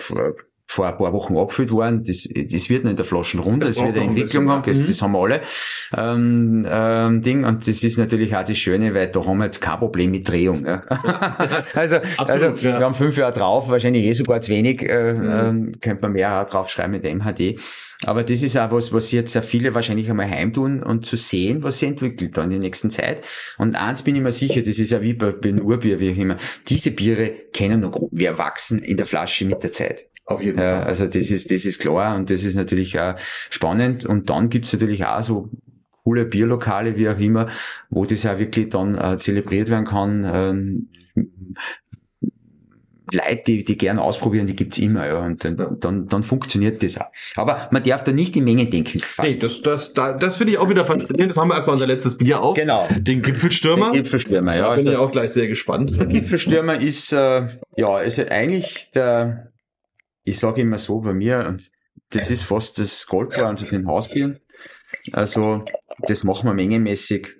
vor 0.73 0.87
ein 0.87 0.97
paar 0.97 1.13
Wochen 1.13 1.37
abgefüllt 1.37 1.71
worden. 1.71 2.03
Das, 2.03 2.23
das 2.23 2.69
wird 2.69 2.83
nicht 2.83 2.91
in 2.91 2.95
der 2.95 3.05
Flaschen 3.05 3.39
runter, 3.39 3.67
das, 3.67 3.75
das 3.75 3.85
wird 3.85 3.95
eine 3.95 4.05
Entwicklung 4.05 4.49
haben, 4.49 4.63
das, 4.65 4.79
mhm. 4.79 4.87
das 4.87 5.01
haben 5.01 5.11
wir 5.11 5.19
alle. 5.19 5.41
Ähm, 5.95 6.67
ähm, 6.69 7.21
Ding. 7.21 7.45
Und 7.45 7.67
das 7.67 7.83
ist 7.83 7.97
natürlich 7.97 8.35
auch 8.35 8.43
das 8.43 8.57
Schöne, 8.57 8.93
weil 8.93 9.07
da 9.09 9.23
haben 9.25 9.37
wir 9.37 9.45
jetzt 9.45 9.61
kein 9.61 9.77
Problem 9.77 10.11
mit 10.11 10.27
Drehung. 10.27 10.65
Ja. 10.65 10.83
also, 11.73 11.97
Absolut, 11.97 12.29
also 12.29 12.45
ja. 12.67 12.79
wir 12.79 12.85
haben 12.85 12.95
fünf 12.95 13.15
Jahre 13.17 13.33
drauf, 13.33 13.69
wahrscheinlich 13.69 14.03
eh 14.05 14.13
sogar 14.13 14.41
zu 14.41 14.51
wenig, 14.51 14.81
äh, 14.81 15.13
mhm. 15.13 15.67
äh, 15.69 15.71
könnte 15.79 16.01
man 16.01 16.13
mehr 16.13 16.41
auch 16.41 16.49
draufschreiben 16.49 16.91
mit 16.91 17.03
MHD. 17.03 17.59
Aber 18.05 18.23
das 18.23 18.41
ist 18.41 18.57
auch 18.57 18.71
was, 18.71 18.91
was 18.91 19.11
jetzt 19.11 19.33
sehr 19.33 19.43
viele 19.43 19.73
wahrscheinlich 19.75 20.09
einmal 20.09 20.29
heimtun 20.29 20.83
und 20.83 21.05
zu 21.05 21.15
sehen, 21.15 21.63
was 21.63 21.79
sie 21.79 21.85
entwickelt 21.85 22.35
dann 22.35 22.45
in 22.45 22.51
der 22.51 22.59
nächsten 22.59 22.89
Zeit. 22.89 23.23
Und 23.57 23.75
eins 23.75 24.01
bin 24.01 24.15
ich 24.15 24.21
mir 24.21 24.31
sicher, 24.31 24.61
das 24.61 24.79
ist 24.79 24.91
ja 24.91 25.01
wie 25.01 25.13
bei, 25.13 25.31
bei 25.31 25.53
Urbier, 25.53 25.99
wie 25.99 26.11
auch 26.11 26.17
immer. 26.17 26.37
Diese 26.67 26.91
Biere 26.91 27.29
kennen 27.53 27.81
noch, 27.81 28.09
wir 28.11 28.37
wachsen 28.37 28.79
in 28.79 28.97
der 28.97 29.05
Flasche 29.05 29.45
mit 29.45 29.63
der 29.63 29.71
Zeit. 29.71 30.07
Auf 30.25 30.41
jeden 30.41 30.57
Fall. 30.57 30.65
Ja, 30.65 30.83
also 30.83 31.05
das 31.07 31.31
ist, 31.31 31.51
das 31.51 31.65
ist 31.65 31.81
klar 31.81 32.15
und 32.15 32.29
das 32.29 32.43
ist 32.43 32.55
natürlich 32.55 32.99
auch 32.99 33.15
spannend. 33.49 34.05
Und 34.05 34.29
dann 34.29 34.49
gibt's 34.49 34.73
natürlich 34.73 35.05
auch 35.05 35.21
so 35.21 35.49
coole 36.03 36.25
Bierlokale, 36.25 36.97
wie 36.97 37.09
auch 37.09 37.19
immer, 37.19 37.47
wo 37.89 38.05
das 38.05 38.25
auch 38.25 38.37
wirklich 38.37 38.69
dann 38.69 38.97
äh, 38.97 39.17
zelebriert 39.17 39.69
werden 39.69 39.85
kann. 39.85 40.25
Ähm, 40.33 40.89
Leute, 43.11 43.43
die, 43.45 43.63
die 43.63 43.77
gern 43.77 43.99
ausprobieren, 43.99 44.47
die 44.47 44.55
gibt's 44.55 44.79
immer, 44.79 45.05
ja, 45.05 45.19
und 45.19 45.43
dann, 45.43 45.77
dann, 45.79 46.07
dann 46.07 46.23
funktioniert 46.23 46.81
das 46.81 46.99
auch. 46.99 47.11
Aber 47.35 47.67
man 47.71 47.83
darf 47.83 48.03
da 48.03 48.11
nicht 48.11 48.35
in 48.35 48.43
Mengen 48.43 48.69
denken. 48.69 49.01
Nee, 49.21 49.37
das, 49.37 49.61
das, 49.61 49.93
da, 49.93 50.13
das 50.13 50.37
finde 50.37 50.53
ich 50.53 50.57
auch 50.57 50.69
wieder 50.69 50.85
faszinierend. 50.85 51.31
Das 51.31 51.37
haben 51.37 51.49
wir 51.49 51.55
erstmal 51.55 51.75
unser 51.75 51.87
letztes 51.87 52.17
Bier 52.17 52.41
auf. 52.41 52.55
Genau. 52.55 52.87
Den 52.97 53.21
Gipfelstürmer. 53.21 53.91
Den 53.91 54.03
Gipfelstürmer, 54.03 54.55
ja. 54.55 54.69
Da 54.69 54.75
bin 54.75 54.87
ich 54.87 54.95
auch 54.95 55.11
gleich 55.11 55.31
sehr 55.31 55.47
gespannt. 55.47 55.95
Der 55.95 56.07
Gipfelstürmer 56.07 56.79
ist, 56.79 57.13
äh, 57.13 57.47
ja, 57.75 57.99
ist 57.99 58.19
eigentlich 58.31 58.89
der, 58.95 59.52
ich 60.23 60.39
sage 60.39 60.61
immer 60.61 60.77
so 60.77 61.01
bei 61.01 61.13
mir, 61.13 61.45
und 61.47 61.69
das 62.09 62.31
ist 62.31 62.43
fast 62.43 62.79
das 62.79 63.07
Goldbar 63.07 63.49
unter 63.49 63.65
den 63.65 63.87
Hausbieren. 63.87 64.39
Also, 65.11 65.65
das 65.99 66.23
machen 66.23 66.47
wir 66.47 66.53
mengenmäßig 66.53 67.35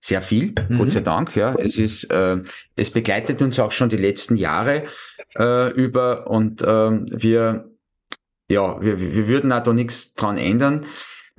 sehr 0.00 0.22
viel, 0.22 0.54
mhm. 0.68 0.78
Gott 0.78 0.90
sei 0.92 1.00
Dank, 1.00 1.36
ja. 1.36 1.54
Es 1.54 1.78
ist, 1.78 2.04
äh, 2.04 2.38
es 2.76 2.90
begleitet 2.90 3.42
uns 3.42 3.58
auch 3.58 3.72
schon 3.72 3.88
die 3.88 3.96
letzten 3.96 4.36
Jahre 4.36 4.84
äh, 5.38 5.70
über 5.72 6.26
und 6.28 6.62
äh, 6.62 6.66
wir, 6.66 7.70
ja, 8.48 8.80
wir, 8.80 8.98
wir 8.98 9.28
würden 9.28 9.52
auch 9.52 9.62
da 9.62 9.72
nichts 9.72 10.14
dran 10.14 10.38
ändern 10.38 10.86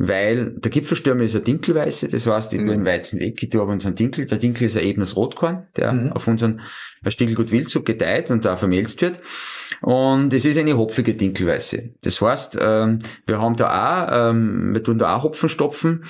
weil 0.07 0.53
der 0.57 0.71
Gipfelstürmer 0.71 1.23
ist 1.23 1.35
ein 1.35 1.43
Dinkelweiße, 1.43 2.07
das 2.07 2.25
heißt, 2.25 2.53
ich 2.53 2.59
tue 2.59 2.71
den 2.71 2.85
Weizen 2.85 3.19
weg, 3.19 3.41
ich 3.41 3.49
tue 3.49 3.61
aber 3.61 3.71
unseren 3.71 3.93
Dinkel. 3.93 4.25
Der 4.25 4.39
Dinkel 4.39 4.65
ist 4.65 4.75
ein 4.75 4.83
ebenes 4.83 5.15
Rotkorn, 5.15 5.67
der 5.77 5.91
mhm. 5.91 6.13
auf 6.13 6.27
unseren 6.27 6.61
Stiegelgut 7.05 7.51
Wildzug 7.51 7.85
gedeiht 7.85 8.31
und 8.31 8.45
da 8.45 8.55
vermelzt 8.55 9.01
wird. 9.01 9.21
Und 9.81 10.33
es 10.33 10.45
ist 10.45 10.57
eine 10.57 10.77
hopfige 10.77 11.13
Dinkelweiße. 11.13 11.95
Das 12.01 12.19
heißt, 12.19 12.57
ähm, 12.59 12.99
wir 13.27 13.39
haben 13.39 13.55
da 13.55 13.69
auch, 13.69 14.31
ähm, 14.31 14.73
wir 14.73 14.83
tun 14.83 14.97
da 14.97 15.15
auch 15.15 15.23
Hopfen 15.23 15.49
stopfen 15.49 16.03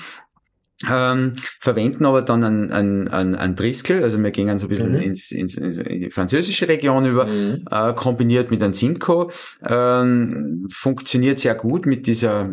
ähm, 0.90 1.34
verwenden 1.60 2.06
aber 2.06 2.22
dann 2.22 2.42
ein, 2.44 2.70
ein, 2.72 3.08
ein, 3.08 3.34
ein 3.34 3.54
Driskel, 3.54 4.02
also 4.02 4.22
wir 4.22 4.30
gehen 4.30 4.58
so 4.58 4.66
ein 4.66 4.68
bisschen 4.68 4.92
mhm. 4.92 5.02
ins, 5.02 5.30
ins, 5.30 5.56
ins, 5.56 5.78
in 5.78 6.00
die 6.00 6.10
französische 6.10 6.68
Region 6.68 7.06
über, 7.06 7.26
mhm. 7.26 7.64
äh, 7.70 7.92
kombiniert 7.94 8.50
mit 8.50 8.62
einem 8.62 8.72
Simcoe, 8.72 9.28
ähm, 9.64 10.66
funktioniert 10.72 11.38
sehr 11.38 11.54
gut 11.54 11.86
mit 11.86 12.06
dieser 12.06 12.50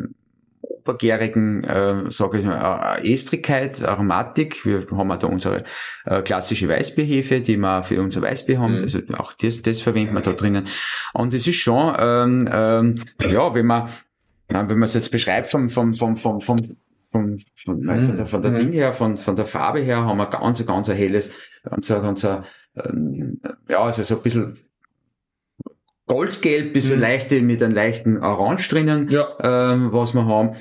obergärigen, 0.79 1.63
äh, 1.63 2.09
sage 2.09 2.39
ich 2.39 2.45
mal, 2.45 2.97
äh, 2.97 3.13
Estrigkeit, 3.13 3.83
Aromatik. 3.83 4.65
Wir 4.65 4.85
haben 4.91 5.11
auch 5.11 5.17
da 5.17 5.27
unsere 5.27 5.57
äh, 6.05 6.21
klassische 6.21 6.67
Weißbierhefe, 6.67 7.41
die 7.41 7.57
wir 7.57 7.83
für 7.83 8.01
unser 8.01 8.21
Weißbier 8.21 8.59
haben. 8.59 8.77
Mhm. 8.77 8.81
Also 8.81 8.99
auch 9.17 9.33
das, 9.33 9.61
das 9.61 9.81
verwenden 9.81 10.13
wir 10.13 10.21
da 10.21 10.33
drinnen. 10.33 10.65
Und 11.13 11.33
es 11.33 11.47
ist 11.47 11.57
schon, 11.57 11.95
ähm, 11.99 12.49
ähm, 12.51 12.95
ja, 13.29 13.53
wenn 13.53 13.65
man, 13.65 13.89
wenn 14.47 14.67
man 14.67 14.83
es 14.83 14.93
jetzt 14.93 15.11
beschreibt 15.11 15.47
vom, 15.47 15.69
vom, 15.69 15.93
vom, 15.93 16.17
vom, 16.17 16.41
vom 16.41 16.57
von, 17.11 17.39
von, 17.55 17.79
mhm. 17.79 18.01
von 18.01 18.15
der, 18.17 18.25
von 18.25 18.41
der 18.43 18.51
mhm. 18.51 18.57
Ding 18.57 18.71
her, 18.73 18.93
von, 18.93 19.17
von 19.17 19.35
der 19.35 19.45
Farbe 19.45 19.79
her 19.79 20.05
haben 20.05 20.17
wir 20.17 20.27
ganz, 20.27 20.63
ganz 20.63 20.89
ein 20.89 20.95
helles, 20.95 21.31
ganz, 21.63 21.87
ganz, 21.87 22.23
ähm, 22.23 23.41
ja, 23.67 23.81
also 23.81 24.03
so 24.03 24.17
ein 24.17 24.21
bisschen 24.21 24.55
goldgelb, 26.09 26.73
bisschen 26.73 26.97
mhm. 26.97 27.03
leichte, 27.03 27.41
mit 27.41 27.63
einem 27.63 27.73
leichten 27.73 28.17
Orange 28.17 28.67
drinnen, 28.67 29.07
ja. 29.09 29.27
ähm, 29.41 29.93
was 29.93 30.13
wir 30.13 30.25
haben. 30.25 30.57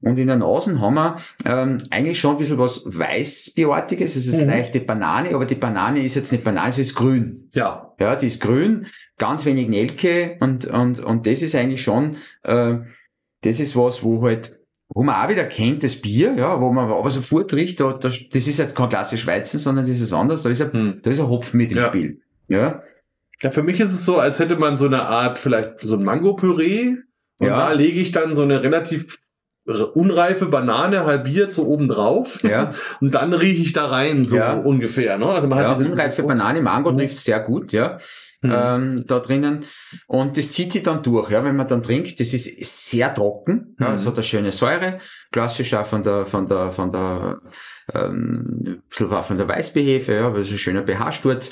Und 0.00 0.18
in 0.18 0.28
der 0.28 0.36
Nase 0.36 0.80
haben 0.80 0.94
wir 0.94 1.16
ähm, 1.44 1.78
eigentlich 1.90 2.20
schon 2.20 2.32
ein 2.32 2.38
bisschen 2.38 2.58
was 2.58 2.84
Weißbioartiges. 2.84 4.16
Es 4.16 4.26
ist 4.26 4.40
mhm. 4.40 4.48
leichte 4.48 4.80
Banane, 4.80 5.34
aber 5.34 5.46
die 5.46 5.56
Banane 5.56 6.02
ist 6.02 6.14
jetzt 6.14 6.30
nicht 6.30 6.44
Banane, 6.44 6.70
sie 6.70 6.82
ist 6.82 6.94
grün. 6.94 7.48
Ja. 7.52 7.94
Ja, 7.98 8.14
die 8.14 8.26
ist 8.26 8.40
grün, 8.40 8.86
ganz 9.18 9.44
wenig 9.44 9.68
Nelke 9.68 10.36
und, 10.40 10.66
und, 10.66 11.00
und 11.00 11.26
das 11.26 11.42
ist 11.42 11.56
eigentlich 11.56 11.82
schon, 11.82 12.16
äh, 12.44 12.76
das 13.42 13.58
ist 13.58 13.74
was, 13.74 14.04
wo 14.04 14.22
halt, 14.22 14.60
wo 14.88 15.02
man 15.02 15.16
auch 15.16 15.28
wieder 15.28 15.44
kennt, 15.44 15.82
das 15.82 15.96
Bier, 15.96 16.34
ja, 16.36 16.60
wo 16.60 16.72
man 16.72 16.90
aber 16.90 17.10
sofort 17.10 17.52
riecht, 17.54 17.80
da, 17.80 17.92
da, 17.92 18.08
das 18.08 18.12
ist 18.46 18.58
jetzt 18.58 18.76
kein 18.76 18.88
klassisch 18.88 19.26
Weizen, 19.26 19.58
sondern 19.58 19.86
das 19.86 19.98
ist 19.98 20.12
anders, 20.12 20.44
da 20.44 20.50
ist 20.50 20.62
ein, 20.62 20.70
mhm. 20.72 21.00
da 21.02 21.10
ist 21.10 21.18
ein 21.20 21.28
Hopfen 21.28 21.58
mit 21.58 21.72
im 21.72 21.78
ja. 21.78 21.88
Spiel. 21.88 22.20
Ja. 22.46 22.82
Ja, 23.42 23.50
für 23.50 23.62
mich 23.62 23.80
ist 23.80 23.92
es 23.92 24.04
so, 24.04 24.18
als 24.18 24.38
hätte 24.38 24.56
man 24.56 24.78
so 24.78 24.86
eine 24.86 25.02
Art, 25.02 25.38
vielleicht 25.38 25.80
so 25.80 25.96
ein 25.96 26.04
Mango-Püree. 26.04 26.96
Und 27.38 27.46
ja. 27.46 27.56
da 27.56 27.72
lege 27.72 28.00
ich 28.00 28.10
dann 28.10 28.34
so 28.34 28.42
eine 28.42 28.62
relativ 28.62 29.18
unreife 29.94 30.46
Banane 30.46 31.04
halbiert 31.04 31.52
so 31.52 31.66
oben 31.66 31.88
drauf. 31.88 32.42
Ja. 32.42 32.72
Und 33.00 33.14
dann 33.14 33.34
rieche 33.34 33.62
ich 33.62 33.72
da 33.72 33.86
rein, 33.86 34.24
so 34.24 34.36
ja. 34.36 34.54
ungefähr. 34.54 35.18
Ne? 35.18 35.26
Also 35.26 35.46
man 35.46 35.62
ja, 35.62 35.70
hat 35.70 35.78
diese 35.78 35.90
unreife 35.90 36.22
Banane, 36.22 36.62
Mango 36.62 36.90
trifft 36.92 37.16
sehr 37.16 37.40
gut, 37.40 37.72
ja. 37.72 37.98
Mhm. 38.40 38.52
Ähm, 38.54 39.04
da 39.06 39.18
drinnen. 39.18 39.64
Und 40.06 40.36
das 40.36 40.52
zieht 40.52 40.72
sich 40.72 40.84
dann 40.84 41.02
durch, 41.02 41.28
ja, 41.30 41.44
wenn 41.44 41.56
man 41.56 41.66
dann 41.66 41.82
trinkt. 41.82 42.20
Das 42.20 42.32
ist 42.32 42.88
sehr 42.90 43.12
trocken, 43.12 43.74
mhm. 43.76 43.84
ja, 43.84 43.94
es 43.94 44.06
hat 44.06 44.14
eine 44.14 44.22
schöne 44.22 44.52
Säure, 44.52 44.98
klassisch 45.32 45.74
auch 45.74 45.84
von 45.84 46.02
der, 46.02 46.24
von 46.24 46.46
der, 46.46 46.70
von 46.70 46.92
der, 46.92 47.40
ähm, 47.92 48.82
von 48.90 49.38
der 49.38 49.48
Weißbehefe, 49.48 50.14
ja, 50.14 50.32
weil 50.32 50.42
es 50.42 50.52
ein 50.52 50.58
schöner 50.58 50.86
pH-Sturz. 50.86 51.50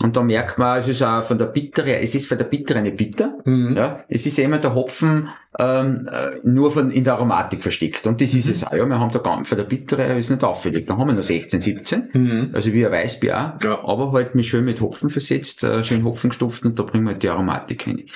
Und 0.00 0.16
da 0.16 0.22
merkt 0.22 0.58
man, 0.58 0.76
es 0.76 0.88
ist 0.88 1.02
auch 1.02 1.22
von 1.22 1.38
der 1.38 1.46
Bittere, 1.46 1.98
es 2.00 2.14
ist 2.14 2.26
von 2.26 2.36
der 2.36 2.46
Bittere 2.46 2.78
eine 2.78 2.90
Bitter. 2.90 3.38
Mhm. 3.44 3.76
Ja, 3.76 4.04
es 4.08 4.26
ist 4.26 4.38
immer 4.40 4.58
der 4.58 4.74
Hopfen 4.74 5.28
ähm, 5.58 6.08
äh, 6.10 6.40
nur 6.42 6.72
von, 6.72 6.90
in 6.90 7.04
der 7.04 7.14
Aromatik 7.14 7.62
versteckt. 7.62 8.04
Und 8.06 8.20
das 8.20 8.34
ist 8.34 8.48
es 8.48 8.66
auch. 8.66 8.72
Ja, 8.72 8.84
wir 8.86 8.98
haben 8.98 9.12
da 9.12 9.20
ganz, 9.20 9.48
für 9.48 9.56
der 9.56 9.64
Bittere 9.64 10.18
ist 10.18 10.30
nicht 10.30 10.42
auffällig. 10.42 10.86
Da 10.86 10.96
haben 10.96 11.06
wir 11.06 11.14
noch 11.14 11.22
16, 11.22 11.60
17. 11.60 12.10
Mhm. 12.12 12.50
Also 12.52 12.72
wie 12.72 12.84
ein 12.84 12.90
Weißbier 12.90 13.56
auch. 13.56 13.64
Ja. 13.64 13.84
Aber 13.84 14.10
halt 14.12 14.34
mit 14.34 14.44
schön 14.44 14.64
mit 14.64 14.80
Hopfen 14.80 15.10
versetzt, 15.10 15.62
äh, 15.62 15.84
schön 15.84 16.02
Hopfen 16.04 16.30
gestopft 16.30 16.64
und 16.64 16.76
da 16.76 16.82
bringen 16.82 17.04
wir 17.04 17.12
halt 17.12 17.22
die 17.22 17.28
Aromatik 17.28 17.82
hin. 17.82 18.06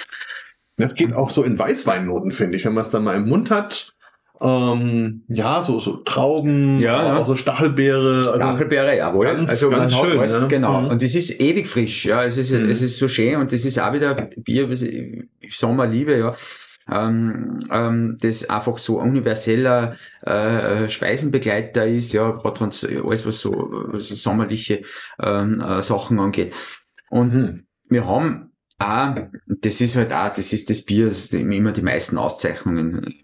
Das 0.76 0.94
geht 0.94 1.12
auch 1.12 1.30
so 1.30 1.42
in 1.42 1.58
Weißweinnoten, 1.58 2.32
finde 2.32 2.56
ich, 2.56 2.64
wenn 2.64 2.74
man 2.74 2.82
es 2.82 2.90
dann 2.90 3.04
mal 3.04 3.16
im 3.16 3.28
Mund 3.28 3.50
hat. 3.50 3.94
Ähm, 4.40 5.24
ja, 5.28 5.60
so, 5.62 5.80
so 5.80 5.96
Trauben, 5.98 6.78
Ja, 6.78 7.02
ja. 7.04 7.16
auch 7.18 7.26
so 7.26 7.34
Stachelbeere. 7.34 8.18
Also, 8.30 8.34
Stachelbeere, 8.36 8.96
jawohl. 8.96 9.26
ganz- 9.26 9.50
also 9.50 9.68
ganz 9.70 9.92
schön, 9.94 10.18
alles, 10.18 10.40
ja. 10.40 10.46
genau. 10.46 10.82
Mhm. 10.82 10.88
Und 10.90 11.02
es 11.02 11.14
ist 11.14 11.40
ewig 11.40 11.66
frisch, 11.66 12.04
ja. 12.06 12.22
Es 12.24 12.36
ist, 12.36 12.52
Mhm. 12.52 12.68
es 12.70 12.80
ist 12.82 12.98
so 12.98 13.08
schön 13.08 13.36
und 13.36 13.52
das 13.52 13.64
ist 13.64 13.78
auch 13.80 13.92
wieder 13.92 14.14
Bier, 14.36 14.70
was 14.70 14.82
ich 14.82 15.24
Sommer 15.50 15.86
liebe, 15.86 16.16
ja. 16.18 16.34
Ähm, 16.90 17.58
ähm, 17.70 18.16
das 18.20 18.48
einfach 18.48 18.78
so 18.78 18.98
universeller 18.98 19.94
äh, 20.22 20.88
Speisenbegleiter 20.88 21.86
ist, 21.86 22.12
ja, 22.14 22.30
gerade 22.30 22.60
wenn 22.60 22.68
es 22.68 22.84
alles 22.84 23.26
was 23.26 23.40
so, 23.40 23.50
was 23.88 24.08
so 24.08 24.14
sommerliche 24.14 24.80
ähm, 25.22 25.60
äh, 25.60 25.82
Sachen 25.82 26.18
angeht. 26.18 26.54
Und 27.10 27.34
Mhm. 27.34 27.64
wir 27.90 28.06
haben 28.06 28.52
auch, 28.78 29.16
das 29.60 29.80
ist 29.82 29.96
halt 29.96 30.12
auch, 30.14 30.32
das 30.32 30.52
ist 30.52 30.70
das 30.70 30.82
Bier, 30.82 31.06
das 31.08 31.28
immer 31.30 31.72
die 31.72 31.82
meisten 31.82 32.16
Auszeichnungen 32.16 33.14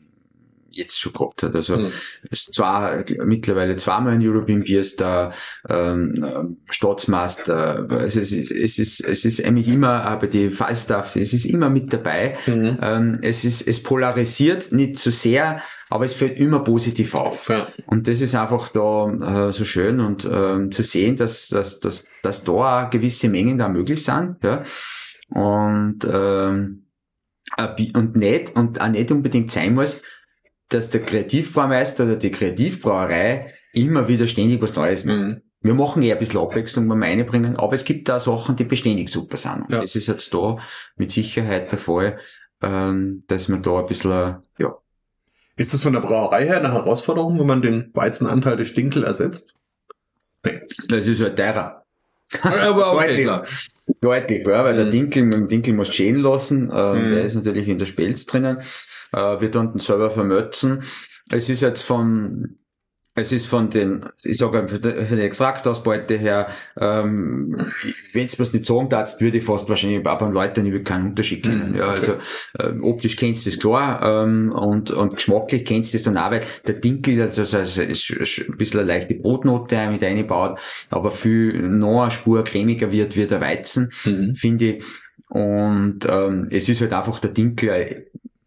jetzt 0.74 0.98
schon 0.98 1.12
gehabt 1.12 1.42
hat. 1.42 1.54
Also 1.54 1.76
Mhm. 1.76 1.90
zwar 2.32 3.04
mittlerweile 3.24 3.76
zweimal 3.76 4.14
ein 4.14 4.26
European 4.26 4.62
Beer 4.62 4.84
Star, 4.84 5.32
ähm, 5.68 6.14
ähm, 6.16 6.56
Staatsmeister, 6.70 7.86
also 7.90 8.20
es 8.20 8.32
ist, 8.32 8.50
es 8.50 8.78
ist, 8.78 9.00
es 9.00 9.24
ist 9.24 9.44
eigentlich 9.44 9.68
immer, 9.68 10.16
bei 10.20 10.26
die 10.26 10.50
Falstaff, 10.50 11.16
es 11.16 11.32
ist 11.32 11.46
immer 11.46 11.70
mit 11.70 11.92
dabei. 11.92 12.36
Mhm. 12.46 12.78
Ähm, 12.80 13.18
es 13.22 13.44
ist, 13.44 13.66
es 13.66 13.82
polarisiert 13.82 14.72
nicht 14.72 14.98
zu 14.98 15.10
sehr, 15.10 15.62
aber 15.90 16.04
es 16.04 16.14
fällt 16.14 16.40
immer 16.40 16.64
positiv 16.64 17.14
auf. 17.14 17.48
Ja. 17.48 17.66
Und 17.86 18.08
das 18.08 18.20
ist 18.20 18.34
einfach 18.34 18.68
da 18.70 19.48
äh, 19.48 19.52
so 19.52 19.64
schön 19.64 20.00
und 20.00 20.28
ähm, 20.30 20.70
zu 20.70 20.82
sehen, 20.82 21.16
dass, 21.16 21.48
dass, 21.48 21.80
dass, 21.80 22.06
dass 22.22 22.44
da 22.44 22.52
auch 22.52 22.90
gewisse 22.90 23.28
Mengen 23.28 23.58
da 23.58 23.68
möglich 23.68 24.02
sind. 24.04 24.36
Ja? 24.42 24.62
Und, 25.28 26.00
ähm, 26.10 26.86
und 27.94 28.16
nicht, 28.16 28.56
und 28.56 28.80
auch 28.80 28.88
nicht 28.88 29.12
unbedingt 29.12 29.50
sein 29.50 29.74
muss, 29.74 30.02
dass 30.68 30.90
der 30.90 31.02
Kreativbraumeister 31.02 32.04
oder 32.04 32.16
die 32.16 32.30
Kreativbrauerei 32.30 33.52
immer 33.72 34.08
wieder 34.08 34.26
ständig 34.26 34.60
was 34.62 34.74
Neues 34.76 35.04
macht. 35.04 35.18
Mhm. 35.18 35.40
Wir 35.60 35.74
machen 35.74 36.02
eher 36.02 36.16
ein 36.16 36.18
bisschen 36.18 36.40
Abwechslung 36.40 36.86
beim 36.88 37.02
Einbringen, 37.02 37.56
aber 37.56 37.72
es 37.72 37.84
gibt 37.84 38.08
da 38.08 38.18
Sachen, 38.20 38.54
die 38.56 38.64
beständig 38.64 39.08
super 39.08 39.36
sind. 39.38 39.62
Und 39.62 39.70
Ja. 39.72 39.80
das 39.80 39.96
ist 39.96 40.08
jetzt 40.08 40.32
da 40.34 40.58
mit 40.96 41.10
Sicherheit 41.10 41.72
der 41.72 41.78
Fall, 41.78 42.18
ähm, 42.62 43.24
dass 43.28 43.48
man 43.48 43.62
da 43.62 43.78
ein 43.80 43.86
bisschen, 43.86 44.10
äh, 44.12 44.34
ja, 44.58 44.74
Ist 45.56 45.72
das 45.72 45.82
von 45.84 45.92
der 45.92 46.00
Brauerei 46.00 46.46
her 46.46 46.58
eine 46.58 46.72
Herausforderung, 46.72 47.38
wenn 47.38 47.46
man 47.46 47.62
den 47.62 47.90
Weizenanteil 47.94 48.56
durch 48.56 48.74
Dinkel 48.74 49.04
ersetzt? 49.04 49.54
das 50.88 51.06
ist 51.06 51.20
halt 51.22 51.36
teurer. 51.38 51.84
Aber 52.42 52.92
okay, 52.94 53.06
Deutlich. 53.06 53.24
klar. 53.24 53.44
Deutlich, 54.00 54.46
ja, 54.46 54.64
weil 54.64 54.74
der 54.76 54.86
Mhm. 54.86 54.90
Dinkel, 54.90 55.22
mit 55.24 55.34
dem 55.34 55.48
Dinkel 55.48 55.74
muss 55.74 55.94
schälen 55.94 56.20
lassen, 56.20 56.70
äh, 56.70 56.94
Mhm. 56.94 57.08
der 57.10 57.22
ist 57.24 57.34
natürlich 57.34 57.68
in 57.68 57.78
der 57.78 57.86
Spelz 57.86 58.26
drinnen, 58.26 58.58
äh, 59.12 59.40
wird 59.40 59.54
dann 59.54 59.78
selber 59.78 60.10
vermötzen. 60.10 60.82
Es 61.30 61.48
ist 61.48 61.62
jetzt 61.62 61.82
von, 61.82 62.58
es 63.16 63.30
ist 63.30 63.46
von 63.46 63.70
den, 63.70 64.04
ich 64.24 64.36
sage 64.36 64.66
von 64.68 64.82
der 64.82 65.24
Extraktausbeute 65.24 66.16
her, 66.18 66.48
ähm, 66.78 67.56
wenn 68.12 68.26
es 68.26 68.38
mir 68.38 68.44
nicht 68.52 68.64
sagen 68.66 68.88
darfst, 68.88 69.20
würde 69.20 69.38
ich 69.38 69.44
fast 69.44 69.68
wahrscheinlich 69.68 70.04
auch 70.04 70.18
beim 70.18 70.32
Leuten 70.32 70.66
über 70.66 70.80
keinen 70.80 71.10
Unterschied 71.10 71.44
kennen. 71.44 71.74
Ja, 71.76 71.90
okay. 71.90 71.96
also 71.96 72.14
ähm, 72.58 72.82
optisch 72.82 73.16
kennst 73.16 73.46
du 73.46 73.50
das 73.50 73.58
klar 73.60 74.24
ähm, 74.24 74.50
und, 74.52 74.90
und 74.90 75.14
geschmacklich 75.14 75.64
kennst 75.64 75.94
du 75.94 75.98
das 75.98 76.04
dann 76.04 76.16
auch, 76.18 76.32
weil 76.32 76.42
der 76.66 76.74
Dinkel, 76.74 77.22
also, 77.22 77.42
also 77.42 77.82
ist 77.82 78.02
sch- 78.02 78.50
ein 78.50 78.58
bisschen 78.58 78.80
eine 78.80 78.88
leichte 78.88 79.14
Brotnote 79.14 79.88
mit 79.90 80.02
eingebaut, 80.02 80.58
aber 80.90 81.10
viel 81.12 81.68
noch 81.68 82.02
eine 82.02 82.10
Spur 82.10 82.42
cremiger 82.42 82.90
wird, 82.90 83.16
wie 83.16 83.26
der 83.26 83.40
Weizen 83.40 83.92
Mhm. 84.04 84.34
finde 84.34 84.64
ich. 84.64 84.84
Und 85.28 86.00
ähm, 86.08 86.48
es 86.50 86.68
ist 86.68 86.80
halt 86.80 86.92
einfach 86.92 87.18
der 87.20 87.30
Dinkel 87.30 87.68
äh, 87.70 88.04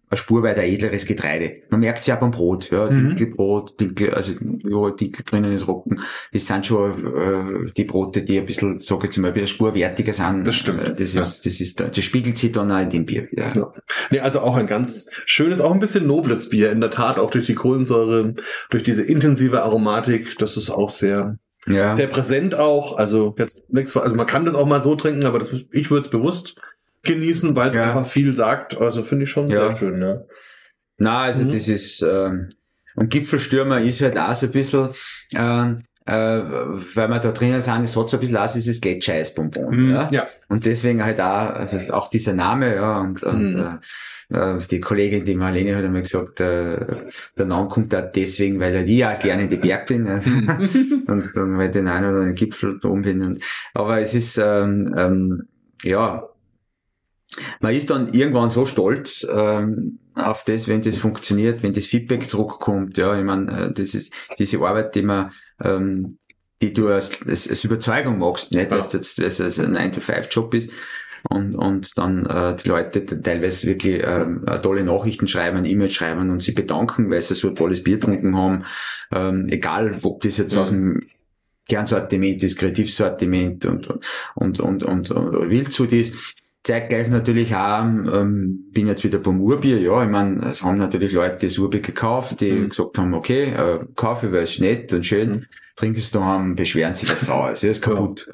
eine 0.09 0.17
Spur 0.17 0.41
weiter 0.43 0.63
edleres 0.63 1.05
Getreide. 1.05 1.63
Man 1.69 1.81
merkt 1.81 1.99
es 1.99 2.07
ja 2.07 2.15
beim 2.15 2.31
Brot, 2.31 2.69
ja, 2.71 2.89
Mhm. 2.89 3.09
Dinkelbrot, 3.15 3.79
Dinkel, 3.79 4.13
also 4.13 4.33
überall 4.33 4.95
Dinkel 4.95 5.23
drinnen 5.25 5.51
ist 5.51 5.67
Rocken. 5.67 5.99
Es 6.31 6.47
sind 6.47 6.65
schon 6.65 6.91
äh, 6.91 7.71
die 7.75 7.83
Brote, 7.83 8.21
die 8.23 8.37
ein 8.39 8.45
bisschen, 8.45 8.79
sag 8.79 8.99
ich 8.99 9.03
jetzt 9.05 9.17
mal, 9.17 9.27
ein 9.29 9.33
bisschen 9.33 9.47
spurwertiger 9.47 10.13
sind. 10.13 10.47
Das 10.47 10.55
stimmt, 10.55 10.81
Äh, 10.87 10.93
Das 10.93 11.13
ja. 11.13 11.21
ist, 11.21 11.45
das 11.45 11.59
ist, 11.59 11.79
das 11.81 12.03
spiegelt 12.03 12.37
sich 12.37 12.51
dann 12.53 12.71
auch 12.71 12.79
in 12.79 12.89
dem 12.89 13.05
Bier 13.05 13.27
wieder. 13.31 13.53
Ja. 13.55 13.73
Nee, 14.09 14.19
also 14.21 14.39
auch 14.39 14.55
ein 14.55 14.67
ganz 14.67 15.09
schönes, 15.25 15.59
auch 15.59 15.73
ein 15.73 15.79
bisschen 15.79 16.07
nobles 16.07 16.49
Bier, 16.49 16.71
in 16.71 16.79
der 16.79 16.91
Tat, 16.91 17.17
auch 17.19 17.29
durch 17.31 17.45
die 17.47 17.55
Kohlensäure, 17.55 18.33
durch 18.69 18.83
diese 18.83 19.03
intensive 19.03 19.61
Aromatik, 19.63 20.37
das 20.37 20.55
ist 20.55 20.69
auch 20.69 20.89
sehr, 20.89 21.37
Ja. 21.67 21.91
sehr 21.91 22.07
präsent 22.07 22.55
auch. 22.55 22.97
Also 22.97 23.35
jetzt 23.37 23.61
also 23.75 24.15
man 24.15 24.25
kann 24.25 24.45
das 24.45 24.55
auch 24.55 24.65
mal 24.65 24.79
so 24.81 24.95
trinken, 24.95 25.25
aber 25.25 25.37
das, 25.39 25.51
ich 25.73 25.91
würde 25.91 26.05
es 26.05 26.09
bewusst 26.09 26.55
genießen, 27.07 27.55
weil 27.55 27.69
es 27.71 27.75
Ja. 27.75 27.85
einfach 27.85 28.05
viel 28.05 28.33
sagt. 28.33 28.77
Also 28.79 29.03
finde 29.03 29.23
ich 29.25 29.31
schon 29.31 29.49
Ja. 29.49 29.59
sehr 29.61 29.75
schön, 29.75 30.01
ja. 30.01 30.21
Na, 30.99 31.21
also 31.23 31.43
Mhm. 31.43 31.49
das 31.49 31.67
ist, 31.67 32.01
ähm, 32.01 32.49
und 32.95 33.09
Gipfelstürmer 33.09 33.81
ist 33.81 34.01
halt 34.01 34.17
auch 34.17 34.33
so 34.33 34.47
ein 34.47 34.51
bisschen, 34.51 34.89
ähm, 35.35 35.77
äh, 36.05 36.13
weil 36.13 37.09
wir 37.09 37.19
da 37.19 37.31
drinnen 37.31 37.59
sind, 37.59 37.83
es 37.83 37.95
hat 37.97 38.09
so 38.09 38.17
ein 38.17 38.19
bisschen 38.21 38.37
aus, 38.37 38.53
dieses 38.53 38.79
Gletscheisbonbon, 38.81 39.75
Mhm, 39.75 39.91
ja. 39.91 40.09
ja. 40.09 40.25
Und 40.47 40.65
deswegen 40.65 41.03
halt 41.03 41.19
auch, 41.19 41.53
also 41.53 41.77
auch 41.93 42.09
dieser 42.09 42.33
Name, 42.33 42.75
ja, 42.75 43.01
und, 43.01 43.21
und 43.23 43.53
Mhm. 43.53 43.79
äh, 44.33 44.57
die 44.71 44.79
Kollegin, 44.79 45.25
die 45.25 45.35
Marlene 45.35 45.75
hat 45.75 45.83
einmal 45.83 46.01
gesagt, 46.03 46.39
äh, 46.39 46.77
der 47.37 47.45
Name 47.45 47.67
kommt 47.67 47.91
da 47.93 48.01
deswegen, 48.01 48.59
weil 48.59 48.75
ich 48.89 48.97
ja 48.97 49.13
gerne 49.13 49.43
in 49.43 49.49
die 49.49 49.57
Berg 49.57 49.85
bin 49.87 50.07
also, 50.07 50.29
und, 51.07 51.35
und 51.35 51.57
weil 51.57 51.65
ich 51.67 51.71
den 51.73 51.87
einen 51.89 52.05
oder 52.05 52.13
anderen 52.19 52.35
Gipfel 52.35 52.79
da 52.81 52.87
oben 52.89 53.01
bin. 53.03 53.21
Und, 53.21 53.43
aber 53.73 53.99
es 53.99 54.13
ist, 54.15 54.37
ähm, 54.41 54.95
ähm, 54.97 55.43
ja, 55.83 56.23
man 57.59 57.73
ist 57.73 57.89
dann 57.89 58.13
irgendwann 58.13 58.49
so 58.49 58.65
stolz 58.65 59.27
ähm, 59.31 59.99
auf 60.15 60.43
das, 60.43 60.67
wenn 60.67 60.81
das 60.81 60.97
funktioniert, 60.97 61.63
wenn 61.63 61.73
das 61.73 61.85
Feedback 61.85 62.29
zurückkommt. 62.29 62.97
Ja, 62.97 63.17
ich 63.17 63.23
meine, 63.25 63.67
äh, 63.67 63.73
das 63.73 63.95
ist 63.95 64.13
diese 64.39 64.59
Arbeit, 64.59 64.95
die 64.95 65.03
man, 65.03 65.31
ähm, 65.63 66.17
die 66.61 66.73
du 66.73 66.89
als, 66.89 67.11
als, 67.25 67.47
als 67.49 67.63
Überzeugung 67.63 68.19
machst, 68.19 68.51
nicht, 68.51 68.71
weil 68.71 68.79
es 68.79 68.93
jetzt 68.93 69.19
weil 69.19 69.27
es 69.27 69.59
ein 69.59 69.77
9-to-5-Job 69.77 70.53
ist. 70.53 70.71
Und, 71.29 71.55
und 71.55 71.97
dann 71.97 72.25
äh, 72.25 72.55
die 72.55 72.69
Leute 72.69 73.05
teilweise 73.05 73.67
wirklich 73.67 74.01
ähm, 74.05 74.45
tolle 74.61 74.83
Nachrichten 74.83 75.27
schreiben, 75.27 75.65
E-Mail 75.65 75.89
schreiben 75.89 76.29
und 76.29 76.41
sie 76.41 76.53
bedanken, 76.53 77.09
weil 77.09 77.21
sie 77.21 77.33
so 77.35 77.49
ein 77.49 77.55
tolles 77.55 77.83
Bier 77.83 77.95
getrunken 77.95 78.37
haben. 78.37 78.63
Ähm, 79.13 79.47
egal, 79.49 79.97
ob 80.03 80.21
das 80.21 80.37
jetzt 80.37 80.55
Mhm. 80.55 80.61
aus 80.61 80.69
dem 80.69 81.07
Kernsortiment 81.67 82.41
ist, 82.43 82.57
Kreativsortiment 82.57 83.65
und, 83.65 83.87
und, 84.35 84.59
und, 84.59 84.83
und, 84.83 85.11
und 85.11 85.49
Wildshut 85.49 85.91
ist. 85.91 86.35
Zeitgleich 86.63 87.07
natürlich 87.07 87.55
auch, 87.55 87.83
ähm, 87.85 88.65
bin 88.71 88.87
jetzt 88.87 89.03
wieder 89.03 89.19
beim 89.19 89.39
Urbier, 89.39 89.79
ja, 89.79 90.03
ich 90.03 90.09
meine, 90.09 90.49
es 90.49 90.63
haben 90.63 90.77
natürlich 90.77 91.13
Leute 91.13 91.45
das 91.47 91.57
Urbier 91.57 91.79
gekauft, 91.79 92.41
die 92.41 92.51
Mhm. 92.51 92.69
gesagt 92.69 92.97
haben, 92.97 93.13
okay, 93.13 93.53
äh, 93.53 93.79
kaufe, 93.95 94.31
weil 94.33 94.43
es 94.43 94.59
nett 94.59 94.91
und 94.93 95.05
schön, 95.05 95.29
Mhm. 95.29 95.45
trinken 95.77 95.99
es 95.99 96.11
daheim, 96.11 96.55
beschweren 96.55 96.93
sich 96.93 97.07
das 97.09 97.21
sauer, 97.21 97.51
es 97.53 97.63
ist 97.63 97.81
kaputt. 97.81 98.29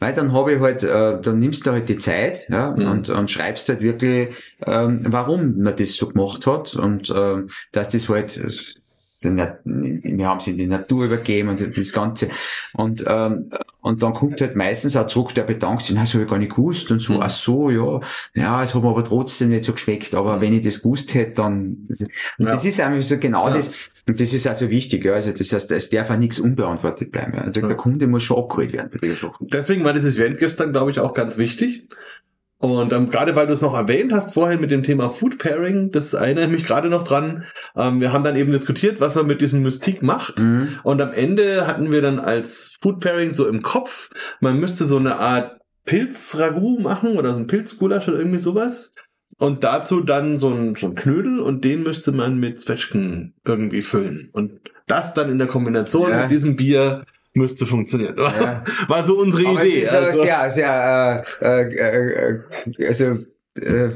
Weil 0.00 0.14
dann 0.14 0.32
habe 0.32 0.54
ich 0.54 0.60
halt, 0.60 0.82
äh, 0.82 1.20
dann 1.20 1.38
nimmst 1.40 1.66
du 1.66 1.72
halt 1.72 1.88
die 1.90 1.98
Zeit, 1.98 2.48
ja, 2.48 2.70
Mhm. 2.74 2.86
und, 2.90 3.10
und 3.10 3.30
schreibst 3.30 3.68
halt 3.68 3.82
wirklich, 3.82 4.34
ähm, 4.64 5.02
warum 5.06 5.58
man 5.58 5.76
das 5.76 5.94
so 5.94 6.08
gemacht 6.08 6.46
hat 6.46 6.74
und 6.74 7.12
ähm, 7.14 7.48
dass 7.72 7.90
das 7.90 8.08
halt 8.08 8.38
äh, 8.38 8.48
so 9.18 9.28
nat- 9.30 9.60
wir 10.18 10.26
haben 10.26 10.40
sie 10.40 10.50
in 10.50 10.56
die 10.58 10.66
Natur 10.66 11.06
übergeben 11.06 11.48
und 11.48 11.78
das 11.78 11.92
Ganze. 11.92 12.28
Und, 12.74 13.04
ähm, 13.08 13.50
und 13.80 14.02
dann 14.02 14.12
kommt 14.12 14.40
halt 14.40 14.56
meistens 14.56 14.96
auch 14.96 15.06
zurück, 15.06 15.32
der 15.34 15.44
bedankt 15.44 15.86
sich, 15.86 15.94
nein, 15.94 16.04
das 16.04 16.12
habe 16.14 16.24
ich 16.24 16.30
gar 16.30 16.38
nicht 16.38 16.54
gewusst 16.54 16.90
und 16.90 17.00
so, 17.00 17.14
Mhm. 17.14 17.20
ach 17.22 17.30
so, 17.30 17.70
ja, 17.70 18.00
ja, 18.34 18.62
es 18.62 18.74
hat 18.74 18.82
mir 18.82 18.90
aber 18.90 19.04
trotzdem 19.04 19.48
nicht 19.50 19.64
so 19.64 19.72
geschmeckt, 19.72 20.14
aber 20.14 20.40
wenn 20.40 20.52
ich 20.52 20.62
das 20.64 20.82
gewusst 20.82 21.14
hätte, 21.14 21.32
dann, 21.34 21.88
Ja. 22.36 22.50
das 22.50 22.64
ist 22.64 22.80
einfach 22.80 23.00
so 23.00 23.16
genau 23.18 23.48
Ja. 23.48 23.54
das, 23.54 23.90
und 24.08 24.20
das 24.20 24.32
ist 24.32 24.46
also 24.46 24.68
wichtig, 24.70 25.04
ja, 25.04 25.12
also 25.14 25.30
das 25.32 25.52
heißt, 25.52 25.70
es 25.72 25.90
darf 25.90 26.10
auch 26.10 26.16
nichts 26.16 26.38
unbeantwortet 26.40 27.12
bleiben, 27.12 27.34
ja. 27.34 27.42
Also 27.42 27.60
der 27.60 27.76
Kunde 27.76 28.06
muss 28.08 28.24
schon 28.24 28.38
abgeholt 28.38 28.72
werden 28.72 28.90
bei 28.92 28.98
den 28.98 29.14
Sachen. 29.14 29.46
Deswegen 29.48 29.84
war 29.84 29.92
dieses 29.92 30.16
Event 30.16 30.38
gestern, 30.38 30.72
glaube 30.72 30.90
ich, 30.90 30.98
auch 31.00 31.14
ganz 31.14 31.38
wichtig. 31.38 31.86
Und 32.60 32.92
ähm, 32.92 33.08
gerade 33.08 33.36
weil 33.36 33.46
du 33.46 33.52
es 33.52 33.62
noch 33.62 33.74
erwähnt 33.74 34.12
hast 34.12 34.34
vorhin 34.34 34.60
mit 34.60 34.72
dem 34.72 34.82
Thema 34.82 35.08
Food 35.10 35.38
Pairing, 35.38 35.92
das 35.92 36.12
erinnere 36.12 36.46
ich 36.46 36.50
mich 36.50 36.64
gerade 36.64 36.88
noch 36.88 37.04
dran. 37.04 37.44
Ähm, 37.76 38.00
wir 38.00 38.12
haben 38.12 38.24
dann 38.24 38.34
eben 38.34 38.50
diskutiert, 38.50 39.00
was 39.00 39.14
man 39.14 39.26
mit 39.26 39.40
diesem 39.40 39.62
Mystik 39.62 40.02
macht. 40.02 40.40
Mhm. 40.40 40.70
Und 40.82 41.00
am 41.00 41.12
Ende 41.12 41.68
hatten 41.68 41.92
wir 41.92 42.02
dann 42.02 42.18
als 42.18 42.76
Food 42.82 42.98
Pairing 43.00 43.30
so 43.30 43.46
im 43.46 43.62
Kopf, 43.62 44.10
man 44.40 44.58
müsste 44.58 44.84
so 44.84 44.96
eine 44.96 45.18
Art 45.18 45.60
Pilzragout 45.84 46.80
machen 46.80 47.16
oder 47.16 47.32
so 47.32 47.38
ein 47.38 47.46
Pilzgulasch 47.46 48.08
oder 48.08 48.18
irgendwie 48.18 48.38
sowas. 48.38 48.94
Und 49.38 49.62
dazu 49.62 50.00
dann 50.00 50.36
so 50.36 50.50
ein, 50.50 50.74
so 50.74 50.86
ein 50.88 50.94
Knödel 50.94 51.38
und 51.38 51.62
den 51.64 51.84
müsste 51.84 52.10
man 52.12 52.38
mit 52.38 52.60
Zwetschgen 52.60 53.34
irgendwie 53.44 53.82
füllen. 53.82 54.30
Und 54.32 54.60
das 54.88 55.14
dann 55.14 55.30
in 55.30 55.38
der 55.38 55.46
Kombination 55.46 56.10
Ja. 56.10 56.22
mit 56.22 56.30
diesem 56.30 56.56
Bier 56.56 57.04
müsste 57.34 57.66
funktionieren. 57.66 58.16
Ja. 58.18 58.62
War 58.88 59.02
so 59.04 59.14
unsere 59.18 59.48
Aber 59.48 59.64
Idee. 59.64 59.80
es 59.80 59.84
ist 59.86 59.92
so 59.92 59.98
also. 59.98 60.22
sehr, 60.22 60.50
sehr, 60.50 61.24
äh, 61.40 61.62
äh, 61.62 62.40
äh, 62.80 62.86
also, 62.86 63.04
äh, 63.60 63.90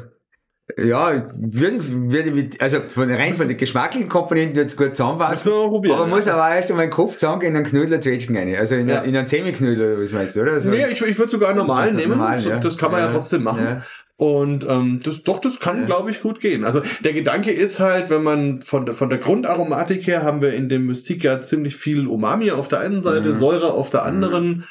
Ja, 0.78 1.28
würde, 1.36 1.78
würde 2.10 2.30
mit, 2.30 2.60
also 2.62 2.78
von 2.88 3.10
rein 3.12 3.34
von 3.34 3.46
den 3.48 3.56
geschmacklichen 3.58 4.08
Komponenten 4.08 4.56
wird's 4.56 4.76
gut 4.76 4.96
zusammenpassen. 4.96 5.52
Probieren, 5.52 5.96
aber 5.98 6.08
ja. 6.08 6.14
muss 6.16 6.28
aber 6.28 6.54
erst 6.54 6.70
einmal 6.70 6.86
den 6.86 6.92
Kopf 6.92 7.14
zusammengehen 7.16 7.52
und 7.52 7.56
einen 7.62 7.66
Knödel 7.66 8.00
zwetschgen 8.00 8.36
rein. 8.36 8.54
Also 8.56 8.76
in, 8.76 8.88
Ja. 8.88 9.00
einen- 9.00 9.08
in 9.10 9.16
einen 9.16 9.26
Semiknödel, 9.26 9.94
oder 9.94 10.02
was 10.02 10.12
meinst 10.12 10.36
du, 10.36 10.40
oder? 10.42 10.58
So. 10.60 10.70
Nee, 10.70 10.86
ich, 10.90 11.02
ich 11.02 11.18
würde 11.18 11.30
sogar 11.32 11.52
normal 11.54 11.84
Also 11.84 11.96
nehmen. 11.96 12.12
normal, 12.12 12.40
ja. 12.42 12.58
Das 12.58 12.78
kann 12.78 12.90
man 12.92 13.00
ja, 13.00 13.06
Ja. 13.08 13.12
trotzdem 13.12 13.42
machen. 13.42 13.82
Und 14.16 14.64
ähm, 14.68 15.00
das, 15.02 15.22
doch, 15.24 15.40
das 15.40 15.58
kann, 15.58 15.86
glaube 15.86 16.10
ich, 16.10 16.20
gut 16.22 16.40
gehen. 16.40 16.64
Also 16.64 16.82
der 17.02 17.12
Gedanke 17.12 17.50
ist 17.50 17.80
halt, 17.80 18.08
wenn 18.10 18.22
man 18.22 18.62
von, 18.62 18.84
der- 18.86 18.94
von 18.94 19.08
der 19.08 19.18
Grundaromatik 19.18 20.06
her 20.06 20.22
haben 20.22 20.40
wir 20.42 20.52
in 20.52 20.68
dem 20.68 20.86
Mystik 20.86 21.24
ja 21.24 21.40
ziemlich 21.40 21.74
viel 21.74 22.06
Umami 22.06 22.50
auf 22.52 22.68
der 22.68 22.80
einen 22.80 23.02
Seite, 23.02 23.30
Mhm. 23.30 23.34
Säure 23.34 23.72
auf 23.72 23.90
der 23.90 24.04
anderen, 24.04 24.64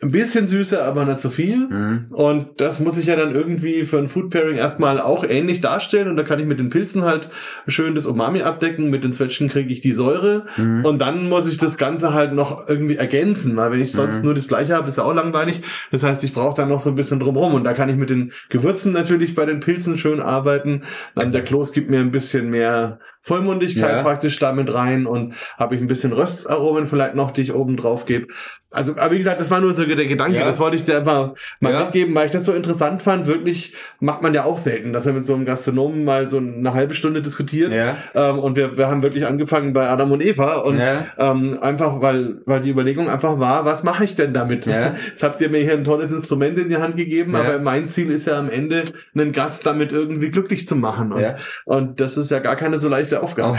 ein 0.00 0.10
bisschen 0.10 0.46
Süße, 0.46 0.82
aber 0.82 1.04
nicht 1.04 1.20
so 1.20 1.28
viel. 1.28 1.68
Mhm. 1.68 2.06
Und 2.12 2.60
das 2.62 2.80
muss 2.80 2.96
ich 2.96 3.06
ja 3.06 3.16
dann 3.16 3.34
irgendwie 3.34 3.84
für 3.84 3.98
ein 3.98 4.08
Food 4.08 4.30
Pairing 4.30 4.56
erstmal 4.56 4.98
auch 5.00 5.24
ähnlich 5.28 5.60
darstellen. 5.60 6.08
Und 6.08 6.16
da 6.16 6.22
kann 6.22 6.38
ich 6.38 6.46
mit 6.46 6.58
den 6.58 6.70
Pilzen 6.70 7.02
halt 7.02 7.28
schön 7.66 7.94
das 7.94 8.06
Umami 8.06 8.40
abdecken, 8.42 8.88
mit 8.88 9.04
den 9.04 9.12
Zwetschgen 9.12 9.48
kriege 9.48 9.70
ich 9.70 9.80
die 9.80 9.92
Säure. 9.92 10.46
Mhm. 10.56 10.84
Und 10.84 10.98
dann 11.00 11.28
muss 11.28 11.46
ich 11.46 11.58
das 11.58 11.76
Ganze 11.76 12.14
halt 12.14 12.32
noch 12.32 12.68
irgendwie 12.68 12.96
ergänzen, 12.96 13.56
weil 13.56 13.72
wenn 13.72 13.80
ich 13.82 13.92
sonst 13.92 14.18
Mhm. 14.20 14.24
nur 14.26 14.34
das 14.34 14.48
gleiche 14.48 14.74
habe, 14.74 14.88
ist 14.88 14.96
ja 14.96 15.04
auch 15.04 15.14
langweilig. 15.14 15.60
Das 15.90 16.02
heißt, 16.04 16.24
ich 16.24 16.32
brauche 16.32 16.54
dann 16.54 16.68
noch 16.70 16.80
so 16.80 16.88
ein 16.88 16.94
bisschen 16.96 17.20
drumherum. 17.20 17.52
Und 17.54 17.64
da 17.64 17.74
kann 17.74 17.90
ich 17.90 17.96
mit 17.96 18.08
den 18.08 18.32
Gewürzen 18.48 18.83
natürlich 18.92 19.34
bei 19.34 19.46
den 19.46 19.60
Pilzen 19.60 19.96
schön 19.96 20.20
arbeiten. 20.20 20.82
Der 21.16 21.42
Kloß 21.42 21.72
gibt 21.72 21.90
mir 21.90 22.00
ein 22.00 22.12
bisschen 22.12 22.50
mehr 22.50 22.98
Vollmundigkeit 23.24 23.90
Ja. 23.96 24.02
praktisch 24.02 24.38
damit 24.38 24.72
rein 24.72 25.06
und 25.06 25.34
habe 25.58 25.74
ich 25.74 25.80
ein 25.80 25.86
bisschen 25.86 26.12
Röstaromen 26.12 26.86
vielleicht 26.86 27.14
noch, 27.14 27.30
die 27.30 27.42
ich 27.42 27.54
oben 27.54 27.76
drauf 27.76 28.04
gebe. 28.04 28.26
Also, 28.70 28.92
aber 28.96 29.12
wie 29.12 29.18
gesagt, 29.18 29.40
das 29.40 29.50
war 29.52 29.60
nur 29.60 29.72
so 29.72 29.84
der 29.84 30.04
Gedanke, 30.04 30.36
Ja. 30.38 30.44
das 30.44 30.58
wollte 30.58 30.76
ich 30.76 30.84
dir 30.84 30.96
einfach 30.98 31.34
mal 31.60 31.72
Ja. 31.72 31.80
mitgeben, 31.80 32.12
weil 32.14 32.26
ich 32.26 32.32
das 32.32 32.44
so 32.44 32.52
interessant 32.52 33.02
fand. 33.02 33.26
Wirklich 33.28 33.72
macht 34.00 34.20
man 34.20 34.34
ja 34.34 34.44
auch 34.44 34.58
selten, 34.58 34.92
dass 34.92 35.06
er 35.06 35.12
mit 35.12 35.24
so 35.24 35.34
einem 35.34 35.44
Gastronomen 35.44 36.04
mal 36.04 36.28
so 36.28 36.38
eine 36.38 36.74
halbe 36.74 36.92
Stunde 36.94 37.22
diskutiert. 37.22 37.72
Ja. 37.72 37.96
Ähm, 38.14 38.40
und 38.40 38.56
wir, 38.56 38.76
wir 38.76 38.88
haben 38.88 39.02
wirklich 39.04 39.26
angefangen 39.26 39.72
bei 39.72 39.88
Adam 39.88 40.10
und 40.10 40.20
Eva 40.22 40.56
und 40.58 40.80
ähm, 40.80 41.58
einfach, 41.62 42.02
weil, 42.02 42.38
weil 42.46 42.60
die 42.60 42.70
Überlegung 42.70 43.08
einfach 43.08 43.38
war, 43.38 43.64
was 43.64 43.84
mache 43.84 44.04
ich 44.04 44.16
denn 44.16 44.34
damit? 44.34 44.66
Jetzt 44.66 45.22
habt 45.22 45.40
ihr 45.40 45.48
mir 45.50 45.58
hier 45.62 45.74
ein 45.74 45.84
tolles 45.84 46.10
Instrument 46.10 46.58
in 46.58 46.68
die 46.68 46.76
Hand 46.78 46.96
gegeben, 46.96 47.36
aber 47.36 47.60
mein 47.60 47.88
Ziel 47.88 48.10
ist 48.10 48.26
ja 48.26 48.38
am 48.38 48.50
Ende, 48.50 48.84
einen 49.14 49.30
Gast 49.32 49.64
damit 49.66 49.92
irgendwie 49.92 50.30
glücklich 50.30 50.66
zu 50.66 50.74
machen. 50.76 51.12
Und, 51.12 51.24
und 51.64 52.00
das 52.00 52.18
ist 52.18 52.30
ja 52.32 52.40
gar 52.40 52.56
keine 52.56 52.80
so 52.80 52.88
leichte 52.88 53.13
Aufgabe. 53.22 53.58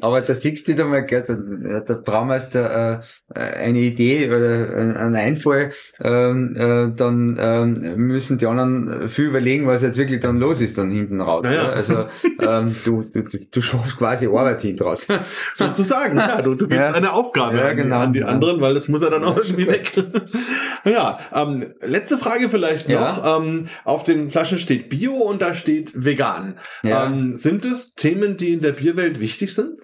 Aber 0.00 0.20
da 0.20 0.34
siehst 0.34 0.68
du 0.68 0.74
da 0.74 0.84
mal, 0.84 1.04
gell, 1.04 1.24
da, 1.26 1.80
da 1.80 1.94
Braumeister 1.94 3.00
äh, 3.34 3.40
eine 3.40 3.78
Idee 3.78 4.28
oder 4.28 4.76
ein- 4.76 4.96
ein 4.96 5.16
Einfall, 5.16 5.70
ähm, 6.02 6.54
äh, 6.56 6.94
dann 6.96 7.36
ähm, 7.40 7.96
müssen 7.96 8.38
die 8.38 8.46
anderen 8.46 9.08
viel 9.08 9.26
überlegen, 9.26 9.66
was 9.66 9.82
jetzt 9.82 9.98
wirklich 9.98 10.20
dann 10.20 10.38
los 10.38 10.60
ist 10.60 10.78
dann 10.78 10.90
hinten 10.90 11.20
raus. 11.20 11.44
Ja, 11.46 11.52
ja. 11.52 11.64
gell? 11.64 11.74
Also 11.74 12.06
ähm, 12.40 12.74
du, 12.84 13.02
du, 13.02 13.22
du, 13.50 13.60
schaffst 13.60 13.96
quasi 13.98 14.26
Arbeit 14.26 14.62
hinten 14.62 14.82
raus. 14.82 15.08
sozusagen. 15.54 16.16
Ja, 16.18 16.42
du, 16.42 16.54
du 16.54 16.66
gibst 16.66 16.78
Ja. 16.78 16.92
eine 16.92 17.12
Aufgabe 17.12 17.58
Ja, 17.58 17.64
an, 17.68 17.76
die- 17.76 17.82
genau. 17.82 17.98
an 17.98 18.12
die 18.12 18.22
anderen, 18.24 18.60
weil 18.60 18.74
das 18.74 18.88
muss 18.88 19.02
ja 19.02 19.10
dann 19.10 19.24
auch 19.24 19.36
irgendwie 19.36 19.66
weg. 19.66 19.92
ja, 20.84 21.18
ähm, 21.34 21.66
letzte 21.80 22.18
Frage 22.18 22.48
vielleicht 22.48 22.88
noch. 22.88 23.24
Ja. 23.24 23.38
Ähm, 23.38 23.66
auf 23.84 24.04
den 24.04 24.30
Flaschen 24.30 24.58
steht 24.58 24.88
Bio 24.88 25.14
und 25.14 25.42
da 25.42 25.54
steht 25.54 25.92
vegan. 25.94 26.54
Ähm, 26.84 27.34
sind 27.34 27.64
es 27.64 27.94
Themen, 27.94 28.36
die 28.36 28.52
in 28.52 28.60
der 28.60 28.74
Bierwelt 28.96 29.20
wichtig 29.20 29.54
sind? 29.54 29.78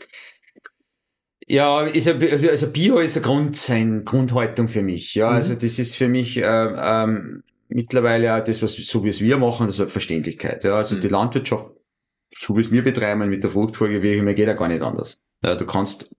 Ja, 1.47 1.82
ist 1.82 2.06
ja, 2.06 2.14
also 2.51 2.68
Bio 2.70 2.98
ist 2.98 3.16
eine 3.16 3.26
Grund, 3.26 3.70
eine 3.70 4.05
Grundhaltung 4.05 4.68
für 4.68 4.82
mich. 4.82 5.14
Ja, 5.14 5.28
Mhm. 5.30 5.36
also 5.36 5.55
das 5.55 5.78
ist 5.78 5.97
für 5.97 6.09
mich 6.09 6.39
äh, 6.39 6.43
ähm, 6.44 7.43
mittlerweile 7.68 8.34
auch 8.36 8.44
das, 8.44 8.62
was 8.62 8.74
so 8.74 9.05
wie 9.05 9.09
es 9.09 9.20
wir 9.20 9.36
machen, 9.39 9.66
das 9.66 9.76
ist 9.76 9.80
eine 9.80 9.90
Verständlichkeit. 9.90 10.64
Ja, 10.64 10.76
also 10.76 10.97
Mhm. 10.97 11.01
die 11.01 11.09
Landwirtschaft, 11.09 11.66
so 12.34 12.56
wie 12.56 12.60
es 12.60 12.70
wir 12.70 12.82
betreiben 12.82 13.28
mit 13.28 13.43
der 13.43 13.51
Fruchtfolge, 13.51 14.02
wie 14.02 14.20
mir 14.22 14.34
geht 14.34 14.47
ja 14.48 14.55
gar 14.55 14.68
nicht 14.68 14.82
anders. 14.82 15.20
Ja, 15.44 15.55
du 15.55 15.66
kannst 15.66 16.14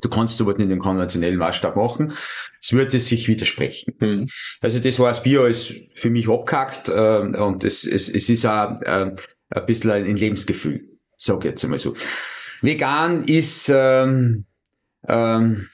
Du 0.00 0.08
kannst 0.08 0.36
sowas 0.38 0.58
nicht 0.58 0.70
im 0.70 0.78
konventionellen 0.78 1.38
Maßstab 1.38 1.74
machen. 1.74 2.12
Es 2.62 2.72
würde 2.72 3.00
sich 3.00 3.26
widersprechen. 3.26 4.30
Also 4.60 4.78
das 4.78 4.96
heißt, 4.96 5.24
Bio 5.24 5.46
ist 5.46 5.72
für 5.94 6.10
mich 6.10 6.28
abgehackt 6.28 6.88
äh, 6.88 7.18
und 7.42 7.64
es, 7.64 7.84
es, 7.84 8.08
es 8.08 8.28
ist 8.30 8.46
auch 8.46 8.80
äh, 8.82 9.10
ein 9.50 9.66
bisschen 9.66 9.90
ein 9.90 10.16
Lebensgefühl, 10.16 10.87
sag 11.18 11.44
jetzt 11.44 11.64
einmal 11.64 11.78
so. 11.78 11.94
Vegan 12.62 13.24
ist, 13.24 13.70
ähm, 13.74 14.44
ähm, 15.06 15.68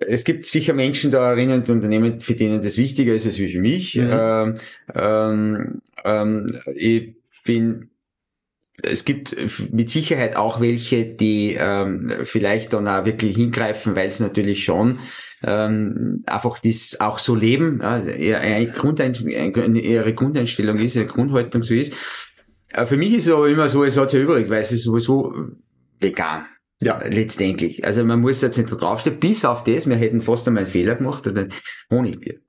es 0.00 0.24
gibt 0.24 0.46
sicher 0.46 0.74
Menschen 0.74 1.10
da 1.10 1.34
drinnen 1.34 1.60
und 1.60 1.70
Unternehmen, 1.70 2.20
für 2.20 2.34
denen 2.34 2.60
das 2.60 2.76
wichtiger 2.76 3.14
ist 3.14 3.26
als 3.26 3.38
wie 3.38 3.48
für 3.48 3.60
mich. 3.60 3.94
Mhm. 3.96 4.10
Ähm, 4.10 4.54
ähm, 4.94 5.82
ähm, 6.04 6.46
ich 6.74 7.16
bin 7.44 7.90
es 8.82 9.04
gibt 9.04 9.34
mit 9.72 9.88
Sicherheit 9.88 10.36
auch 10.36 10.60
welche, 10.60 11.04
die 11.04 11.56
ähm, 11.58 12.12
vielleicht 12.24 12.74
dann 12.74 12.86
auch 12.88 13.06
wirklich 13.06 13.36
hingreifen, 13.36 13.96
weil 13.96 14.08
es 14.08 14.20
natürlich 14.20 14.64
schon 14.64 14.98
ähm, 15.42 16.22
einfach 16.26 16.58
das 16.58 17.00
auch 17.00 17.18
so 17.18 17.34
leben, 17.34 17.80
Grundeinstellung, 18.72 19.76
ihre 19.76 20.14
Grundeinstellung 20.14 20.78
ist, 20.78 20.96
ihre 20.96 21.06
Grundhaltung 21.06 21.62
so 21.62 21.74
ist. 21.74 21.94
Äh, 22.76 22.86
Für 22.86 22.96
mich 22.96 23.14
ist 23.14 23.26
es 23.26 23.32
aber 23.32 23.48
immer 23.48 23.68
so, 23.68 23.84
es 23.84 23.96
hat 23.96 24.12
ja 24.12 24.20
übrig, 24.20 24.48
weil 24.50 24.60
es 24.60 24.72
ist 24.72 24.84
sowieso 24.84 25.32
vegan. 26.00 26.46
Ja. 26.82 27.02
Letztendlich. 27.06 27.84
Also 27.84 28.04
man 28.04 28.20
muss 28.20 28.42
jetzt 28.42 28.58
nicht 28.58 28.70
da 28.70 28.76
draufstehen, 28.76 29.18
bis 29.18 29.44
auf 29.46 29.64
das, 29.64 29.88
wir 29.88 29.96
hätten 29.96 30.20
fast 30.20 30.46
einmal 30.46 30.64
einen 30.64 30.72
Fehler 30.72 30.94
gemacht, 30.94 31.26
und 31.26 31.38
ein 31.38 31.52
Honigbier. 31.90 32.40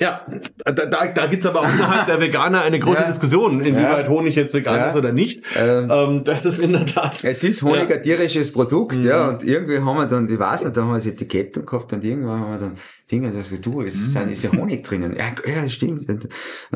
Ja, 0.00 0.24
da, 0.64 0.70
da, 0.72 1.06
da 1.08 1.26
gibt's 1.26 1.44
aber 1.44 1.60
auch 1.62 1.68
innerhalb 1.74 2.06
der 2.06 2.20
Veganer 2.20 2.60
eine 2.60 2.78
große 2.78 3.00
Ja. 3.00 3.06
Diskussion, 3.06 3.60
inwieweit 3.60 4.04
Ja. 4.06 4.08
Honig 4.08 4.36
jetzt 4.36 4.54
vegan 4.54 4.76
Ja. 4.76 4.86
ist 4.86 4.94
oder 4.94 5.10
nicht. 5.12 5.42
Ähm, 5.58 5.88
Ähm, 5.90 6.22
das 6.24 6.46
ist 6.46 6.60
in 6.60 6.72
der 6.72 6.86
Tat. 6.86 7.24
Es 7.24 7.42
ist 7.42 7.62
Honig 7.64 7.90
ein 7.92 8.00
tierisches 8.00 8.52
Produkt, 8.52 8.96
Mhm. 8.96 9.04
ja, 9.04 9.28
und 9.30 9.42
irgendwie 9.42 9.80
haben 9.80 9.96
wir 9.96 10.06
dann, 10.06 10.28
ich 10.32 10.38
weiß 10.38 10.66
nicht, 10.66 10.76
da 10.76 10.82
haben 10.82 10.90
wir 10.90 10.94
das 10.94 11.06
Etikett 11.06 11.66
gehabt 11.66 11.92
und 11.92 12.04
irgendwann 12.04 12.38
haben 12.40 12.50
wir 12.52 12.58
dann 12.58 12.74
Dinge, 13.10 13.32
das 13.32 13.50
du, 13.60 13.82
es 13.82 13.96
Mhm. 13.96 14.00
sind, 14.12 14.30
ist 14.30 14.44
ja 14.44 14.52
Honig 14.52 14.84
drinnen. 14.84 15.16
Ja, 15.16 15.68
stimmt. 15.68 16.08
Und 16.08 16.28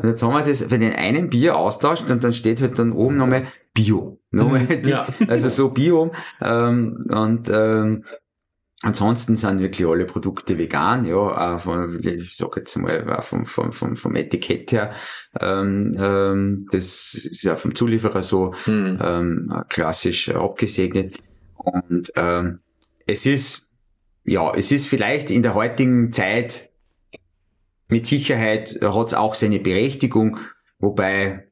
jetzt 0.03 0.21
haben 0.21 0.33
wir 0.33 0.41
das 0.43 0.61
für 0.63 0.77
den 0.79 0.93
einen 0.93 1.29
Bier 1.29 1.55
austauscht 1.55 2.09
und 2.09 2.21
dann 2.25 2.33
steht 2.33 2.61
halt 2.61 2.77
dann 2.77 2.91
oben 2.91 3.15
nochmal 3.15 3.43
Bio. 3.73 4.19
Nochmal 4.31 4.65
die, 4.67 4.75
Mhm. 4.79 4.83
Ja. 4.89 5.05
Also 5.29 5.47
so 5.47 5.69
Bio, 5.69 6.11
ähm, 6.41 7.05
und, 7.09 7.49
ähm, 7.49 8.03
Ansonsten 8.83 9.37
sind 9.37 9.59
wirklich 9.61 9.87
alle 9.87 10.05
Produkte 10.05 10.57
vegan, 10.57 11.05
ja, 11.05 11.57
von, 11.57 11.99
ich 12.05 12.35
sag 12.35 12.57
jetzt 12.57 12.75
mal, 12.77 13.21
vom, 13.21 13.45
vom, 13.45 13.71
vom, 13.71 13.95
vom 13.95 14.15
Etikett 14.15 14.71
her, 14.73 14.93
ähm, 15.39 15.95
ähm, 15.97 16.67
das 16.71 17.13
ist 17.13 17.43
ja 17.43 17.55
vom 17.55 17.73
Zulieferer 17.73 18.21
so, 18.21 18.53
Hm. 18.65 18.99
ähm, 19.01 19.53
klassisch 19.69 20.29
abgesegnet. 20.29 21.17
Und 21.55 22.11
ähm, 22.17 22.59
es 23.07 23.25
ist, 23.25 23.69
ja, 24.25 24.51
es 24.53 24.71
ist 24.71 24.85
vielleicht 24.87 25.31
in 25.31 25.43
der 25.43 25.55
heutigen 25.55 26.11
Zeit 26.11 26.69
mit 27.87 28.05
Sicherheit 28.05 28.79
hat 28.81 29.07
es 29.07 29.13
auch 29.13 29.33
seine 29.35 29.59
Berechtigung, 29.59 30.39
wobei, 30.79 31.47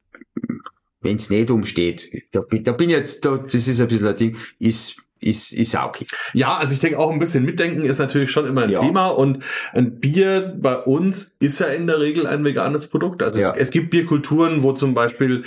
wenn 1.00 1.16
es 1.16 1.30
nicht 1.30 1.50
umsteht, 1.50 2.10
da, 2.32 2.40
bin- 2.40 2.64
da 2.64 2.72
bin 2.72 2.90
ich 2.90 2.96
jetzt, 2.96 3.24
da, 3.24 3.36
das 3.38 3.54
ist 3.54 3.80
ein 3.80 3.88
bisschen 3.88 4.06
ein 4.08 4.16
Ding, 4.16 4.36
ist, 4.58 5.01
ist, 5.22 5.52
ist 5.52 5.76
auch 5.76 5.86
okay. 5.88 6.06
Ja, 6.34 6.56
also 6.56 6.74
ich 6.74 6.80
denke 6.80 6.98
auch 6.98 7.10
ein 7.10 7.18
bisschen 7.18 7.44
mitdenken 7.44 7.84
ist 7.84 7.98
natürlich 7.98 8.30
schon 8.30 8.46
immer 8.46 8.62
ein 8.62 8.70
Ja. 8.70 8.80
Thema 8.80 9.08
und 9.08 9.44
ein 9.72 10.00
Bier 10.00 10.54
bei 10.58 10.76
uns 10.76 11.36
ist 11.38 11.58
ja 11.60 11.68
in 11.68 11.86
der 11.86 12.00
Regel 12.00 12.26
ein 12.26 12.44
veganes 12.44 12.88
Produkt. 12.88 13.22
Also 13.22 13.40
Ja. 13.40 13.54
es 13.56 13.70
gibt 13.70 13.90
Bierkulturen, 13.90 14.62
wo 14.62 14.72
zum 14.72 14.94
Beispiel 14.94 15.44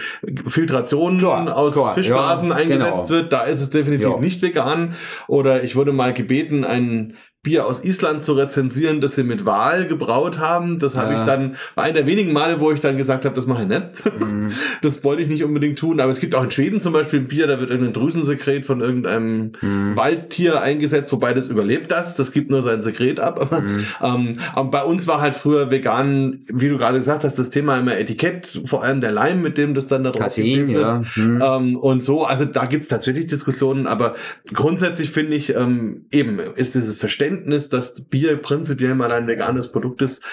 Filtration 0.48 1.18
Klar, 1.18 1.56
aus 1.56 1.74
klar, 1.74 1.94
Fischblasen 1.94 2.50
ja, 2.50 2.56
eingesetzt 2.56 2.94
genau. 2.94 3.10
wird. 3.10 3.34
Da 3.34 3.44
ist 3.44 3.62
es 3.62 3.70
definitiv 3.70 4.18
nicht 4.20 4.42
vegan. 4.42 4.94
Oder 5.28 5.64
ich 5.64 5.76
wurde 5.76 5.92
mal 5.92 6.14
gebeten, 6.14 6.64
ein 6.64 7.16
Bier 7.46 7.66
aus 7.66 7.86
Island 7.86 8.24
zu 8.24 8.34
rezensieren, 8.34 9.00
das 9.00 9.16
sie 9.16 9.24
mit 9.24 9.46
Wal 9.46 9.88
gebraut 9.88 10.38
haben. 10.40 10.80
Das 10.80 10.98
habe 10.98 11.14
Ja. 11.14 11.20
ich 11.22 11.26
dann, 11.26 11.56
war 11.76 11.86
einer 11.86 11.94
der 11.94 12.08
wenigen 12.08 12.34
Male, 12.34 12.60
wo 12.60 12.72
ich 12.72 12.82
dann 12.82 12.98
gesagt 12.98 13.24
habe, 13.24 13.34
das 13.34 13.46
mache 13.48 13.62
ich 13.64 13.70
nicht. 13.70 13.86
Mhm. 14.20 14.50
Das 14.82 15.04
wollte 15.04 15.22
ich 15.22 15.30
nicht 15.30 15.44
unbedingt 15.44 15.80
tun, 15.80 16.00
aber 16.00 16.12
es 16.12 16.20
gibt 16.20 16.36
auch 16.36 16.44
in 16.44 16.52
Schweden 16.52 16.80
zum 16.82 16.92
Beispiel 16.94 17.22
ein 17.22 17.28
Bier, 17.28 17.48
da 17.48 17.60
wird 17.60 17.70
irgendein 17.70 17.94
Drüsensekret 17.94 18.66
von 18.66 18.82
irgendeinem 18.82 19.52
Mhm. 19.62 19.96
Waldtier 19.96 20.62
eingesetzt, 20.62 21.12
wobei 21.14 21.34
das 21.34 21.48
überlebt 21.48 21.92
das, 21.92 22.16
das 22.16 22.32
gibt 22.32 22.50
nur 22.52 22.62
sein 22.62 22.82
Sekret 22.82 23.20
ab. 23.20 23.40
Aber, 23.42 23.62
Mhm. 23.62 23.86
ähm, 24.02 24.40
aber 24.54 24.70
bei 24.72 24.84
uns 24.84 25.08
war 25.08 25.22
halt 25.22 25.36
früher 25.36 25.72
vegan, 25.72 26.42
wie 26.52 26.68
du 26.70 26.78
gerade 26.78 26.98
gesagt 26.98 27.24
hast, 27.24 27.38
das 27.40 27.52
Thema 27.52 27.78
immer 27.80 27.98
Etikett, 27.98 28.62
vor 28.66 28.84
allem 28.84 29.02
der 29.02 29.12
Leim, 29.12 29.42
mit 29.42 29.58
dem 29.58 29.74
das 29.76 29.88
dann 29.88 30.04
da 30.04 30.12
drauf 30.12 30.36
geklebt 30.36 30.72
ja. 30.72 30.98
wird. 30.98 31.06
Hm. 31.16 31.42
Ähm, 31.44 31.76
und 31.78 32.04
so, 32.04 32.26
also 32.26 32.46
da 32.46 32.66
gibt's 32.66 32.88
tatsächlich 32.88 33.28
Diskussionen, 33.28 33.86
aber 33.88 34.14
grundsätzlich 34.54 35.10
finde 35.12 35.36
ich, 35.36 35.56
ähm, 35.56 36.06
eben 36.12 36.40
ist 36.56 36.76
dieses 36.76 36.96
Verständnis, 36.96 37.35
dass 37.70 38.02
Bier 38.02 38.38
prinzipiell 38.38 38.96
mal 38.96 39.12
ein 39.12 39.28
veganes 39.28 39.72
Produkt 39.72 40.02
ist, 40.02 40.24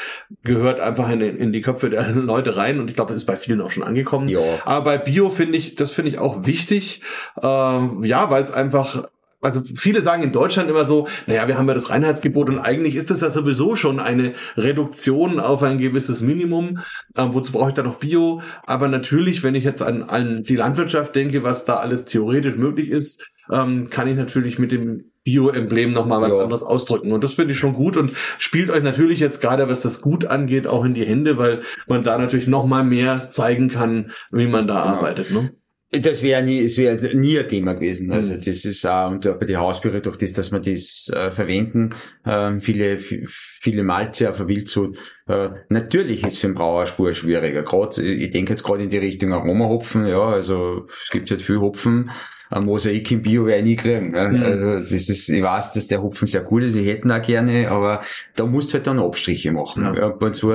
gehört 0.42 0.80
einfach 0.80 1.10
in, 1.10 1.20
in 1.20 1.52
die 1.52 1.60
Köpfe 1.60 1.90
der 1.90 2.10
Leute 2.14 2.56
rein 2.56 2.80
und 2.80 2.88
ich 2.88 2.96
glaube, 2.96 3.12
das 3.12 3.22
ist 3.22 3.26
bei 3.26 3.36
vielen 3.36 3.60
auch 3.60 3.70
schon 3.70 3.82
angekommen. 3.82 4.28
Ja. 4.28 4.40
Aber 4.64 4.84
bei 4.84 4.98
Bio 4.98 5.30
finde 5.30 5.58
ich, 5.58 5.74
das 5.74 5.90
finde 5.90 6.10
ich 6.10 6.18
auch 6.18 6.46
wichtig, 6.46 7.02
ähm, 7.42 8.04
ja, 8.04 8.30
weil 8.30 8.42
es 8.42 8.50
einfach 8.50 9.04
also 9.42 9.60
viele 9.74 10.02
sagen 10.02 10.22
in 10.22 10.32
Deutschland 10.32 10.70
immer 10.70 10.84
so, 10.84 11.08
naja, 11.26 11.48
wir 11.48 11.58
haben 11.58 11.66
ja 11.66 11.74
das 11.74 11.90
Reinheitsgebot 11.90 12.48
und 12.48 12.60
eigentlich 12.60 12.94
ist 12.94 13.10
das 13.10 13.20
ja 13.20 13.30
sowieso 13.30 13.74
schon 13.74 13.98
eine 13.98 14.34
Reduktion 14.56 15.40
auf 15.40 15.62
ein 15.64 15.78
gewisses 15.78 16.22
Minimum. 16.22 16.78
Ähm, 17.16 17.34
wozu 17.34 17.52
brauche 17.52 17.70
ich 17.70 17.74
da 17.74 17.82
noch 17.82 17.96
Bio? 17.96 18.40
Aber 18.64 18.86
natürlich, 18.86 19.42
wenn 19.42 19.56
ich 19.56 19.64
jetzt 19.64 19.82
an, 19.82 20.04
an 20.04 20.44
die 20.44 20.56
Landwirtschaft 20.56 21.16
denke, 21.16 21.42
was 21.42 21.64
da 21.64 21.76
alles 21.76 22.04
theoretisch 22.04 22.56
möglich 22.56 22.88
ist, 22.88 23.28
ähm, 23.50 23.90
kann 23.90 24.06
ich 24.06 24.16
natürlich 24.16 24.60
mit 24.60 24.70
dem 24.70 25.11
Bio-Emblem 25.24 25.93
nochmal 25.93 26.20
was 26.20 26.32
ja. 26.32 26.39
anderes 26.39 26.62
ausdrücken. 26.62 27.12
Und 27.12 27.23
das 27.23 27.35
finde 27.35 27.53
ich 27.53 27.59
schon 27.59 27.74
gut 27.74 27.97
und 27.97 28.12
spielt 28.39 28.70
euch 28.70 28.82
natürlich 28.82 29.20
jetzt 29.20 29.40
gerade, 29.40 29.69
was 29.69 29.81
das 29.81 30.01
Gut 30.01 30.24
angeht, 30.27 30.66
auch 30.66 30.85
in 30.85 30.94
die 30.94 31.05
Hände, 31.05 31.39
weil 31.39 31.61
man 31.86 32.03
da 32.03 32.19
natürlich 32.19 32.49
nochmal 32.49 32.85
mehr 32.85 33.31
zeigen 33.31 33.69
kann, 33.69 34.12
wie 34.31 34.47
man 34.47 34.66
da 34.66 34.82
genau. 34.82 34.94
arbeitet. 34.94 35.31
Ne? 35.31 35.53
Das 35.94 36.23
wäre 36.23 36.43
nie, 36.43 36.61
es 36.61 36.78
wäre 36.78 37.15
nie 37.15 37.39
ein 37.39 37.47
Thema 37.47 37.74
gewesen. 37.74 38.12
Also 38.12 38.32
mhm. 38.32 38.40
das 38.40 38.65
ist 38.65 38.86
auch 38.86 39.11
und 39.11 39.24
bei 39.39 39.44
den 39.44 39.59
Hausbiere 39.59 40.01
durch 40.01 40.16
das, 40.16 40.32
dass 40.32 40.51
wir 40.51 40.59
das 40.59 41.11
äh, 41.15 41.31
verwenden, 41.31 41.90
äh, 42.24 42.59
viele 42.61 42.99
viele 42.99 43.85
Malze 43.85 44.31
auf 44.31 44.39
der 44.39 44.49
Wildzucht. 44.49 44.97
Äh, 45.28 45.51
natürlich 45.69 46.24
ist 46.24 46.39
für 46.39 46.47
den 46.47 46.55
Brauer 46.55 46.86
Spur 46.86 47.12
schwieriger. 47.12 47.62
Gerade, 47.62 48.03
ich 48.03 48.31
denke 48.31 48.53
jetzt 48.53 48.62
gerade 48.62 48.85
in 48.85 48.89
die 48.89 48.99
Richtung 48.99 49.35
Aromahopfen. 49.35 50.07
Ja, 50.07 50.31
also 50.31 50.86
es 51.05 51.11
gibt 51.11 51.31
halt 51.31 51.43
viel 51.43 51.61
Hopfen 51.61 52.11
ein 52.52 52.64
Mosaik 52.64 53.10
im 53.10 53.22
Bio 53.22 53.46
werde 53.46 53.60
ich 53.60 53.64
nie 53.64 53.76
kriegen. 53.76 54.10
Ne? 54.10 54.28
Mhm. 54.28 54.42
Also 54.42 54.80
das 54.80 55.08
ist, 55.08 55.28
ich 55.28 55.42
weiß, 55.42 55.72
dass 55.72 55.88
der 55.88 56.02
Hopfen 56.02 56.26
sehr 56.26 56.42
gut 56.42 56.62
ist, 56.62 56.76
ich 56.76 56.86
hätte 56.86 57.08
ihn 57.08 57.12
auch 57.12 57.22
gerne, 57.22 57.70
aber 57.70 58.00
da 58.36 58.46
musst 58.46 58.70
du 58.70 58.74
halt 58.74 58.86
dann 58.86 58.98
Abstriche 58.98 59.52
machen. 59.52 59.84
Ja. 59.84 60.08
Ab 60.08 60.22
und 60.22 60.36
zu. 60.36 60.52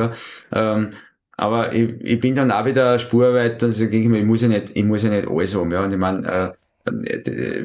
Ähm, 0.53 0.89
aber 1.37 1.73
ich, 1.73 1.93
ich 2.01 2.19
bin 2.19 2.35
dann 2.35 2.51
auch 2.51 2.65
wieder 2.65 2.97
dann 2.97 3.71
sage 3.71 3.97
ich 3.97 4.07
mir, 4.07 4.19
ich 4.19 4.25
muss 4.25 4.41
ja 4.41 4.47
nicht, 4.47 4.71
ich 4.75 4.83
muss 4.83 5.03
ja 5.03 5.09
nicht 5.09 5.27
alles 5.27 5.55
haben. 5.55 5.71
Ja? 5.71 5.83
Und 5.83 5.91
ich 5.91 5.97
meine, 5.97 6.27
äh, 6.27 6.51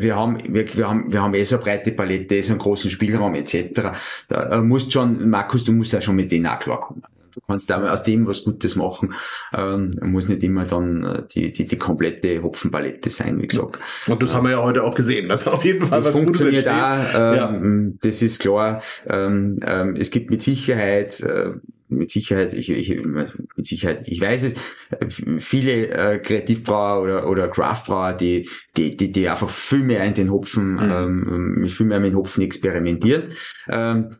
wir 0.01 0.17
haben, 0.17 0.39
wir, 0.49 0.77
wir 0.77 0.89
haben, 0.89 1.13
wir 1.13 1.23
haben 1.23 1.35
eh 1.35 1.43
so 1.45 1.57
eine 1.57 1.65
breite 1.65 1.93
Palette, 1.93 2.43
so 2.43 2.53
einen 2.53 2.61
großen 2.61 2.91
Spielraum 2.91 3.35
etc. 3.35 3.93
Da 4.29 4.61
musst 4.61 4.93
schon, 4.93 5.29
Markus, 5.29 5.65
du 5.65 5.73
musst 5.73 5.93
ja 5.93 6.01
schon 6.01 6.17
mit 6.17 6.31
denen 6.33 6.47
auch 6.47 6.59
klarkommen. 6.59 7.03
Du 7.35 7.41
kannst 7.47 7.71
da 7.71 7.83
aus 7.91 8.03
dem 8.03 8.27
was 8.27 8.45
Gutes 8.45 8.77
machen. 8.77 9.15
Ähm, 9.53 9.93
muss 10.03 10.29
nicht 10.29 10.43
immer 10.43 10.65
dann 10.65 11.05
äh, 11.05 11.23
die, 11.35 11.53
die, 11.53 11.67
die 11.67 11.79
komplette 11.79 12.43
Hopfenpalette 12.43 13.11
sein, 13.11 13.41
wie 13.41 13.47
gesagt. 13.47 13.79
Und 14.07 14.23
das 14.23 14.35
haben 14.35 14.45
wir 14.45 14.53
ja 14.53 14.63
heute 14.63 14.85
auch 14.85 14.95
gesehen, 14.95 15.29
dass 15.29 15.47
auf 15.49 15.65
jeden 15.65 15.87
Fall 15.87 15.99
das 15.99 16.09
was 16.09 16.19
funktioniert 16.19 16.65
Gutes 16.65 16.81
auch, 16.81 17.15
ähm, 17.15 17.37
ja. 17.37 17.99
Das 18.03 18.23
ist 18.23 18.41
klar. 18.41 18.83
Ähm, 19.07 19.59
ähm, 19.65 19.97
es 19.97 20.11
gibt 20.11 20.31
mit 20.31 20.43
Sicherheit 20.43 21.21
äh, 21.21 21.53
mit 21.93 22.11
Sicherheit, 22.11 22.55
ich, 22.55 22.71
ich, 22.71 23.05
mit 23.05 23.67
Sicherheit, 23.67 24.09
ich 24.09 24.21
weiß 24.21 24.45
es, 24.45 24.55
viele 25.39 25.89
äh, 25.89 26.19
Kreativbrauer 26.19 27.03
oder, 27.03 27.29
oder 27.29 27.49
Craftbrauer, 27.49 28.15
die, 28.15 28.49
die, 28.77 28.97
die, 28.97 29.13
die 29.13 29.29
einfach 29.29 29.49
viel 29.49 29.83
mehr 29.83 30.05
in 30.05 30.15
den 30.15 30.31
Hopfen, 30.31 30.75
mhm. 30.75 31.59
ähm, 31.61 31.69
viel 31.69 31.87
mehr 31.87 32.01
mit 32.01 32.13
den 32.13 32.17
Hopfen 32.17 32.43
experimentieren. 32.43 33.25
Ähm, 33.69 34.11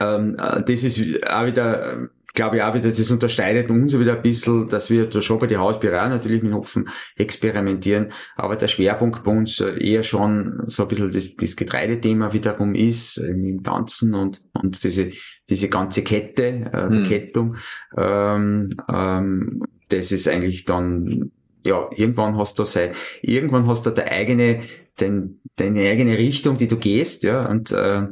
ähm, 0.00 0.36
äh, 0.38 0.62
das 0.62 0.84
ist 0.84 1.26
auch 1.28 1.46
wieder, 1.46 2.08
glaube 2.34 2.56
ich 2.56 2.62
auch 2.62 2.74
wieder, 2.74 2.88
das 2.88 3.10
unterscheidet 3.10 3.70
uns 3.70 3.98
wieder 3.98 4.16
ein 4.16 4.22
bisschen, 4.22 4.68
dass 4.68 4.90
wir 4.90 5.06
da 5.06 5.20
schon 5.20 5.38
bei 5.38 5.46
den 5.46 5.58
Hausbürger 5.58 6.08
natürlich 6.08 6.42
mit 6.42 6.52
Hopfen 6.52 6.88
experimentieren, 7.16 8.12
aber 8.36 8.56
der 8.56 8.68
Schwerpunkt 8.68 9.22
bei 9.24 9.32
uns 9.32 9.60
eher 9.60 10.02
schon 10.02 10.62
so 10.66 10.84
ein 10.84 10.88
bisschen 10.88 11.12
das, 11.12 11.36
das 11.36 11.56
Getreidethema 11.56 12.32
wiederum 12.32 12.74
ist 12.74 13.18
im 13.18 13.62
Ganzen 13.62 14.14
und, 14.14 14.42
und 14.52 14.82
diese, 14.84 15.10
diese 15.48 15.68
ganze 15.68 16.02
Kette, 16.02 16.70
äh, 16.72 16.88
hm. 16.88 17.04
Kettung, 17.04 17.56
ähm, 17.96 18.70
ähm, 18.88 19.62
das 19.88 20.12
ist 20.12 20.28
eigentlich 20.28 20.64
dann 20.64 21.32
ja, 21.64 21.90
irgendwann 21.94 22.38
hast 22.38 22.58
du 22.58 22.64
sei, 22.64 22.92
irgendwann 23.22 23.66
hast 23.66 23.84
du 23.84 23.90
deine 23.90 24.10
eigene, 24.10 24.60
dein, 24.96 25.40
deine 25.56 25.80
eigene 25.90 26.16
Richtung, 26.16 26.56
die 26.56 26.68
du 26.68 26.78
gehst, 26.78 27.24
ja, 27.24 27.46
und 27.46 27.70
äh, 27.72 28.06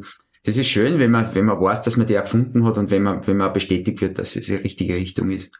das 0.49 0.57
ist 0.57 0.69
schön, 0.69 0.99
wenn 0.99 1.11
man, 1.11 1.35
wenn 1.35 1.45
man 1.45 1.61
weiß, 1.61 1.83
dass 1.83 1.99
man 1.99 2.07
die 2.07 2.15
erfunden 2.15 2.65
hat 2.65 2.79
und 2.79 2.91
wenn 2.91 3.03
man, 3.03 3.27
wenn 3.27 3.37
man 3.37 3.53
bestätigt 3.53 4.01
wird, 4.01 4.19
dass 4.19 4.35
es 4.35 4.47
die 4.47 4.55
richtige 4.55 4.95
Richtung 4.95 5.31
ist. 5.31 5.53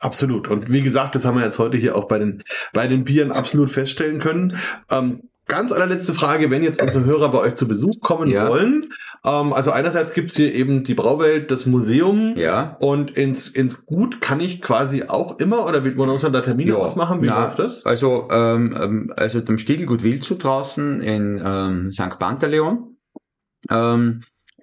Absolut. 0.00 0.46
Und 0.46 0.72
wie 0.72 0.82
gesagt, 0.82 1.16
das 1.16 1.24
haben 1.24 1.36
wir 1.36 1.44
jetzt 1.44 1.58
heute 1.58 1.76
hier 1.76 1.96
auch 1.96 2.06
bei 2.06 2.20
den, 2.20 2.44
bei 2.72 2.86
den 2.86 3.02
Bieren 3.02 3.32
absolut 3.32 3.70
feststellen 3.70 4.20
können. 4.20 4.56
Ähm, 4.88 5.22
ganz 5.48 5.72
allerletzte 5.72 6.14
Frage, 6.14 6.48
wenn 6.52 6.62
jetzt 6.62 6.80
unsere 6.80 7.04
Hörer 7.06 7.32
bei 7.32 7.38
euch 7.38 7.56
zu 7.56 7.66
Besuch 7.66 7.98
kommen 8.00 8.30
ja. 8.30 8.48
wollen. 8.48 8.92
Ähm, 9.24 9.52
also 9.52 9.72
einerseits 9.72 10.12
gibt's 10.12 10.36
hier 10.36 10.54
eben 10.54 10.84
die 10.84 10.94
Brauwelt, 10.94 11.50
das 11.50 11.66
Museum. 11.66 12.36
Ja. 12.36 12.76
Und 12.78 13.10
ins, 13.10 13.48
ins 13.48 13.84
Gut 13.84 14.20
kann 14.20 14.38
ich 14.38 14.62
quasi 14.62 15.06
auch 15.08 15.40
immer, 15.40 15.66
oder 15.66 15.82
wird 15.82 15.96
man 15.96 16.08
uns 16.08 16.22
da 16.22 16.40
Termine 16.40 16.70
ja. 16.70 16.76
ausmachen? 16.76 17.20
Wie 17.20 17.26
Na, 17.26 17.46
läuft 17.46 17.58
das? 17.58 17.84
Also, 17.84 18.28
ähm, 18.30 18.76
ähm 18.80 19.12
also 19.16 19.40
dem 19.40 19.58
Stiegelgut 19.58 20.04
Wildzu 20.04 20.36
draußen 20.36 21.00
in 21.00 21.42
ähm, 21.44 21.90
St. 21.90 22.16
Pantaleon. 22.20 22.89
Ähm, 23.68 24.22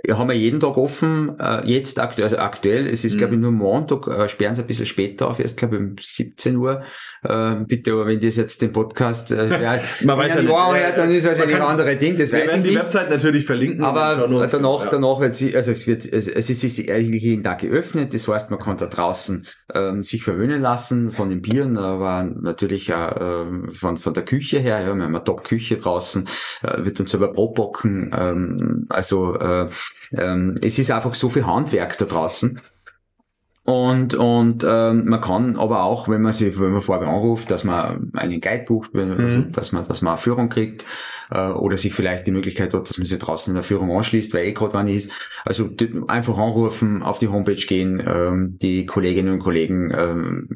haben 0.10 0.30
wir 0.30 0.36
jeden 0.36 0.60
Tag 0.60 0.78
offen, 0.78 1.38
äh, 1.40 1.66
jetzt 1.66 2.00
aktuell, 2.00 2.26
also 2.26 2.38
aktuell, 2.38 2.88
es 2.88 3.04
ist 3.04 3.16
mhm. 3.16 3.18
glaube 3.18 3.34
ich 3.36 3.40
nur 3.40 3.52
Montag, 3.52 4.08
äh, 4.08 4.28
sperren 4.28 4.56
sie 4.56 4.62
ein 4.62 4.68
bisschen 4.68 4.86
später 4.86 5.28
auf, 5.28 5.40
erst 5.40 5.58
glaube 5.58 5.76
ich 5.76 5.82
um 5.82 5.96
17 6.00 6.56
Uhr. 6.56 6.84
Äh, 7.24 7.56
bitte, 7.68 7.94
aber 7.94 8.08
wenn 8.08 8.20
das 8.20 8.38
jetzt 8.38 8.62
den 8.62 8.72
Podcast 8.72 9.32
äh, 9.32 9.48
ja, 9.62 9.80
man 10.04 10.18
weiß 10.18 10.36
ja 10.36 10.42
nicht, 10.42 10.52
hört, 10.52 10.98
dann 10.98 11.12
ist 11.12 11.26
wahrscheinlich 11.26 11.56
ein 11.56 11.62
anderes 11.62 11.98
Ding, 12.00 12.16
das 12.16 12.32
weiß 12.32 12.56
ich 12.56 12.64
nicht. 12.64 12.70
die 12.72 12.76
Website 12.78 13.10
natürlich 13.10 13.46
verlinken. 13.46 13.84
Aber 13.84 14.28
danach, 14.48 14.86
ja. 14.86 14.92
danach, 14.92 15.20
also 15.20 15.72
es 15.72 15.88
wird, 15.88 16.06
es, 16.06 16.28
es 16.28 16.50
ist 16.50 16.90
eigentlich 16.90 17.24
jeden 17.24 17.44
Tag 17.44 17.60
geöffnet, 17.60 18.14
das 18.14 18.28
heißt, 18.28 18.52
man 18.52 18.60
kann 18.60 18.78
da 18.78 18.86
draußen 18.86 19.46
ähm, 19.74 20.04
sich 20.04 20.24
verwöhnen 20.24 20.62
lassen 20.62 21.12
von 21.12 21.30
den 21.30 21.42
Bieren, 21.42 21.78
aber 21.78 22.24
natürlich 22.24 22.94
auch 22.94 23.16
äh, 23.16 23.74
von, 23.74 23.98
von 23.98 24.14
der 24.14 24.24
Küche 24.24 24.60
her, 24.60 24.80
ja, 24.80 24.96
wir 24.96 25.04
haben 25.04 25.16
eine 25.16 25.24
Top-Küche 25.24 25.78
draußen, 25.78 26.26
äh, 26.64 26.86
wird 26.86 27.00
uns 27.00 27.12
selber 27.12 27.30
Brot 27.30 27.56
backen, 27.56 28.12
ähm, 28.16 28.86
also 28.90 29.36
äh, 29.36 29.68
ähm, 30.12 30.56
es 30.62 30.80
ist 30.80 30.92
einfach 30.92 31.14
so 31.14 31.30
viel 31.30 31.46
Handwerk 31.46 31.98
da 31.98 32.06
draußen. 32.06 32.60
Und, 33.64 34.16
und 34.16 34.66
ähm, 34.66 35.10
man 35.10 35.20
kann 35.20 35.58
aber 35.58 35.84
auch, 35.84 36.08
wenn 36.08 36.22
man 36.22 36.32
sich, 36.32 36.58
wenn 36.58 36.72
man 36.72 36.82
vorher 36.82 37.06
anruft, 37.06 37.52
dass 37.52 37.66
man 37.66 38.12
einen 38.14 38.40
Guide 38.40 38.64
bucht, 38.66 38.96
also, 38.96 39.40
mhm. 39.40 39.52
dass 39.52 39.74
man, 39.74 39.84
dass 39.84 40.02
man 40.02 40.12
eine 40.12 40.18
Führung 40.18 40.48
kriegt 40.48 40.86
äh, 41.32 41.50
oder 41.50 41.76
sich 41.76 41.94
vielleicht 41.94 42.26
die 42.28 42.32
Möglichkeit 42.32 42.74
hat, 42.74 42.90
dass 42.90 42.98
man 42.98 43.04
sich 43.04 43.20
draußen 43.20 43.52
in 43.52 43.56
der 43.56 43.64
Führung 43.64 43.92
anschließt, 43.92 44.34
weil 44.34 44.46
eh 44.46 44.54
gerade 44.54 44.74
wann 44.74 44.88
ist. 44.88 45.12
Also 45.44 45.70
einfach 46.08 46.38
anrufen, 46.38 47.04
auf 47.04 47.20
die 47.20 47.28
Homepage 47.28 47.56
gehen, 47.56 48.02
ähm, 48.08 48.58
die 48.62 48.86
Kolleginnen 48.86 49.34
und 49.34 49.40
Kollegen 49.40 49.92
ähm, 49.94 50.50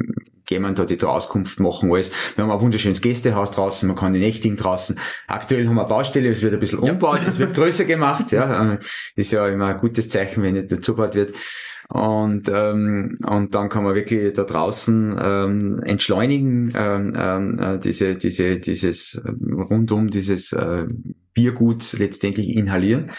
jemand 0.51 0.79
da 0.79 0.85
die 0.85 1.01
Auskunft 1.01 1.59
machen 1.59 1.91
alles. 1.91 2.11
Wir 2.35 2.43
haben 2.43 2.51
ein 2.51 2.61
wunderschönes 2.61 3.01
Gästehaus 3.01 3.51
draußen, 3.51 3.87
man 3.87 3.97
kann 3.97 4.13
die 4.13 4.19
nächtigen 4.19 4.57
draußen. 4.57 4.99
Aktuell 5.27 5.67
haben 5.67 5.75
wir 5.75 5.81
eine 5.81 5.89
Baustelle, 5.89 6.29
es 6.29 6.41
wird 6.41 6.53
ein 6.53 6.59
bisschen 6.59 6.79
umgebaut, 6.79 7.21
es 7.27 7.39
wird 7.39 7.53
größer 7.55 7.85
gemacht, 7.85 8.31
ja. 8.31 8.77
Ist 9.15 9.31
ja 9.31 9.47
immer 9.47 9.67
ein 9.67 9.77
gutes 9.79 10.09
Zeichen, 10.09 10.43
wenn 10.43 10.53
nicht 10.53 10.71
dazugebaut 10.71 11.15
wird. 11.15 11.35
Und, 11.89 12.49
ähm, 12.53 13.17
und 13.25 13.53
dann 13.53 13.67
kann 13.67 13.83
man 13.83 13.95
wirklich 13.95 14.31
da 14.33 14.43
draußen 14.43 15.15
ähm, 15.21 15.81
entschleunigen, 15.83 16.73
ähm, 16.75 17.13
ähm, 17.17 17.59
äh, 17.59 17.79
diese, 17.79 18.15
diese, 18.15 18.59
dieses 18.59 19.21
rundum 19.25 20.09
dieses 20.09 20.53
äh, 20.53 20.85
Biergut 21.33 21.93
letztendlich 21.93 22.55
inhalieren. 22.55 23.11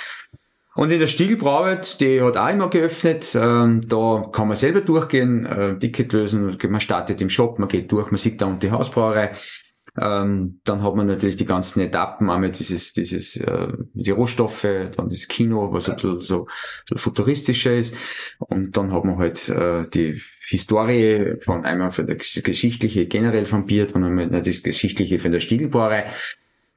Und 0.74 0.90
in 0.90 1.00
der 1.00 1.06
Stiegelbrauwelt, 1.06 2.00
die 2.00 2.22
hat 2.22 2.36
auch 2.36 2.48
immer 2.48 2.70
geöffnet. 2.70 3.34
Ähm, 3.34 3.82
da 3.86 4.30
kann 4.32 4.48
man 4.48 4.56
selber 4.56 4.80
durchgehen, 4.80 5.44
äh, 5.44 5.78
Ticket 5.78 6.12
lösen, 6.12 6.56
man 6.68 6.80
startet 6.80 7.20
im 7.20 7.28
Shop, 7.28 7.58
man 7.58 7.68
geht 7.68 7.92
durch, 7.92 8.10
man 8.10 8.16
sieht 8.16 8.40
da 8.40 8.46
und 8.46 8.62
die 8.62 8.70
Hausbrauerei. 8.70 9.32
Ähm, 10.00 10.60
dann 10.64 10.82
hat 10.82 10.94
man 10.94 11.06
natürlich 11.06 11.36
die 11.36 11.44
ganzen 11.44 11.80
Etappen, 11.80 12.30
einmal 12.30 12.50
dieses, 12.50 12.94
dieses, 12.94 13.36
äh, 13.36 13.68
die 13.92 14.10
Rohstoffe, 14.10 14.66
dann 14.96 15.10
das 15.10 15.28
Kino, 15.28 15.70
was 15.70 15.90
ein 15.90 15.96
bisschen 15.96 16.20
so, 16.22 16.46
futuristischer 16.96 17.74
ist. 17.74 17.94
Und 18.38 18.74
dann 18.74 18.90
hat 18.90 19.04
man 19.04 19.18
halt 19.18 19.50
äh, 19.50 19.86
die 19.92 20.22
Historie 20.46 21.34
von 21.40 21.66
einmal 21.66 21.90
für 21.90 22.04
das 22.04 22.40
Geschichtliche 22.42 23.06
generell 23.06 23.44
von 23.44 23.66
Bier, 23.66 23.86
dann 23.86 24.04
einmal 24.04 24.30
das 24.30 24.62
Geschichtliche 24.62 25.18
von 25.18 25.32
der 25.32 25.40
Stiegelbrauerei 25.40 26.06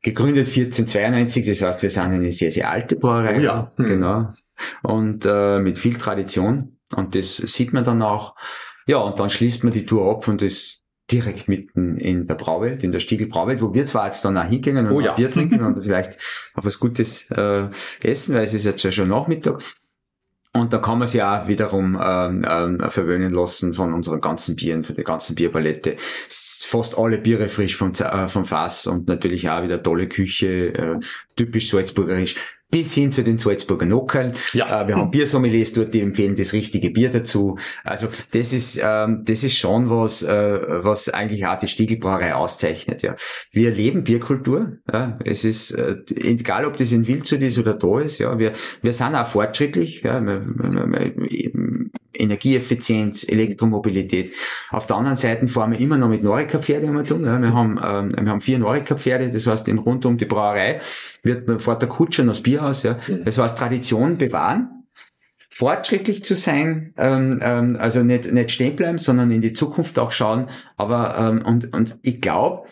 gegründet 0.06 0.48
1492, 0.48 1.48
das 1.48 1.62
heißt, 1.64 1.82
wir 1.82 1.90
sind 1.90 2.04
eine 2.04 2.32
sehr, 2.32 2.52
sehr 2.52 2.70
alte 2.70 2.96
Brauerei. 2.96 3.40
Oh 3.40 3.42
ja. 3.42 3.72
Mhm. 3.76 3.84
Genau. 3.84 4.30
Und 4.84 5.26
äh, 5.26 5.60
mit 5.60 5.80
viel 5.80 5.98
Tradition. 5.98 6.78
Und 6.96 7.16
das 7.16 7.38
sieht 7.38 7.74
man 7.74 7.84
dann 7.84 8.04
auch. 8.04 8.36
Ja, 8.86 8.98
und 8.98 9.20
dann 9.20 9.32
schließt 9.32 9.64
man 9.64 9.74
die 9.74 9.88
Tour 9.88 10.10
ab 10.12 10.28
und 10.28 10.44
ist 10.44 10.84
direkt 11.12 11.48
mitten 11.48 11.98
in 11.98 12.28
der 12.28 12.36
Brauwelt, 12.36 12.84
in 12.84 12.92
der 12.92 13.00
Stiegel 13.00 13.28
Brauwelt, 13.28 13.62
wo 13.64 13.74
wir 13.74 13.86
zwar 13.86 14.06
jetzt 14.06 14.24
dann 14.24 14.38
auch 14.38 14.46
hingehen 14.46 14.78
und 14.78 14.92
oh, 14.92 15.00
ja. 15.00 15.14
Bier 15.14 15.32
trinken 15.32 15.62
und 15.66 15.84
vielleicht 15.84 16.20
auf 16.54 16.66
was 16.66 16.80
Gutes 16.80 17.30
äh, 17.32 17.68
essen, 18.04 18.36
weil 18.36 18.44
es 18.44 18.54
ist 18.54 18.66
jetzt 18.66 18.84
ja 18.84 18.92
schon 18.92 19.10
Nachmittag. 19.10 19.64
Und 20.56 20.72
da 20.72 20.78
kann 20.78 21.00
man 21.00 21.08
sich 21.08 21.22
auch 21.22 21.50
wiederum 21.50 22.00
ähm, 22.02 22.46
ähm, 22.48 22.90
verwöhnen 22.90 23.34
lassen 23.34 23.74
von 23.74 23.94
unseren 23.94 24.22
ganzen 24.22 24.56
Bieren, 24.56 24.86
von 24.86 24.96
der 24.96 25.04
ganzen 25.04 25.36
Bierpalette. 25.36 25.96
Fast 25.98 26.98
alle 26.98 27.18
Biere 27.18 27.50
frisch 27.50 27.76
vom, 27.76 27.92
äh, 27.92 28.28
vom 28.30 28.46
Fass 28.46 28.88
und 28.88 29.10
natürlich 29.10 29.50
auch 29.50 29.64
wieder 29.64 29.84
tolle 29.84 30.08
Küche, 30.08 30.74
äh, 30.74 31.00
typisch 31.36 31.70
salzburgerisch. 31.70 32.36
Bis 32.72 32.94
hin 32.94 33.12
zu 33.12 33.24
den 33.24 33.38
Salzburger 33.38 33.86
Nockerl. 33.86 34.34
Ja. 34.54 34.82
Äh, 34.82 34.88
wir 34.88 34.96
haben 34.96 35.12
Biersommeliers 35.12 35.74
dort, 35.74 35.94
die 35.94 36.02
empfehlen 36.02 36.36
das 36.36 36.54
richtige 36.54 36.90
Bier 36.90 37.10
dazu. 37.10 37.58
Also 37.84 38.08
das 38.32 38.54
ist, 38.54 38.80
ähm, 38.84 39.22
das 39.24 39.44
ist 39.44 39.58
schon 39.58 39.90
was, 39.90 40.24
äh, 40.24 40.60
was 40.84 41.10
eigentlich 41.10 41.46
auch 41.46 41.58
die 41.58 41.68
Stiegelbrauerei 41.68 42.36
auszeichnet. 42.36 43.02
Ja. 43.02 43.16
Wir 43.52 43.72
leben 43.72 44.04
Bierkultur. 44.04 44.72
Ja. 44.92 45.18
Es 45.24 45.46
ist, 45.46 45.72
äh, 45.72 45.98
egal 46.22 46.66
ob 46.66 46.78
das 46.78 46.92
in 46.92 47.08
Wildshut 47.08 47.44
ist 47.44 47.58
oder 47.58 47.74
da 47.74 48.00
ist, 48.00 48.20
ja. 48.20 48.38
wir, 48.40 48.52
wir 48.82 48.94
sind 48.94 49.16
auch 49.16 49.28
fortschrittlich. 49.28 50.02
Ja. 50.04 50.20
Energieeffizienz, 52.20 53.28
Elektromobilität. 53.28 54.34
Auf 54.70 54.88
der 54.88 54.98
anderen 54.98 55.18
Seite 55.18 55.48
fahren 55.48 55.72
wir 55.72 55.80
immer 55.80 55.98
noch 55.98 56.10
mit 56.10 56.24
Norika-Pferde 56.24 56.88
immer 56.88 57.04
tun. 57.04 57.26
Ja. 57.26 57.40
Wir 57.42 57.54
haben, 57.54 57.80
ähm, 57.84 58.12
wir 58.18 58.32
haben 58.32 58.40
vier 58.40 58.60
Norika-Pferde, 58.60 59.30
das 59.30 59.48
heißt, 59.48 59.68
im 59.68 59.80
rund 59.80 60.06
um 60.06 60.18
die 60.18 60.26
Brauerei 60.26 60.80
wird, 61.24 61.62
fährt 61.62 61.82
der 61.82 61.90
Kutscher 61.90 62.24
noch 62.24 62.34
das 62.34 62.44
Bierhaus, 62.44 62.84
ja. 62.84 62.98
Mhm. 63.08 63.26
Das 63.26 63.38
heißt, 63.38 63.58
Tradition 63.58 64.18
bewahren, 64.18 64.88
fortschrittlich 65.50 66.24
zu 66.24 66.36
sein, 66.36 66.94
ähm, 66.98 67.40
ähm, 67.42 67.78
also 67.80 68.04
nicht, 68.04 68.32
nicht 68.32 68.52
stehen 68.52 68.76
bleiben, 68.76 68.98
sondern 68.98 69.32
in 69.32 69.42
die 69.42 69.54
Zukunft 69.54 69.98
auch 70.00 70.12
schauen. 70.12 70.48
Aber, 70.76 71.18
ähm, 71.18 71.46
und, 71.46 71.74
und 71.74 71.98
ich 72.02 72.22
glaube, 72.22 72.68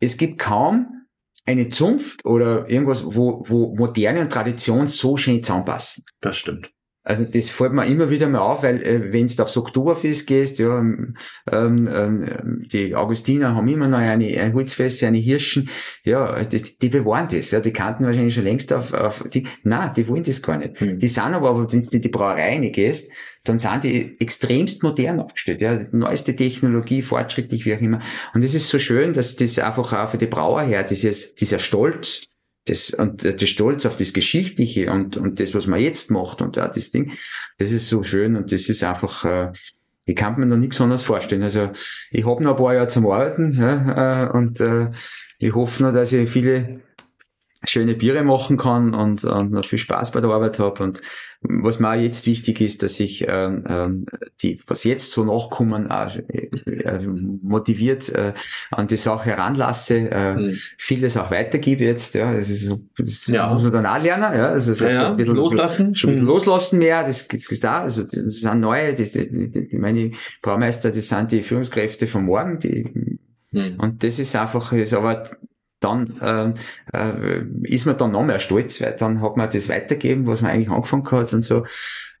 es 0.00 0.16
gibt 0.16 0.38
kaum 0.38 1.06
eine 1.44 1.68
Zunft 1.68 2.24
oder 2.26 2.68
irgendwas, 2.68 3.04
wo, 3.06 3.44
wo 3.46 3.74
Moderne 3.76 4.20
und 4.20 4.32
Tradition 4.32 4.88
so 4.88 5.16
schön 5.16 5.42
zusammenpassen. 5.42 6.04
Das 6.20 6.36
stimmt. 6.36 6.72
Also 7.06 7.24
das 7.24 7.48
fällt 7.48 7.72
mir 7.72 7.86
immer 7.86 8.10
wieder 8.10 8.26
mal 8.28 8.40
auf, 8.40 8.64
weil 8.64 8.82
äh, 8.82 9.12
wenn 9.12 9.28
du 9.28 9.42
aufs 9.42 9.56
Oktoberfest 9.56 10.26
gehst, 10.26 10.58
ja, 10.58 10.80
ähm, 10.80 11.14
ähm, 11.52 12.66
die 12.72 12.96
Augustiner 12.96 13.54
haben 13.54 13.68
immer 13.68 13.86
noch 13.86 13.98
eine, 13.98 14.26
ein 14.40 14.52
Holzfest, 14.54 15.04
eine 15.04 15.18
Hirschen, 15.18 15.70
ja, 16.02 16.42
das, 16.42 16.78
die 16.78 16.88
bewahren 16.88 17.28
das, 17.30 17.52
ja, 17.52 17.60
die 17.60 17.72
kannten 17.72 18.04
wahrscheinlich 18.06 18.34
schon 18.34 18.42
längst 18.42 18.72
auf, 18.72 18.92
auf 18.92 19.24
die, 19.32 19.46
na, 19.62 19.88
die 19.88 20.08
wollen 20.08 20.24
das 20.24 20.42
gar 20.42 20.58
nicht. 20.58 20.80
Mhm. 20.80 20.98
Die 20.98 21.06
sind 21.06 21.32
aber, 21.32 21.50
aber 21.50 21.72
wenn 21.72 21.80
du 21.80 21.88
in 21.92 22.02
die 22.02 22.08
Brauerei 22.08 22.58
gehst, 22.70 23.12
dann 23.44 23.60
sind 23.60 23.84
die 23.84 24.20
extremst 24.20 24.82
modern 24.82 25.20
aufgestellt, 25.20 25.60
ja, 25.60 25.84
neueste 25.92 26.34
Technologie, 26.34 27.02
fortschrittlich, 27.02 27.64
wie 27.66 27.74
auch 27.76 27.80
immer. 27.80 28.00
Und 28.34 28.42
es 28.42 28.52
ist 28.52 28.68
so 28.68 28.80
schön, 28.80 29.12
dass 29.12 29.36
das 29.36 29.60
einfach 29.60 29.92
auch 29.92 30.08
für 30.08 30.18
die 30.18 30.26
Brauer 30.26 30.62
her, 30.62 30.82
dieses, 30.82 31.36
dieser 31.36 31.60
Stolz, 31.60 32.26
das, 32.66 32.90
und 32.90 33.24
der 33.24 33.46
Stolz 33.46 33.86
auf 33.86 33.96
das 33.96 34.12
Geschichtliche 34.12 34.90
und, 34.92 35.16
und 35.16 35.40
das, 35.40 35.54
was 35.54 35.66
man 35.66 35.80
jetzt 35.80 36.10
macht 36.10 36.42
und 36.42 36.56
ja, 36.56 36.68
das 36.68 36.90
Ding, 36.90 37.12
das 37.58 37.72
ist 37.72 37.88
so 37.88 38.02
schön 38.02 38.36
und 38.36 38.52
das 38.52 38.68
ist 38.68 38.84
einfach, 38.84 39.24
äh, 39.24 39.52
ich 40.04 40.14
kann 40.14 40.38
mir 40.38 40.46
noch 40.46 40.56
nichts 40.56 40.80
anderes 40.80 41.02
vorstellen. 41.02 41.42
Also 41.42 41.70
ich 42.10 42.24
habe 42.26 42.42
noch 42.42 42.52
ein 42.52 42.56
paar 42.56 42.74
Jahre 42.74 42.88
zum 42.88 43.06
Arbeiten 43.06 43.52
ja, 43.52 44.26
äh, 44.26 44.30
und 44.30 44.60
äh, 44.60 44.90
ich 45.38 45.54
hoffe 45.54 45.82
noch, 45.82 45.92
dass 45.92 46.12
ich 46.12 46.28
viele 46.28 46.80
schöne 47.70 47.94
Biere 47.94 48.22
machen 48.22 48.56
kann 48.56 48.94
und, 48.94 49.24
und 49.24 49.50
noch 49.52 49.64
viel 49.64 49.78
Spaß 49.78 50.12
bei 50.12 50.20
der 50.20 50.30
Arbeit 50.30 50.58
habe. 50.58 50.82
Und 50.82 51.02
was 51.40 51.78
mir 51.78 51.90
auch 51.90 52.00
jetzt 52.00 52.26
wichtig 52.26 52.60
ist, 52.60 52.82
dass 52.82 52.98
ich 53.00 53.24
ähm, 53.28 53.64
ähm, 53.68 54.06
die, 54.42 54.60
was 54.66 54.84
jetzt 54.84 55.12
so 55.12 55.24
nachkommen, 55.24 55.90
auch, 55.90 56.14
äh, 56.16 56.48
äh, 56.66 57.06
motiviert 57.06 58.08
äh, 58.10 58.32
an 58.70 58.86
die 58.86 58.96
Sache 58.96 59.30
heranlasse, 59.30 60.10
äh, 60.10 60.34
mhm. 60.34 60.52
vieles 60.78 61.16
auch 61.16 61.30
weitergebe 61.30 61.84
jetzt. 61.84 62.14
Ja, 62.14 62.34
das, 62.34 62.50
ist 62.50 62.72
das 62.96 63.26
ja. 63.26 63.52
muss 63.52 63.62
man 63.62 63.72
dann 63.72 63.86
auch 63.86 64.02
lernen. 64.02 64.36
Ja, 64.36 64.48
also 64.48 64.72
ja, 64.84 64.92
ja. 64.92 65.10
Ein 65.10 65.16
bisschen, 65.16 65.36
loslassen, 65.36 65.94
schon 65.94 66.10
bisschen 66.10 66.26
loslassen 66.26 66.78
mehr. 66.78 67.02
Das, 67.04 67.28
das 67.28 67.50
ist 67.50 67.66
auch, 67.66 67.80
also 67.80 68.02
das 68.02 68.12
sind 68.12 68.60
neue, 68.60 68.94
das, 68.94 69.12
die, 69.12 69.50
die, 69.50 69.76
meine 69.76 70.12
Braumeister, 70.42 70.90
das 70.90 71.08
sind 71.08 71.32
die 71.32 71.42
Führungskräfte 71.42 72.06
von 72.06 72.24
morgen. 72.24 72.58
Die, 72.58 73.18
mhm. 73.52 73.76
Und 73.78 74.02
das 74.02 74.18
ist 74.18 74.34
einfach, 74.34 74.72
ist 74.72 74.94
aber 74.94 75.24
dann 75.80 76.18
äh, 76.20 76.52
äh, 76.96 77.44
ist 77.64 77.86
man 77.86 77.96
dann 77.96 78.12
noch 78.12 78.24
mehr 78.24 78.38
stolz, 78.38 78.80
weil 78.80 78.96
dann 78.96 79.20
hat 79.20 79.36
man 79.36 79.50
das 79.50 79.68
weitergeben, 79.68 80.26
was 80.26 80.42
man 80.42 80.52
eigentlich 80.52 80.70
angefangen 80.70 81.10
hat 81.10 81.32
und 81.34 81.42
so. 81.42 81.64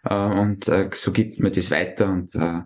Äh, 0.04 0.14
und 0.14 0.68
äh, 0.68 0.90
so 0.92 1.12
gibt 1.12 1.40
man 1.40 1.52
das 1.52 1.70
weiter 1.70 2.10
und 2.10 2.34
äh, 2.34 2.60